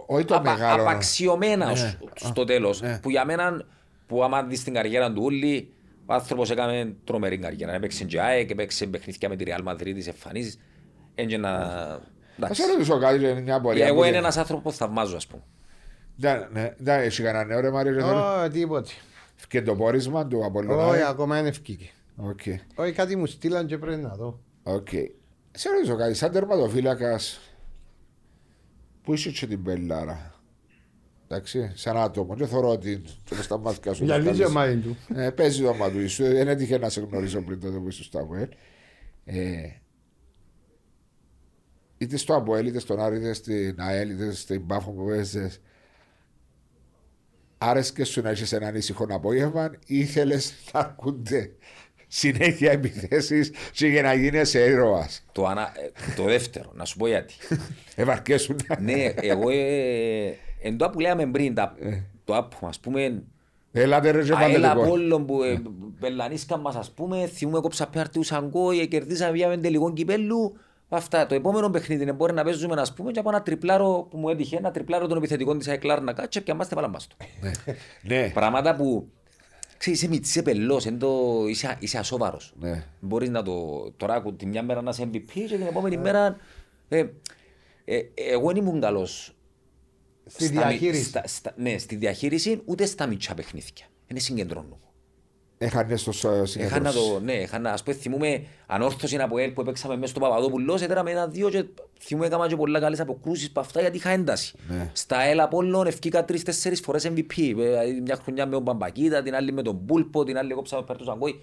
όχι 0.07 0.25
το 0.25 0.35
απα, 0.35 0.51
μεγάλο. 0.51 0.83
απαξιωμένα 0.83 1.67
Ναι. 1.67 1.73
ως- 1.73 1.97
στο 2.15 2.45
τέλος, 2.45 2.81
Ναι. 2.81 2.99
που 3.03 3.11
για 3.11 3.25
μένα, 3.25 3.65
που 4.07 4.25
άμα 4.25 4.43
δεις 4.43 4.65
την 4.65 4.75
καριέρα 4.75 5.13
του 5.13 5.21
ούλη, 5.25 5.73
ο 6.11 6.15
άνθρωπος 6.15 6.51
έκαμε 6.51 6.95
τρομερή 7.05 7.39
καριέρα, 7.39 7.73
έπαιξε 7.75 8.05
και 8.05 8.21
ΑΕΚ, 8.21 8.51
έπαιξε 8.51 8.87
παιχνίδια 8.87 9.29
με 9.29 9.37
τη 9.37 9.45
Real 9.47 9.69
Madrid, 9.69 9.93
τις 9.95 10.07
εμφανίσεις, 10.07 10.59
έτσι 11.15 11.37
να... 11.37 11.59
Θα 11.59 12.47
εντάξει. 12.47 12.63
σε 12.63 12.73
ρωτήσω 12.73 12.99
κάτι, 12.99 13.17
είναι 13.17 13.41
μια 13.41 13.55
απορία. 13.55 13.87
Εγώ 13.87 13.95
που 13.95 14.01
είναι 14.03 14.11
δεν- 14.11 14.21
ένας 14.21 14.37
άνθρωπος 14.37 14.73
που 14.73 14.79
θαυμάζω, 14.79 15.17
ας 15.17 15.27
πούμε. 15.27 15.43
Δεν 16.17 16.49
ναι, 16.53 16.75
δεν 16.79 17.01
έχει 17.01 17.23
κανένα 17.23 17.45
νέο 17.45 17.61
ρε 17.61 17.71
Μάριο. 17.71 17.93
ρε, 17.95 18.01
τώρα. 18.01 18.43
Ω, 18.45 18.49
τίποτε. 18.49 18.91
Και 19.49 19.63
το 19.63 19.75
πόρισμα 19.75 20.27
του 20.27 20.37
Όχι, 20.39 20.47
Απολλωνάρη. 20.47 21.03
ακόμα 21.03 21.39
είναι 21.39 21.49
ευκήκε. 21.49 21.91
Οκ. 22.17 22.41
Όχι, 22.75 22.93
κάτι 22.93 23.17
μου 23.17 23.27
στείλαν 23.27 23.67
και 23.67 23.79
πρέπει 23.79 24.01
να 24.03 24.15
δω. 24.15 24.41
Οκ. 24.63 24.89
Σε 25.51 25.69
ρωτήσω 25.71 25.97
κάτι, 25.97 26.15
σαν 26.15 26.33
τερματοφύλακας, 26.33 27.41
πού 29.03 29.13
είσαι 29.13 29.31
και 29.31 29.47
την 29.47 29.63
πελάρα. 29.63 30.35
Εντάξει, 31.33 31.71
σαν 31.75 31.97
άτομο. 31.97 32.35
Δεν 32.35 32.49
θεωρώ 32.49 32.69
ότι 32.69 33.03
και 33.25 33.35
μες 33.35 33.45
στα 33.45 33.59
μάτια 33.59 33.93
σου. 33.93 34.05
Για 34.05 34.17
τους 34.17 34.25
λίγη 34.25 34.39
καλείς. 34.39 34.55
ομάδα 34.55 34.77
του. 34.77 34.97
Ε, 35.15 35.31
παίζει 35.31 35.63
το 35.63 35.69
όνομα 35.69 35.91
του 35.91 36.01
Ιησού. 36.01 36.25
Δεν 36.25 36.49
έτυχε 36.49 36.79
να 36.79 36.89
σε 36.89 37.01
γνωρίσω 37.01 37.41
πριν 37.41 37.61
τότε 37.61 37.79
που 37.79 37.89
είσαι 37.89 38.03
στο 38.03 38.19
Αποέλ. 38.19 38.49
Ε, 39.25 39.69
είτε 41.99 42.17
στο 42.17 42.35
Αποέλ, 42.35 42.67
είτε 42.67 42.79
στον 42.79 43.01
Άρη, 43.01 43.17
είτε 43.17 43.33
στην 43.33 43.75
ΑΕΛ, 43.79 44.11
είτε 44.11 44.33
στην 44.33 44.67
Πάφο 44.67 44.91
που 44.91 45.07
παίζεις. 45.07 45.61
Άρεσκε 47.59 48.05
σου 48.05 48.23
να 48.23 48.31
έχεις 48.31 48.53
έναν 48.53 48.75
ήσυχο 48.75 49.07
απόγευμα 49.11 49.71
ή 49.87 49.99
ήθελες 49.99 50.55
να 50.73 50.81
ακούνται 50.81 51.51
συνέχεια 52.07 52.71
επιθέσεις 52.71 53.51
και 53.73 53.87
για 53.87 54.03
να 54.03 54.15
γίνεις 54.15 54.55
ήρωας. 54.55 55.25
Το, 55.33 55.47
ανα... 55.47 55.73
ε, 55.77 56.13
το 56.17 56.25
δεύτερο, 56.25 56.73
να 56.75 56.85
σου 56.85 56.97
πω 56.97 57.07
γιατί. 57.07 57.35
Ευαρκέσουν. 57.95 58.57
ναι, 58.81 59.13
εγώ 59.17 59.51
ε, 59.51 60.37
εν 60.63 60.77
το 60.77 60.91
που 60.91 61.01
λέμε 61.01 61.27
πριν, 61.27 61.55
τα, 61.55 61.75
το 62.25 62.37
άπου, 62.37 62.67
ας 62.67 62.81
πούμε, 62.81 63.23
Έλατε 63.73 64.11
ρε 64.11 64.23
και 64.23 64.33
αέλα 64.35 64.69
πάτε 64.69 64.81
το 64.81 64.87
Απόλλων 64.87 65.27
που 65.27 65.43
ε, 65.43 65.63
πελανίσκαν 66.01 66.61
μας, 66.61 66.77
ας 66.77 66.91
πούμε, 66.91 67.27
θυμούμε 67.27 67.61
κόψα 67.61 67.87
πέρτη 67.87 68.19
ουσαγκό, 68.19 68.71
ε, 68.71 68.85
κερδίσαμε 68.85 69.33
μια 69.33 69.61
τελικό 69.61 69.93
κυπέλου, 69.93 70.57
αυτά. 70.89 71.27
Το 71.27 71.35
επόμενο 71.35 71.71
παιχνίδι 71.71 72.03
είναι 72.03 72.13
μπορεί 72.13 72.33
να 72.33 72.45
παίζουμε, 72.45 72.81
ας 72.81 72.95
πούμε, 72.95 73.11
και 73.11 73.19
από 73.19 73.29
ένα 73.29 73.43
τριπλάρο 73.43 74.07
που 74.11 74.19
μου 74.19 74.29
έτυχε, 74.29 74.57
ένα 74.57 74.71
τριπλάρο 74.71 75.07
των 75.07 75.17
επιθετικών 75.17 75.59
της 75.59 75.69
ΑΕΚ 75.69 75.85
να 75.85 76.13
κάτσε 76.13 76.41
και 76.41 76.51
αμάστε 76.51 76.75
βάλαμε 76.75 76.97
το. 76.99 77.27
Ναι, 78.09 78.31
Πράγματα 78.35 78.77
που, 78.77 79.09
ξέρεις, 79.79 80.03
είσαι 80.03 80.11
μητσί, 80.11 80.31
είσαι 80.31 80.43
πελός, 80.43 80.87
εν 80.87 80.99
το, 80.99 81.45
είσαι, 81.49 81.77
είσαι 81.79 81.99
ασόβαρος. 81.99 82.55
ναι. 82.61 82.85
Μπορείς 83.01 83.29
να 83.29 83.43
το, 83.43 83.85
τώρα 83.97 84.15
ακού, 84.15 84.35
τη 84.35 84.47
μια 84.47 84.63
μέρα 84.63 84.83
να 84.83 84.91
είσαι 84.91 85.09
MVP 85.13 85.31
και 85.33 85.57
την 85.57 85.67
επόμενη 85.67 85.97
μέρα, 85.97 86.37
ε, 86.89 87.05
ε, 87.85 88.01
εγώ 88.15 88.47
δεν 88.47 88.57
ήμουν 88.57 88.81
καλός 88.81 89.35
Στη 90.27 90.45
στα 90.45 90.55
μι- 90.55 90.63
διαχείριση. 90.79 91.05
στα- 91.05 91.23
στα- 91.27 91.53
ναι, 91.57 91.79
στη 91.79 91.97
διαχείριση 91.97 92.63
ούτε 92.65 92.87
στα 92.87 93.07
μητσά 93.07 93.35
παιχνίδια. 93.35 93.87
Δεν 94.07 94.21
συγκεντρώνω. 94.21 94.79
Έχανε 95.63 95.97
στο 95.97 96.13
συγκεντρώσεις. 96.13 96.57
Έχανα 96.57 96.93
το, 96.93 97.21
ναι, 97.21 97.33
έχανα, 97.33 97.73
ας 97.73 97.83
πούμε, 97.83 97.97
θυμούμε 97.97 98.45
ανόρθωση 98.67 99.17
από 99.17 99.39
ελ 99.39 99.51
που 99.51 99.61
έπαιξαμε 99.61 99.97
μέσα 99.97 100.11
στο 100.11 100.21
Παπαδόπουλος, 100.21 100.83
έτερα 100.83 101.03
με 101.03 101.11
ένα-δύο 101.11 101.51
και 101.51 101.65
θυμούμε 102.01 102.27
έκανα 102.27 102.49
και 102.49 102.57
πολλά 102.57 102.81
καλές 102.81 103.01
αποκρούσεις 103.01 103.49
από 103.49 103.61
αυτά 103.61 103.81
γιατί 103.81 103.97
είχα 103.97 104.11
ένταση. 104.11 104.55
Ναι. 104.69 104.91
Στα 104.93 105.23
ελ 105.23 105.41
Απόλλων 105.41 105.87
ευκήκα 105.87 106.25
τρεις-τέσσερις 106.25 106.81
φορές 106.81 107.07
MVP. 107.09 107.55
Ε, 107.59 108.01
Μια 108.03 108.19
χρονιά 108.23 108.47
με 108.47 108.53
τον 108.53 108.63
Μπαμπακίτα, 108.63 109.23
την 109.23 109.35
άλλη 109.35 109.53
με 109.53 109.63
τον 109.63 109.85
Πούλπο, 109.87 110.25
την 110.25 110.39
άλλη 110.39 110.55
κόψαμε 110.55 110.83
πέρα 110.83 110.99
του 110.99 111.05
Σαγκόη. 111.05 111.41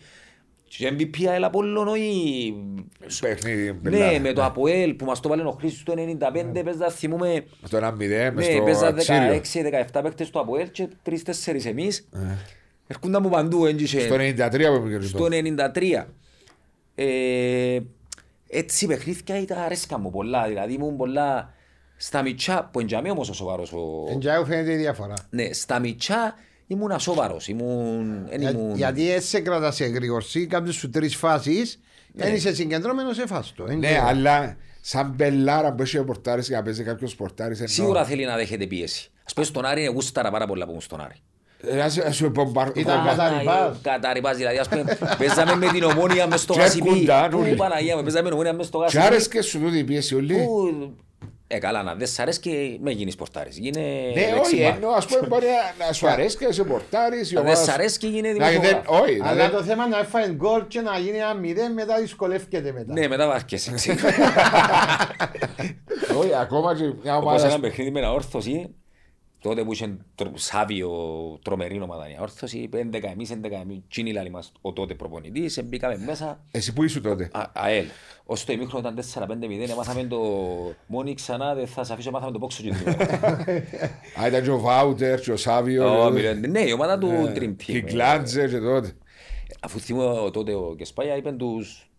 Και 0.67 0.95
MVP 0.97 1.23
ελ 1.25 1.43
Απόλλων 1.43 1.87
όχι... 1.87 2.53
Παιχνίδι. 3.21 3.79
Ναι, 3.81 3.89
πελά. 3.89 4.19
με 4.19 4.33
το 4.33 4.45
Αποέλ 4.45 4.93
που 4.93 5.05
μας 5.05 5.19
το 5.19 5.29
βάλε 5.29 5.43
ο 5.43 5.51
Χρήστος 5.51 5.83
το 5.83 5.93
95, 6.55 6.63
παίζα 6.63 6.89
θυμούμε... 6.89 7.45
Με 7.61 7.67
το 7.69 7.87
1-0, 7.87 7.97
μες 7.97 8.33
Ναι, 8.33 8.43
στο 8.43 8.63
παίζα 8.63 8.87
αξίριο. 8.87 9.41
16-17 9.93 9.99
παίκτες 10.03 10.27
στο 10.27 10.39
Αποέλ 10.39 10.71
και 10.71 10.87
τρεις-τέσσερις 11.03 11.65
εμείς. 11.65 12.07
Έρχονταν 12.87 13.25
από 13.25 13.29
παντού, 13.29 13.65
έντυχε. 13.65 13.99
Στο 13.99 14.15
93 14.15 14.75
που 14.75 14.83
πήγαινε 14.83 15.05
Στο 15.05 15.27
93. 15.73 16.05
Ε, 16.95 17.79
έτσι 18.47 18.85
η 18.85 18.87
παιχνίδια 18.87 19.39
ήταν 19.39 19.57
αρέσκα 19.57 19.99
μου 19.99 20.11
πολλά. 20.11 20.47
Δηλαδή 20.47 20.73
ήμουν 20.73 20.95
πολλά 20.95 21.53
στα 21.97 22.21
μητσά, 22.21 22.69
που 22.71 22.79
εντιαμέ 22.79 23.09
όμως 23.09 23.29
ο 23.29 23.33
σοβαρός. 23.33 23.73
Ο... 23.73 24.05
Εν 24.09 24.19
τζάου 24.19 24.45
φαίνεται 24.45 24.73
η 24.73 24.75
διαφορά. 24.75 25.13
Ναι, 25.29 25.53
στα 25.53 25.79
μητσά 25.79 26.35
ήμουν 26.67 26.91
ασόβαρος. 26.91 27.47
Ήμουν... 27.47 28.25
εν 28.29 28.39
Για- 28.41 28.49
ήμουν... 28.49 28.75
Γιατί 28.75 29.11
έτσι 29.11 29.27
σε 29.27 29.39
κρατά 29.39 29.71
σε 29.71 29.85
γρήγορση, 29.85 30.45
κάνεις 30.47 30.75
σου 30.75 30.89
τρεις 30.89 31.15
φάσεις, 31.15 31.79
Ναι. 32.13 32.23
δεν 32.25 32.33
είσαι 32.35 32.53
συγκεντρώμενος 32.53 33.15
σε 33.15 33.25
φάση 33.27 33.53
του. 33.53 33.65
Εν 33.69 33.77
Ναι, 33.79 33.87
τζάου. 33.87 34.05
αλλά 34.07 34.57
σαν 34.81 35.13
μπελάρα 35.15 35.73
που 35.73 35.81
έχει 35.81 36.03
πορτάρις 36.03 36.47
για 36.47 36.57
να 36.57 36.63
παίζει 36.63 36.83
κάποιος 36.83 37.15
πορτάρις 37.15 37.57
εννοώ. 37.59 37.73
Σίγουρα 37.73 38.05
θέλει 38.05 38.25
να 38.25 38.35
δέχεται 38.35 38.65
πίεση. 38.65 39.11
Ας 39.25 39.33
πούμε 39.33 39.45
στον 39.45 39.65
Άρη, 39.65 39.83
εγώ 39.83 39.93
γούσταρα 39.93 40.31
πάρα 40.31 40.45
πολλά 40.47 40.63
που 40.63 40.69
ήμουν 40.69 40.81
στον 40.81 41.01
Άρη. 41.01 41.15
Ε, 41.61 41.81
ας- 41.81 41.97
ας 41.97 42.15
σου 42.15 42.29
μπομπαρ- 42.29 42.77
Ήταν 42.77 42.97
μπομπαρ- 42.97 43.15
καταρριπάς. 43.17 43.77
Καταρριπάς, 43.81 44.37
δηλαδή 44.37 44.57
ας 44.57 44.67
πούμε 44.69 44.97
παίζαμε 45.17 45.55
με 45.55 45.67
την 45.71 45.83
ομόνια 45.83 46.27
μες 46.27 46.41
στο 46.41 46.53
Και 46.53 46.59
Γασιπί. 46.59 46.89
έρχονταν 46.89 47.29
Πού 47.29 47.39
όλοι. 47.39 47.55
Παναγία 47.55 47.95
μου, 47.95 48.01
παίζαμε 48.01 48.23
με 48.23 48.29
την 48.29 48.33
ομόνια 48.37 48.53
μες 48.53 48.65
στο 48.65 48.77
Και 48.77 48.83
Γασιπί. 48.83 49.03
άρεσκε 49.03 49.41
σου 49.41 49.59
τούτη 49.59 49.77
η 49.77 49.83
πίεση 49.83 50.15
όλη. 50.15 50.35
Πού- 51.47 51.55
Ε, 51.55 51.59
καλά, 51.59 51.83
να 51.83 51.95
δεν 51.95 52.07
σ' 52.07 52.19
αρέσει 52.19 52.39
και 52.39 52.77
με 52.81 52.91
γίνεις 52.91 53.15
πορτάρης. 53.15 53.57
Γίνε 53.57 53.79
Ναι, 53.79 54.21
όχι, 54.21 54.33
δεξιμπάκ. 54.33 54.73
εννοώ, 54.75 54.91
ας 54.91 55.05
πούμε 55.05 55.27
μπορεί 55.27 55.45
να- 55.79 55.85
να 55.85 55.93
σου 55.93 56.07
αρέσει 56.07 56.37
και 56.37 56.51
σε 56.51 56.63
πορτάρεις. 56.63 57.31
η 57.31 57.35
Αν 57.35 57.43
δεν 57.43 57.51
ομάδα 57.51 57.55
σ' 57.63 57.65
σου- 57.65 57.73
αρέσει 57.73 57.97
και 57.97 58.07
γίνε 58.07 58.31
Να, 58.31 58.37
δεν- 58.37 58.49
δημοσιογράφος. 58.51 58.99
Όχι, 59.01 59.17
να 59.17 59.27
Αλλά 59.27 59.41
δεν- 59.47 59.51
το 59.57 59.63
θέμα 59.63 59.85
είναι 59.85 59.95
να 59.95 60.01
έφαγε 60.01 60.31
γκολ 60.31 60.67
και 60.67 60.81
να 60.81 60.97
γίνει 60.97 61.17
ένα 61.17 61.33
μηδέν 61.33 61.73
μετά 61.73 61.99
δυσκολεύκεται 61.99 62.71
μετά. 62.71 62.93
Ναι, 62.93 63.07
μετά 63.07 63.27
βάρκεσαι. 63.27 63.71
όχι, 66.19 66.33
ακόμα 66.41 66.75
και 66.75 66.83
μια 67.03 67.17
Όπως 67.17 67.27
ομάδα 67.31 67.47
ένα 67.47 67.59
παιχνίδι 67.59 67.91
με 67.91 68.05
αόρθωση, 68.05 68.75
τότε 69.41 69.63
που 69.63 69.73
είχε 69.73 69.97
τρο- 70.15 70.31
Σάβιο 70.37 70.89
τρομερή 71.43 71.81
ομάδα 71.81 72.09
η 72.09 72.15
αόρθωση, 72.19 72.57
είπε 72.57 72.79
11 72.93 73.03
εμείς, 73.11 73.29
11 73.31 73.59
εμείς, 73.61 73.79
τσίνη 73.89 74.13
λάλη 74.13 74.29
μας 74.29 74.51
ο 74.61 74.73
τότε 74.73 74.93
προπονητής, 74.93 75.59
μπήκαμε 75.65 75.97
μέσα, 76.05 76.39
Εσύ 76.51 76.73
που 76.73 76.83
ήσουν 76.83 77.01
τότε. 77.01 77.29
Α- 77.31 77.49
ΑΕΛ. 77.53 77.85
Ως 78.25 78.43
το 78.45 78.53
ημίχρονο 78.53 78.89
ήταν 78.89 78.95
4-5-0, 78.95 79.69
έμαθαμε 79.71 80.03
το 80.03 80.19
μόνοι 80.87 81.13
ξανά, 81.13 81.53
δεν 81.55 81.67
θα 81.67 81.83
σε 81.83 81.93
αφήσω, 81.93 82.11
μάθαμε 82.11 82.31
το 82.31 82.39
πόξο 82.39 82.63
και 82.63 82.69
την 82.69 82.79
ημέρα. 82.93 83.37
Α, 84.21 84.27
ήταν 84.27 84.43
και 84.43 84.49
ο 84.49 84.59
Βάουτερ 84.59 85.19
και 85.19 85.31
ο 85.31 85.37
Σάβιο. 85.37 86.03
Ω, 86.05 86.07
και- 86.07 86.13
μιλώ- 86.13 86.47
Ναι, 86.47 86.59
η 86.61 86.71
ομάδα 86.71 86.97
του 86.97 87.09
Dream 87.35 87.53
Και 87.57 87.65
Team. 87.67 87.75
η 87.75 87.79
Γκλάντζε 87.81 88.47
και 88.47 88.57
τότε. 88.59 88.91
Αφού 89.61 89.79
θυμώ 89.79 90.31
τότε 90.31 90.53
ο 90.53 90.75
Κεσπάγια 90.77 91.15
είπε 91.15 91.31
τους 91.31 91.89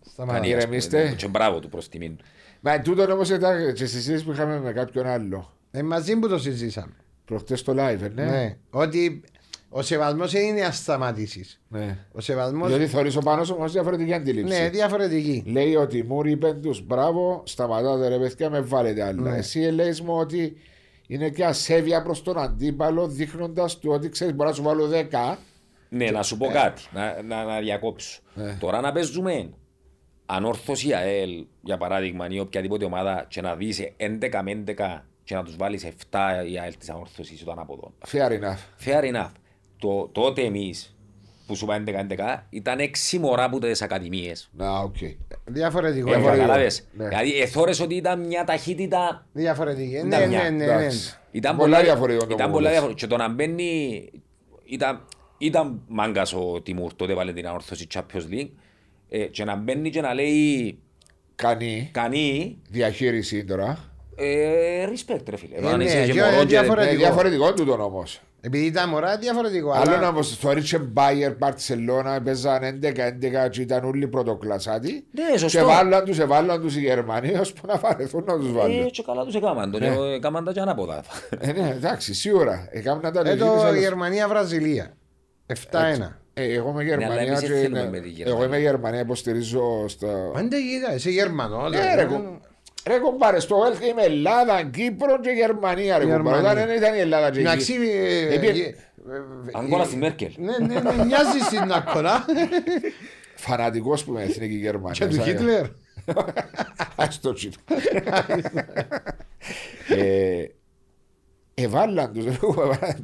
Σταματά. 0.00 0.38
Πανίας, 0.38 0.62
ηρεμήστε. 0.62 1.14
Και 1.16 1.28
μπράβο 1.28 1.60
του 1.60 1.68
προς 1.68 1.88
τιμήν 1.88 2.16
του. 2.16 2.24
Μα 2.60 2.80
τούτο 2.80 3.12
όμως 3.12 3.30
ήταν 3.30 3.74
και 3.74 3.86
στη 3.86 3.96
συζήτηση 3.96 4.24
που 4.24 4.32
είχαμε 4.32 4.60
με 4.60 4.72
κάποιον 4.72 5.06
άλλο. 5.06 5.50
Ε, 5.76 5.82
μαζί 5.82 6.16
που 6.16 6.28
το 6.28 6.38
συζήσαμε. 6.38 6.92
Προχτές 7.24 7.60
στο 7.60 7.72
live, 7.72 8.00
ε, 8.02 8.08
ναι. 8.08 8.24
Ναι. 8.24 8.56
Ότι 8.70 9.22
ο 9.68 9.82
σεβασμός 9.82 10.32
δεν 10.32 10.46
είναι 10.46 10.60
ασταματήσεις. 10.60 11.60
Ναι. 11.68 11.98
Ο 12.12 12.20
σεβασμός 12.20 12.68
Διότι 12.68 12.86
θεωρείς 12.86 13.16
ο 13.16 13.20
Πάνος 13.20 13.50
όμως 13.50 13.72
διαφορετική 13.72 14.12
αντίληψη. 14.12 14.58
ναι, 14.58 14.68
διαφορετική. 14.68 15.42
Λέει 15.46 15.74
ότι 15.74 16.02
μου 16.02 16.20
είπε 16.24 16.52
τους 16.52 16.86
μπράβο, 16.86 17.42
σταματάτε 17.44 18.08
ρε 18.08 18.18
παιδιά, 18.18 18.50
με 18.50 18.60
βάλετε 18.60 19.02
άλλα. 19.02 19.22
Ναι. 19.30 19.36
Εσύ 19.36 19.58
λέει 19.58 19.94
μου 20.04 20.14
ότι 20.14 20.56
είναι 21.06 21.28
και 21.30 21.44
ασέβεια 21.44 22.02
προς 22.02 22.22
τον 22.22 22.38
αντίπαλο 22.38 23.08
δείχνοντας 23.08 23.78
του 23.78 23.90
ότι 23.92 24.08
ξέρεις 24.08 24.34
μπορεί 24.34 24.48
να 24.48 24.54
σου 24.54 24.62
βάλω 24.62 24.88
10 25.32 25.36
Ναι, 25.88 26.10
να 26.10 26.22
σου 26.22 26.36
πω 26.36 26.46
κάτι, 26.46 26.82
να, 26.92 27.22
να, 27.22 27.44
να 27.44 27.60
διακόψω. 27.60 28.20
Ναι. 28.34 28.56
Τώρα 28.60 28.80
να 28.80 28.92
παίζουμε 28.92 29.50
ανόρθωση 30.26 30.92
ΑΕΛ, 30.92 31.46
για 31.60 31.76
παράδειγμα, 31.76 32.26
ή 32.30 32.38
οποιαδήποτε 32.38 32.84
ομάδα 32.84 33.24
και 33.28 33.40
να 33.40 33.54
δεις 33.54 33.80
11 33.96 34.40
με 34.44 34.64
11 34.76 35.00
και 35.26 35.34
να 35.34 35.42
τους 35.42 35.56
βάλεις 35.56 35.84
7 35.84 36.18
η 36.50 36.58
ΑΕΛ 36.58 36.76
της 36.78 36.90
ανόρθωσης 36.90 37.40
ή 37.40 37.44
το 37.44 37.50
ανάποδο. 37.52 37.92
fair 38.12 38.30
enough. 38.30 38.86
Fair 38.86 39.14
enough. 39.14 39.30
Το, 39.78 40.08
τότε 40.12 40.42
εμείς 40.42 40.96
που 41.46 41.54
σου 41.56 41.64
είπα 41.64 42.06
11-11 42.42 42.46
ήταν 42.50 42.78
6 43.14 43.18
μωρά 43.18 43.44
από 43.44 43.58
τις 43.58 43.82
ακαδημίες. 43.82 44.50
Να, 44.52 44.78
οκ. 44.78 44.96
Διαφορετικό. 45.44 46.08
Ε, 46.08 46.12
Διαφορετικό. 46.12 46.46
καταλάβες. 46.46 46.86
Ναι. 46.92 47.08
Δηλαδή 47.08 47.40
εθώρες 47.40 47.80
ότι 47.80 47.94
ήταν 47.94 48.26
μια 48.26 48.44
ταχύτητα 48.44 49.26
Διαφορετική. 49.32 49.94
Ήταν 49.96 50.08
Ναι, 50.08 50.26
μια, 50.26 50.42
ναι, 50.42 50.48
ναι, 50.48 50.56
ναι. 50.56 50.64
εντάξει. 50.64 51.18
Ήταν 51.30 51.56
Πολλά 51.56 51.70
πολλά, 51.76 51.84
διαφορετικό 51.84 52.26
το 52.26 52.34
ήταν 52.34 52.46
που 52.46 52.52
πολλά 52.52 52.62
λες. 52.68 52.72
διαφορετικό. 52.72 53.06
Και 53.06 53.14
το 53.14 53.22
να 53.22 53.28
μπαίνει... 53.34 54.10
Ήταν, 54.64 55.06
ήταν 55.38 55.82
μάγκας 55.88 56.32
ο 56.32 56.60
Τιμούρ, 56.62 56.94
τότε 56.94 57.14
βάλε 57.14 57.32
την 57.32 57.46
Ανόρθωση 57.48 57.86
Champions 57.94 58.32
League. 58.32 58.48
Ε, 59.08 59.18
και 59.24 59.44
να 59.44 59.56
μπαίνει 59.56 59.90
και 59.90 60.00
να 60.00 60.14
λέει 60.14 60.78
Κάνει 61.34 61.88
κανεί, 61.92 62.58
διαχείριση 62.68 63.44
τώρα. 63.44 63.78
Ε, 64.16 64.86
respect 64.86 65.20
ρε 65.28 65.36
φίλε. 65.36 65.56
Ε, 65.56 65.68
Αν 65.68 65.76
ναι, 65.78 65.84
είσαι 65.84 66.04
και 66.06 66.12
και- 66.12 66.20
μωρό 66.20 66.34
ε, 66.36 66.38
και- 66.38 66.46
διαφορετικό. 66.46 66.92
Είναι 66.94 67.02
διαφορετικό 67.04 67.52
τούτο 67.54 67.72
όμως. 67.84 68.20
Επειδή 68.40 68.64
ήταν 68.64 68.88
μωρά, 68.88 69.16
διαφορετικό. 69.18 69.70
Άλλο 69.70 69.90
αλλά- 69.90 70.00
να 70.00 70.12
πως 70.12 70.36
θεωρείς 70.38 70.70
και 70.70 70.78
Μπάιερ, 70.78 71.34
Μπαρτσελώνα, 71.36 72.22
παίζαν 72.22 72.62
11-11 72.62 73.48
και 73.48 73.60
ήταν 73.60 73.84
όλοι 73.84 74.08
πρωτοκλασσάτοι. 74.08 75.06
Ναι, 75.10 75.38
σωστό. 75.38 75.58
Και 75.58 75.64
βάλαν 75.64 76.04
τους, 76.04 76.18
εβάλλαν 76.18 76.60
τους 76.60 76.76
οι 76.76 76.80
Γερμανοί 76.80 77.38
ώσπου 77.38 77.66
να 77.66 77.76
βαρεθούν 77.76 78.24
να 78.26 78.38
τους 78.38 78.48
Ε, 78.48 78.52
βάλουν. 78.52 78.90
και 78.90 79.02
καλά 79.06 79.24
τους 79.24 79.34
έκαναν 79.34 79.70
το, 79.70 79.78
Ναι. 79.78 79.88
και 79.88 80.00
έκαναν 80.16 80.44
τα 80.44 80.52
και 80.52 80.60
ανάποδα. 80.60 81.02
Ε, 81.40 81.52
ναι, 81.52 81.68
εντάξει, 81.70 82.14
σίγουρα. 82.14 82.68
Έκαναν 82.70 83.00
τα 83.00 83.08
Ε, 83.08 83.12
λογίδες, 83.22 83.38
το 83.46 83.52
αλλά- 83.60 83.76
Γερμανία-Βραζιλία. 83.78 84.96
7-1. 85.46 86.20
Ε, 86.34 86.54
εγώ 86.54 86.70
είμαι 86.70 86.82
Ναι, 86.82 86.92
αλλά 86.92 86.98
Γερμανία 87.04 87.22
εμείς 87.26 87.40
και 87.40 87.46
δεν 87.48 87.60
θέλουμε 87.60 87.78
είναι- 87.80 87.90
με 87.90 87.98
τη 88.00 88.08
Γερμανία. 88.08 88.34
εγώ 88.34 88.44
είμαι 88.44 88.58
Γερμανία, 88.58 89.00
υποστηρίζω 89.00 89.88
στα... 89.88 90.30
Πέντε 90.32 90.56
γίγα, 90.60 90.94
είσαι 90.94 91.10
Γερμανό. 91.10 91.66
Ε, 91.72 91.94
ρε, 91.94 92.04
κο- 92.04 92.40
ρε 92.86 92.98
κομπάρε, 92.98 93.40
στο 93.40 93.56
ΕΛΚ 93.70 93.84
είμαι 93.90 94.02
Ελλάδα, 94.02 94.62
Κύπρο 94.62 95.20
και 95.20 95.30
Γερμανία. 95.30 95.98
Ρε, 95.98 96.04
κομπάρε. 96.04 96.22
Γερμανία. 96.22 96.50
Όταν 96.50 96.66
δεν 96.66 96.76
ήταν 96.76 96.94
η 96.94 96.98
Ελλάδα 96.98 97.30
και 97.30 97.38
Εντάξει, 97.40 97.72
εκεί. 97.72 97.82
ε, 97.90 98.34
Επί- 98.34 98.56
ε, 98.56 98.68
ε, 98.68 98.72
Αγκόλα 99.52 99.84
στη 99.84 99.96
Μέρκελ. 99.96 100.32
Ναι, 100.36 100.66
ναι, 100.66 100.80
ναι, 100.80 101.04
μοιάζει 101.04 101.38
στην 101.38 101.72
Ακολά 101.72 102.24
Φανατικός 103.34 104.04
που 104.04 104.10
είμαι 104.10 104.22
εθνική 104.22 104.54
Γερμανία. 104.54 104.92
και 104.92 105.06
του 105.06 105.14
σαν- 105.14 105.24
Χίτλερ. 105.24 105.64
Ας 106.96 107.20
το 107.20 107.32
τσιτ. 107.32 107.54
Ε, 111.58 111.62
Εβάλλαν 111.62 112.12
τους, 112.12 112.24
ρε, 112.24 112.30
έβαλαν 112.48 113.02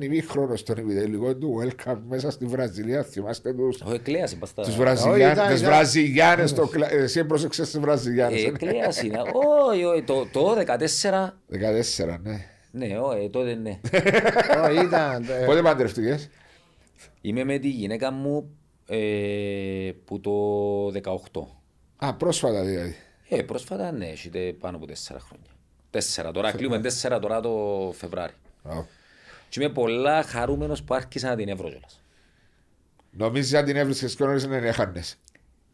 5-0 0.00 0.02
ημίχρονο 0.04 0.56
στον 0.56 0.76
ημιτελικό 0.76 1.36
του 1.36 1.60
World 1.60 1.88
Cup 1.90 1.96
μέσα 2.08 2.30
στη 2.30 2.46
Βραζιλία. 2.46 3.02
Θυμάστε 3.02 3.52
τους, 3.52 3.80
Ο 3.84 3.92
Εκλέας 3.94 4.32
είπα 4.32 4.46
στα... 4.46 4.62
τους 4.62 4.74
ήταν- 4.74 4.84
Βραζιλιάνες, 4.86 5.46
τις 5.48 5.60
ήταν- 5.60 5.72
Βραζιλιάνες, 5.74 6.52
το 6.54 6.66
κλα- 6.66 6.92
εσύ 6.92 7.18
έπροσεξες 7.18 7.70
τις 7.70 7.78
Βραζιλιάνες. 7.80 8.42
Ε, 8.42 8.46
ε. 8.46 8.48
Εκλέας 8.48 9.02
είναι. 9.02 9.18
Όχι, 9.70 9.84
όχι, 9.84 10.02
το- 10.02 10.26
το 10.32 10.56
14... 10.56 11.38
14, 11.48 12.18
ναι. 12.22 12.46
Ναι, 12.70 12.98
όχι, 12.98 13.30
τότε 13.30 13.54
ναι. 13.54 13.80
Ω, 14.66 14.80
Ήταν. 14.82 15.22
ε, 15.42 15.44
Πότε 15.46 15.62
παντρευτήκες; 15.62 16.28
Είμαι 17.20 17.44
με 17.44 17.58
τη 17.58 17.68
γυναίκα 17.68 18.10
μου 18.12 18.56
ε, 18.86 19.90
που 20.04 20.20
το 20.20 20.32
18. 20.86 21.40
Α, 21.96 22.14
πρόσφατα 22.14 22.64
δηλαδή. 22.64 22.94
Ε, 23.28 23.42
πρόσφατα 23.42 23.92
ναι, 23.92 24.06
έχετε 24.06 24.38
πάνω 24.60 24.76
από 24.76 24.86
4 24.86 24.92
χρόνια. 25.18 25.50
Τέσσερα 25.94 26.30
τώρα, 26.30 26.52
κλείουμε 26.52 26.80
τέσσερα 26.80 27.18
τώρα 27.18 27.40
το 27.40 27.92
Φεβράρι. 27.96 28.32
Μπράβο. 28.64 28.86
Και 29.48 29.60
είμαι 29.62 29.72
πολλά 29.72 30.22
χαρούμενος 30.22 30.82
που 30.82 30.94
άρχισα 30.94 31.28
να 31.28 31.36
την 31.36 31.48
εύρω 31.48 31.68
κιόλας. 31.68 32.00
Νομίζεις 33.10 33.54
αν 33.54 33.64
την 33.64 33.76
έβρισκες 33.76 34.14
και 34.14 34.24
νωρίς 34.24 34.46
δεν 34.46 34.64
έχανες. 34.64 35.16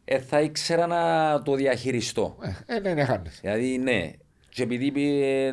Ε, 0.04 0.18
θα 0.18 0.40
ήξερα 0.40 0.86
να 0.86 1.42
το 1.42 1.54
διαχειριστώ. 1.54 2.36
Ε, 2.66 2.80
δεν 2.80 2.98
έχανες. 2.98 3.38
Δηλαδή 3.40 3.78
ναι, 3.78 4.12
και 4.48 4.62
επειδή 4.62 4.92
ε, 5.22 5.46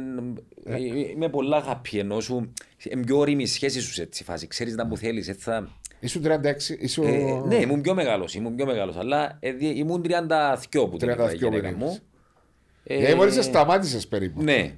ε, 0.65 0.77
είμαι 1.11 1.29
πολλά 1.29 1.63
happy 1.67 1.97
ενώ 1.97 2.19
σου 2.19 2.53
είναι 2.83 3.03
πιο 3.03 3.17
όριμη 3.17 3.43
η 3.43 3.47
σχέση 3.47 3.81
σου 3.81 3.93
σε 3.93 4.01
έτσι 4.01 4.23
φάση. 4.23 4.47
Ξέρεις 4.47 4.75
να 4.75 4.87
που 4.87 4.97
θέλεις, 4.97 5.27
έτσι 5.27 5.43
θα... 5.43 5.69
Ήσουν 5.99 6.23
36, 6.25 6.29
ήσουν... 6.79 7.05
Ε, 7.05 7.41
ναι, 7.45 7.55
ήμουν 7.55 7.81
πιο 7.81 7.93
μεγάλος, 7.93 8.35
ήμουν 8.35 8.55
πιο 8.55 8.65
μεγάλος, 8.65 8.97
αλλά 8.97 9.37
ε, 9.39 9.51
δι- 9.51 9.77
ήμουν 9.77 10.05
32 10.07 10.55
που 10.71 10.97
την 10.97 11.09
32 11.09 11.13
είπα 11.13 11.31
η 11.31 11.35
γυναίκα 11.35 11.69
που 11.71 11.77
μου. 11.77 11.99
Ήμουν. 12.87 13.03
Γιατί 13.03 13.15
μόλις 13.15 13.33
σε 13.33 13.41
σταμάτησες 13.41 14.07
περίπου. 14.07 14.43
Ναι. 14.43 14.73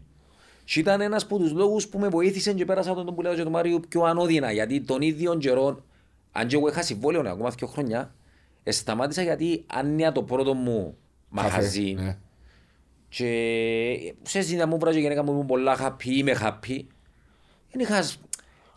Και 0.66 0.80
ήταν 0.80 1.02
ένας 1.02 1.24
από 1.24 1.38
τους 1.38 1.52
λόγους 1.52 1.88
που 1.88 2.00
με 2.00 2.08
βοήθησε 2.08 2.54
και 2.54 2.66
πέρασα 2.66 2.94
τον 2.94 3.16
που 3.16 3.22
λέω 3.22 3.36
και 3.36 3.44
τον 3.44 3.52
Μάριο 3.52 3.80
πιο 3.80 4.02
ανώδυνα, 4.02 4.52
γιατί 4.52 4.82
τον 4.82 5.02
ίδιο 5.02 5.36
καιρό, 5.36 5.84
αν 6.32 6.48
και 6.48 6.56
εγώ 6.56 6.68
είχα 6.68 6.82
συμβόλαιο 6.82 7.22
ναι, 7.22 7.30
ακόμα 7.30 7.50
δύο 7.50 7.68
χρόνια, 7.68 8.14
ε, 8.64 8.72
σταμάτησα 8.72 9.22
γιατί 9.22 9.64
άνοια 9.68 10.12
το 10.12 10.24
πρώτο 10.24 10.54
μου 10.54 10.98
Καφέ, 11.36 11.48
μαχαζί 11.48 11.94
ναι. 11.94 12.18
Και 13.10 14.14
σε 14.22 14.42
ζητά 14.42 14.68
μου 14.68 14.80
βράζει 14.80 14.98
η 14.98 15.02
γυναίκα 15.02 15.24
μου 15.24 15.32
ήμουν 15.32 15.46
πολλά 15.46 15.78
happy, 15.80 16.06
είμαι 16.06 16.38
happy. 16.42 16.84
Δεν 17.72 17.82
είχα... 17.82 18.10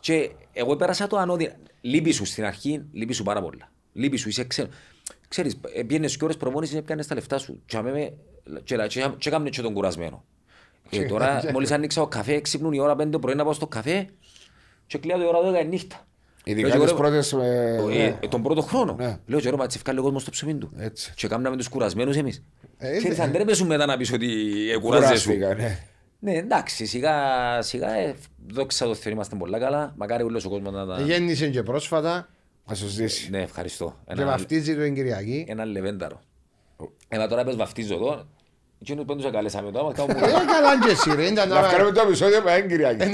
Και 0.01 0.31
εγώ 0.53 0.77
πέρασα 0.77 1.07
το 1.07 1.17
ανώδυνα. 1.17 1.57
Λείπει 1.81 2.13
σου 2.13 2.25
στην 2.25 2.45
αρχή, 2.45 2.85
λείπει 2.93 3.13
σου 3.13 3.23
πάρα 3.23 3.43
πολλά. 3.43 3.71
Λείπει 3.93 4.17
σου, 4.17 4.29
είσαι 4.29 4.45
ξένος. 4.45 4.75
Ξέρεις, 5.33 5.61
ε, 5.75 5.83
πήγαινες 5.83 6.17
και 6.17 6.25
ώρες 6.25 6.37
προπόνησης 6.37 6.75
και 6.75 6.83
πιάνες 6.83 7.07
τα 7.07 7.15
λεφτά 7.15 7.39
σου. 7.39 7.63
Και, 7.67 7.77
αμέ, 7.77 8.13
και, 8.65 8.77
και, 8.77 8.87
και, 8.87 9.11
και 9.19 9.29
έκαμε 9.29 9.49
και 9.49 9.63
τον 9.63 9.75
κουρασμένο. 9.75 10.25
Ε, 10.91 11.05
τώρα 11.05 11.43
μόλις 11.53 11.71
άνοιξα 11.71 12.03
ο 12.03 12.07
καφέ, 12.07 12.41
ξύπνουν 12.41 12.73
η 12.73 12.81
ώρα 12.81 12.95
5 12.95 13.09
το 13.11 13.19
πρωί 13.19 13.35
να 13.35 13.45
πάω 13.45 13.53
στο 13.53 13.67
καφέ 13.67 14.07
και 14.87 14.99
κλείω 14.99 15.23
η 15.23 15.27
ώρα 15.27 15.61
12 15.61 15.65
η 15.65 15.69
νύχτα. 15.69 16.07
Ειδικά 16.45 16.69
Λέω, 16.69 16.81
τις 16.81 16.91
και 16.91 16.97
πρώτες... 16.97 17.33
ε, 17.33 17.81
ε, 17.91 18.17
ε, 18.21 18.29
τον 18.29 18.43
πρώτο 18.43 18.63
χρόνο. 18.63 18.95
Ναι. 18.99 19.19
Λέω 19.27 19.41
και 19.41 19.53
μα 19.53 19.67
τσιφκάλει 19.67 19.99
ο 19.99 20.03
κόσμος 20.03 20.23
στο 20.23 20.31
ψωμί 20.31 20.55
του. 20.55 20.73
Έτσι. 20.77 21.13
Και 21.17 21.29
κάναμε 21.29 21.57
τους 21.57 21.69
κουρασμένους 21.69 22.17
εμείς. 22.17 22.45
Ε, 22.79 22.97
Ξέρεις, 22.97 23.19
ε, 23.19 23.23
αν 23.23 23.33
δεν 23.33 23.55
σου 23.55 23.67
μετά 23.67 23.87
να 23.87 23.97
πεις 23.97 24.13
ότι 24.13 24.29
ε, 24.71 24.79
κουράζεσαι 24.79 25.17
σου. 25.17 25.33
Κουράστηκα, 25.33 25.63
ναι. 25.63 25.79
Ναι, 26.19 26.33
εντάξει, 26.33 26.87
σιγά 26.87 27.15
σιγά, 27.63 27.95
ε, 27.95 28.15
δόξα 28.47 28.87
τω 28.87 28.95
Θεώ, 28.95 29.13
είμαστε 29.13 29.37
πολλά 29.37 29.59
καλά. 29.59 29.95
Μακάρι 29.97 30.23
όλος 30.23 30.45
ο 30.45 30.49
κόσμος 30.49 30.73
να 30.73 30.87
τα... 30.87 31.01
Γέννησε 31.01 31.49
και 31.49 31.63
πρόσφατα 31.63 32.29
Να 32.73 32.79
σου 32.79 32.87
ζήσει. 32.89 33.31
Ναι, 33.31 33.41
ευχαριστώ. 33.43 33.97
και 34.07 34.13
Ένα, 34.13 34.25
βαφτίζει 34.25 34.77
το 34.77 34.89
Κυριακή. 34.91 35.45
ένα 35.49 35.65
λεβένταρο. 35.65 36.21
Έμα 37.09 37.27
τώρα 37.29 37.45
πες 37.45 37.57
βαφτίζω 37.57 37.95
εδώ. 37.95 38.27
Εκείνους 38.81 39.05
πέντους 39.05 39.31
καλέσαμε 39.31 39.71
τώρα, 39.71 39.85
μας 39.85 39.95
κάνουν 39.95 40.11
Ε, 40.17 40.21
καλά 40.21 40.79
και 40.85 40.91
εσύ 40.91 41.15
ρε, 41.15 41.27
ήταν 41.27 41.49
Να 41.49 41.61
να- 41.61 41.69
βγάλουμε 41.69 41.93
το 41.93 42.01
επεισόδιο 42.07 42.43
με 42.43 42.65
Κυριακή. 42.69 43.11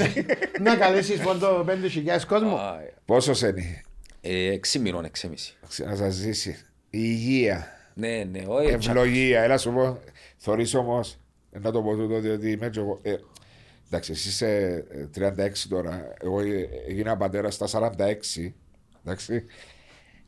να 0.61 0.77
καλέσεις 0.77 1.21
πόντο 1.21 1.65
5.000 1.65 2.27
κόσμο. 2.27 2.57
Α, 2.57 2.77
Πόσος 3.05 3.41
είναι; 3.41 3.83
ε, 4.21 4.53
Έξι 4.53 4.79
μηνών, 4.79 5.05
έξι 5.05 5.31
Να 5.85 5.97
σας 5.97 6.15
ζήσει. 6.15 6.51
Η 6.91 6.99
υγεία. 7.03 7.67
Ναι, 7.95 8.25
ναι, 8.31 8.43
όχι. 8.47 8.77
τσα- 8.77 8.91
Ευλογία. 8.91 9.43
Έλα 9.43 9.59
σου 9.59 9.73
πω. 9.73 9.99
Θωρείς 10.37 10.75
όμως. 10.75 11.17
Να 11.51 11.71
το 11.73 11.83
πω 11.83 11.95
τούτο 11.97 12.19
διότι 12.21 12.51
είμαι 12.51 12.69
και 12.69 12.79
εγώ. 12.81 12.99
ε, 13.03 13.15
Εντάξει, 13.87 14.13
εσύ 14.13 14.29
είσαι 14.29 14.85
ε, 14.91 15.07
36 15.07 15.69
τώρα. 15.69 16.15
Εγώ 16.23 16.41
ε, 16.41 16.69
έγινα 16.89 17.17
πατέρα 17.17 17.51
στα 17.51 17.67
46. 17.67 18.53
Εντάξει. 19.09 19.45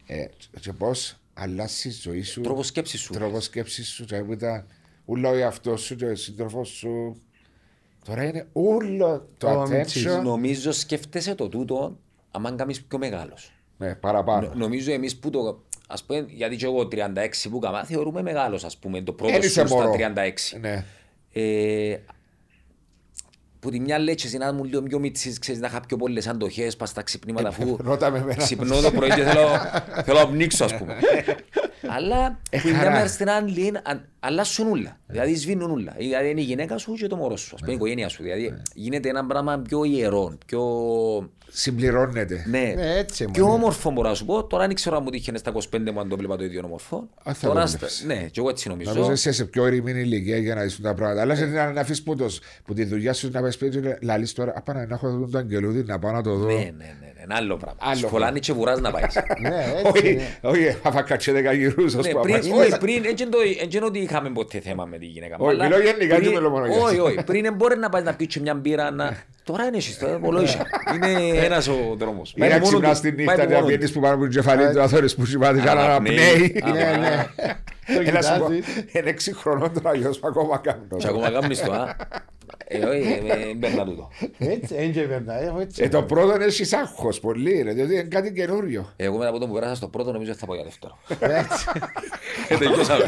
Ε, 0.07 0.25
και 0.61 0.73
πώς 0.73 1.17
αλλάσει 1.35 1.89
η 1.89 1.91
ζωή 1.91 2.23
σου. 2.23 2.41
Τρόπος 2.41 2.67
σκέψης 2.67 3.01
σου. 3.01 3.13
τρόπος 3.13 3.45
σκέψης 3.45 3.89
σου. 3.89 4.05
Και 4.05 4.17
που 4.17 4.33
ήταν 4.33 4.67
ούλο 5.05 5.29
ο 5.29 5.35
εαυτός 5.35 5.83
σου 5.83 5.97
και 5.97 6.05
ο 6.05 6.17
σύντροφος 6.17 6.69
σου. 6.69 7.23
Τώρα 8.05 8.25
είναι 8.25 8.47
όλο 8.53 9.29
το 9.39 9.47
Το 9.53 9.67
μιτσής. 9.71 10.07
attention. 10.09 10.23
Νομίζω 10.23 10.73
σκέφτεσαι 10.73 11.35
το 11.35 11.49
τούτο, 11.49 11.99
άμα 12.31 12.53
κάνεις 12.53 12.83
πιο 12.83 12.99
μεγάλος. 12.99 13.53
Ναι, 13.79 13.95
παραπάνω. 13.95 14.49
Νο- 14.49 14.55
Νομίζω 14.55 14.93
εμείς 14.93 15.17
που 15.19 15.31
το... 15.31 15.63
Ας 15.89 16.05
πούμε, 16.05 16.25
γιατί 16.29 16.57
και 16.57 16.65
εγώ 16.65 16.89
36 16.93 17.49
που 17.51 17.59
κάμα, 17.59 17.85
θεωρούμε 17.85 18.23
μεγάλος, 18.23 18.65
ας 18.65 18.77
πούμε, 18.79 19.03
το 19.03 19.13
πρώτο 19.13 19.33
Εν 19.35 19.39
είσαι 19.43 19.61
σου 19.61 19.67
στα 19.67 19.77
μωρό. 19.77 19.93
36. 19.93 20.59
Ναι. 20.61 20.85
Ε, 21.33 21.97
που 23.61 23.71
τη 23.71 23.81
μια 23.81 23.99
λέξη 23.99 24.37
να 24.39 24.53
μου 24.53 24.65
λίγο 24.65 24.83
πιο 24.83 24.99
μίτσις, 24.99 25.39
ξέρεις, 25.39 25.61
να 25.61 25.67
είχα 25.67 25.81
πιο 25.89 25.97
πολλές 25.97 26.27
αντοχές, 26.27 26.77
πας 26.77 26.89
στα 26.89 27.03
ξυπνήματα 27.03 27.49
αφού 27.49 27.77
Ρώτα 27.81 28.11
με 28.11 28.19
εμένα. 28.19 28.35
ξυπνώ 28.37 28.81
το 28.81 28.91
πρωί 28.91 29.09
και 29.09 29.23
θέλω, 29.23 29.49
θέλω 30.05 30.19
να 30.19 30.27
πνίξω 30.29 30.65
ας 30.65 30.77
πούμε. 30.79 30.97
Αλλά 31.97 32.39
που 32.51 32.59
η 32.69 32.71
μια 32.71 32.79
χαρά. 32.79 32.91
μέρα 32.91 33.07
στην 33.09 33.29
άλλη 33.31 33.73
αν- 33.83 34.09
αλλάσουν 34.21 34.69
όλα. 34.71 34.97
Δηλαδή 35.07 35.35
σβήνουν 35.35 35.71
όλα. 35.71 35.95
Δηλαδή 35.99 36.31
είναι 36.31 36.41
η 36.41 36.45
γυναίκα 36.45 36.79
σου 36.79 36.93
και 36.93 37.07
το 37.07 37.17
μωρό 37.17 37.37
σου, 37.37 37.51
ας 37.55 37.61
πούμε 37.61 37.73
η 37.73 37.75
οικογένεια 37.75 38.09
σου. 38.09 38.23
Δηλαδή 38.23 38.63
γίνεται 38.75 39.09
ένα 39.09 39.27
πράγμα 39.27 39.59
πιο 39.69 39.85
ιερό, 39.85 40.39
πιο... 40.47 40.61
Συμπληρώνεται. 41.53 42.45
Ναι, 42.49 42.73
Ναι, 42.77 42.97
έτσι, 42.99 43.25
πιο 43.33 43.43
μόνο. 43.45 43.55
όμορφο 43.57 43.91
μπορώ 43.91 44.09
να 44.09 44.15
σου 44.15 44.25
πω. 44.25 44.45
Τώρα 44.45 44.67
δεν 44.67 44.75
ξέρω 44.75 44.97
αν 44.97 45.03
μου 45.05 45.11
τύχαινε 45.11 45.39
στα 45.39 45.53
25 45.55 45.91
μου 45.93 46.01
αν 46.01 46.09
το 46.09 46.17
βλέπα 46.17 46.37
το 46.37 46.45
ίδιο 46.45 46.61
όμορφο. 46.65 47.09
Α, 47.23 47.35
θα 47.35 47.47
Τώρα, 47.49 47.61
το 47.61 47.67
στα- 47.67 47.77
βλέπεις. 47.79 48.05
ναι, 48.07 48.15
και 48.15 48.41
εγώ 48.41 48.49
έτσι 48.49 48.69
Νομίζω 48.69 48.93
νομίζω. 48.93 49.13
είσαι 49.13 49.33
σε 49.33 49.45
πιο 49.45 49.67
ήρεμη 49.67 49.91
ηλικία 49.91 50.37
για 50.37 50.55
να 50.55 50.63
δεις 50.63 50.81
τα 50.81 50.95
πράγματα. 50.95 51.21
Αλλά 51.21 51.35
σε 51.35 51.47
να 51.47 51.73
να 51.73 51.81
αφήσεις 51.81 52.03
που, 52.03 52.17
το, 52.17 52.27
που 52.65 52.75
τη 52.75 52.85
δουλειά 52.85 53.13
σου 53.13 53.31
να 53.33 53.41
πας 53.41 53.55
σπίτι 53.55 53.81
και 53.81 53.97
να 54.01 54.19
λες 54.19 54.33
τώρα 54.33 54.53
«Απά 54.57 54.75
να 54.75 54.87
έχω 54.91 55.11
δω 55.11 55.27
τον 55.27 55.41
αγγελούδι 55.41 55.83
να 55.87 55.99
πάω 55.99 56.13
να 56.13 56.23
το 56.23 56.35
δω». 56.37 56.47
Ναι, 56.47 56.53
ναι, 56.53 56.61
ναι, 56.61 56.95
ναι, 57.01 57.13
ένα 57.23 57.35
άλλο 57.37 57.57
πράγμα. 57.57 57.79
Άλλο 57.83 57.97
Σχολάνει 58.07 58.41
και 58.41 58.53
βουράς 58.53 58.81
να 58.81 58.91
πάεις. 58.91 59.15
Ναι, 59.43 59.65
έτσι 59.85 59.91
Όχι, 59.99 60.13
είναι. 60.13 60.39
όχι, 60.43 60.77
θα 60.83 61.03
κάτσε 61.03 61.33
δέκα 61.33 61.53
γυρούς 61.53 61.95
ως 61.95 62.07
Ναι, 62.07 62.13
που 62.13 62.21
πριν, 62.21 62.35
αμάς. 62.35 62.47
όχι, 62.67 62.79
πριν, 62.79 63.05
έτσι 63.05 63.23
είναι 63.23 63.33
το- 63.33 63.39
έτσι 63.63 63.77
είναι 63.77 63.87
ότι 63.87 63.99
είχαμε 63.99 64.31
ποτέ 64.31 64.61
θέμα 64.61 64.85
με 64.85 64.99
τη 64.99 65.07
γυναίκα 65.07 65.37
μου. 65.39 65.45
Όχι, 65.47 65.55
αλλά 65.55 65.65
μιλώ 65.65 65.79
γενικά, 65.81 66.15
πριν- 66.17 66.29
δεν 66.29 66.33
μιλώ 66.39 66.51
μόνο 66.51 66.67
για 66.67 66.77
Όχι, 66.77 66.85
εσένα. 66.87 67.03
όχι, 67.03 67.25
πριν 67.25 67.55
μπορεί 67.55 67.79
να 67.79 67.89
πάει 67.89 68.03
να 68.03 68.15
πεις 68.15 68.27
και 68.27 68.41
μια 68.41 68.55
μπύρα 68.55 68.91
να... 68.91 69.17
Τώρα 69.45 69.65
είναι 69.65 69.77
εσείς, 69.77 69.99
τώρα 69.99 70.19
πολλό 70.19 70.43
είσαι. 70.43 70.63
Είναι 70.95 71.39
ένας 71.45 71.69
ο 71.69 71.95
δρόμος. 71.99 72.31
Ή 72.37 72.41
να 72.41 72.47
Πάει 72.47 72.57
από 72.57 72.65
μόνο 72.65 72.79
ξυπνάς 72.79 73.01
του, 73.01 73.09
τη 73.09 73.13
πάει 73.13 73.27
νύχτα 73.27 73.43
από 73.43 73.43
να 73.43 73.49
μόνο 73.55 73.61
του. 73.61 73.67
πιένεις 73.67 73.93
που 73.93 74.01
πάνω 74.01 74.15
από 74.15 74.23
την 74.23 74.33
κεφαλή 74.33 74.71
του 74.71 74.79
να 74.79 74.87
θωρείς 74.89 75.15
που 75.15 75.25
σημαίνει 75.25 75.61
για 75.61 75.75
να 75.75 75.81
αναπνέει. 75.81 76.63
Α, 77.91 77.95
Ναι, 77.95 77.99
ναι. 77.99 78.05
Το 78.05 78.09
Έλα 78.19 78.23
σου 78.23 78.39
πω, 78.39 78.51
κοιτάζεις. 78.53 78.77
είναι 78.95 79.11
έξι 79.11 79.35
χρονών 79.35 79.73
τώρα 79.83 79.95
γιος 79.97 80.19
μου 80.21 80.29
ακόμα 80.29 80.59
κάνω. 80.59 80.83
Και 80.99 81.07
ακόμα 81.09 81.31
κάνεις 81.31 81.63
το, 81.63 81.73
α. 81.73 81.97
Ε, 82.73 82.79
όχι, 82.85 83.23
ε, 83.27 83.33
ε, 83.51 83.55
μπέρνα 83.55 83.85
τούτο. 83.85 84.11
Έτσι, 84.39 84.75
έτσι 84.77 84.91
και 84.91 85.07
βέβαια, 85.07 85.41
έχω 85.43 85.61
έτσι. 85.61 85.83
Ε, 85.83 85.89
το 85.89 86.03
πρώτο 86.03 86.35
είναι 86.35 86.45
έχεις 86.45 86.73
άγχος 86.73 87.21
πολύ, 87.21 87.63
ρε, 87.63 87.73
διότι 87.73 87.93
είναι 87.93 88.03
κάτι 88.03 88.33
καινούριο. 88.33 88.93
Εγώ 88.97 89.17
μετά 89.17 89.29
από 89.29 89.39
το 89.39 89.47
που 89.47 89.53
πέρασα 89.53 89.75
στο 89.75 89.89
πρώτο 89.89 90.13
νομίζω 90.13 90.31
ότι 90.31 90.41
θα 90.41 90.47
πάω 90.47 90.55
για 90.57 90.65
δεύτερο. 90.65 90.99
Έτσι. 91.21 91.67
Ε, 92.49 92.57
τελειώσαμε. 92.57 93.05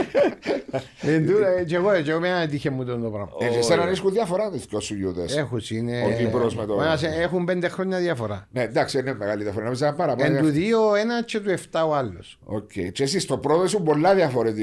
Εν 1.00 1.26
τούτο, 1.26 1.46
ε, 1.46 1.64
και 1.64 1.76
εγώ, 1.76 2.00
και 2.02 2.10
εγώ 2.10 2.20
με 2.20 2.40
έτυχε 2.42 2.70
μου 2.70 2.84
τον 2.84 3.02
το 3.02 3.08
πράγμα. 3.08 3.30
Ε, 3.40 3.46
και 3.48 3.58
εσένα 3.58 3.88
έχουν 3.88 4.12
διαφορά 4.12 4.50
τους 4.50 4.64
δυο 4.64 4.80
σου 4.80 4.94
γιούδες. 4.94 5.36
Έχουν 5.36 5.60
είναι. 5.70 6.02
Ο 6.06 6.10
Κύπρος 6.18 6.54
με 6.56 6.66
το- 6.66 6.74
ο 6.74 6.82
ένας, 6.82 7.02
ε, 7.02 7.14
Έχουν 7.20 7.44
πέντε 7.44 7.68
χρόνια 7.68 7.98
διαφορά. 7.98 8.46
Ναι, 8.50 8.62
εντάξει, 8.62 8.98
είναι 8.98 9.14
μεγάλη 9.14 9.42
διαφορά. 9.42 9.64
Νομίζω 9.64 9.86
να 9.86 9.94
πάρα 9.94 10.14
Εν 10.18 10.32
του 10.32 10.38
πολύ. 10.38 10.50
δύο 10.50 10.94
ένας 10.94 11.24
και 11.24 11.40
του 11.40 11.50
εφτά 11.50 11.84
ο 11.86 11.94
άλλος. 11.94 12.38
Οκ. 12.44 12.70
Και 12.92 13.02
εσύ 13.02 13.20
στο 13.20 13.38
πρώτο 13.38 13.64
ήσουν 13.64 13.82
πολλά 13.82 14.14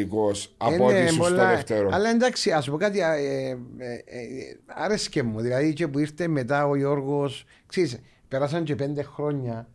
διαφορετικός 0.10 0.54
από 0.58 0.86
ό,τι 0.86 0.96
ήσουν 0.98 1.24
στο 1.26 1.36
δεύτερο. 1.36 1.90
Αλλά 1.94 2.10
εντάξει, 2.10 2.52
ας 2.52 2.70
πω 2.70 2.78
κάτι, 2.78 3.00
ε, 3.00 3.04
ε, 3.04 3.94
ε, 4.06 4.58
άρεσκε 4.66 5.24
μου. 5.24 5.40
Δηλαδή 5.42 5.74
και 5.74 5.88
που 5.88 6.00
ήρθε 6.00 6.28
μετά 6.28 6.68
ο 6.68 6.76
Γιώργος. 6.76 7.46
Ξέρεις, 7.66 8.00
πέρασαν 8.28 8.64
και 8.64 8.76
πέντε 8.76 9.04
χρόνια. 9.04 9.68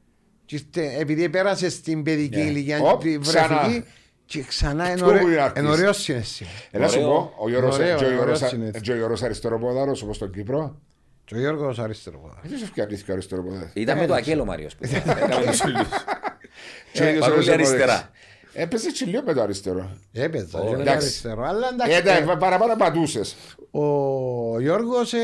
Και 0.44 0.54
ήρθε, 0.56 0.96
επειδή 0.98 1.28
πέρασε 1.28 1.68
στην 1.70 2.02
παιδική 2.02 2.36
Ναι. 2.38 2.44
ηλικία, 2.44 2.78
Οπ, 2.80 3.00
τη 3.02 3.18
ξανά. 3.18 3.58
βρεφική, 3.62 3.84
και 4.26 4.42
ξανά 4.42 4.84
Αυτό 4.84 5.04
που 5.04 5.10
είναι 5.26 5.40
αρχής. 5.40 5.62
είναι 5.62 5.70
ωραίο 5.70 5.92
σύναισθημα. 5.92 6.50
Έλα 6.70 6.88
σου 6.88 6.98
Ωραίο. 7.00 7.10
πω, 7.12 7.32
ο 7.38 7.48
Γιώργος- 7.48 7.74
Ωραίο, 7.78 7.96
και 7.98 8.04
ο 8.04 8.08
Γιώργος- 8.12 8.36
ωραίο 8.42 8.48
συνήθως. 8.48 8.80
και 8.82 8.92
ο 8.92 8.96
Γιώργος 8.96 9.22
αριστεροπόδαρος 9.22 10.02
όπως 10.02 10.16
στον 10.16 10.30
Κύπρο. 10.32 10.80
Και 11.24 11.34
ο 11.34 11.38
Γιώργος 11.38 11.78
αριστερό. 11.78 12.18
πόδαρος. 12.18 12.42
Δεν 12.48 12.58
σου 12.58 12.66
φτιάχνει 12.66 12.98
αριστεροπόδαρος; 13.10 13.70
Ήταν 13.74 13.98
με 13.98 14.06
το 14.06 14.14
Ακέλο 14.14 14.42
ο 14.42 14.44
Μάριος. 14.44 14.74
που 14.76 14.84
Έκαμε 14.94 15.46
τους 15.46 15.60
ούλους. 15.64 15.88
Και 16.92 17.02
ο 17.02 17.06
ίδιος 17.06 17.20
παρόλοι 17.20 17.40
ο 17.40 17.42
Γιώργος 17.42 17.68
αριστερά. 17.68 18.10
Έπαιζε 18.54 18.90
και 18.90 19.04
λίγο 19.04 19.22
με 19.26 19.32
το 19.32 19.42
αριστερό. 19.42 19.90
Έπαιζα, 20.12 20.58
Ω, 20.60 20.64
και 20.64 20.70
με 20.70 20.74
το 20.76 20.80
εντάξει. 20.80 21.06
αριστερό. 21.06 21.42
Αλλά 21.44 21.66
Ε, 21.66 21.74
εντάξει, 21.74 21.96
εντάξει, 21.96 22.36
παραπάνω 22.38 22.76
πατούσες. 22.76 23.36
Ο 23.70 24.60
Γιώργος 24.60 25.12
ε, 25.12 25.18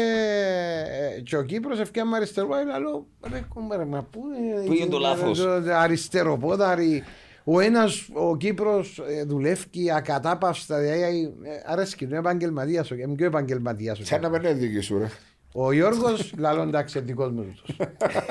ε, 1.16 1.20
και 1.20 1.36
ο 1.36 1.42
Κύπρος 1.42 1.80
ευκαιρία 1.80 2.10
αριστερό. 2.16 2.48
Αλλά 2.52 2.78
λέω 2.78 3.06
ρε 3.32 3.44
κούμπερ, 3.54 3.86
μα 3.86 4.02
πού 4.10 4.20
είναι. 4.38 4.66
Πού 4.66 4.72
είναι 4.72 4.86
το 4.90 4.98
λάθος; 4.98 5.40
Αριστεροπόδαρη. 5.74 7.04
Ο 7.44 7.60
ένας, 7.60 8.08
ο 8.12 8.36
Κύπρος, 8.36 9.00
δουλεύει 9.26 9.90
ακατάπαυστα. 9.96 10.78
Δηλαδή, 10.78 11.34
ε, 11.42 11.50
αρέσκει, 11.72 12.04
είναι 12.04 12.18
επαγγελματίας. 12.18 12.90
Είναι 12.90 13.14
πιο 13.14 13.26
επαγγελματίας. 13.26 14.00
Σαν 14.02 14.20
να 14.20 14.28
μην 14.28 14.40
είναι 14.40 14.52
δική 14.52 14.80
σου, 14.80 14.98
ρε. 14.98 15.10
Ο 15.52 15.72
Γιώργος, 15.72 16.32
λαλό 16.38 16.62
εντάξει, 16.62 17.00
δικό 17.00 17.28
μου. 17.28 17.42
τούτος. 17.44 17.88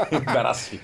Εμπεράσει. 0.10 0.80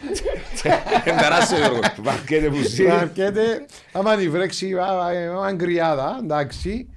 Εμπεράσει 1.05 1.53
ο 1.53 1.57
Γιώργος. 1.57 1.95
Βαρκέται 2.01 2.47
που 2.49 2.55
ζει. 2.61 2.83
Να 2.83 2.93
έρχεται, 2.99 3.65
άμα 3.91 4.15
τη 4.15 4.29
βρέξει, 4.29 4.73
άμα 4.79 5.51
γκριάδα, 5.51 6.19
εντάξει, 6.23 6.89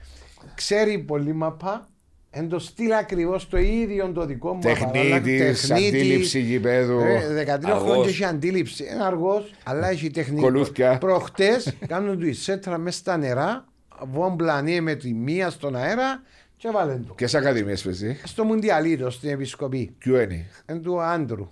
ξέρει 0.54 0.98
πολύ 0.98 1.32
μαπά. 1.32 1.88
Εν 2.30 2.48
το 2.48 2.58
στυλ 2.58 2.92
ακριβώς 2.92 3.48
το 3.48 3.58
ίδιο 3.58 4.12
το 4.12 4.26
δικό 4.26 4.54
μου. 4.54 4.60
Τεχνίτης, 4.60 5.66
τεχνίτης. 5.66 5.70
αντίληψη 5.70 6.40
γηπέδου. 6.40 6.98
Ε, 7.00 7.44
13 7.44 7.48
Αργός. 7.70 7.82
χρόνια 7.82 8.08
έχει 8.08 8.24
αντίληψη. 8.24 8.84
Είναι 8.92 9.04
αργός, 9.04 9.54
αλλά 9.64 9.88
έχει 9.90 10.10
τεχνική. 10.10 10.42
Κολούθκια. 10.42 10.98
Προχτές 10.98 11.74
κάνουν 11.86 12.18
του 12.18 12.26
εισέτρα 12.26 12.78
μέσα 12.78 12.98
στα 12.98 13.16
νερά, 13.16 13.64
βόμπλανίε 14.12 14.80
με 14.80 14.94
τη 14.94 15.14
μία 15.14 15.50
στον 15.50 15.76
αέρα 15.76 16.22
και 16.58 16.70
βάλε 16.70 16.94
του. 16.94 17.14
Ποιες 17.14 17.34
ακαδημίες 17.34 17.82
παίζει; 17.82 18.16
Στο 18.24 18.44
Μουντιαλίτο, 18.44 19.10
στην 19.10 19.30
Επισκοπή. 19.30 19.94
Ποιο 19.98 20.20
είναι; 20.20 20.46
Εν 20.66 20.82
του 20.82 21.00
άντρου. 21.00 21.50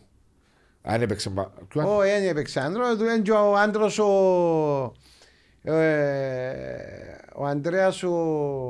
Αν 0.83 1.03
έπαιξε. 1.03 1.31
μα- 1.31 1.53
ποιο- 1.69 1.97
Όχι, 1.99 2.11
δεν 2.11 2.29
έπαιξε 2.29 2.61
άντρο. 2.61 2.97
Του 2.97 3.05
είναι 3.05 3.19
και 3.19 3.31
ο 3.33 3.57
άντρος 3.57 3.99
ο... 3.99 4.93
Ε, 5.63 5.75
ο 7.35 7.45
Ανδρέας 7.45 8.03
ο... 8.03 8.13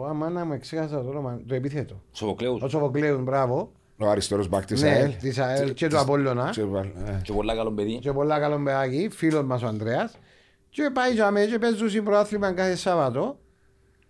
Άμα 0.08 0.28
να 0.30 0.44
με 0.44 0.58
ξέχασα 0.58 1.02
το 1.02 1.08
όνομα, 1.08 1.40
το 1.48 1.54
επίθετο. 1.54 2.02
Σοβοκλέους. 2.12 2.62
Ο 2.62 2.68
Σοβοκλέους, 2.68 3.22
μπράβο. 3.22 3.72
Ο 3.98 4.06
αριστερός 4.08 4.48
μπακ 4.48 4.64
της 4.64 4.82
Ναι, 4.82 4.88
ΑΕΛ. 4.88 5.12
της 5.20 5.38
ΑΕΛ 5.38 5.72
και 5.72 5.88
του 5.88 5.98
Απόλλωνα. 5.98 6.50
Και 6.52 6.64
βάλ- 6.64 6.96
ε. 7.08 7.20
Και 7.22 7.32
πολλά 7.32 7.54
καλό 7.54 7.72
παιδί. 7.72 7.98
Και 7.98 8.12
πολλά 8.12 8.38
καλό 8.40 8.58
παιδάκι, 8.64 9.08
φίλος 9.12 9.44
μας 9.44 9.62
ο 9.62 9.66
Ανδρέας. 9.66 10.18
Και 10.68 10.90
πάει 10.94 11.12
για 11.12 11.30
μένα 11.30 11.50
και 11.50 11.58
παίζουν 11.58 11.88
στην 11.88 12.04
προάθλημα 12.04 12.52
κάθε 12.52 12.76
Σάββατο. 12.76 13.38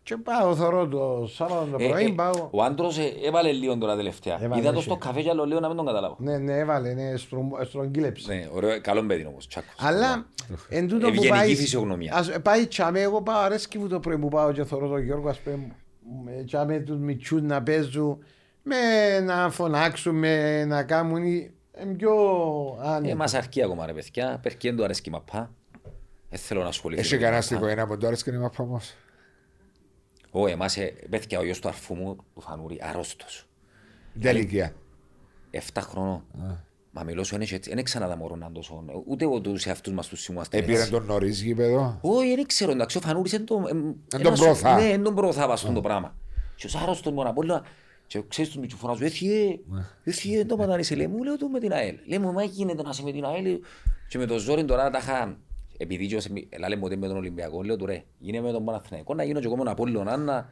Και 0.07 0.17
πάω 0.17 0.55
θωρώ 0.57 0.89
το 0.89 1.27
Σάββατο 1.35 1.67
το 1.71 1.77
Ε, 1.85 1.89
πρωί, 1.89 2.05
ε, 2.05 2.09
πάω. 2.09 2.49
Ο 2.51 2.63
άντρος 2.63 2.99
ε, 2.99 3.13
έβαλε 3.25 3.53
λίγο 3.53 3.77
τώρα 3.77 3.97
τελευταία. 3.97 4.43
Έβαλε, 4.43 4.61
Είδα 4.61 4.71
το 4.73 4.79
είχε. 4.79 4.89
στο 4.89 4.97
καφέ 4.97 5.23
και 5.23 5.31
άλλο 5.31 5.45
λίγο 5.45 5.61
να 5.61 5.67
μην 5.69 5.77
τον 5.77 5.87
καταλάβω. 5.87 6.17
Ναι, 6.19 6.39
ναι, 6.39 6.59
έβαλε, 6.59 6.93
ναι, 6.93 7.17
στρομ- 7.17 7.63
στρογγύλεψε. 7.65 8.35
Ναι, 8.35 8.49
ωραίο, 8.53 8.81
καλό 8.81 9.03
παιδί 9.07 9.25
όμως. 9.27 9.47
τσάκος. 9.49 9.75
Αλλά 9.79 10.27
εν 10.69 10.89
τούτο 10.89 10.99
που 11.07 11.13
Ευγενική 11.13 11.29
πάει, 11.29 11.55
φυσιογνωμία. 11.57 12.15
ας, 12.15 12.33
πάει 12.43 12.67
τσαμέ, 12.67 13.01
εγώ 13.01 13.23
πάω 13.23 13.39
αρέσκει 13.41 13.79
μου 13.79 13.89
το 13.89 14.01
πρωί 14.01 14.19
που 14.19 14.29
πάω 14.29 14.53
και 14.53 14.65
θωρώ 14.65 14.89
τον 14.89 15.03
Γιώργο 15.03 15.29
ας 15.29 15.39
πούμε 15.39 15.59
με, 16.25 16.43
και 16.45 16.59
με 16.67 16.79
τους 16.79 16.99
μητσούς 16.99 17.43
να 17.43 17.63
παίζουν 17.63 18.19
με 18.63 18.77
να 19.21 19.51
φωνάξουν, 19.51 20.15
με 20.15 20.65
να 20.65 20.83
κάνουν 20.83 21.25
ε, 21.27 21.51
πιο 21.97 22.13
Ε, 22.85 22.89
άνετα. 22.89 23.17
μας 23.17 23.35
αρκεί 23.35 23.63
ακόμα 23.63 23.87
ρε 23.87 23.93
παιδιά, 23.93 24.39
περκέν 24.43 24.77
του 24.77 24.85
αρέσκει 24.85 25.11
μαπά. 25.11 25.51
Δεν 26.31 26.39
θέλω 26.39 26.63
να 26.63 26.69
ασχοληθώ. 26.69 27.01
Έχει 27.01 27.11
με 27.11 27.17
κανένα 27.17 27.33
μαπά. 27.35 27.45
στην 27.47 27.57
οικογένεια 27.57 27.87
που 27.87 27.97
τώρα 27.99 28.15
σκηνή 28.17 28.39
μαπά 28.39 28.63
όμως. 28.63 28.95
Ω, 30.39 30.47
εμάς, 30.47 30.77
ε, 30.77 30.95
παιδιά, 31.11 31.39
ο 31.39 31.45
γιος 31.45 31.61
του 31.61 31.69
αρφού 31.69 31.95
μου, 31.95 32.17
του 32.35 32.41
Φανούρη, 32.41 32.79
αρρώστος. 32.83 33.49
Δεν 34.13 34.37
ηλικία. 34.37 34.75
7 35.51 35.59
χρονών. 35.81 36.25
Μα 36.91 37.03
μιλώ 37.03 37.25
σου, 37.25 37.35
είναι 37.35 37.47
έτσι, 37.51 37.75
δεν 37.75 37.85
ξαναδά 37.85 38.17
μωρό 38.17 38.37
να 38.37 38.53
τόσο. 38.53 38.85
Ούτε 39.07 39.25
εγώ 39.25 39.41
τους 39.41 39.67
εαυτούς 39.67 39.93
μας 39.93 40.09
τους 40.09 40.21
σημούμαστε 40.21 40.59
Επήρε 40.59 40.79
έτσι. 40.79 40.91
τον 40.91 41.05
νωρίς 41.05 41.43
γήπεδο. 41.43 41.99
Όχι, 42.01 42.35
δεν 42.35 42.47
ξέρω, 42.47 42.71
εντάξει, 42.71 42.99
ο 42.99 43.01
Φανούρης 43.01 43.33
είναι 43.33 43.45
το... 43.45 43.65
Εν 44.13 44.23
τον 44.23 44.35
προωθά. 44.35 44.75
Ναι, 44.75 44.89
δεν 44.89 45.03
τον 45.03 45.15
προωθά 45.15 45.47
βαστούν 45.47 45.75
το 45.75 45.81
πράγμα. 45.81 46.17
Και 46.57 46.67
ο 46.75 46.79
άρρωστος 46.83 47.13
μου 47.13 47.29
Απόλλωνα, 47.29 47.65
και 48.07 48.23
ξέρεις 48.29 48.51
τους 48.51 48.61
μητσού 48.61 48.77
φωνάζουν, 48.77 49.07
έθιε, 49.07 49.59
έθιε, 50.05 50.45
το 50.45 50.57
πατάνησε, 50.57 50.95
λέει 50.95 51.07
μου, 51.07 51.23
λέω 51.23 51.37
του 51.37 51.49
με 51.49 51.61
την 51.61 51.73
ΑΕΛ. 51.73 51.97
Λέει 52.07 52.19
μου, 52.19 52.33
μα 52.33 52.43
γίνεται 52.43 52.83
να 52.83 52.91
είσαι 52.91 53.03
με 53.03 53.13
την 53.13 53.25
ΑΕΛ. 53.25 53.61
Και 54.09 54.19
με 54.19 54.27
το 54.27 54.39
ζόρι 54.39 54.65
τώρα 54.65 54.91
τα 54.91 54.99
είχα, 54.99 55.39
επειδή 55.79 56.07
και 56.07 56.19
λέμε 56.69 56.85
ότι 56.85 56.97
με 56.97 57.07
τον 57.09 57.17
Ολυμπιακό, 57.17 57.63
λέω 57.63 57.77
του 57.77 57.87
ρε, 57.87 58.03
γίνε 58.19 58.41
με 58.41 58.53
τον 58.53 58.65
Παναθηναϊκό, 58.65 59.15
να 59.15 59.25
γίνω 59.25 59.41
και 59.41 59.47
εγώ 59.47 59.57
με 59.57 59.63
τον 59.63 59.73
Απόλλωνα, 59.73 60.17
να... 60.17 60.49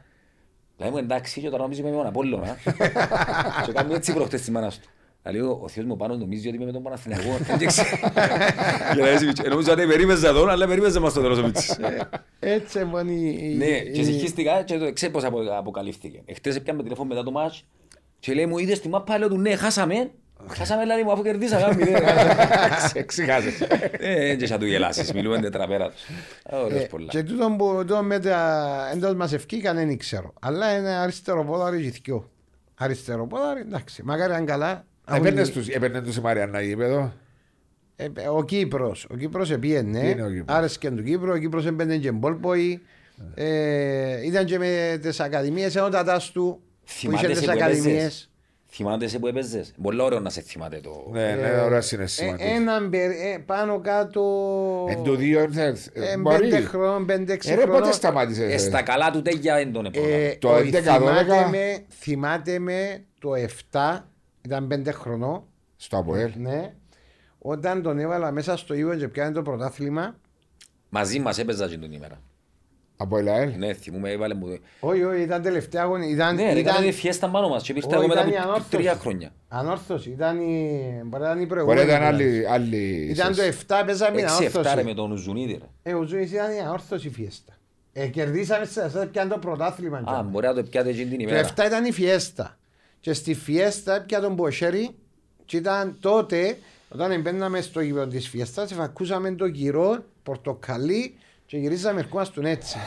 Λέει 0.77 0.89
μου 0.89 0.97
εντάξει 0.97 1.41
και 1.41 1.49
τώρα 1.49 1.61
νομίζω 1.63 1.81
είμαι 1.81 1.89
με 1.89 1.95
τον 1.95 2.05
Απόλλωνα. 2.05 2.57
Και 3.65 3.71
κάνω 3.71 3.93
έτσι 3.95 4.13
προχτές 4.13 4.39
της 4.39 4.49
μάνας 4.49 4.79
του. 4.79 4.89
Λέει 5.31 5.41
ο 5.41 5.59
ο 5.61 5.67
θείος 5.67 5.85
μου 5.85 5.95
πάνω 5.97 6.15
νομίζει 6.15 6.47
ότι 6.47 6.55
είμαι 6.55 6.65
με 6.65 6.71
τον 6.71 6.83
Παναθηναϊκό. 6.83 7.37
Δεν 7.57 7.67
ξέρω. 7.67 7.87
Για 8.95 9.03
να 9.03 9.11
είσαι 9.11 9.25
μητσί. 9.25 9.47
Νομίζω 9.49 9.71
ότι 9.71 9.85
περίμεζα 9.87 10.27
εδώ, 10.29 10.47
αλλά 10.47 10.67
περίμεζε 10.67 10.99
μας 10.99 11.13
το 11.13 11.21
τέλος 11.21 11.37
ο 11.39 11.43
Μίτσης. 11.43 11.79
Έτσι 12.39 12.83
μόνο 12.83 13.11
η... 13.11 13.37
η- 13.39 13.55
Ναι, 13.57 13.65
η- 13.65 13.91
και 13.91 14.03
συγχύστηκα 14.03 14.63
και 14.63 14.77
το 14.77 14.93
ξέρω 14.93 15.11
πώς 15.11 15.23
απο- 15.23 15.57
αποκαλύφθηκε. 15.57 16.21
Εχθές 16.25 16.55
έπιαμε 16.55 16.83
τηλέφωνο 16.83 17.07
μετά 17.09 17.23
το 17.23 17.31
μάτς 17.31 17.63
και 18.19 18.33
λέει 18.33 18.45
μου 18.45 18.57
είδες 18.57 18.79
τη 18.79 18.89
μάπα, 18.89 19.17
λέω 19.17 19.27
του 19.29 19.37
ναι, 19.37 19.55
χάσαμε. 19.55 20.11
Χάσαμε 20.49 20.81
δηλαδή 20.81 21.03
μου 21.03 21.11
αφού 21.11 21.21
κερδίσαμε. 21.23 21.61
ένα 21.65 21.75
μηδέν. 21.75 22.03
Εξηγάζεσαι. 22.93 23.67
Ε, 23.99 24.35
και 24.35 24.45
θα 24.47 24.57
του 24.57 24.65
γελάσεις, 24.65 25.13
μιλούμε 25.13 25.39
τετραπέρα 25.39 25.89
τους. 25.89 26.01
Ωραίος 26.49 26.81
Ε, 26.83 26.85
πολλά. 26.85 27.07
Και 27.07 27.23
τούτο 27.23 27.55
που 27.57 27.83
το 27.87 28.03
με 28.03 28.19
τα 28.19 28.89
εντός 28.93 29.13
μας 29.13 29.33
ευκήκαν 29.33 29.75
δεν 29.75 29.97
ξέρω. 29.97 30.33
Αλλά 30.41 30.77
είναι 30.77 30.89
αριστεροπόδαροι 30.89 31.81
και 31.83 31.99
δυο. 32.03 32.29
Αριστεροπόδαροι, 32.77 33.59
εντάξει. 33.59 34.03
Μακάρι 34.03 34.33
αν 34.33 34.45
καλά. 34.45 34.85
Επέρνες 35.11 35.51
τους- 35.51 35.67
Επέρνες 35.67 36.01
τους 36.01 36.15
η 36.15 36.21
Μαριάννα 36.21 36.61
γήπεδο. 36.61 37.13
Ε, 37.95 38.07
Ο 38.31 38.43
Κύπρος. 38.43 39.07
Ο 39.11 39.15
Κύπρος 39.15 39.51
επίενε. 39.51 39.99
Τι 39.99 40.09
είναι 40.09 40.23
ο 40.23 40.29
Κύπρος; 40.29 40.57
Άρεσκε 40.57 40.89
του 40.91 41.03
Κύπρου. 41.03 41.31
Ο 41.31 41.37
Κύπρος 41.37 41.65
έμπαινε 41.65 41.97
και 41.97 42.11
μπόλποη. 42.11 42.81
Ε, 43.35 44.25
ήταν 44.25 44.45
και 44.45 44.57
με 44.57 44.99
τις 45.01 45.19
ακαδημίες 45.19 45.75
ενότατας 45.75 46.31
του. 46.31 46.59
Που 46.83 46.91
είχε 46.91 47.07
Θυμάται 47.07 47.27
τις 47.27 47.37
σε 47.39 47.45
που 47.45 47.51
ακαδημίες. 47.51 48.29
Έπαιζες. 48.79 48.91
Θυμάται 48.97 49.07
σε 49.07 49.19
που 49.19 49.27
έπαιζες. 49.27 49.73
Πολύ 49.81 50.01
ωραίο 50.01 50.19
να 50.19 50.29
σε 50.29 50.41
θυμάται 50.41 50.79
το... 50.79 51.07
Ναι, 51.11 51.33
ναι, 51.35 51.61
ωραία 51.61 51.81
συναισθήμα. 51.81 52.35
Ε, 52.39 52.53
έναν 52.55 52.89
περι- 52.89 53.17
ε, 53.23 53.37
πάνω 53.45 53.79
κάτω. 53.79 54.21
Εν 54.89 55.03
το 55.03 55.15
δύο 55.15 55.41
ήρθε. 55.41 55.75
ε, 55.93 56.17
Μπορεί. 56.17 56.39
Πέντε 56.49 56.59
χρόνων, 56.61 57.05
πέντε 57.05 57.33
έξι 57.33 57.51
Ε, 57.51 57.55
ρε, 57.55 57.61
πότε 57.61 57.71
χρόνων. 57.73 57.93
σταμάτησες. 57.93 58.53
Ε, 58.53 58.57
στα 58.57 58.81
καλά 58.81 59.11
του 59.11 59.21
τέγια 59.21 59.55
δεν 59.55 59.71
τον 59.71 59.85
Ε, 59.85 59.87
έπρεπε. 59.87 60.37
Το 60.39 60.49
όχι, 60.49 60.69
11, 60.73 60.81
θυμάται 60.81 61.45
12. 61.47 61.49
με, 61.49 61.85
θυμάται 61.89 62.59
με 62.59 63.03
το 63.19 63.29
7, 63.71 64.05
ήταν 64.41 64.67
πέντε 64.67 64.91
χρονών, 64.91 65.43
Στο 65.75 65.97
Αποέλ. 65.97 66.31
ναι, 66.37 66.73
όταν 67.39 67.81
τον 67.81 67.99
έβαλα 67.99 68.31
μέσα 68.31 68.57
στο 68.57 68.73
Ιβο 68.73 68.95
και 68.95 69.07
πιάνε 69.07 69.31
το 69.31 69.41
πρωτάθλημα. 69.41 70.15
Μαζί 70.89 71.19
μας 71.19 71.37
έπαιζα 71.37 71.67
και 71.67 71.77
την 71.77 71.91
ημέρα. 71.91 72.21
Αποέλ 72.97 73.27
ΑΕΛ. 73.27 73.51
Ναι, 73.57 73.73
θυμούμαι, 73.73 74.11
έβαλε 74.11 74.33
μου... 74.33 74.57
Όχι, 74.79 75.03
όχι, 75.03 75.21
ήταν 75.21 75.41
τελευταία 75.41 75.81
αγωνία. 75.83 76.09
Ήταν, 76.09 76.35
Ναι, 76.35 76.53
ρε, 76.53 76.59
ήταν 76.59 76.75
έκανε 76.75 76.91
φιέστα 76.91 77.29
πάνω 77.29 77.49
μας 77.49 77.63
και 77.63 77.73
ήρθα 77.75 77.87
Όχι, 77.87 77.95
εγώ 77.97 78.07
μετά 78.07 78.19
ήταν 78.19 78.33
η 78.33 78.37
από 78.37 78.43
ανόρθωση. 78.47 78.69
τρία 78.77 78.95
χρόνια. 78.95 79.31
ανόρθωση. 79.47 80.09
Ήταν 80.09 80.39
η, 80.39 81.01
μπορεί 81.05 81.23
να 81.23 81.29
ήταν 81.29 81.41
η 81.41 81.45
Μπορεί 81.45 81.47
προηγούμενη. 81.47 81.85
να 81.91 81.95
ήταν 81.97 82.17
δηλαδή. 82.17 82.45
άλλη- 82.45 82.47
άλλη. 82.47 83.07
Ήταν 83.09 83.35
το 83.35 83.41
7, 83.43 83.83
παίζαμε 83.85 84.17
την 84.17 84.25
6-7 84.27 84.29
ρε 84.31 84.49
με 84.49 84.59
ανόρθωση. 84.61 84.93
τον 84.95 85.11
Ουζουνίδη 85.11 85.53
ρε. 85.83 85.91
Ε, 85.91 85.93
ο 85.93 86.03
Ζούης 86.03 86.31
ήταν 86.31 86.55
η 86.55 86.59
ανόρθωση 86.59 87.09
φιέστα. 87.09 87.53
Ε, 87.93 88.07
κερδίσαμε 88.07 88.65
σε 88.65 88.81
εσάς, 88.81 89.07
πιάνε 89.11 89.29
το 89.33 89.37
πρωτάθλημα. 89.39 89.97
Α, 89.97 90.03
τζάμε. 90.05 90.29
μπορεί 90.29 90.45
να 90.47 90.53
το 90.53 90.63
πιάτε 90.63 90.89
εκείνη 90.89 91.05
την 91.09 91.17
Το 91.17 91.23
ημέρα. 91.23 91.47
7 91.55 91.65
ήταν 91.65 91.85
η 91.85 91.91
φιέστα. 91.91 92.57
Και 92.99 93.13
στη 93.13 93.33
φιέστα 93.33 94.03
πια 94.07 94.19
τον 94.21 94.33
Μποσέρι 94.33 94.89
και 95.45 95.57
ήταν 95.57 95.97
τότε 95.99 96.57
όταν 96.89 97.21
μπαίναμε 97.21 97.61
στο 97.61 97.81
γήπεδο 97.81 98.07
της 98.07 98.27
φιέστας 98.29 98.71
εφακούσαμε 98.71 99.31
το 99.31 99.49
κυρό 99.49 100.03
πορτοκαλί 100.23 101.15
και 101.45 101.57
γυρίζαμε 101.57 101.99
ερχόμαστον 101.99 102.45
έτσι. 102.45 102.77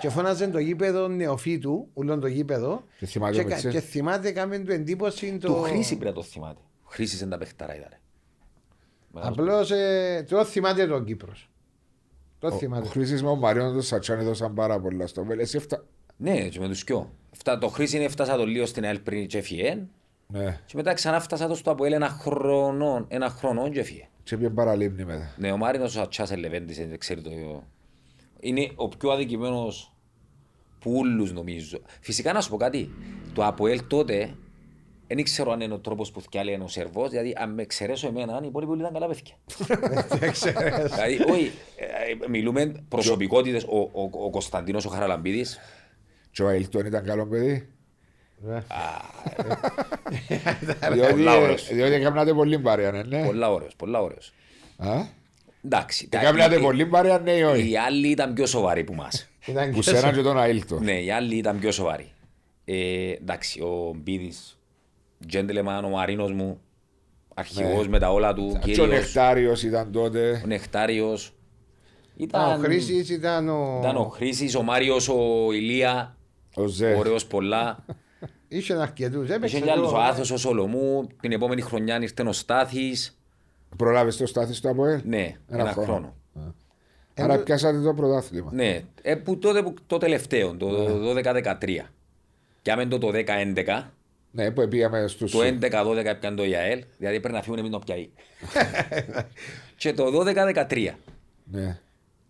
Και 0.00 0.08
φώναζε 0.08 0.46
το 0.48 0.58
γήπεδο 0.58 1.08
νεοφύτου, 1.08 1.88
ούλον 1.94 2.20
το 2.20 2.26
γήπεδο. 2.26 2.82
Και 2.98 3.06
θυμάται 3.06 3.34
και, 3.34 3.40
ο 3.40 3.42
κα- 3.42 3.48
Μιτσέ. 3.48 3.70
και 3.70 3.80
θυμάται 3.80 4.30
κάμε 4.32 4.58
του 4.58 4.72
εντύπωση 4.72 5.38
το... 5.38 5.46
Του 5.54 5.62
Χρήση 5.62 5.96
πρέπει 5.96 6.04
να 6.16 6.22
το 6.22 6.22
θυμάται. 6.22 6.60
Ο 6.82 6.88
Χρήσης 6.88 7.20
είναι 7.20 7.30
τα 7.30 7.38
παιχτάρα 7.38 7.76
ήταν. 7.76 7.88
ρε. 7.90 7.98
Μεγάλος 9.12 9.38
Απλώς 9.38 9.70
ε, 9.70 10.24
το 10.28 10.44
θυμάται 10.44 10.86
το 10.86 11.00
Κύπρος. 11.02 11.50
Το 12.38 12.46
Ο 12.46 12.50
θυμάται. 12.50 12.88
Χρήσης 12.88 13.22
με 13.22 13.28
ο 13.28 13.34
Μαριών 13.36 13.72
του 13.72 13.82
Σατσάνι 13.82 14.24
δώσαν 14.24 14.54
πάρα 14.54 14.80
πολλά 14.80 15.06
στο 15.06 15.20
Αποέλ. 15.20 15.38
Εσύ 15.38 15.56
έφτα... 15.56 15.84
Ναι, 16.16 16.48
και 16.48 16.60
με 16.60 16.68
τους 16.68 16.84
κοιό. 16.84 17.12
Φτά- 17.32 17.60
Το 17.60 17.68
Χρήση 17.68 17.96
είναι 17.96 18.04
έφτασα 18.04 18.36
το 18.36 18.46
λίγο 18.46 18.66
στην 18.66 18.84
ΑΕΛ 18.84 18.98
πριν 18.98 19.26
και 19.26 19.38
έφυγε. 19.38 19.82
Ναι. 20.26 20.60
Και 20.66 20.72
μετά 20.76 20.92
ξανά 20.92 21.20
φτάσα 21.20 21.46
το 21.48 21.54
στο 21.54 21.70
Αποέλ 21.70 21.92
ένα 21.92 22.08
χρόνο, 22.08 23.04
ένα 23.08 23.28
χρόνο 23.28 23.68
και 23.68 23.80
έφυγε. 23.80 24.08
Και 24.22 24.36
πήγε 24.36 24.50
παραλίμνη 24.50 25.04
μετά. 25.04 25.34
Ναι, 25.38 25.52
ο 25.52 25.56
Μάρινος 25.56 25.96
ο 25.96 26.00
Ατσάς 26.00 26.30
ελεβέντησε, 26.30 26.86
δεν 26.86 26.98
ξέρει 26.98 27.20
το... 27.22 27.30
Είναι 28.40 28.70
ο 28.74 28.88
πιο 28.88 29.10
αδικημένος 29.10 29.92
που 30.78 30.92
ούλους 30.92 31.32
νομίζω. 31.32 31.78
Φυσικά 32.00 32.32
να 32.32 32.40
σου 32.40 32.50
πω 32.50 32.56
κάτι. 32.56 32.90
Το 33.34 33.44
Αποέλ 33.44 33.86
τότε 33.86 34.34
δεν 35.08 35.22
ξέρω 35.24 35.52
αν 35.52 35.60
είναι 35.60 35.74
ο 35.74 35.78
τρόπος 35.78 36.10
που 36.10 36.20
θυκιάλει 36.20 36.60
ο 36.62 36.68
Σερβός, 36.68 37.10
δηλαδή 37.10 37.32
αν 37.36 37.54
με 37.54 37.62
εξαιρέσω 37.62 38.06
εμένα, 38.06 38.40
οι 38.42 38.46
υπόλοιποι 38.46 38.70
όλοι 38.70 38.80
ήταν 38.80 38.92
καλά 38.92 39.06
παιδιά. 39.06 39.34
δηλαδή, 40.94 41.30
όχι, 41.30 41.52
ε, 41.76 41.84
ε, 42.24 42.28
μιλούμε 42.28 42.84
προσωπικότητες, 42.88 43.64
ο, 43.64 43.78
ο, 43.78 44.10
ο 44.12 44.30
Κωνσταντίνος 44.30 44.84
ο 44.84 44.88
Χαραλαμπίδης, 44.88 45.58
Και 46.30 46.42
ο 46.42 46.48
Αιλτόν 46.48 46.86
ήταν 46.86 47.04
καλό 47.04 47.26
παιδί. 47.26 47.68
Ε, 48.48 48.60
Διότι, 50.92 51.10
πολλά 51.12 51.36
ωραίος. 51.36 51.68
διότι 51.72 51.92
έκανατε 51.92 52.34
πολύ 52.34 52.58
παρέα, 52.58 52.92
ναι, 52.92 53.02
ναι. 53.02 53.26
πολλά 53.26 53.52
ωραίος, 53.52 53.76
πολλά 53.76 54.00
ωραίος. 54.00 54.32
Α; 55.56 55.60
Εντάξει, 55.64 56.08
τα- 56.08 56.20
Έκανατε 56.20 56.56
οι- 56.56 56.60
πολύ 56.60 56.86
παρέα, 56.86 57.18
ναι 57.18 57.30
ή 57.32 57.42
όχι. 57.42 57.70
οι 57.70 57.76
άλλοι 57.78 58.08
ήταν 58.08 58.32
πιο 58.32 58.46
σοβαροί 58.46 58.84
που 58.84 58.94
μας. 58.94 59.28
Ήταν 59.46 59.70
Που 59.70 59.76
και 59.76 59.82
σένα 59.82 59.98
σε- 59.98 60.12
και 60.12 60.22
τον 60.22 60.38
Αίλτο. 60.38 60.80
Ναι, 60.80 61.00
οι 61.02 61.10
άλλοι 61.10 61.36
ήταν 61.36 61.58
πιο 61.58 61.70
σοβαροί. 61.72 62.10
Ε, 62.64 63.10
εντάξει, 63.12 63.60
ο 63.60 63.94
Μπίδης, 63.96 64.58
gentleman, 65.32 65.82
ο 65.84 65.88
Μαρίνος 65.88 66.32
μου, 66.32 66.60
αρχηγός 67.34 67.82
Ναι. 67.84 67.88
με 67.88 67.98
τα 67.98 68.12
όλα 68.12 68.34
του, 68.34 68.48
Και 68.52 68.56
ο 68.56 68.60
κύριος, 68.60 68.88
Νεκτάριος 68.88 69.62
ήταν 69.62 69.92
τότε. 69.92 70.40
ο 70.44 70.46
Νεκτάριος. 70.46 71.26
Α, 71.26 71.34
Ήταν, 72.16 72.60
Ο 72.60 72.64
Χρήσης 72.64 73.08
ήταν 73.10 73.48
ο... 73.48 73.78
ήταν 73.82 73.96
ο 73.96 74.04
Χρήσης, 74.04 74.54
ο 74.54 74.62
Μάριος, 74.62 75.08
ο 75.08 75.52
Ηλία, 75.52 76.16
Ο 76.54 76.66
Ζε. 76.66 76.94
ωραίος 76.94 77.26
πολλά. 77.26 77.84
Είχε 78.48 78.74
αρκετούς. 78.74 79.24
Είχε 79.24 79.34
έπαιξε 79.34 79.60
και 79.60 79.70
άλλους, 79.70 79.88
το- 79.90 79.96
ο 79.96 80.00
Άθος, 80.00 80.30
ο 80.30 80.36
Σολομού, 80.36 81.06
την 81.20 81.32
επόμενη 81.32 81.60
χρονιά 81.60 81.98
ήρθε 82.00 82.22
ο 82.22 82.32
Στάθης. 82.32 83.18
Προλάβες 83.76 84.16
το 84.16 84.26
στάθι 84.26 84.54
στο 84.54 84.70
Αποέλ. 84.70 85.00
Ναι, 85.04 85.36
ένα, 85.50 85.72
χρόνο. 85.72 86.14
Άρα 87.18 87.34
Ε, 87.34 87.38
πιάσατε 87.38 87.80
το 87.80 87.94
πρωτάθλημα. 87.94 88.50
Ναι, 88.52 88.82
ε, 89.02 89.14
που 89.14 89.38
τότε 89.38 89.62
που, 89.62 89.74
το 89.86 89.98
τελευταίο, 89.98 90.56
το 90.56 90.68
12-13. 91.16 91.54
Και 92.62 92.72
άμεν 92.72 92.88
το 92.88 92.98
το 92.98 93.10
10-11, 93.14 93.82
Ναι, 94.30 94.50
που 94.50 94.68
πήγαμε 94.68 95.06
στους... 95.06 95.30
το 95.32 95.38
11-12 95.42 96.04
έπιαν 96.04 96.36
το 96.36 96.44
ΙΑΕΛ, 96.44 96.84
δηλαδή 96.98 97.20
πρέπει 97.20 97.34
να 97.34 97.42
φύγουν 97.42 97.60
μην 97.62 97.70
το 97.70 97.78
πιάει. 97.78 98.08
και 99.76 99.92
το 99.92 100.04
12-13. 100.26 100.88
Ναι. 101.44 101.78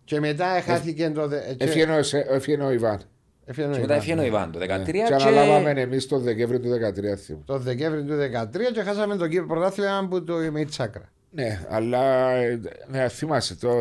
Και 0.03 0.19
μετά 0.19 0.45
έχαθηκε 0.55 1.09
το... 1.09 1.27
δε- 1.27 1.53
και- 1.53 1.63
Έφυγε 1.63 1.85
ο 1.85 1.93
Εσέ- 1.97 2.27
έφυγε 2.29 2.63
ο 2.63 2.71
Ιβάν. 2.71 3.01
έφυγε 3.45 3.67
ο 3.67 3.71
Και 3.71 3.79
μετά 3.79 3.93
Ιβάν. 3.93 3.97
έφυγε 3.97 4.19
ο 4.19 4.23
Ιβάν 4.23 4.51
το 4.51 4.59
13 4.59 4.91
Και 4.91 5.13
αναλάβαμε 5.13 5.69
εμείς 5.69 6.07
το 6.07 6.19
Δεκέμβριο 6.19 6.59
του 6.59 6.69
2013. 7.13 7.17
θυμώ. 7.17 7.41
Το 7.45 7.57
Δεκέμβρη 7.57 8.03
του 8.03 8.13
2013 8.13 8.71
και 8.73 8.81
χάσαμε 8.81 9.15
το 9.15 9.27
Κύπρο 9.27 9.47
πρωτάθλημα 9.47 10.07
που 10.09 10.23
το 10.23 10.33
με 10.51 10.59
η 10.59 10.65
Τσάκρα. 10.65 11.11
Ναι, 11.37 11.65
αλλά 11.69 12.29
ε, 12.29 12.59
ναι, 12.87 13.07
θυμάσαι, 13.07 13.55
το 13.55 13.77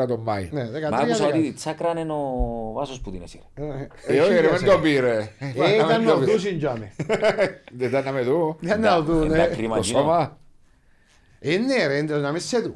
14 0.00 0.06
τον 0.08 0.20
Μάη. 0.20 0.48
Ναι, 0.52 0.68
13 0.68 0.90
Μα 0.90 0.96
άκουσα 0.96 1.26
ότι 1.26 1.38
η 1.38 1.50
13. 1.50 1.54
τσάκρα 1.54 2.00
είναι 2.00 2.12
ο 2.12 2.72
Βάσος 2.74 3.00
που 3.00 3.10
την 3.10 3.22
έσυρε. 3.22 3.42
Ε, 4.06 4.20
όχι 4.20 4.40
ρε, 4.40 4.48
δεν 4.48 4.64
το 4.64 4.78
πήρε. 4.78 5.30
Ε, 5.38 5.74
ήταν 5.74 6.08
ο 6.08 6.16
Δούσιν 6.16 6.58
τζάμε. 6.58 6.92
Δεν 7.78 7.88
ήταν 7.88 8.04
να 8.04 8.12
με 8.12 8.20
δω. 8.20 8.56
Δεν 8.60 8.80
να 8.80 9.00
δουν, 9.02 9.24
Είναι 9.24 9.36
τα 9.36 9.42
ε. 9.42 9.46
κρίμα 9.46 9.76
Το 9.76 9.82
γίνω. 9.82 9.98
σώμα. 9.98 10.38
Ε, 11.40 11.56
ναι 11.56 11.86
ρε, 11.86 11.96
είναι 11.96 12.16
να 12.16 12.32
μην 12.32 12.40
σε 12.40 12.58
δουν. 12.58 12.74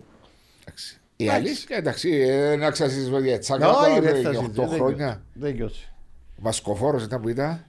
Εντάξει. 0.65 1.01
Η 1.16 1.28
αλήθεια, 1.28 1.77
εντάξει, 1.77 2.11
ε, 2.11 2.57
να 2.57 2.70
ξασύσουμε 2.70 3.20
για 3.20 3.39
τσάκα 3.39 3.69
Όχι 3.70 3.89
τώρα, 3.89 4.01
ρε, 4.01 4.19
ε, 4.19 4.23
θα 4.23 4.31
για 4.31 4.39
συζητήσω, 4.39 4.62
8 4.62 4.69
δεν 4.69 4.78
χρόνια. 4.78 5.07
γιώσε. 5.07 5.20
Δεν 5.32 5.55
γιώσε. 5.55 5.93
Μασκοφόρος 6.36 7.05
ήταν 7.05 7.20
που 7.20 7.28
ήταν. 7.28 7.65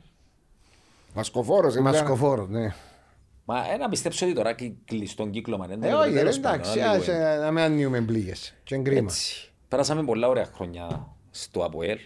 Μασκοφόρος 1.14 1.72
ήταν. 1.74 1.84
Μασκοφόρος, 1.84 2.50
ναι. 2.50 2.74
Μα 3.46 3.72
ένα 3.74 3.90
πιστέψω 3.90 4.26
ότι 4.26 4.36
τώρα 4.36 4.54
κυ- 4.54 4.76
κλειστόν 4.86 5.32
κύκλωμα. 5.32 5.68
είναι, 5.72 5.88
Ε, 5.88 5.92
το 5.92 5.98
όχι 5.98 6.10
ρε, 6.10 6.16
τέλος 6.20 6.40
πάντων, 6.40 6.60
εντάξει, 6.60 6.80
ένα 6.80 6.90
ας, 6.90 7.08
λίγο 7.08 7.18
ε, 7.20 7.36
να 7.38 7.52
μην 7.52 7.64
ανοίγουμε 7.64 8.02
πλήγες. 8.02 8.54
Και 8.64 8.76
είναι 8.76 8.84
κρίμα. 8.84 9.02
Έτσι. 9.02 9.52
Πέρασαμε 9.68 10.04
πολλά 10.04 10.28
ωραία 10.28 10.50
χρόνια 10.56 11.16
στο 11.32 11.64
ΑΠΟΕΛ. 11.64 11.98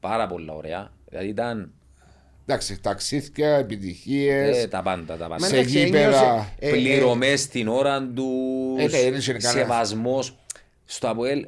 Πάρα 0.00 0.26
πολλά 0.26 0.52
ωραία. 0.54 0.92
Δηλαδή 1.08 1.28
ήταν 1.28 1.72
Εντάξει, 2.46 2.80
ταξίδια, 2.80 3.56
επιτυχίες. 3.56 4.62
Ε, 4.62 4.68
τα 4.68 4.82
πάντα, 4.82 5.16
τα 5.16 5.28
πάντα. 5.28 5.28
Μα 5.40 5.46
σε 5.46 5.56
εντάξει, 5.56 5.78
γήπεδα, 5.84 6.06
ένιωσε- 6.06 6.54
ε, 6.58 6.68
ε, 6.68 6.70
Πληρωμές 6.70 7.40
στην 7.40 7.68
ώρα 7.68 8.02
του, 8.14 8.26
Ε, 8.78 8.82
ναι, 8.82 8.88
δεν 8.88 9.14
είχε 9.14 9.32
κανένα- 9.32 9.50
σεβασμός. 9.60 10.38
Στο 10.84 11.08
ΑΠΟΕΛ, 11.08 11.46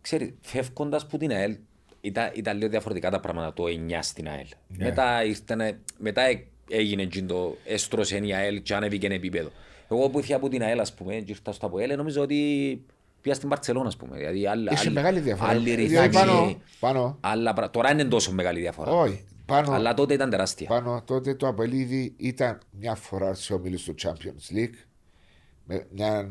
ξέρει, 0.00 0.36
φεύγοντας 0.40 1.06
που 1.06 1.16
την 1.16 1.30
ΑΕΛ, 1.30 1.56
ήταν, 2.00 2.30
ήταν 2.34 2.56
λίγο 2.56 2.68
διαφορετικά 2.68 3.10
τα 3.10 3.20
πράγματα 3.20 3.52
το 3.52 3.66
9 3.66 4.02
στην 4.02 4.28
ΑΕΛ. 4.28 4.46
Ναι. 4.68 4.84
Μετά, 4.84 5.24
ήρθανε- 5.24 5.78
μετά 5.98 6.22
ε- 6.22 6.44
έγινε 6.68 7.06
τζιν 7.06 7.26
το 7.26 7.56
έστρωσε 7.64 8.16
η 8.16 8.34
ΑΕΛ 8.34 8.62
και 8.62 8.74
ανέβηκε 8.74 9.06
ένα 9.06 9.14
επίπεδο. 9.14 9.50
Εγώ 9.90 10.08
που 10.08 10.18
ήρθα 10.18 10.36
από 10.36 10.48
την 10.48 10.62
ΑΕΛ, 10.62 10.80
ας 10.80 10.94
πούμε, 10.94 11.14
και 11.14 11.32
ήρθα 11.32 11.52
στο 11.52 11.66
ΑΠΟΕΛ, 11.66 11.96
νομίζω 11.96 12.22
ότι 12.22 12.82
πήγα 13.20 13.34
στην 13.34 13.48
Παρτσελώνα, 13.48 13.88
ας 13.88 13.96
πούμε. 13.96 14.16
Δηλαδή, 14.16 14.46
άλλα, 14.46 14.72
Είχε 14.72 14.80
άλλη- 14.86 14.94
μεγάλη 14.94 15.20
διαφορά. 15.20 15.50
Άλλη 15.50 15.70
Δηλαδή, 15.74 15.82
ρυθμή, 15.82 16.12
πάνω- 16.12 16.60
πάνω. 16.80 17.18
άλλα 17.20 17.52
πρα- 17.52 17.70
Τώρα 17.70 17.90
είναι 17.92 18.04
τόσο 18.04 18.32
μεγάλη 18.32 18.60
διαφορά. 18.60 18.90
Όχι, 18.90 19.24
πάνω, 19.46 19.72
Αλλά 19.72 19.94
τότε 19.94 20.14
ήταν 20.14 20.30
τεράστια. 20.30 20.66
πάνω 20.68 21.02
τότε 21.06 21.34
το 21.34 21.46
Απελίδη 21.48 22.14
ήταν 22.16 22.58
μια 22.70 22.94
φορά 22.94 23.34
σε 23.34 23.52
ομίλους 23.54 23.82
του 23.84 23.94
Champions 24.02 24.56
League. 24.56 24.74
Με 25.64 25.86
μια... 25.90 26.28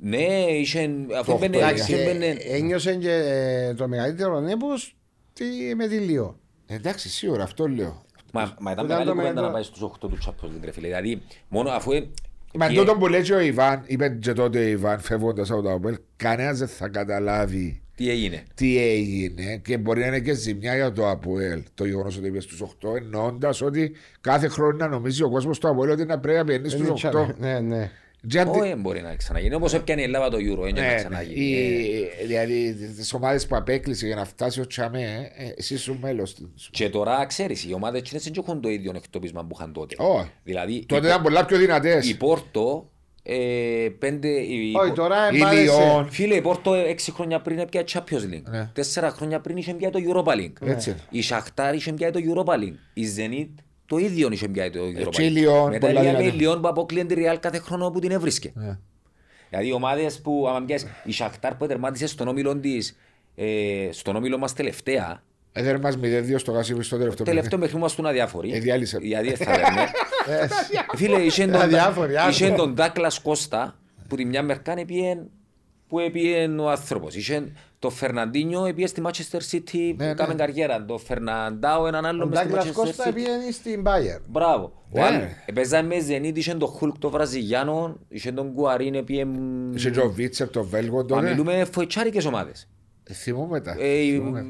Ναι, 0.00 0.26
είχε, 0.60 0.90
αφού 1.18 1.30
Το 1.32 1.38
μπαινε, 1.38 1.56
οκτώ, 1.56 1.68
Εντάξει, 1.68 1.92
είχε 1.92 2.04
μπαινε, 2.04 2.26
ε, 2.26 2.56
ένιωσε 2.56 2.94
και 2.94 3.12
ε, 3.12 3.74
το 3.74 3.88
μεγαλύτερο 3.88 4.40
νέπος 4.40 4.96
τι- 5.32 5.74
με 5.76 5.86
τη 5.88 5.96
Λίο. 5.96 6.38
Εντάξει, 6.66 7.08
σίγουρα 7.08 7.42
αυτό 7.42 7.68
λέω. 7.68 8.02
Μα, 8.32 8.54
μα 8.60 8.70
ήταν 8.72 8.84
Ήταν 8.84 8.86
μεγάλη 8.86 9.04
το 9.06 9.10
κουβέντα 9.12 9.14
μεγαλύτερο. 9.14 9.46
να 9.46 9.52
πάει 9.52 9.62
στους 9.62 9.82
8 9.82 10.08
του 10.08 10.18
Champions 10.26 10.44
League, 10.56 10.64
ρε 10.64 10.70
φίλε. 10.72 10.86
Δηλαδή, 10.86 11.22
μόνο 11.48 11.70
αφού... 11.70 11.92
ε- 11.92 12.06
Μα 12.54 12.68
και- 12.68 12.74
τότε 12.74 12.92
που 12.98 13.06
λέει 13.06 13.22
και 13.22 13.32
ο 13.34 13.40
Ιβάν, 13.40 13.82
είπε 13.86 14.08
και 14.20 14.32
τότε 14.32 14.58
ο 14.58 14.62
Ιβάν 14.62 14.98
φεύγοντας 15.00 15.50
από 15.50 15.62
το 15.62 15.72
Απελ, 15.72 15.96
κανένας 16.16 16.58
δεν 16.58 16.68
θα 16.68 16.88
καταλάβει 16.88 17.80
Τι 17.96 18.10
έγινε. 18.10 18.42
τι 18.54 18.78
έγινε 18.78 19.56
και 19.64 19.78
μπορεί 19.78 20.00
να 20.00 20.06
είναι 20.06 20.20
και 20.20 20.32
ζημιά 20.34 20.74
για 20.74 20.92
το 20.92 21.08
ΑΠΟΕΛ 21.08 21.62
το 21.74 21.84
γεγονός 21.84 22.16
ότι 22.16 22.26
είπε 22.26 22.40
στους 22.40 22.60
8, 22.60 22.96
εννοώντας 22.96 23.60
ότι 23.62 23.92
κάθε 24.20 24.48
χρόνο 24.48 24.76
να 24.76 24.88
νομίζει 24.88 25.22
ο 25.22 25.30
κόσμος 25.30 25.58
το 25.58 25.68
ΑΠΟΕΛ 25.68 25.90
ότι 25.90 26.04
να 26.04 26.18
πρέπει 26.18 26.38
να 26.38 26.44
πηγαίνει 26.44 26.68
Δεν 26.68 26.70
στους 26.70 26.88
8. 26.88 26.92
ήξερα. 26.92 27.34
Ναι, 27.38 27.60
ναι. 27.60 27.90
Και 28.26 28.40
αν 28.40 28.52
τη- 28.52 28.58
Όχι, 28.60 28.74
μπορεί 28.74 29.00
να 29.02 29.14
ξαναγίνει. 29.16 29.54
Όπως 29.54 29.74
έπιανε 29.74 30.00
η 30.00 30.04
Ελλάδα 30.04 30.28
το 30.30 30.36
Euro, 30.36 30.62
δεν 30.62 30.72
Ναι, 30.74 30.80
να 30.80 30.86
ναι. 30.86 30.94
ξαναγίνει. 30.94 31.44
Η- 31.44 32.08
Δηλαδή 32.26 32.74
τις 32.96 33.12
ομάδες 33.14 33.46
που 33.46 33.56
απέκλεισε 33.56 34.06
για 34.06 34.16
να 34.16 34.24
φτάσει 34.24 34.60
ο 34.60 34.66
Τσαμέ, 34.66 35.30
ε, 35.36 35.48
εσύ 35.56 35.78
σου 35.78 35.98
μέλος. 36.00 36.36
Και 36.70 36.88
τώρα, 36.88 37.26
ξέρεις, 37.26 37.64
οι 37.64 37.72
ομάδες 37.74 38.00
εκείνες 38.00 38.22
δεν 38.24 38.32
έχουν 38.38 38.60
το 38.60 38.68
ίδιο 38.68 38.92
εκτόπισμα 38.96 39.44
που 39.44 39.56
είχαν 39.58 39.72
τότε. 39.72 39.94
Όχι. 39.98 40.30
Δηλαδή, 40.44 40.84
Τότε 40.86 41.06
η, 41.06 41.10
ήταν 41.10 41.22
πολλά 41.22 41.44
πιο 41.44 41.58
δυνατές. 41.58 42.08
η 42.08 42.16
Πόρτο, 42.16 42.90
ε, 43.22 43.88
πέντε... 43.98 44.28
Η, 44.28 44.72
Όχι, 44.76 44.90
η- 44.90 44.92
τώρα 44.92 45.30
η 45.32 45.36
εμπάλεσε. 45.36 45.62
Λιόν. 45.62 46.10
Φίλε, 46.10 46.34
η 46.34 46.40
Πόρτο 46.40 46.74
έξι 46.74 47.12
χρόνια 47.12 47.40
πριν 47.40 47.58
έπια 47.58 47.84
Champions 47.92 48.32
League. 48.34 48.42
Ναι. 48.50 48.70
Τέσσερα 48.72 49.10
χρόνια 49.10 49.40
πριν 49.40 49.56
είχε 49.56 49.74
πια 49.74 49.90
το 49.90 49.98
Europa 50.08 50.32
League. 50.34 50.66
Έτσι. 50.68 50.94
Η 51.10 51.22
Σαχτάρ 51.22 51.74
είχε 51.74 51.92
πια 51.92 52.10
το 52.12 52.20
Europa 52.22 52.54
League. 52.54 52.74
Η 52.94 53.02
Zenit 53.16 53.62
το 53.88 53.96
ίδιο 53.96 54.28
είχε 54.32 54.48
πια 54.48 54.70
το 54.70 54.78
Europa 54.80 55.08
και 55.10 55.22
η 55.22 55.28
League. 55.28 55.32
Λιόν, 55.32 55.70
Μετά 55.70 55.86
πολλά 55.86 56.00
πήγαμε 56.00 56.18
η 56.18 56.22
δυνατή. 56.22 56.36
Λιόν 56.36 56.60
που 56.60 56.68
αποκλείεν 56.68 57.06
τη 57.06 57.14
Real 57.18 57.36
κάθε 57.40 57.58
χρόνο 57.58 57.90
που 57.90 57.98
την 57.98 58.10
έβρισκε. 58.10 58.52
Ναι. 58.54 58.78
Δηλαδή 59.48 59.68
οι 59.68 59.72
ομάδες 59.72 60.20
που, 60.20 60.46
άμα 60.48 60.64
πιάσεις, 60.64 60.88
η 61.04 61.12
Σαχτάρ 61.12 61.54
που 61.54 61.66
τερμάτισε 61.66 62.06
στον 62.06 62.28
όμιλο 62.28 62.56
της, 62.58 62.96
ε, 63.34 63.88
στον 63.90 64.16
όμιλο 64.16 64.38
μας 64.38 64.52
τελευταία, 64.52 65.22
Έδερ 65.52 65.80
μα 65.80 65.90
0-2 66.02 66.38
στο 66.38 66.52
γάσι 66.52 66.82
στο 66.82 66.96
τελευταίο. 66.98 67.26
τελευταίο 67.26 67.58
μέχρι 67.58 67.74
μας 67.74 67.92
ήμασταν 67.92 68.06
αδιάφοροι. 68.06 68.52
Ε, 68.52 68.58
διάλυσε. 68.58 68.98
Γιατί 69.02 69.26
δεν 69.26 69.36
θα 69.36 69.56
λέμε. 69.56 69.90
Ε, 70.30 70.46
Φίλε, 70.96 71.16
είχε 71.16 71.46
τον, 71.46 71.60
Αδιάφοροι, 71.60 72.12
είχε 72.30 72.46
άκου. 72.46 72.56
τον 72.56 72.74
Ντάκλας 72.74 73.18
Κώστα 73.20 73.78
που 74.08 74.16
τη 74.16 74.24
μια 74.24 74.42
μερκά 74.42 74.78
έπιεν 74.78 75.30
που 75.88 75.98
έπιεν 75.98 76.58
ο 76.58 76.70
άνθρωπος. 76.70 77.14
Είχε 77.14 77.52
το 77.78 77.90
Φερναντίνιο 77.90 78.64
έπιε 78.66 78.86
στη 78.86 79.02
Manchester 79.04 79.38
City 79.54 79.94
Ναι, 79.96 80.08
που 80.08 80.14
κάμε 80.16 80.32
ναι. 80.32 80.38
καριέρα. 80.38 80.84
Το 80.84 80.98
Φερναντάο 80.98 81.86
έναν 81.86 82.06
άλλο 82.06 82.24
Ο 82.24 82.26
μες 82.26 82.38
στη 82.38 82.46
Ντάγκλας 82.48 82.68
Manchester 82.68 82.72
Κώστα 82.74 83.08
City. 83.10 83.14
πήγαινε 83.14 83.50
στην 83.52 83.82
Bayern. 83.86 84.20
Μπράβο. 84.26 84.64
Ο 84.90 84.98
Ναι. 85.00 85.02
άλλος, 85.06 85.22
Παίζαμε 85.54 85.94
με 85.94 86.00
Ζενίτ, 86.00 86.36
είχε 86.36 86.54
τον 86.54 86.68
Χουλκ 86.68 86.98
το 86.98 87.10
Βραζιλιάνο, 87.10 87.96
είχε 88.08 88.32
τον 88.32 88.52
Κουαρίν, 88.54 88.94
έπιε... 88.94 89.26
Είχε 89.74 89.90
και 89.90 90.00
ο 90.00 90.10
Βίτσερ, 90.10 90.48
το 90.50 90.64
Βέλγο 90.64 90.96
Μα 90.96 91.04
τότε. 91.04 91.28
μιλούμε 91.28 91.64
φοητσάρικες 91.72 92.24
ομάδες. 92.24 92.68
Ε, 93.10 93.12
Θυμούμαι 93.14 93.60
τα. 93.60 93.76
Ε, 93.78 93.88
η- 93.88 94.12
θυμούμαι. 94.12 94.46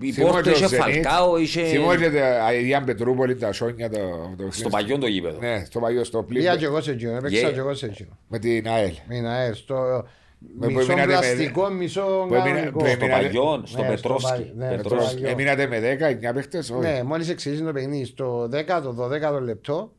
Η 0.00 0.12
Θυμούμαι 0.12 0.32
Πόρτο 0.32 0.50
και 0.50 0.56
είχε 0.56 0.64
ο 0.64 0.68
Zenit. 0.68 0.80
Φαλκάο, 0.80 1.36
είχε... 1.38 1.62
Θυμούμαι 1.64 1.96
και 1.96 2.10
τα 2.10 2.54
Ιδιάν 2.54 2.84
Πετρούπολη, 2.84 3.36
τα 3.36 3.52
Σόνια. 3.52 3.90
Το, 3.90 3.98
το 4.36 4.48
Στο 4.50 4.68
παγιό 4.68 4.98
το 4.98 5.06
γήπεδο. 5.06 5.38
Ναι, 5.38 5.64
στο 5.66 5.80
παγιό, 5.80 6.04
στο 6.04 6.22
Πήγα 6.22 6.50
και 6.50 6.56
πλήρω. 6.56 6.72
εγώ 6.72 6.80
σε 6.80 6.90
εκείνο, 6.90 7.16
έπαιξα 7.16 7.48
Yeah. 7.48 7.52
και 7.52 7.58
εγώ 7.58 7.74
σε 7.74 7.86
εκείνο. 7.86 8.18
Με 8.28 8.38
την 8.38 8.68
ΑΕΛ. 8.68 8.92
Μην 9.08 9.26
αέρ, 9.26 9.54
στο 9.54 9.74
Με 9.74 9.98
που 9.98 10.06
μισό 10.58 10.92
έμεινατε 10.92 10.96
με- 10.96 11.04
πλαστικό, 11.06 11.68
μισό 11.70 12.00
που 12.28 12.34
έμεινα- 12.34 12.44
κανονικό. 12.54 12.78
που 12.78 12.86
Στο 12.86 12.94
έμεινα- 13.00 13.16
παγιό, 13.18 13.62
στο 13.64 13.82
Ναι, 13.82 13.96
στο 13.96 14.08
Πετρόσκι. 14.08 14.30
παγιό, 14.30 14.52
ναι, 14.56 14.66
στο 14.66 14.76
Πετρόσκι. 14.76 15.14
παγιό. 15.14 15.28
Έμεινατε 15.28 15.66
με 15.66 15.80
10, 15.80 16.06
9 16.08 16.32
παίχτες, 16.32 16.70
όχι. 16.70 16.80
Ναι, 16.80 17.02
μόλις 17.02 17.28
εξηγήσει 17.28 17.62
το 17.62 17.72
παιχνίδι 17.72 18.04
στο 18.04 18.48
10ο, 18.48 18.92
12ο 18.92 19.40
λεπτό, 19.40 19.92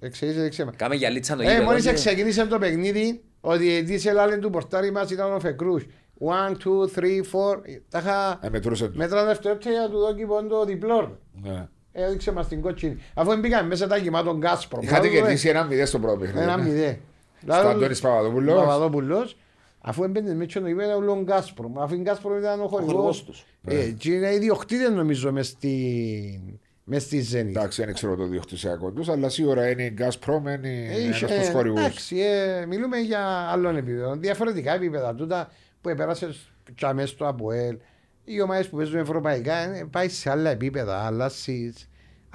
εξηγήσει, 0.00 0.48
ξέρουμε. 0.48 0.74
Κάμε 0.76 0.94
για 0.94 1.10
λίτσα 1.10 1.36
το 1.36 1.42
Ε, 1.42 1.44
γήπεδο. 1.46 1.64
μόλις 1.64 1.84
και- 1.84 1.92
ξεκίνησε 1.92 2.46
το 2.46 2.58
παιχνίδι, 2.58 3.22
ο 3.40 3.56
διαιτητής 3.56 4.06
έλαλε 4.06 4.36
του 4.36 4.50
πορτάρι 4.50 4.90
μας 4.92 5.10
ήταν 5.10 5.32
ο 5.34 5.40
Φεκρούς. 5.40 5.86
1, 6.18 6.54
2, 6.56 6.88
3, 6.88 7.22
4, 7.22 7.62
τα 7.88 7.98
είχα 7.98 8.38
Ε, 8.42 8.48
μετρούσε 8.50 8.86
το. 8.88 8.92
μέτρα 8.96 9.24
δευτερόλεπτα 9.24 9.70
για 9.70 9.80
να 9.80 9.88
του 9.90 9.98
δω 9.98 10.12
λοιπόν 10.16 10.48
το 10.48 10.64
διπλό. 10.64 11.18
Ναι. 11.42 11.66
Έδειξε 11.92 12.32
μας 12.32 12.48
την 12.48 12.60
κότσινη. 12.60 12.98
Αφού 13.14 13.36
μπήκαμε 13.38 13.68
μέσα 13.68 13.86
τα 13.86 13.96
γεμάτον 13.96 14.36
Γκάσπρο. 14.38 14.78
Είχατε 14.82 15.08
κερδίσει 15.08 15.48
ένα 15.48 15.64
μηδέ 15.64 15.84
στο 15.84 15.98
πρώτο 15.98 16.16
παιχνίδι. 16.16 16.42
Ένα 16.44 16.56
ναι. 16.56 16.62
μηδέ. 16.62 16.98
Στο 17.42 17.52
Αντώνης 17.68 18.00
Παπαδόπουλος. 18.00 18.54
Παπαδόπουλος. 18.60 19.36
Αφού 19.84 20.04
έμπαινε 20.04 20.34
με 20.34 20.46
τσόνο 20.46 20.68
είπε 20.68 20.84
ο 20.84 21.20
Γκάσπρο. 21.22 21.72
Αφού 21.76 21.94
η 21.94 21.98
Γκάσπρο 21.98 22.38
ήταν 22.38 22.60
ο 22.60 22.66
χορηγός 22.66 22.92
χορηγός 22.92 23.24
τους. 23.24 23.44
Ε, 23.64 23.90
και 23.98 24.12
είναι 24.12 24.34
ιδιοκτήτες 24.34 24.90
νομίζω 24.90 25.32
μες 25.32 25.46
στη, 25.46 26.58
μες 26.84 27.02
στη 27.02 27.26
Zenit. 27.32 27.46
Εντάξει, 27.48 27.84
δεν 27.84 27.94
ξέρω 27.94 28.16
το 28.16 28.26
διοκτησιακό 28.26 28.90
τους, 28.90 29.08
αλλά 29.08 29.28
σίγουρα 29.28 29.70
είναι 29.70 29.82
η 29.82 29.94
Gazprom, 29.98 30.38
είναι 30.40 30.68
Ε, 30.68 31.02
ένας 31.02 31.16
είχε- 31.16 31.24
από 31.24 31.34
τους 31.34 31.48
χορηγούς. 31.48 31.80
Εντάξει, 31.80 32.16
ε, 32.18 32.66
μιλούμε 32.66 32.98
για 32.98 33.26
άλλων 33.26 33.76
επίπεδων. 33.76 34.20
Διαφορετικά 34.20 34.74
επίπεδα 34.74 35.14
τούτα 35.14 35.50
που 35.80 35.88
επέρασε 35.88 36.34
τσαμέ 36.74 37.06
στο 37.06 37.26
ΑΠΟΕΛ. 37.26 37.76
Οι 38.24 38.40
ομάδες 38.40 38.68
που 38.68 38.76
παίζουν 38.76 38.98
ευρωπαϊκά 38.98 39.56
ε, 39.56 39.86
πάει 39.90 40.08
σε 40.08 40.30
άλλα 40.30 40.50
επίπεδα. 40.50 41.06
Αλλάσεις. 41.06 41.88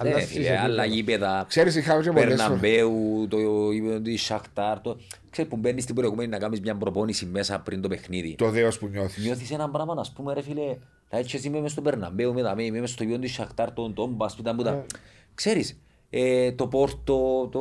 Ναι, 0.03 0.09
αλλάσεις 0.09 0.29
φίλε, 0.29 0.39
επίπεδα. 0.47 0.63
άλλα 0.63 0.85
γήπεδα. 0.85 1.45
Ξέρεις, 1.47 1.75
είχαμε 1.75 2.01
και 2.03 2.11
πολλές 2.11 2.23
φορές. 2.23 2.37
Περναμπέου, 2.59 3.27
το 3.29 3.37
γήπεδο 3.71 3.99
της 3.99 4.21
Σαχτάρ. 4.23 4.79
το- 4.81 4.97
Ξέρεις 5.29 5.51
που 5.51 5.57
μπαίνεις 5.57 5.83
στην 5.83 5.95
προηγούμενη 5.95 6.29
να 6.29 6.37
κάνεις 6.37 6.59
μια 6.61 6.75
προπόνηση 6.75 7.25
μέσα 7.25 7.59
πριν 7.59 7.81
το 7.81 7.87
παιχνίδι. 7.87 8.35
Το 8.37 8.49
δέος 8.49 8.77
που 8.79 8.87
νιώθεις. 8.87 9.23
Νιώθεις 9.23 9.51
ένα 9.51 9.69
πράγμα, 9.69 9.93
να 9.93 10.01
πούμε 10.15 10.33
ρε 10.33 10.41
φίλε, 10.41 10.77
θα 11.09 11.17
έτσι 11.17 11.41
είμαι 11.43 11.59
μες 11.59 11.71
στο 11.71 11.81
Περναμπέου, 11.81 12.33
μετά 12.33 12.55
με, 12.55 12.63
είμαι 12.63 12.79
μες 12.79 12.89
στο 12.89 13.03
γήπεδο 13.03 13.21
της 13.21 13.33
Σαχτάρ, 13.33 13.71
τον 13.73 13.93
Τόμπας, 13.93 14.35
που 14.35 14.41
ήταν 14.41 14.55
που 14.55 14.63
Ναι. 14.63 14.69
τα... 14.69 14.85
Ξέρεις, 15.35 15.79
ε, 16.09 16.51
το 16.51 16.67
Πόρτο, 16.67 17.47
το... 17.51 17.59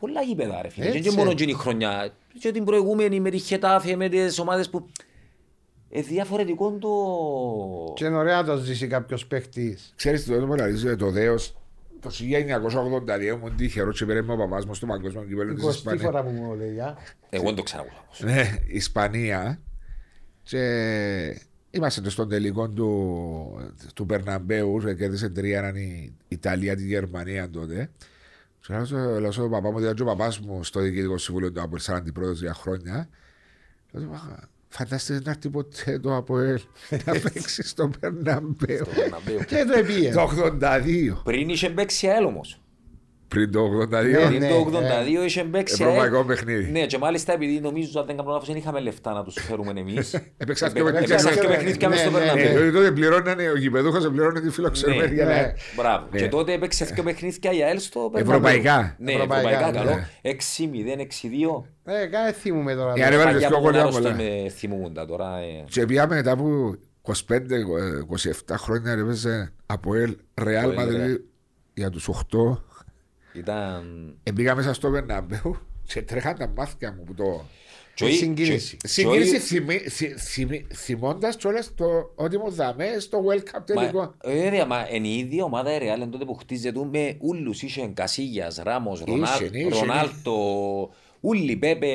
Πολλά 0.00 0.22
γήπεδα 0.22 0.62
ρε 0.62 0.68
φίλε. 0.68 0.90
Και 0.90 0.98
Έτσι. 0.98 1.10
και 1.10 1.16
μόνο 1.16 1.30
εκείνη 1.30 1.50
η 1.50 1.54
χρονιά. 1.54 2.08
Και 2.38 2.50
την 2.52 2.64
προηγούμενη 2.64 3.20
με 3.20 3.30
τη 3.30 3.38
Χετάφε, 3.38 3.96
με 3.96 4.08
τις 4.08 4.38
ομάδες 4.38 4.70
που... 4.70 4.86
Ε, 5.96 6.00
διαφορετικό 6.02 6.70
το... 6.72 7.92
Και 7.94 8.04
είναι 8.04 8.16
ωραία 8.16 8.36
να 8.36 8.44
το 8.44 8.56
ζήσει 8.56 8.86
κάποιος 8.86 9.26
παίχτης. 9.26 9.92
Ξέρεις 9.96 10.24
το 10.24 10.46
που 10.46 10.54
λέει 10.54 10.96
το 10.96 11.10
δέος. 11.10 11.56
Το 12.00 12.10
1982 12.10 13.22
ήμουν 13.22 13.56
τυχερό 13.56 13.92
και 13.92 14.04
πήρε 14.04 14.22
με 14.22 14.32
ο 14.32 14.36
παπάς 14.36 14.64
μου 14.64 14.74
στο 14.74 14.86
παγκόσμιο 14.86 15.24
κυπέλλο 15.24 15.54
της 15.54 15.64
20 15.64 15.68
Ισπανίας. 15.68 16.02
φορά 16.04 16.22
που 16.24 16.30
μου 16.30 16.54
λέει. 16.54 16.80
α; 16.80 16.96
Εγώ 17.30 17.44
δεν 17.44 17.54
το 17.54 17.62
ξέρω. 17.62 17.84
Ναι, 18.18 18.42
Ισπανία. 18.80 19.60
Και 20.42 20.60
είμαστε 21.70 22.10
στον 22.10 22.28
τελικό 22.28 22.68
του, 22.68 23.72
του 23.94 24.06
Περναμπέου 24.06 24.78
και 24.84 24.94
κέρδισε 24.94 25.28
τρία 25.28 25.58
έναν 25.58 25.76
η 25.76 26.12
Ιταλία 26.28 26.76
τη 26.76 26.84
Γερμανία 26.86 27.50
τότε. 27.50 27.90
Και 28.60 28.74
λέω 28.74 28.84
στο- 28.84 29.20
λέω 29.20 29.32
στον 29.32 29.50
παπά 29.50 29.70
μου, 29.70 29.78
διότι 29.78 30.02
ο 30.02 30.04
παπάς 30.04 30.38
μου 30.40 30.64
στο 30.64 30.80
διοικητικό 30.80 31.18
συμβούλιο 31.18 31.52
του 31.52 31.62
Αποέλ 31.62 31.80
σαν 31.80 31.96
αντιπρόεδρος 31.96 32.40
για 32.40 32.54
χρόνια. 32.54 33.08
Λέω 33.92 34.02
του, 34.04 34.10
«Μα, 34.10 34.38
Φανταστείτε 34.76 35.20
να 35.24 35.30
έρθει 35.30 35.50
ποτέ 35.50 35.98
το 35.98 36.16
Αποέλ 36.16 36.60
να 37.04 37.12
παίξει 37.12 37.62
στον 37.62 37.92
Περναμπέου. 38.00 38.86
Περναμπέου. 38.94 39.38
Και 39.46 39.64
το 39.64 39.78
επίε. 39.78 40.12
Το 40.12 40.30
82. 40.60 41.22
Πριν 41.24 41.48
είχε 41.48 41.70
παίξει 41.70 42.08
ΑΕΛ 42.08 42.24
όμως. 42.24 42.63
Πριν 43.34 43.52
το 43.52 43.60
82. 43.82 43.88
Ναι, 43.88 44.26
Πριν 44.26 44.38
ναι, 44.40 44.48
το 44.48 44.70
82 45.22 45.24
είχε 45.26 45.42
παίξει 45.44 45.82
Ευρωπαϊκό 45.82 46.16
ΑΕΛ. 46.16 46.26
παιχνίδι. 46.26 46.70
Ναι, 46.70 46.86
και 46.86 46.98
μάλιστα 46.98 47.32
επειδή 47.32 47.60
νομίζω 47.60 48.00
αν 48.00 48.06
δεν 48.06 48.16
κάνω 48.16 48.30
λάθος 48.30 48.46
δεν 48.48 48.56
είχαμε 48.56 48.80
λεφτά 48.80 49.12
να 49.12 49.22
τους 49.24 49.34
φέρουμε 49.48 49.72
εμείς. 49.80 50.14
Έπαιξαν 50.36 50.72
δύο 50.72 50.88
Έπαιξαν 50.88 51.16
παιχνίδια. 51.16 51.42
και 51.42 51.48
παιχνίδια 51.48 51.88
μες 51.88 51.98
στο 52.00 52.10
Ναι, 52.10 52.18
ναι, 52.18 52.24
Ναι, 52.24 52.32
Περναμπέου. 52.32 52.58
διότι 52.60 52.76
τότε 52.76 52.90
πληρώνανε, 52.90 53.48
ο 53.50 53.56
γηπεδούχος 53.56 54.08
πληρώνε 54.08 54.40
τη 54.40 54.50
φιλοξενούμενη 54.50 55.08
Ναι, 55.08 55.14
για 55.14 55.24
ναι. 55.24 55.32
να... 55.34 55.54
Μπράβο. 55.76 56.06
Ναι. 56.10 56.18
Και 56.20 56.28
τότε 56.28 56.52
έπαιξε 56.52 56.84
δύο 56.84 57.02
παιχνίδια 57.02 57.52
η 57.52 57.62
ΑΕΛ 57.62 57.78
στο 57.78 58.00
Περναμπέου. 58.12 58.34
Ευρωπαϊκά. 58.34 58.96
Ναι, 58.98 59.12
Ευρωπαϊκά, 59.12 59.48
ευρωπαϊκά 59.50 59.84
ναι. 59.84 59.90
καλό. 59.90 60.06
6-0, 60.22 61.92
6-2. 61.92 62.02
Ε, 62.02 62.06
κάνε 62.06 62.32
θυμούμε 62.32 62.74
τώρα. 62.74 62.92
Για 62.96 63.10
ρε, 63.10 63.16
βάλε 63.16 63.30
Παγιά 63.32 63.48
δυο 63.48 63.56
που 63.56 63.62
γκολ 63.62 63.76
άρρωστο 63.76 64.00
πολλά. 64.00 64.14
με 64.14 64.48
θυμούμουν 64.48 64.94
τα 64.94 65.06
τώρα. 65.06 65.36
ε. 65.38 65.64
Και 65.70 65.86
πήγαμε 65.86 66.14
μετά 66.14 66.30
από 66.30 66.74
25-27 67.02 68.54
χρόνια 68.56 68.92
έπαιζε 68.92 69.52
από 69.66 69.94
ελ 69.94 70.16
Ρεάλ 70.34 70.70
Αποέλ, 70.70 70.76
Μαδρίδη 70.86 71.24
για 71.74 71.90
τους 71.90 72.08
8. 72.08 72.12
Ήταν... 73.34 74.14
Πήγα 74.34 74.54
μέσα 74.54 74.74
στο 74.74 74.90
Περναμπέου 74.90 75.56
και 75.86 76.02
τρέχαν 76.02 76.36
τα 76.38 76.52
μάτια 76.56 76.94
μου 76.96 77.04
που 77.04 77.14
το... 77.14 77.44
Και 77.94 78.04
όχι- 78.04 78.14
συγκίνηση. 78.14 78.76
και- 78.76 78.88
Συγκίνηση 78.88 79.30
και 79.30 79.36
όχι- 79.36 79.44
θυμί- 79.46 79.88
θυ- 79.90 80.18
θυμί- 80.18 80.72
θυμώντας 80.74 81.36
κιόλας 81.36 81.74
το 81.74 81.84
ότι 82.14 82.38
μου 82.38 82.50
δαμε 82.50 82.86
στο 82.98 83.24
World 83.28 83.56
Cup 83.58 83.62
τελικό. 83.66 83.98
Μα, 83.98 84.14
βέβαια, 84.24 84.66
μα 84.66 84.88
είναι 84.92 85.06
η 85.08 85.18
ίδια 85.18 85.44
ομάδα 85.44 85.74
η 85.74 85.78
Real 85.82 86.08
τότε 86.10 86.24
που 86.24 86.34
χτίζεται 86.34 86.80
με 86.92 87.16
ούλους, 87.20 87.62
είχε 87.62 87.86
Κασίγιας, 87.94 88.56
Ράμος, 88.62 89.00
Ρονάλ- 89.06 89.40
Είχε, 89.40 89.58
είχε. 89.58 89.68
Ρονάλτο, 89.68 90.34
ούλοι, 91.20 91.56
Πέπε, 91.56 91.86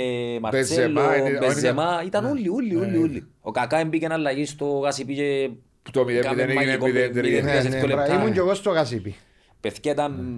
Μαρτσέλο, 0.42 0.92
Μπεζεμά, 0.94 1.16
είναι- 1.18 1.38
Μπεζεμά, 1.38 2.04
ήταν 2.06 2.24
Ναι. 2.24 2.30
ούλοι, 2.30 2.50
ούλοι, 2.50 2.76
ούλοι, 2.76 2.98
ούλοι. 2.98 3.28
Ο 3.42 3.52
Κακά 3.52 3.78
έμπηκε 3.78 4.08
να 4.08 4.14
αλλαγή 4.14 4.46
στο 4.46 4.66
Γάσι 4.66 5.06
πήγε... 5.06 5.50
Που 5.84 5.92
το 5.92 6.02
0-0 6.02 6.20
κάμε 6.22 6.42
έγινε 6.42 6.54
μαγικό 6.54 6.86
0-3. 6.86 6.92
παιχνίδι, 6.92 7.42
Ναι, 7.42 7.62
σε 7.62 7.68
ναι, 7.70 7.78
δύο 7.78 7.88
μπρα- 7.88 7.96
λεπτά. 7.96 8.14
Ήμουν 8.16 8.32
κι 8.32 8.38
εγώ 8.38 8.54
στο 8.54 8.70
Γασίπι. 8.70 9.16
Παιδιά 9.62 9.92
ήταν... 9.92 10.36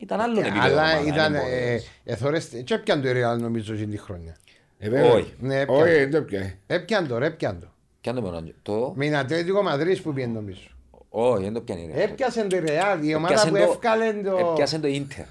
Ήταν 0.00 0.20
άλλο 0.20 0.40
επίπεδο. 0.40 0.60
Αλλά 0.64 0.82
ομάδα, 0.82 1.06
ήταν. 1.14 1.32
δεν 1.32 1.42
ε, 1.42 1.66
μπορείς. 1.68 1.90
εθώρες- 2.04 2.62
Και 2.64 2.74
έπιαν 2.74 3.02
το 3.02 3.08
η 3.08 3.12
Real 3.12 3.38
νομίζω 3.40 3.72
εκείνη 3.74 3.90
τη 3.90 3.98
χρόνια. 3.98 4.36
Ε, 4.78 4.88
βέβαια. 4.88 5.12
Όχι. 5.12 5.34
Ναι, 5.38 5.60
έπιαν. 5.60 5.80
Όχι, 5.80 5.92
δεν 5.92 6.10
το 6.10 6.22
πιάει. 6.22 6.54
Έπιαν 6.66 7.08
το, 7.08 7.18
ρε, 7.18 7.26
έπιαν 7.26 7.60
το. 7.60 7.66
Κι 8.00 8.08
αν 8.08 8.14
το 8.14 8.22
μενό- 8.22 8.54
το... 8.62 8.92
Με 8.96 9.04
την 9.04 9.16
Ατλέτικο 9.16 9.62
Μαδρίτης 9.62 10.00
που 10.02 10.12
πήγαινε 10.12 10.32
νομίζω. 10.32 10.60
Όχι, 11.08 11.42
δεν 11.42 11.52
το 11.52 11.60
πιάνει. 11.60 11.90
ρε. 11.94 12.02
Έπιασε 12.02 12.44
το 12.44 12.56
η 12.56 12.62
Real, 12.66 12.98
η 13.04 13.14
ομάδα 13.14 13.32
Έπιασε 13.34 13.48
που 13.48 13.56
το- 13.56 13.62
έφκαλε 13.62 14.12
το. 14.12 14.36
Έπιασε 14.52 14.78
το 14.78 14.88
Ίντερ. 14.88 15.24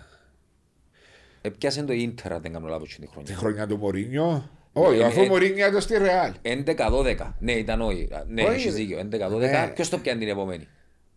Έπιασε 1.42 1.84
το 1.84 1.94
Ίντερ, 1.94 2.34
αν 2.34 2.42
δεν 2.42 2.54
κάνω 2.54 2.68
λάθος 2.68 2.90
την 2.96 3.02
Τη 3.06 3.08
χρονιά. 3.12 3.36
χρονιά 3.36 3.68
του 3.68 3.78
Μωρίνιο. 3.78 4.50
Όχι, 4.74 5.00
Ε, 5.00 5.04
αφού 5.04 5.22
ε, 5.22 5.24
ο 5.24 5.28
Μωρίνιο 5.28 5.68
ήταν 5.68 5.82
στη 5.82 5.98
Ρεάλ. 5.98 6.32
11-12. 6.42 7.34
Ναι, 7.40 7.52
ήταν 7.52 7.82
όχι. 7.82 8.08
Ναι, 8.28 8.42
Όχι, 8.44 8.52
έχεις 8.52 8.66
ρε. 8.66 8.72
δίκιο. 8.72 9.00
11-12. 9.00 9.38
Ναι. 9.40 9.72
Ποιος 9.76 9.90
το 9.90 9.98
πιάνει 9.98 10.20
την 10.20 10.30
επόμενη; 10.30 10.68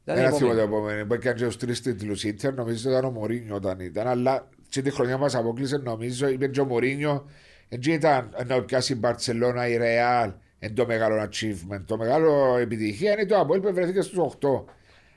Ήταν 0.05 0.17
η 0.17 0.21
Ένα 0.21 0.31
θυμό 0.31 0.49
το 0.49 0.61
επόμενη. 0.61 0.77
επόμενο. 0.77 1.05
Που 1.07 1.15
έκανε 1.15 1.35
τους 1.47 1.57
τρεις 1.57 1.81
τίτλους 1.81 2.25
Ίντερ, 2.25 2.55
νομίζω 2.55 2.91
ήταν 2.91 3.05
ο 3.05 3.11
Μωρίνιο 3.11 3.55
όταν 3.55 3.81
ήταν. 3.81 4.07
Αλλά 4.07 4.49
σε 4.69 4.83
τη 4.83 4.91
χρονιά 4.91 5.17
μας 5.19 5.35
αποκλείσε 5.35 5.77
νομίζω, 5.77 6.29
είπε 6.29 6.47
και 6.49 6.61
ο 6.61 6.65
Μωρίνιο. 6.65 7.29
Έτσι 7.69 7.93
ήταν 7.93 8.31
να 8.47 8.63
πιάσει 8.63 8.93
η 8.93 8.97
Μπαρτσελώνα, 8.99 9.69
η 9.69 9.77
Ρεάλ. 9.77 10.33
Εν 10.59 10.75
το 10.75 10.87
μεγάλο 10.87 11.23
achievement. 11.23 11.83
Το 11.87 11.97
μεγάλο 11.97 12.57
επιτυχία 12.57 13.13
είναι 13.13 13.27
το 13.27 13.39
Αποέλ 13.39 13.61
που 13.61 13.75
βρέθηκε 13.75 14.01
στους 14.01 14.19
8. 14.19 14.65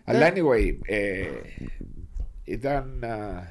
Αλλά 0.03 0.31
anyway, 0.33 0.77
ε, 0.81 1.25
ήταν 2.43 3.03
α, 3.03 3.43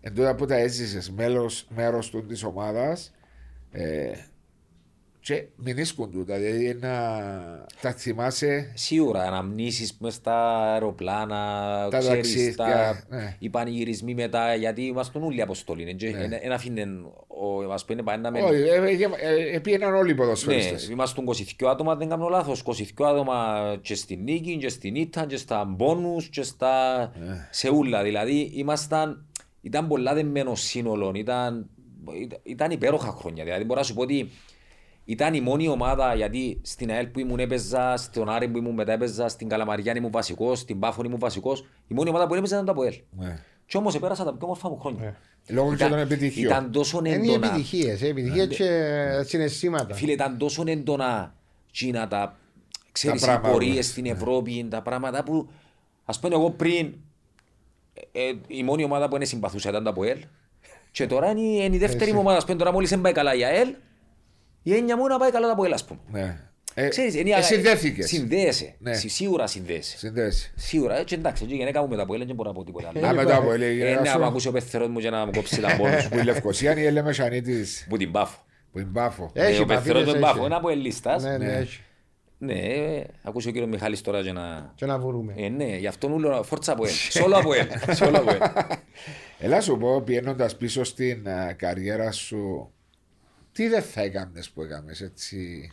εν 0.00 0.14
τότε 0.14 0.34
που 0.34 0.46
τα 0.46 0.54
έζησες 0.56 1.10
μέλος, 1.10 1.66
μέρος 1.74 2.10
του 2.10 2.26
της 2.26 2.42
ομάδας 2.42 3.14
ε, 3.70 4.10
και 5.28 5.44
μην 5.56 5.78
ίσκουν 5.78 6.10
τούτα, 6.10 6.36
δηλαδή 6.36 6.74
να 6.80 6.88
τα 7.80 7.92
θυμάσαι; 7.92 8.72
Σίγουρα, 8.74 9.22
αναμνήσεις 9.22 9.96
μες 10.00 10.14
στα 10.14 10.62
αεροπλάνα, 10.72 11.36
Τα 11.90 11.98
ξέρεις, 11.98 12.16
ταξίδια, 12.16 12.54
τα... 13.08 13.16
ναι. 13.16 13.36
οι 13.38 13.48
πανηγυρισμοί 13.48 14.14
μετά, 14.14 14.54
γιατί 14.54 14.82
ήμασταν 14.82 15.22
όλοι 15.22 15.42
αποστολή. 15.42 15.96
Ένα 16.42 16.54
αφήνε, 16.54 16.86
ο- 17.26 17.72
ας 17.72 17.84
πούμε, 17.84 18.02
πάει 18.02 18.18
να 18.18 18.30
με... 18.30 18.40
Όχι, 18.40 18.54
ε, 18.62 18.74
ε, 19.20 19.54
ε, 19.54 19.58
πήγαιναν 19.58 19.94
όλοι 19.94 20.10
οι 20.10 20.12
Ναι, 20.12 20.18
ποδοσφαιριστές. 20.18 20.88
ήμασταν 20.88 21.24
22 21.28 21.66
άτομα, 21.70 21.96
δεν 21.96 22.08
κάνω 22.08 22.28
λάθος. 22.28 22.62
22 22.66 22.82
άτομα 22.98 23.76
και 23.80 23.94
στην 23.94 24.22
νίκη, 24.22 24.56
και 24.56 24.68
στην 24.68 24.94
ήττα, 24.94 25.26
και 25.26 25.36
στα 25.36 25.64
μπόνους, 25.64 26.28
και 26.28 26.42
στα... 26.42 26.98
Ναι. 27.18 27.48
σε 27.50 27.70
ούλα. 27.70 28.02
Δηλαδή, 28.02 28.50
ήμασταν... 28.54 29.22
Ήταν 29.60 29.88
πολλά 29.88 30.14
δεμένο 30.14 30.54
σύνολο, 30.54 31.12
ήταν, 31.14 31.66
ήταν, 32.20 32.38
ήταν 32.42 32.70
υπέροχα 32.70 33.10
χρόνια. 33.10 33.44
Δηλαδή, 33.44 33.64
μπορώ 33.64 33.80
να 33.80 33.86
σου 33.86 33.94
πω 33.94 34.02
ότι 34.02 34.30
ήταν 35.10 35.34
η 35.34 35.40
μόνη 35.40 35.68
ομάδα, 35.68 36.14
γιατί 36.14 36.60
στην 36.62 36.90
ΑΕΛ 36.90 37.06
που 37.06 37.18
ήμουν 37.20 37.38
έπαιζα, 37.38 37.96
στον 37.96 38.28
Άρη 38.28 38.48
που 38.48 38.58
ήμουν 38.58 38.74
μετά 38.74 38.92
έπαιζα, 38.92 39.28
στην 39.28 39.48
Καλαμαριά 39.48 39.96
ήμουν 39.96 40.10
βασικός, 40.10 40.58
στην 40.58 40.78
Πάφων 40.78 41.04
ήμουν 41.04 41.18
βασικός. 41.18 41.64
Η 41.88 41.94
μόνη 41.94 42.08
ομάδα 42.08 42.26
που 42.26 42.34
έπαιζα 42.34 42.54
ήταν 42.54 42.66
το 42.66 42.72
ΑΠΟΕΛ. 42.72 42.94
Ναι. 43.18 43.38
Και 43.66 43.76
όμως 43.76 43.94
επέρασα 43.94 44.24
τα 44.24 44.30
πιο 44.30 44.38
όμορφα 44.46 44.68
μου 44.68 44.78
χρόνια. 44.78 45.16
Λόγω 45.48 45.74
και 45.74 45.84
των 45.88 45.98
επιτυχιών. 45.98 46.50
Ήταν 46.50 46.72
τόσο 46.72 46.98
Είναι 46.98 47.08
οι 47.08 47.12
έντονα. 47.12 47.46
επιτυχίες, 47.46 48.02
ε, 48.02 48.06
επιτυχίες 48.06 48.46
και 48.56 49.22
συναισθήματα. 49.24 49.94
Φίλε, 49.94 50.12
ήταν 50.12 50.38
τόσο 50.38 50.62
έντονα 50.66 51.34
Κίνα 51.70 52.08
τα, 52.08 52.36
ξέρεις, 52.92 53.22
οι 53.22 53.24
πράγματα. 53.24 53.50
πορείες 53.52 53.86
στην 53.86 54.06
Ευρώπη, 54.06 54.66
τα 54.70 54.82
πράγματα 54.82 55.22
που, 55.22 55.48
ας 56.04 56.20
πούμε 56.20 56.34
εγώ 56.34 56.50
πριν, 56.50 56.92
ε, 58.12 58.20
ε, 58.28 58.32
η 58.46 58.62
μόνη 58.62 58.84
ομάδα 58.84 59.08
που 59.08 59.16
είναι 59.16 59.24
συμπαθούσα 59.24 59.68
ήταν 59.70 59.84
το 59.84 59.90
ΑΠΟΕΛ 59.90 60.18
και 60.90 61.06
τώρα 61.06 61.30
είναι, 61.30 61.40
η- 61.40 61.60
είναι 61.64 61.76
η 61.76 61.78
δεύτερη 61.78 62.12
μου 62.12 62.18
ομάδα, 62.20 62.36
ας 62.36 62.44
πούμε 62.44 62.58
τώρα 62.58 62.72
μόλις 62.72 62.90
δεν 62.90 63.00
πάει 63.00 63.12
καλά 63.12 63.34
η 63.34 63.44
ΑΕΛ, 63.44 63.74
η 64.68 64.74
έννοια 64.74 64.96
μου 64.96 65.04
είναι 65.04 65.12
να 65.12 65.18
πάει 65.18 65.30
καλά 65.30 65.46
το 65.46 65.52
ΑΠΟΕΛ, 65.52 65.72
ας 65.72 65.84
πούμε. 65.84 66.00
Ναι. 66.10 66.36
Ε, 66.74 66.88
Ξέρεις, 66.88 67.14
είναι, 67.14 67.30
ε, 67.30 67.42
συνδέθηκες. 67.42 68.08
Συνδέεσαι, 68.08 68.74
Ναι. 68.78 68.94
Συ- 68.94 69.10
σίγουρα 69.10 69.46
συνδέεσαι. 69.46 69.98
Συνδέεσαι. 69.98 70.52
Σίγουρα, 70.56 70.98
έτσι 70.98 71.14
εντάξει, 71.14 71.42
έτσι 71.42 71.54
η 71.54 71.58
γυναίκα 71.58 71.82
μου 71.82 71.88
με 71.88 71.96
τα 71.96 72.02
ΑΠΟΕΛ 72.02 72.26
δεν 72.26 72.34
μπορώ 72.34 72.48
να 72.48 72.54
πω 72.54 72.64
τίποτα 72.64 72.88
άλλο. 72.94 73.06
Α, 73.06 73.12
μετά 73.12 73.36
από 73.36 73.52
έλεγε 73.52 73.70
η 73.70 73.74
Ε, 73.74 73.76
γυναίκα 73.84 74.00
ναι, 74.00 74.08
σου, 74.08 74.14
άμα 74.16 74.26
ακούσει 74.26 74.48
ο 74.48 74.52
πεθερός 74.52 74.88
μου 74.88 74.98
και 74.98 75.10
να 75.10 75.24
μου 75.24 75.30
κόψει 75.32 75.60
τα 75.60 75.76
πόνους 75.76 76.06
που 76.08 76.18
η 76.18 76.22
Λευκοσία 76.22 76.70
είναι 76.72 76.80
η 76.80 76.84
Έλενα 76.86 77.06
Μεσανίτης 77.06 77.86
που 77.88 77.96
την 77.96 78.10
πάφω. 78.12 78.38
που 78.72 78.78
είναι 78.78 78.88
πάφο. 78.92 79.30
Έχει 79.34 79.58
Ε, 79.58 79.62
Ο 79.62 79.64
πεθερός 79.64 79.84
παθήνες, 79.86 80.04
του 80.04 80.10
έχει. 80.10 80.20
πάφω 80.34 80.44
είναι 80.46 80.54
από 80.54 80.68
ελίστας. 80.68 81.22
Ναι, 81.22 81.30
ναι, 81.30 81.46
Ναι. 81.46 81.52
έχει. 81.52 81.80
Ναι, 82.40 82.52
ε, 82.54 83.04
ακούσει 83.22 83.48
ο 83.48 83.50
κύριος 83.50 83.70
Μιχάλης 83.70 84.00
τώρα 84.00 84.22
και 84.22 84.32
να... 84.32 84.72
Και 84.74 84.86
να 84.86 84.98
βρούμε. 84.98 85.34
Ε, 85.36 85.48
ναι, 85.48 85.64
γι' 85.76 85.86
αυτόν 85.86 86.12
ούλο 86.12 86.42
φόρτσα 86.42 86.72
από 86.72 86.84
ελ. 86.86 86.92
Σόλο 86.92 87.36
από 87.36 87.54
ελ. 87.54 87.66
Σόλο 87.96 88.16
από 88.18 88.30
ελ. 88.30 88.38
Έλα 89.38 89.60
σου 89.60 89.76
πω, 89.78 90.00
πηγαίνοντα 90.00 90.50
πίσω 90.58 90.84
στην 90.84 91.28
α, 91.28 91.52
καριέρα 91.52 92.12
σου, 92.12 92.72
τι 93.58 93.68
δεν 93.68 93.82
θα 93.82 94.00
έκανες 94.00 94.50
που 94.50 94.62
έκαμες 94.62 95.00
έτσι. 95.00 95.70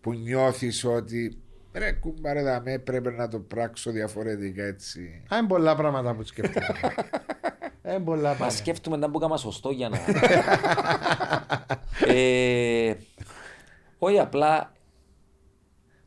Που 0.00 0.12
νιώθεις 0.12 0.84
ότι 0.84 1.42
ρε 1.72 1.92
κουμπάρε 1.92 2.42
δαμέ, 2.42 2.78
πρέπει 2.78 3.12
να 3.12 3.28
το 3.28 3.40
πράξω 3.40 3.90
διαφορετικά 3.90 4.64
έτσι. 4.64 5.22
Α, 5.34 5.38
είναι 5.38 5.46
πολλά 5.46 5.76
πράγματα 5.76 6.14
που 6.14 6.22
σκέφτομαι. 6.22 6.66
Είναι 7.84 8.00
πολλά 8.00 8.28
Μα 8.28 8.34
πράγματα. 8.34 8.50
σκέφτομαι 8.50 8.96
να 8.96 9.08
μπούκαμα 9.08 9.36
σωστό 9.36 9.70
για 9.70 9.88
να... 9.88 9.98
Ε, 12.14 12.94
Όχι 13.98 14.18
απλά 14.18 14.72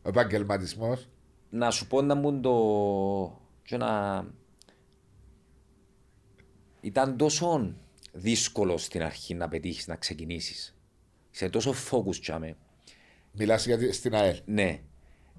Ο 0.02 0.10
επαγγελματισμός. 0.10 1.10
να 1.50 1.72
σου 1.72 1.88
πω 1.88 2.02
να 2.02 2.16
μπουν 2.16 2.42
το... 2.42 2.54
και 3.62 3.78
να... 3.78 4.24
Ήταν 6.82 7.18
τόσο 7.18 7.74
δύσκολο 8.12 8.78
στην 8.78 9.04
αρχή 9.04 9.34
να 9.34 9.48
πετύχεις, 9.48 9.88
να 9.88 9.96
ξεκινήσεις. 9.96 10.76
Είσαι 11.34 11.50
τόσο 11.50 11.74
focus 11.92 12.16
τσάμε. 12.16 12.58
Μιλάς 13.32 13.66
γιατί 13.66 13.92
στην 13.92 14.16
ΑΕΛ. 14.16 14.42
Ναι. 14.46 14.82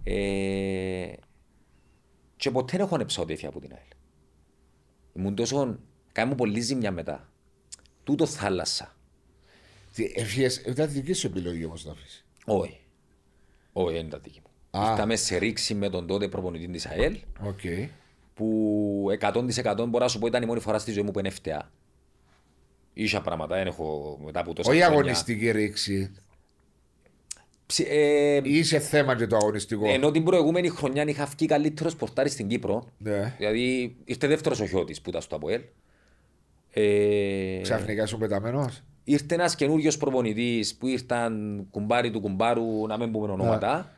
Ε, 0.02 1.12
και 2.36 2.50
ποτέ 2.50 2.76
δεν 2.76 2.86
έχω 2.86 2.94
ανεψά 2.94 3.22
ότι 3.22 3.32
έφυγα 3.32 3.48
από 3.48 3.60
την 3.60 3.72
ΑΕΛ. 3.72 3.86
Ήμουν 5.12 5.34
τόσο... 5.34 5.78
Κάνε 6.12 6.30
μου 6.30 6.34
πολύ 6.34 6.60
ζημιά 6.60 6.92
μετά. 6.92 7.32
Τούτο 8.04 8.26
θάλασσα. 8.26 8.96
Τι, 9.94 10.12
Έφυγες, 10.14 10.56
ήταν 10.56 10.92
δική 10.92 11.12
σου 11.12 11.26
επιλογή 11.26 11.64
όμως 11.64 11.84
να 11.84 11.92
αφήσει. 11.92 12.24
Όχι. 12.44 12.80
Όχι, 13.72 13.94
δεν 13.94 14.06
ήταν 14.06 14.20
δική 14.22 14.40
μου. 14.40 14.80
Α. 14.80 14.90
Ήρθαμε 14.90 15.16
σε 15.16 15.36
ρήξη 15.36 15.74
με 15.74 15.88
τον 15.88 16.06
τότε 16.06 16.28
προπονητή 16.28 16.68
της 16.68 16.86
ΑΕΛ 16.86 17.18
Οκ. 17.40 17.60
που 18.34 19.06
100% 19.20 19.84
μπορώ 19.88 20.04
να 20.04 20.08
σου 20.08 20.18
πω 20.18 20.26
ήταν 20.26 20.42
η 20.42 20.46
μόνη 20.46 20.60
φορά 20.60 20.78
στη 20.78 20.92
ζωή 20.92 21.02
μου 21.02 21.10
που 21.10 21.18
εν 21.18 21.30
έφταια. 21.30 21.70
Είχα 23.02 23.20
πράγματα, 23.20 23.56
δεν 23.56 23.66
έχω 23.66 24.18
μετά 24.24 24.40
από 24.40 24.52
τόσα 24.52 24.70
Όχι 24.70 24.80
χρόνια. 24.80 24.98
αγωνιστική 24.98 25.50
ρήξη. 25.50 26.10
Ψι- 27.66 27.86
ε, 27.90 28.40
Είσιε 28.44 28.78
θέμα 28.78 29.16
και 29.16 29.26
το 29.26 29.36
αγωνιστικό. 29.36 29.88
ενώ 29.88 30.10
την 30.10 30.24
προηγούμενη 30.24 30.68
χρονιά 30.68 31.02
είχα 31.08 31.24
βγει 31.26 31.46
καλύτερος 31.46 31.96
πορτάρης 31.96 32.28
στην 32.28 32.48
Κύπρο. 32.48 32.84
Ναι. 32.98 33.34
Δηλαδή 33.38 33.96
ήρθε 34.04 34.26
δεύτερος 34.26 34.60
ο 34.60 34.66
Χιώτης 34.66 35.00
που 35.00 35.08
ήταν 35.10 35.22
στο 35.22 35.36
ΑΠΟΕΛ. 35.36 35.60
Ε, 36.70 37.60
Ξαφνικά 37.62 38.06
σου 38.06 38.18
πεταμένος. 38.18 38.82
ήρθε 39.04 39.34
ένας 39.34 39.54
καινούριος 39.54 39.96
προπονητής 39.96 40.74
που 40.76 40.86
ήρθαν 40.86 41.66
κουμπάρι 41.70 42.10
του 42.10 42.20
κουμπάρου, 42.20 42.86
να 42.86 42.98
μην 42.98 43.12
πούμε 43.12 43.32
ονόματα. 43.32 43.92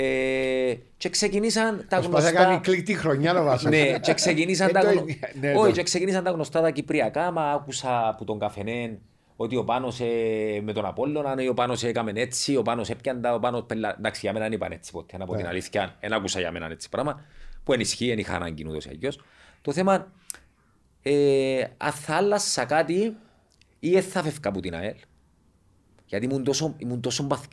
Ε, 0.00 0.74
και 0.96 1.08
ξεκινήσαν 1.08 1.84
τα 1.88 1.96
Προσπαθώ 1.96 2.24
να 2.24 2.32
κάνει 2.32 2.44
γνωστά. 2.54 2.70
κλικ 2.72 2.84
τη 2.84 2.94
χρονιά 2.94 3.32
να 3.32 3.42
βάζω. 3.42 3.68
ναι, 3.68 3.98
και 3.98 4.14
ξεκινήσαν, 4.14 4.68
Ε, 4.68 4.72
τα... 4.72 4.80
το 4.80 4.90
γνω... 4.90 5.00
ίδιο, 5.06 5.16
ναι, 5.40 5.52
Όχι, 5.54 5.66
το- 5.68 5.72
και 5.76 5.82
ξεκινήσαν 5.82 6.24
τα 6.24 6.30
γνωστά 6.30 6.60
τα 6.60 6.70
κυπριακά. 6.70 7.30
Μα 7.30 7.50
άκουσα 7.50 8.08
από 8.08 8.24
τον 8.24 8.38
καφενέν 8.38 8.98
ότι 9.36 9.56
ο 9.56 9.64
Πάνος 9.64 10.00
ε, 10.00 10.60
με 10.62 10.72
τον 10.72 10.84
Απόλλωνα, 10.86 11.34
ο 11.50 11.54
Πάνος 11.54 11.82
έκαμε 11.84 12.12
έτσι, 12.14 12.56
ο 12.56 12.62
Πάνος 12.62 12.90
έπιαν 12.90 13.20
τα, 13.20 13.34
ο 13.34 13.38
Πάνος 13.38 13.62
πελα... 13.66 13.94
Εντάξει, 13.98 14.20
για 14.22 14.32
μένα 14.32 14.44
δεν 14.44 14.52
είπαν 14.54 14.72
έτσι 14.72 14.92
ποτέ, 14.92 15.16
να 15.16 15.24
πω 15.26 15.32
την 15.34 15.42
Ναι. 15.42 15.48
αλήθεια. 15.48 15.96
Δεν 16.00 16.12
άκουσα 16.12 16.40
για 16.40 16.50
μένα 16.52 16.66
έτσι 16.70 16.88
πράγμα, 16.88 17.24
που 17.64 17.72
ενισχύει, 17.72 18.08
δεν 18.08 18.18
είχα 18.18 18.34
ανάγκη 18.34 18.64
ούτως 18.68 18.84
ή 18.84 18.88
αλλιώς. 18.92 19.20
Το 19.62 19.72
θέμα, 19.72 20.12
ε, 21.02 21.64
αν 21.76 21.92
θα 21.92 22.14
άλλασα 22.14 22.64
κάτι 22.64 23.16
ή 23.80 23.90
δεν 23.90 24.02
θα 24.02 24.22
φεύγα 24.22 24.48
από 24.48 24.60
την 24.60 24.74
ΑΕΛ. 24.74 24.96
Γιατί 26.06 26.24
ήμουν 26.24 26.44
τόσο, 26.44 26.74
ήμουν 26.78 27.00
τόσο 27.00 27.22
μπαθ... 27.22 27.44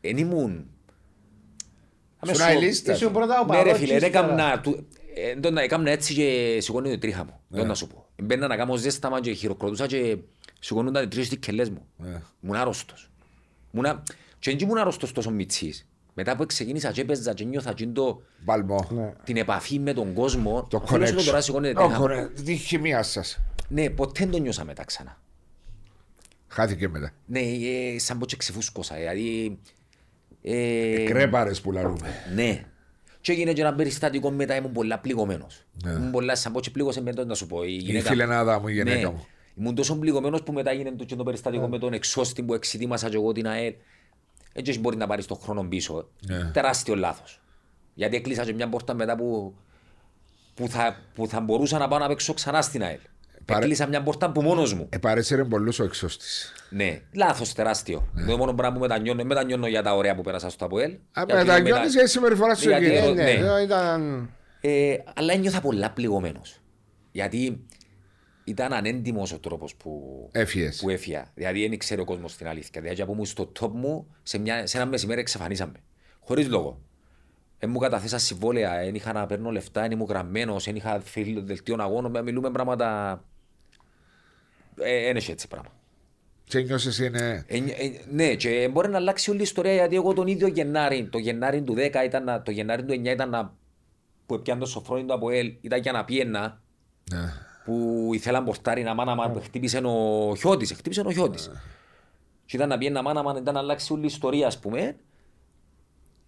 Εν 0.00 0.16
ήμουν... 0.16 0.68
Σου 2.32 2.38
να 2.38 2.50
λίστα. 2.54 2.92
Ήσουν 2.92 3.12
πρώτα 3.12 3.40
ο 3.40 3.44
Ναι 3.44 3.56
ρε 3.56 3.62
παρός 3.62 3.78
φίλε, 3.78 3.92
και 3.92 3.98
δεν 3.98 4.08
ύστερα. 4.08 4.24
έκαμνα... 4.26 4.60
του- 4.60 4.86
ε, 5.14 5.34
τον- 5.40 5.56
Έκαμνα 5.56 5.90
έτσι 5.90 6.14
και 6.14 6.58
σηκώνει 6.60 6.90
το 6.90 6.98
τρίχα 6.98 7.24
μου. 7.24 7.40
Δεν 7.48 7.66
να 7.66 7.74
σου 7.74 7.86
πω. 7.86 8.06
Μπαίνα 8.22 8.46
να 8.46 8.56
κάνω 8.56 8.76
ζέσταμα 8.76 9.20
και 9.20 9.32
χειροκροτούσα 9.32 9.86
και 9.86 10.16
σηκώνονταν 10.60 11.04
οι 11.04 11.08
τρεις 11.08 11.28
δικελές 11.28 11.70
μου. 11.70 11.86
Ναι. 11.96 12.20
Ήμουν 12.42 12.56
άρρωστος. 12.56 13.10
Ήμουνα- 13.72 14.02
Και 14.38 14.50
δεν 14.50 14.58
ήμουν 14.58 14.78
άρρωστος 14.78 15.12
τόσο 15.12 15.30
μητσής. 15.30 15.88
Μετά 16.14 16.36
που 16.36 16.46
ξεκίνησα 16.46 16.92
και 16.92 17.00
έπαιζα 17.00 17.34
και 17.34 17.44
νιώθα 17.44 17.72
και 17.72 17.86
το- 17.86 18.22
Μπαλμό. 18.44 18.88
Ναι. 18.90 19.12
την 19.24 19.36
επαφή 19.36 19.78
με 19.78 19.92
τον 19.92 20.12
κόσμο. 20.12 20.66
Το 20.70 20.80
οφείλω 20.84 21.06
σου 21.06 21.14
πω 21.14 21.22
τώρα 21.22 21.38
connection. 21.38 21.42
σηκώνει 21.42 21.72
το 21.72 21.80
Το 21.80 21.86
τρίχα 21.86 22.00
μου. 22.00 22.06
connection. 22.06 22.40
Τη 22.44 22.54
χημεία 22.56 23.02
σας. 23.02 23.40
Ναι, 23.68 23.90
ποτέ 23.90 24.20
δεν 24.24 24.30
το 24.30 24.38
νιώσα 24.38 24.64
μετά 24.64 24.84
ξανά. 24.84 25.20
Χάθηκε 26.48 26.88
μετά. 26.88 27.10
Ναι, 27.26 27.40
ε, 27.40 27.98
σαν 27.98 28.18
πως 28.18 28.28
και 28.28 28.36
ξεφούσκωσα. 28.36 28.94
Δηλαδή, 28.94 29.58
ε, 30.46 31.04
Κρέπαρες 31.04 31.60
που 31.60 31.72
λαλούμε. 31.72 32.08
ναι. 32.34 32.64
Και 33.20 33.32
έγινε 33.32 33.52
και 33.52 33.60
ένα 33.60 33.74
περιστατικό 33.74 34.30
μετά, 34.30 34.56
ήμουν 34.56 34.72
πολλά 34.72 34.98
πληγωμένος. 34.98 35.64
Ναι. 35.84 35.90
Ήμουν 35.90 36.10
πολλά, 36.10 36.34
σαν 36.36 36.52
πω 36.52 36.60
και 36.60 36.70
πλήγωσε 36.70 37.02
με 37.02 37.12
τον 37.12 37.26
να 37.26 37.34
σου 37.34 37.46
πω. 37.46 37.62
Η, 37.64 37.68
Η 37.70 37.76
γυναίκα- 37.76 38.08
φιλενάδα 38.10 38.60
μου, 38.60 38.68
η 38.68 38.72
Ναι. 38.74 38.82
γυναίκα 38.82 39.10
μου. 39.10 39.26
Ήμουν 39.54 39.74
τόσο 39.74 39.96
πληγωμένος 39.98 40.42
που 40.42 40.52
μετά 40.52 40.70
έγινε 40.70 40.90
το, 40.90 41.04
και 41.04 41.16
το 41.16 41.22
περιστατικό 41.24 41.68
με 41.68 41.78
τον 41.78 41.92
εξώστη 41.92 42.42
που 42.42 42.54
εξητήμασα 42.54 43.08
και 43.08 43.16
εγώ 43.16 43.32
την 43.32 43.46
ΑΕΛ. 43.46 43.74
Έτσι 44.52 44.78
μπορεί 44.78 44.96
να 44.96 45.06
πάρεις 45.06 45.26
τον 45.26 45.38
χρόνο 45.42 45.62
πίσω. 45.62 46.08
Ναι. 46.26 46.50
Τεράστιο 46.52 46.94
λάθος. 46.94 47.40
Γιατί 47.94 48.16
έκλεισα 48.16 48.44
και 48.44 48.52
μια 48.54 48.68
πόρτα 48.68 48.94
μετά 48.94 49.16
που, 49.16 49.54
που, 50.54 50.68
θα, 50.68 50.96
που 51.14 51.26
θα 51.28 51.40
μπορούσα 51.40 51.78
να 51.78 51.88
πάω 51.88 51.98
να 51.98 52.08
παίξω 52.08 52.34
ξανά 52.34 52.62
στην 52.62 52.82
ΑΕΛ. 52.82 52.98
Πάρε- 53.44 53.62
Έκλεισα 53.62 53.86
μια 53.86 54.02
πόρτα 54.02 54.32
που 54.32 54.42
μόνος 54.42 54.74
μου. 54.74 54.86
Επαρέσαιρε 54.90 55.44
πολλούς 55.44 55.78
ο 55.78 55.84
εξώστης. 55.84 56.52
Ναι, 56.70 57.00
λάθος 57.12 57.52
τεράστιο. 57.52 58.08
Το 58.28 58.36
μόνο 58.36 58.52
πράγμα 58.54 58.74
που 58.76 58.80
μετανιώνω, 58.82 59.18
δεν 59.18 59.26
μετανιώνω 59.26 59.66
για 59.66 59.82
τα 59.82 59.94
ωραία 59.94 60.14
που 60.14 60.22
πέρασα 60.22 60.50
στο 60.50 60.64
ΑΠΟΕΛ. 60.64 60.90
Α, 60.90 60.98
Γιατί 61.26 61.34
μετανιώνεις 61.34 61.92
για 61.92 62.02
τη 62.02 62.10
συμπεριφορά 62.10 62.54
σου 62.54 62.68
Γιατί 62.68 62.84
εκεί. 62.86 62.94
ε, 62.94 62.98
Ε, 63.08 63.12
ναι, 63.12 63.22
ναι. 63.22 63.30
εδώ 63.30 63.58
ήταν. 63.60 64.30
Ε, 64.60 64.96
αλλά 65.14 65.32
ένιωθα 65.32 65.60
πολλά 65.60 65.90
πληγωμένος. 65.90 66.60
Γιατί 67.10 67.64
ήταν 68.44 68.72
ανέντιμος 68.72 69.32
ο 69.32 69.38
τρόπος 69.38 69.74
που, 69.74 70.00
Έφυγες. 70.32 70.78
που 70.80 70.90
έφυγα. 70.90 71.24
Δηλαδή 71.34 71.60
δεν 71.62 71.72
ήξερε 71.72 72.00
ο 72.00 72.04
κόσμος 72.04 72.36
την 72.36 72.48
αλήθεια. 72.48 72.80
Δηλαδή 72.80 73.02
από 73.02 73.14
μου 73.14 73.24
στο 73.24 73.52
top 73.60 73.70
μου, 73.72 74.06
σε, 74.22 74.38
μια, 74.38 74.66
σε 74.66 74.76
ένα 74.76 74.86
μεσημέρι 74.86 75.20
εξαφανίσαμε. 75.20 75.72
Χωρίς 76.20 76.48
λόγο. 76.48 76.80
Δεν 77.58 77.70
μου 77.70 77.78
καταθέσα 77.78 78.18
συμβόλαια, 78.18 78.78
δεν 78.84 78.94
είχα 78.94 79.12
να 79.12 79.26
παίρνω 79.26 79.50
λεφτά, 79.50 79.80
δεν 79.80 79.90
ήμουν 79.90 80.06
γραμμένος, 80.06 80.64
δεν 80.64 80.76
είχα 80.76 81.00
φίλ- 81.04 81.46
δελτίο 81.46 81.76
αγώνων, 81.78 82.22
μιλούμε 82.22 82.50
πράγματα... 82.50 83.20
Ε, 84.78 85.04
δεν 85.04 85.16
έχει 85.16 85.30
έτσι 85.30 85.48
πράγμα. 85.48 85.68
Και 86.44 86.60
νιώσες 86.60 86.98
είναι... 86.98 87.44
Ε, 87.48 87.56
ε, 87.56 87.62
ναι, 88.10 88.34
και 88.34 88.68
μπορεί 88.72 88.88
να 88.88 88.96
αλλάξει 88.96 89.30
όλη 89.30 89.38
η 89.38 89.42
ιστορία 89.42 89.72
γιατί 89.74 89.94
εγώ 89.94 90.12
τον 90.12 90.26
ίδιο 90.26 90.46
Γενάρη, 90.46 91.08
το 91.12 91.18
Γενάρη 91.18 91.62
του 91.62 91.74
10 91.76 92.04
ήταν, 92.04 92.24
να- 92.24 92.42
το 92.42 92.50
Γενάρη 92.50 92.84
του 92.84 92.92
9 92.92 93.04
ήταν 93.04 93.30
να, 93.30 93.54
που 94.26 94.34
έπιαν 94.34 94.58
το 94.58 94.66
σοφρόνι 94.66 95.04
του 95.04 95.12
από 95.14 95.30
ΕΛ, 95.30 95.52
ήταν 95.60 95.80
για 95.80 95.92
να 95.92 96.04
πιένα, 96.04 96.60
Ναι. 97.12 97.18
που 97.64 98.10
ήθελα 98.12 98.38
να 98.38 98.44
πορτάρει 98.44 98.82
να 98.82 98.94
μάνα 98.94 99.14
μα, 99.14 99.34
χτύπησε 99.42 99.78
ο 99.78 100.34
Χιώτης, 100.36 100.72
χτύπησε 100.72 101.00
ο 101.06 101.10
Χιώτης. 101.12 101.50
Και 102.46 102.56
ήταν 102.56 102.68
να 102.68 102.78
πιένα 102.78 103.02
μάνα 103.02 103.22
μα, 103.22 103.34
ήταν 103.40 103.54
να 103.54 103.60
αλλάξει 103.60 103.92
όλη 103.92 104.02
η 104.02 104.06
ιστορία 104.06 104.46
ας 104.46 104.58
πούμε. 104.58 104.96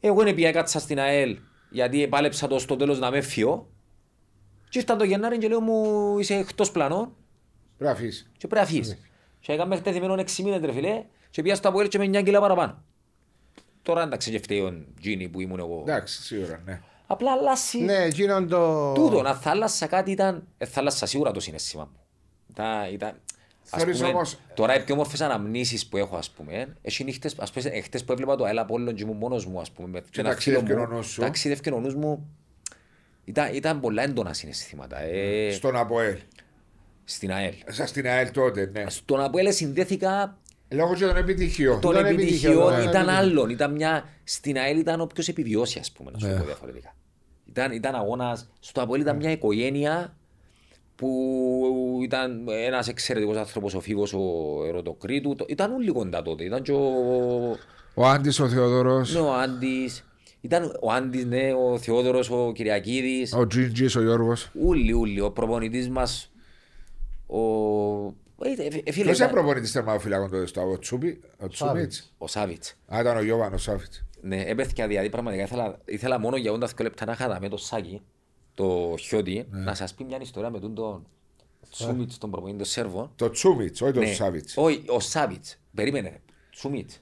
Εγώ 0.00 0.22
δεν 0.22 0.34
πήγα 0.34 0.50
κάτσα 0.52 0.78
στην 0.80 0.98
ΑΕΛ 1.00 1.38
γιατί 1.70 2.02
επάλεψα 2.02 2.46
το 2.46 2.58
στο 2.58 2.76
τέλος 2.76 2.98
να 2.98 3.10
με 3.10 3.20
φύγω. 3.20 3.68
Και 4.68 4.78
ήρθα 4.78 4.96
το 4.96 5.04
Γενάρη 5.04 5.38
και 5.38 5.48
λέω 5.48 5.60
μου 5.60 6.18
είσαι 6.18 6.34
εκτός 6.34 6.70
πλανών 6.70 7.16
Πρέπει 7.78 7.84
να 7.84 7.90
αφήσεις. 7.90 8.30
και 8.38 8.46
πρέπει 8.46 8.60
να 8.66 8.70
φύγεις. 8.70 8.98
Και 9.40 9.52
έκαμε 9.52 9.76
χτεθειμένο 9.76 10.14
6 10.14 10.42
μήνες 10.42 10.60
ρε 10.60 10.72
φίλε 10.72 11.04
και 11.30 11.42
πήγα 11.42 11.54
στο 11.54 11.68
Αποέλ 11.68 11.88
και 11.88 11.98
με 11.98 12.04
9 12.04 12.22
κιλά 12.22 12.40
παραπάνω. 12.40 12.82
Τώρα 13.82 14.02
εντάξει 14.02 14.30
και 14.30 14.38
φταίει 14.38 14.60
ο 14.60 14.84
Τζίνι 15.00 15.28
που 15.28 15.40
ήμουν 15.40 15.58
εγώ. 15.58 15.80
Εντάξει, 15.86 16.22
σίγουρα, 16.22 16.62
ναι. 16.64 16.80
Απλά 17.06 17.32
αλλάσει. 17.32 17.78
Ναι, 17.80 17.96
εκείνον 17.96 18.48
το. 18.48 18.92
Τούτο, 18.92 19.22
να 19.22 19.34
θα 19.34 19.50
άλλασα 19.50 19.86
κάτι 19.86 20.10
ήταν, 20.10 20.46
ε, 20.58 20.66
θα 20.66 20.80
άλλασα 20.80 21.06
σίγουρα 21.06 21.30
το 21.30 21.40
συναίσθημα 21.40 21.84
μου. 21.92 22.00
Ήταν, 22.50 22.92
ήταν, 22.92 23.08
ας 23.70 23.80
Θεωρείς 23.82 23.98
πούμε, 23.98 24.08
όμως- 24.10 24.38
Τώρα 24.54 24.76
οι 24.76 24.84
πιο 24.84 24.94
όμορφες 24.94 25.20
αναμνήσεις 25.20 25.86
που 25.86 25.96
έχω, 25.96 26.16
ας 26.16 26.30
πούμε, 26.30 26.76
έχει 26.82 27.04
νύχτες, 27.04 27.34
ας 27.38 27.52
πούμε, 27.52 27.68
ε, 27.70 27.80
χτες 27.80 28.04
που 28.04 28.12
έβλεπα 28.12 28.36
το 28.36 28.44
ΑΕΛ 28.44 28.58
Απόλλων 28.58 28.94
και 28.94 29.02
ήμουν 29.02 29.16
μόνος 29.16 29.46
μου, 29.46 29.60
ας 29.60 29.70
πούμε, 29.70 29.88
με 29.88 30.00
Και 30.10 30.20
ένα 30.20 30.30
φίλο 30.30 30.30
ταξίδευκε 30.30 30.74
μου, 30.74 30.82
ο 30.82 30.86
νους 30.94 31.06
σου. 31.06 31.20
ταξίδευκε 31.20 31.70
ο 31.70 31.80
νους 31.80 31.94
μου, 31.94 32.28
ήταν, 33.24 33.54
ήταν 33.54 33.80
πολλά 33.80 34.02
έντονα 34.02 34.32
συναισθήματα. 34.32 35.00
Ε, 35.00 35.50
Στον 35.50 35.76
ΑΠΟΕΛ. 35.76 36.16
Στην 37.08 37.32
ΑΕΛ. 37.32 37.54
Σας 37.68 37.88
στην 37.88 38.06
ΑΕΛ 38.06 38.30
τότε, 38.30 38.70
ναι. 38.72 38.84
Στον 38.88 39.20
ΑΠΟΕΛ 39.20 39.52
συνδέθηκα 39.52 40.38
Λόγω 40.70 40.94
και 40.94 41.04
των 41.06 41.16
επιτυχιών. 41.16 41.80
των 41.80 41.90
Ήταν 41.92 42.06
επιτυχιών 42.06 42.52
επιτυχιό, 42.52 42.76
ναι. 42.76 42.90
ήταν 42.90 43.02
Ήταν 43.02 43.08
άλλον. 43.14 43.50
Ήταν 43.50 43.72
μια, 43.72 44.04
στην 44.24 44.56
ΑΕΛ 44.58 44.78
ήταν 44.78 45.00
όποιο 45.00 45.24
επιβιώσει, 45.28 45.78
ας 45.78 45.92
πούμε, 45.92 46.10
να 46.10 46.18
σου 46.18 46.26
Ναι. 46.26 46.36
πω 46.38 46.44
διαφορετικά. 46.44 46.94
Ήταν, 47.48 47.72
ήταν 47.72 47.94
αγώνας. 47.94 48.48
Στο 48.60 48.80
ΑΠΟΕΛ 48.82 49.00
ήταν 49.00 49.16
μια 49.16 49.30
οικογένεια 49.30 50.16
που 50.96 52.00
ήταν 52.02 52.44
ένας 52.48 52.88
εξαιρετικός 52.88 53.36
άνθρωπος, 53.36 53.74
ο 53.74 53.80
Φίβος, 53.80 54.12
ο 54.14 54.20
Ερωτοκρίτου. 54.66 55.34
Το- 55.36 55.46
Ήταν 55.48 55.72
όλοι 55.72 55.90
κοντά 55.90 56.22
τότε. 56.22 56.44
Ήταν 56.44 56.62
και 56.62 56.72
ο, 56.72 56.82
Ο 57.94 58.06
Άντης 58.06 58.40
ο 58.40 58.48
Θεοδωρός, 58.48 59.14
ναι, 59.14 59.20
ο 59.20 59.32
Άντι. 59.34 59.90
Ήταν 60.40 60.76
ο 60.80 60.92
Άντι, 60.92 61.24
ναι, 61.24 61.52
ο 61.52 61.78
Θεόδωρος, 61.78 62.30
ο 62.30 62.52
Κυριακίδης. 62.54 63.32
ο 63.32 63.46
Τζίντζης 63.46 63.96
ο 63.96 64.02
Γιώργος. 64.02 64.50
Ούλοι, 64.54 64.92
ούλοι. 64.92 65.20
Ο 65.20 65.30
προπονητής 65.30 65.88
μας. 65.88 66.30
Ο. 67.26 67.38
Ε, 68.42 68.48
ε, 68.56 68.66
ε, 68.66 68.70
φίλε, 68.70 68.80
Ποιος 68.82 68.96
ήταν- 69.04 69.12
ήταν 69.14 69.30
προπονητής 69.30 69.72
τερμαφυλάκων 69.72 70.30
τότε 70.30 70.46
στο 70.46 70.70
ο 70.70 70.78
Τσούπι, 70.78 71.20
ο 71.40 71.48
Τσούμιτς. 71.48 72.14
Ο 72.18 72.26
Σάβιτς. 72.26 72.76
Α, 72.94 73.00
ήταν 73.00 73.16
ο 73.16 73.22
Γιώβαν 73.22 73.52
ο 73.54 73.58
Σάφιτς. 73.58 74.04
Ναι, 74.20 74.42
έπαιχε 74.42 74.86
δηλαδή 74.86 75.08
πραγματικά. 75.08 75.42
Ήθελα, 75.44 75.78
ήθελα 75.84 76.18
μόνο 76.18 76.36
για 76.36 76.52
όντα 76.52 76.66
δύο 76.66 76.76
λεπτά 76.84 77.04
να 77.04 77.12
είχα 77.12 77.40
με 77.40 77.48
το 77.48 77.56
σάκι, 77.56 78.00
το 78.54 78.94
χιώτη, 78.98 79.46
να 79.50 79.74
σας 79.74 79.94
πει 79.94 80.04
μια 80.04 80.18
ιστορία 80.20 80.50
με 80.50 80.60
τον 80.60 80.74
τον 80.74 81.06
Τσούμιτς, 81.70 82.18
τον 82.18 82.30
προπονητή, 82.30 82.58
τον 82.58 82.66
Σέρβο. 82.66 83.12
Το 83.16 83.30
Τσούμιτς, 83.30 83.80
όχι 83.80 83.92
το 83.92 84.00
Ναι. 84.00 84.12
Σάβιτς. 84.12 84.56
Όχι, 84.56 84.82
ο 84.88 85.00
Σάβιτς. 85.00 85.58
Περίμενε. 85.74 86.20
Τσούμιτς. 86.50 87.00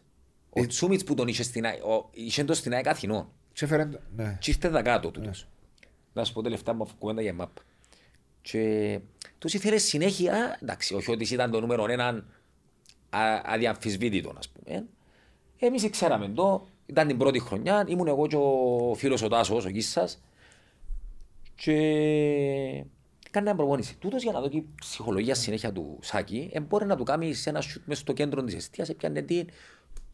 Ε- 0.52 0.60
Ο 0.60 0.66
Τσούμιτς 0.66 1.04
που 1.04 1.14
τον 1.14 1.28
είχε 1.28 1.42
στην 1.42 1.64
ΑΕΚ, 1.66 1.84
ο- 1.84 2.08
είχε 2.12 2.44
τον 2.44 2.54
στην 2.56 2.72
ΑΕΚ 2.74 2.86
Αθηνών. 2.88 3.28
Και 3.52 3.64
έφερε 3.64 3.84
το- 3.86 4.00
ναι. 4.16 4.36
Και 4.40 4.50
ήρθε 4.50 4.68
δακάτω 4.68 5.10
τούτος. 5.10 5.48
Να 6.12 6.24
σου 6.24 6.32
πω 6.32 6.42
τελευταία 6.42 6.74
μου 6.74 6.86
κουβέντα 6.98 7.22
για 7.22 7.32
μαπ. 7.32 7.50
Και 8.44 8.98
τους 9.38 9.54
ήθελε 9.54 9.78
συνέχεια, 9.78 10.58
εντάξει, 10.62 10.94
ο 10.94 11.00
Χιώτης 11.00 11.30
ήταν 11.30 11.50
το 11.50 11.60
νούμερο 11.60 11.86
έναν 11.88 12.24
α- 13.10 13.42
αδιαμφισβήτητο, 13.44 14.32
ας 14.38 14.48
πούμε. 14.48 14.84
Εμείς 15.58 15.90
ξέραμε 15.90 16.28
το, 16.28 16.66
ήταν 16.86 17.06
την 17.06 17.18
πρώτη 17.18 17.38
χρονιά, 17.38 17.84
ήμουν 17.88 18.06
εγώ 18.06 18.26
και 18.26 18.36
ο 18.36 18.94
φίλος 18.96 19.22
ο 19.22 19.28
Τάσος, 19.28 19.64
ο 19.64 19.70
Κίσσας. 19.70 20.22
Και 21.54 21.72
κάνει 23.30 23.46
μια 23.46 23.54
προπόνηση. 23.54 23.96
Τούτος 23.98 24.22
για 24.22 24.32
να 24.32 24.40
δω 24.40 24.48
και 24.48 24.56
η 24.56 24.66
ψυχολογία 24.80 25.34
συνέχεια 25.34 25.72
του 25.72 25.98
Σάκη, 26.02 26.50
ε, 26.52 26.60
μπορεί 26.60 26.86
να 26.86 26.96
του 26.96 27.04
κάνει 27.04 27.34
σε 27.34 27.50
ένα 27.50 27.60
σιούτ 27.60 27.82
μέσα 27.86 28.00
στο 28.00 28.12
κέντρο 28.12 28.44
της 28.44 28.54
αιστείας, 28.54 28.88
έπιανε 28.88 29.22
την 29.22 29.46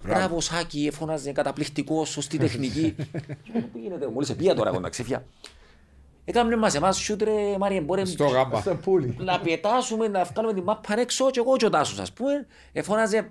Μπράβο 0.04 0.40
Σάκη, 0.40 0.86
εφώναζε 0.86 1.32
καταπληκτικός, 1.32 2.08
σωστή 2.08 2.38
τεχνική. 2.38 2.94
Και 3.44 3.52
λέω, 3.52 3.62
Πού 3.72 3.78
γίνεται, 3.78 4.08
μόλις 4.08 4.30
επία 4.30 4.54
τώρα 4.54 4.70
κοντά 4.70 4.88
ξεφιά. 4.88 5.24
Έκαμε 6.30 6.56
μας 6.56 6.74
εμάς 6.74 6.96
σιούτ 6.96 7.22
ρε 7.22 7.56
Μάριε, 7.58 7.80
μπορεί 7.80 8.06
Στο 8.06 8.26
γάμπα. 8.26 8.60
Στο 8.60 8.74
πουλί. 8.74 9.16
να 9.18 9.40
πετάσουμε, 9.40 10.08
να 10.08 10.24
βγάλουμε 10.24 10.54
την 10.54 10.62
μάπα 10.62 10.98
έξω 11.00 11.30
και 11.30 11.40
εγώ 11.40 11.56
και 11.56 11.66
ο 11.66 11.70
Τάσος 11.70 11.98
ας 11.98 12.12
πούμε. 12.12 12.46
Εφώναζε, 12.72 13.30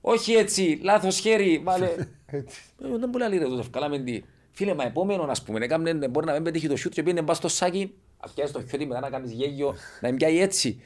όχι 0.00 0.32
έτσι, 0.32 0.80
λάθος 0.82 1.18
χέρι, 1.18 1.60
βάλε. 1.64 1.86
Έτσι. 2.26 2.62
Ε, 2.82 2.98
Δεν 2.98 3.08
μπορεί 3.08 3.24
να 3.24 3.28
λέει 3.28 3.38
τότε, 3.38 3.62
βγάλαμε 3.62 3.98
τη... 3.98 4.22
Φίλε, 4.52 4.74
μα 4.74 4.84
επόμενο, 4.84 5.22
ας 5.22 5.42
πούμε, 5.42 5.64
έκαμε, 5.64 5.92
μπορεί 5.92 6.26
να 6.26 6.32
μην 6.32 6.42
πετύχει 6.42 6.68
το 6.68 6.76
σιούτ 6.76 6.92
και 6.92 7.02
πήγαινε 7.02 7.22
μπας 7.22 7.36
στο 7.36 7.48
σάκι, 7.48 7.94
αφιάζεις 8.16 8.52
το 8.52 8.62
χιότι 8.68 8.86
μετά 8.86 9.00
να 9.00 9.10
κάνεις 9.10 9.30
γέγιο, 9.32 9.74
να 10.00 10.08
μην 10.08 10.16
πιάει 10.16 10.40
έτσι. 10.40 10.82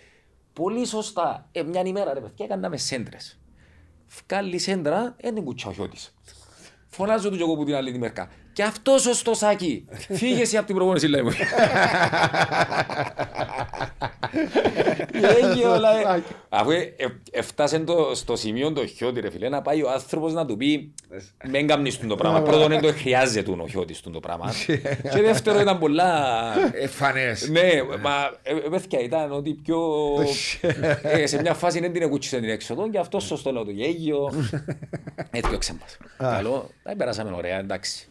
Πολύ 0.52 0.86
σωστά, 0.86 1.48
ε, 1.52 1.62
μια 1.62 1.82
ημέρα 1.85 2.14
ρε 2.14 2.20
παιδιά, 2.20 2.44
έκαναμε 2.44 2.76
σέντρες. 2.76 3.39
Βγάλει 4.26 4.59
σέντρα, 4.59 5.16
δεν 5.20 5.35
την 5.35 5.44
κουτσά 5.44 5.68
ο 5.68 5.72
χιώτης. 5.72 6.14
Φωνάζω 6.89 7.30
του 7.30 7.36
κι 7.36 7.43
εγώ 7.43 7.56
που 7.56 7.64
την 7.64 7.74
άλλη 7.74 7.93
τη 7.93 7.98
μερκά. 7.98 8.28
Και 8.59 8.64
αυτός 8.64 9.06
ο 9.06 9.12
στο 9.14 9.35
σάκι, 9.35 9.85
φύγε 10.09 10.43
εσύ 10.43 10.56
από 10.56 10.66
την 10.66 10.74
προπόνηση, 10.74 11.09
λέει 11.09 11.22
μου. 11.22 11.30
Γέγιο, 15.12 15.78
λέει. 15.78 16.22
Αφού 16.48 16.70
ε, 16.70 16.94
ε, 16.97 17.06
έφτασε 17.30 17.78
το- 17.78 18.14
στο 18.14 18.36
σημείο 18.36 18.72
το 18.72 18.86
χιώτη 18.86 19.20
ρε 19.20 19.30
φίλε 19.30 19.48
να 19.48 19.62
πάει 19.62 19.82
ο 19.82 19.90
άνθρωπος 19.90 20.32
να 20.32 20.47
του 20.47 20.56
πει 20.56 20.94
μην 21.51 21.66
κάνεις 21.66 21.98
το 21.98 22.14
πράγμα. 22.14 22.43
Πρώτον 22.43 22.68
δεν 22.68 22.80
το 22.80 22.93
χρειάζεται 22.93 23.51
ο 23.51 23.66
χιώτης 23.68 24.01
το 24.01 24.20
πράγμα. 24.20 24.52
Και 25.14 25.22
δεύτερο 25.22 25.60
ήταν 25.60 25.78
πολλά... 25.78 26.35
Εφανές. 26.72 27.48
Ναι, 27.48 27.70
μα 28.01 28.14
ε, 28.43 28.51
ε, 28.52 28.68
παιδιά 28.70 29.01
ήταν 29.01 29.32
ότι 29.32 29.55
πιο... 29.55 29.80
ε, 31.02 31.26
σε 31.26 31.40
μια 31.40 31.55
φάση 31.55 31.80
δεν 31.80 31.93
την 31.93 32.02
εκούτσισε 32.02 32.40
την 32.40 32.48
έξοδο 32.48 32.90
και 32.90 32.98
αυτός 32.98 33.24
σωστό 33.24 33.52
λέω 33.52 33.64
το 33.64 33.70
γέγιο. 33.70 34.32
Έτσι 35.30 35.55
ο 35.55 35.59
ξέμπας. 35.59 35.97
Καλό, 36.18 36.70
δεν 36.82 36.97
περάσαμε 36.97 37.32
ωραία, 37.36 37.59
εντάξει. 37.59 38.09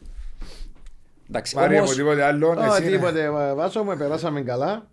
Εντάξει, 1.29 1.55
Μάρια 1.55 1.77
μου, 1.77 1.83
όμως 1.83 1.95
τίποτε 1.95 2.23
άλλο. 2.23 2.47
Ω, 2.49 2.63
εσύ, 2.63 2.83
ναι. 2.83 2.89
τίποτε, 2.89 3.29
βάσο 3.55 3.83
μου, 3.83 3.97
περάσαμε 3.97 4.41
καλά. 4.41 4.87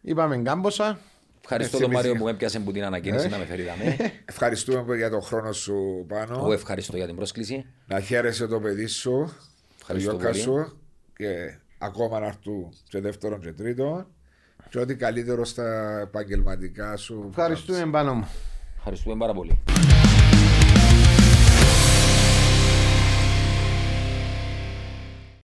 Είπαμε 0.00 0.36
γκάμποσα. 0.36 0.98
ευχαριστώ 1.42 1.76
Έτσι 1.76 1.86
τον 1.88 1.94
Μάριο 1.94 2.08
εμείς- 2.10 2.20
που 2.22 2.26
με 2.26 2.34
έπιασε 2.34 2.58
που 2.60 2.72
την 2.72 2.84
ανακοίνωση 2.84 3.28
να 3.28 3.38
με 3.38 3.44
φέρει 3.44 3.62
δαμέ. 3.62 3.96
Ευχαριστούμε 4.24 4.96
για 4.96 5.10
τον 5.10 5.22
χρόνο 5.22 5.52
σου 5.52 5.72
Εγώ 6.10 6.26
πάνω. 6.26 6.52
ευχαριστώ 6.52 6.96
για 6.96 7.06
την 7.06 7.16
πρόσκληση. 7.16 7.64
Να 7.86 8.00
χαίρεσαι 8.00 8.46
το 8.46 8.60
παιδί 8.60 8.86
σου, 8.86 9.10
το 9.10 9.32
Ευχαριστώ 9.80 10.10
γιώκα 10.10 10.26
πολύ. 10.30 10.40
σου 10.40 10.78
και 11.16 11.58
ακόμα 11.78 12.20
να 12.20 12.26
έρθουν 12.26 12.68
και 12.88 13.00
δεύτερον 13.00 13.40
και 13.40 13.52
τρίτον 13.52 14.06
και 14.68 14.78
ό,τι 14.78 14.94
καλύτερο 14.96 15.44
στα 15.44 15.98
επαγγελματικά 16.02 16.96
σου. 16.96 17.26
Ευχαριστούμε 17.28 17.86
πάνω 17.90 18.14
μου. 18.14 18.28
Ευχαριστούμε 18.76 19.16
πάρα 19.16 19.32
πολύ. 19.32 19.58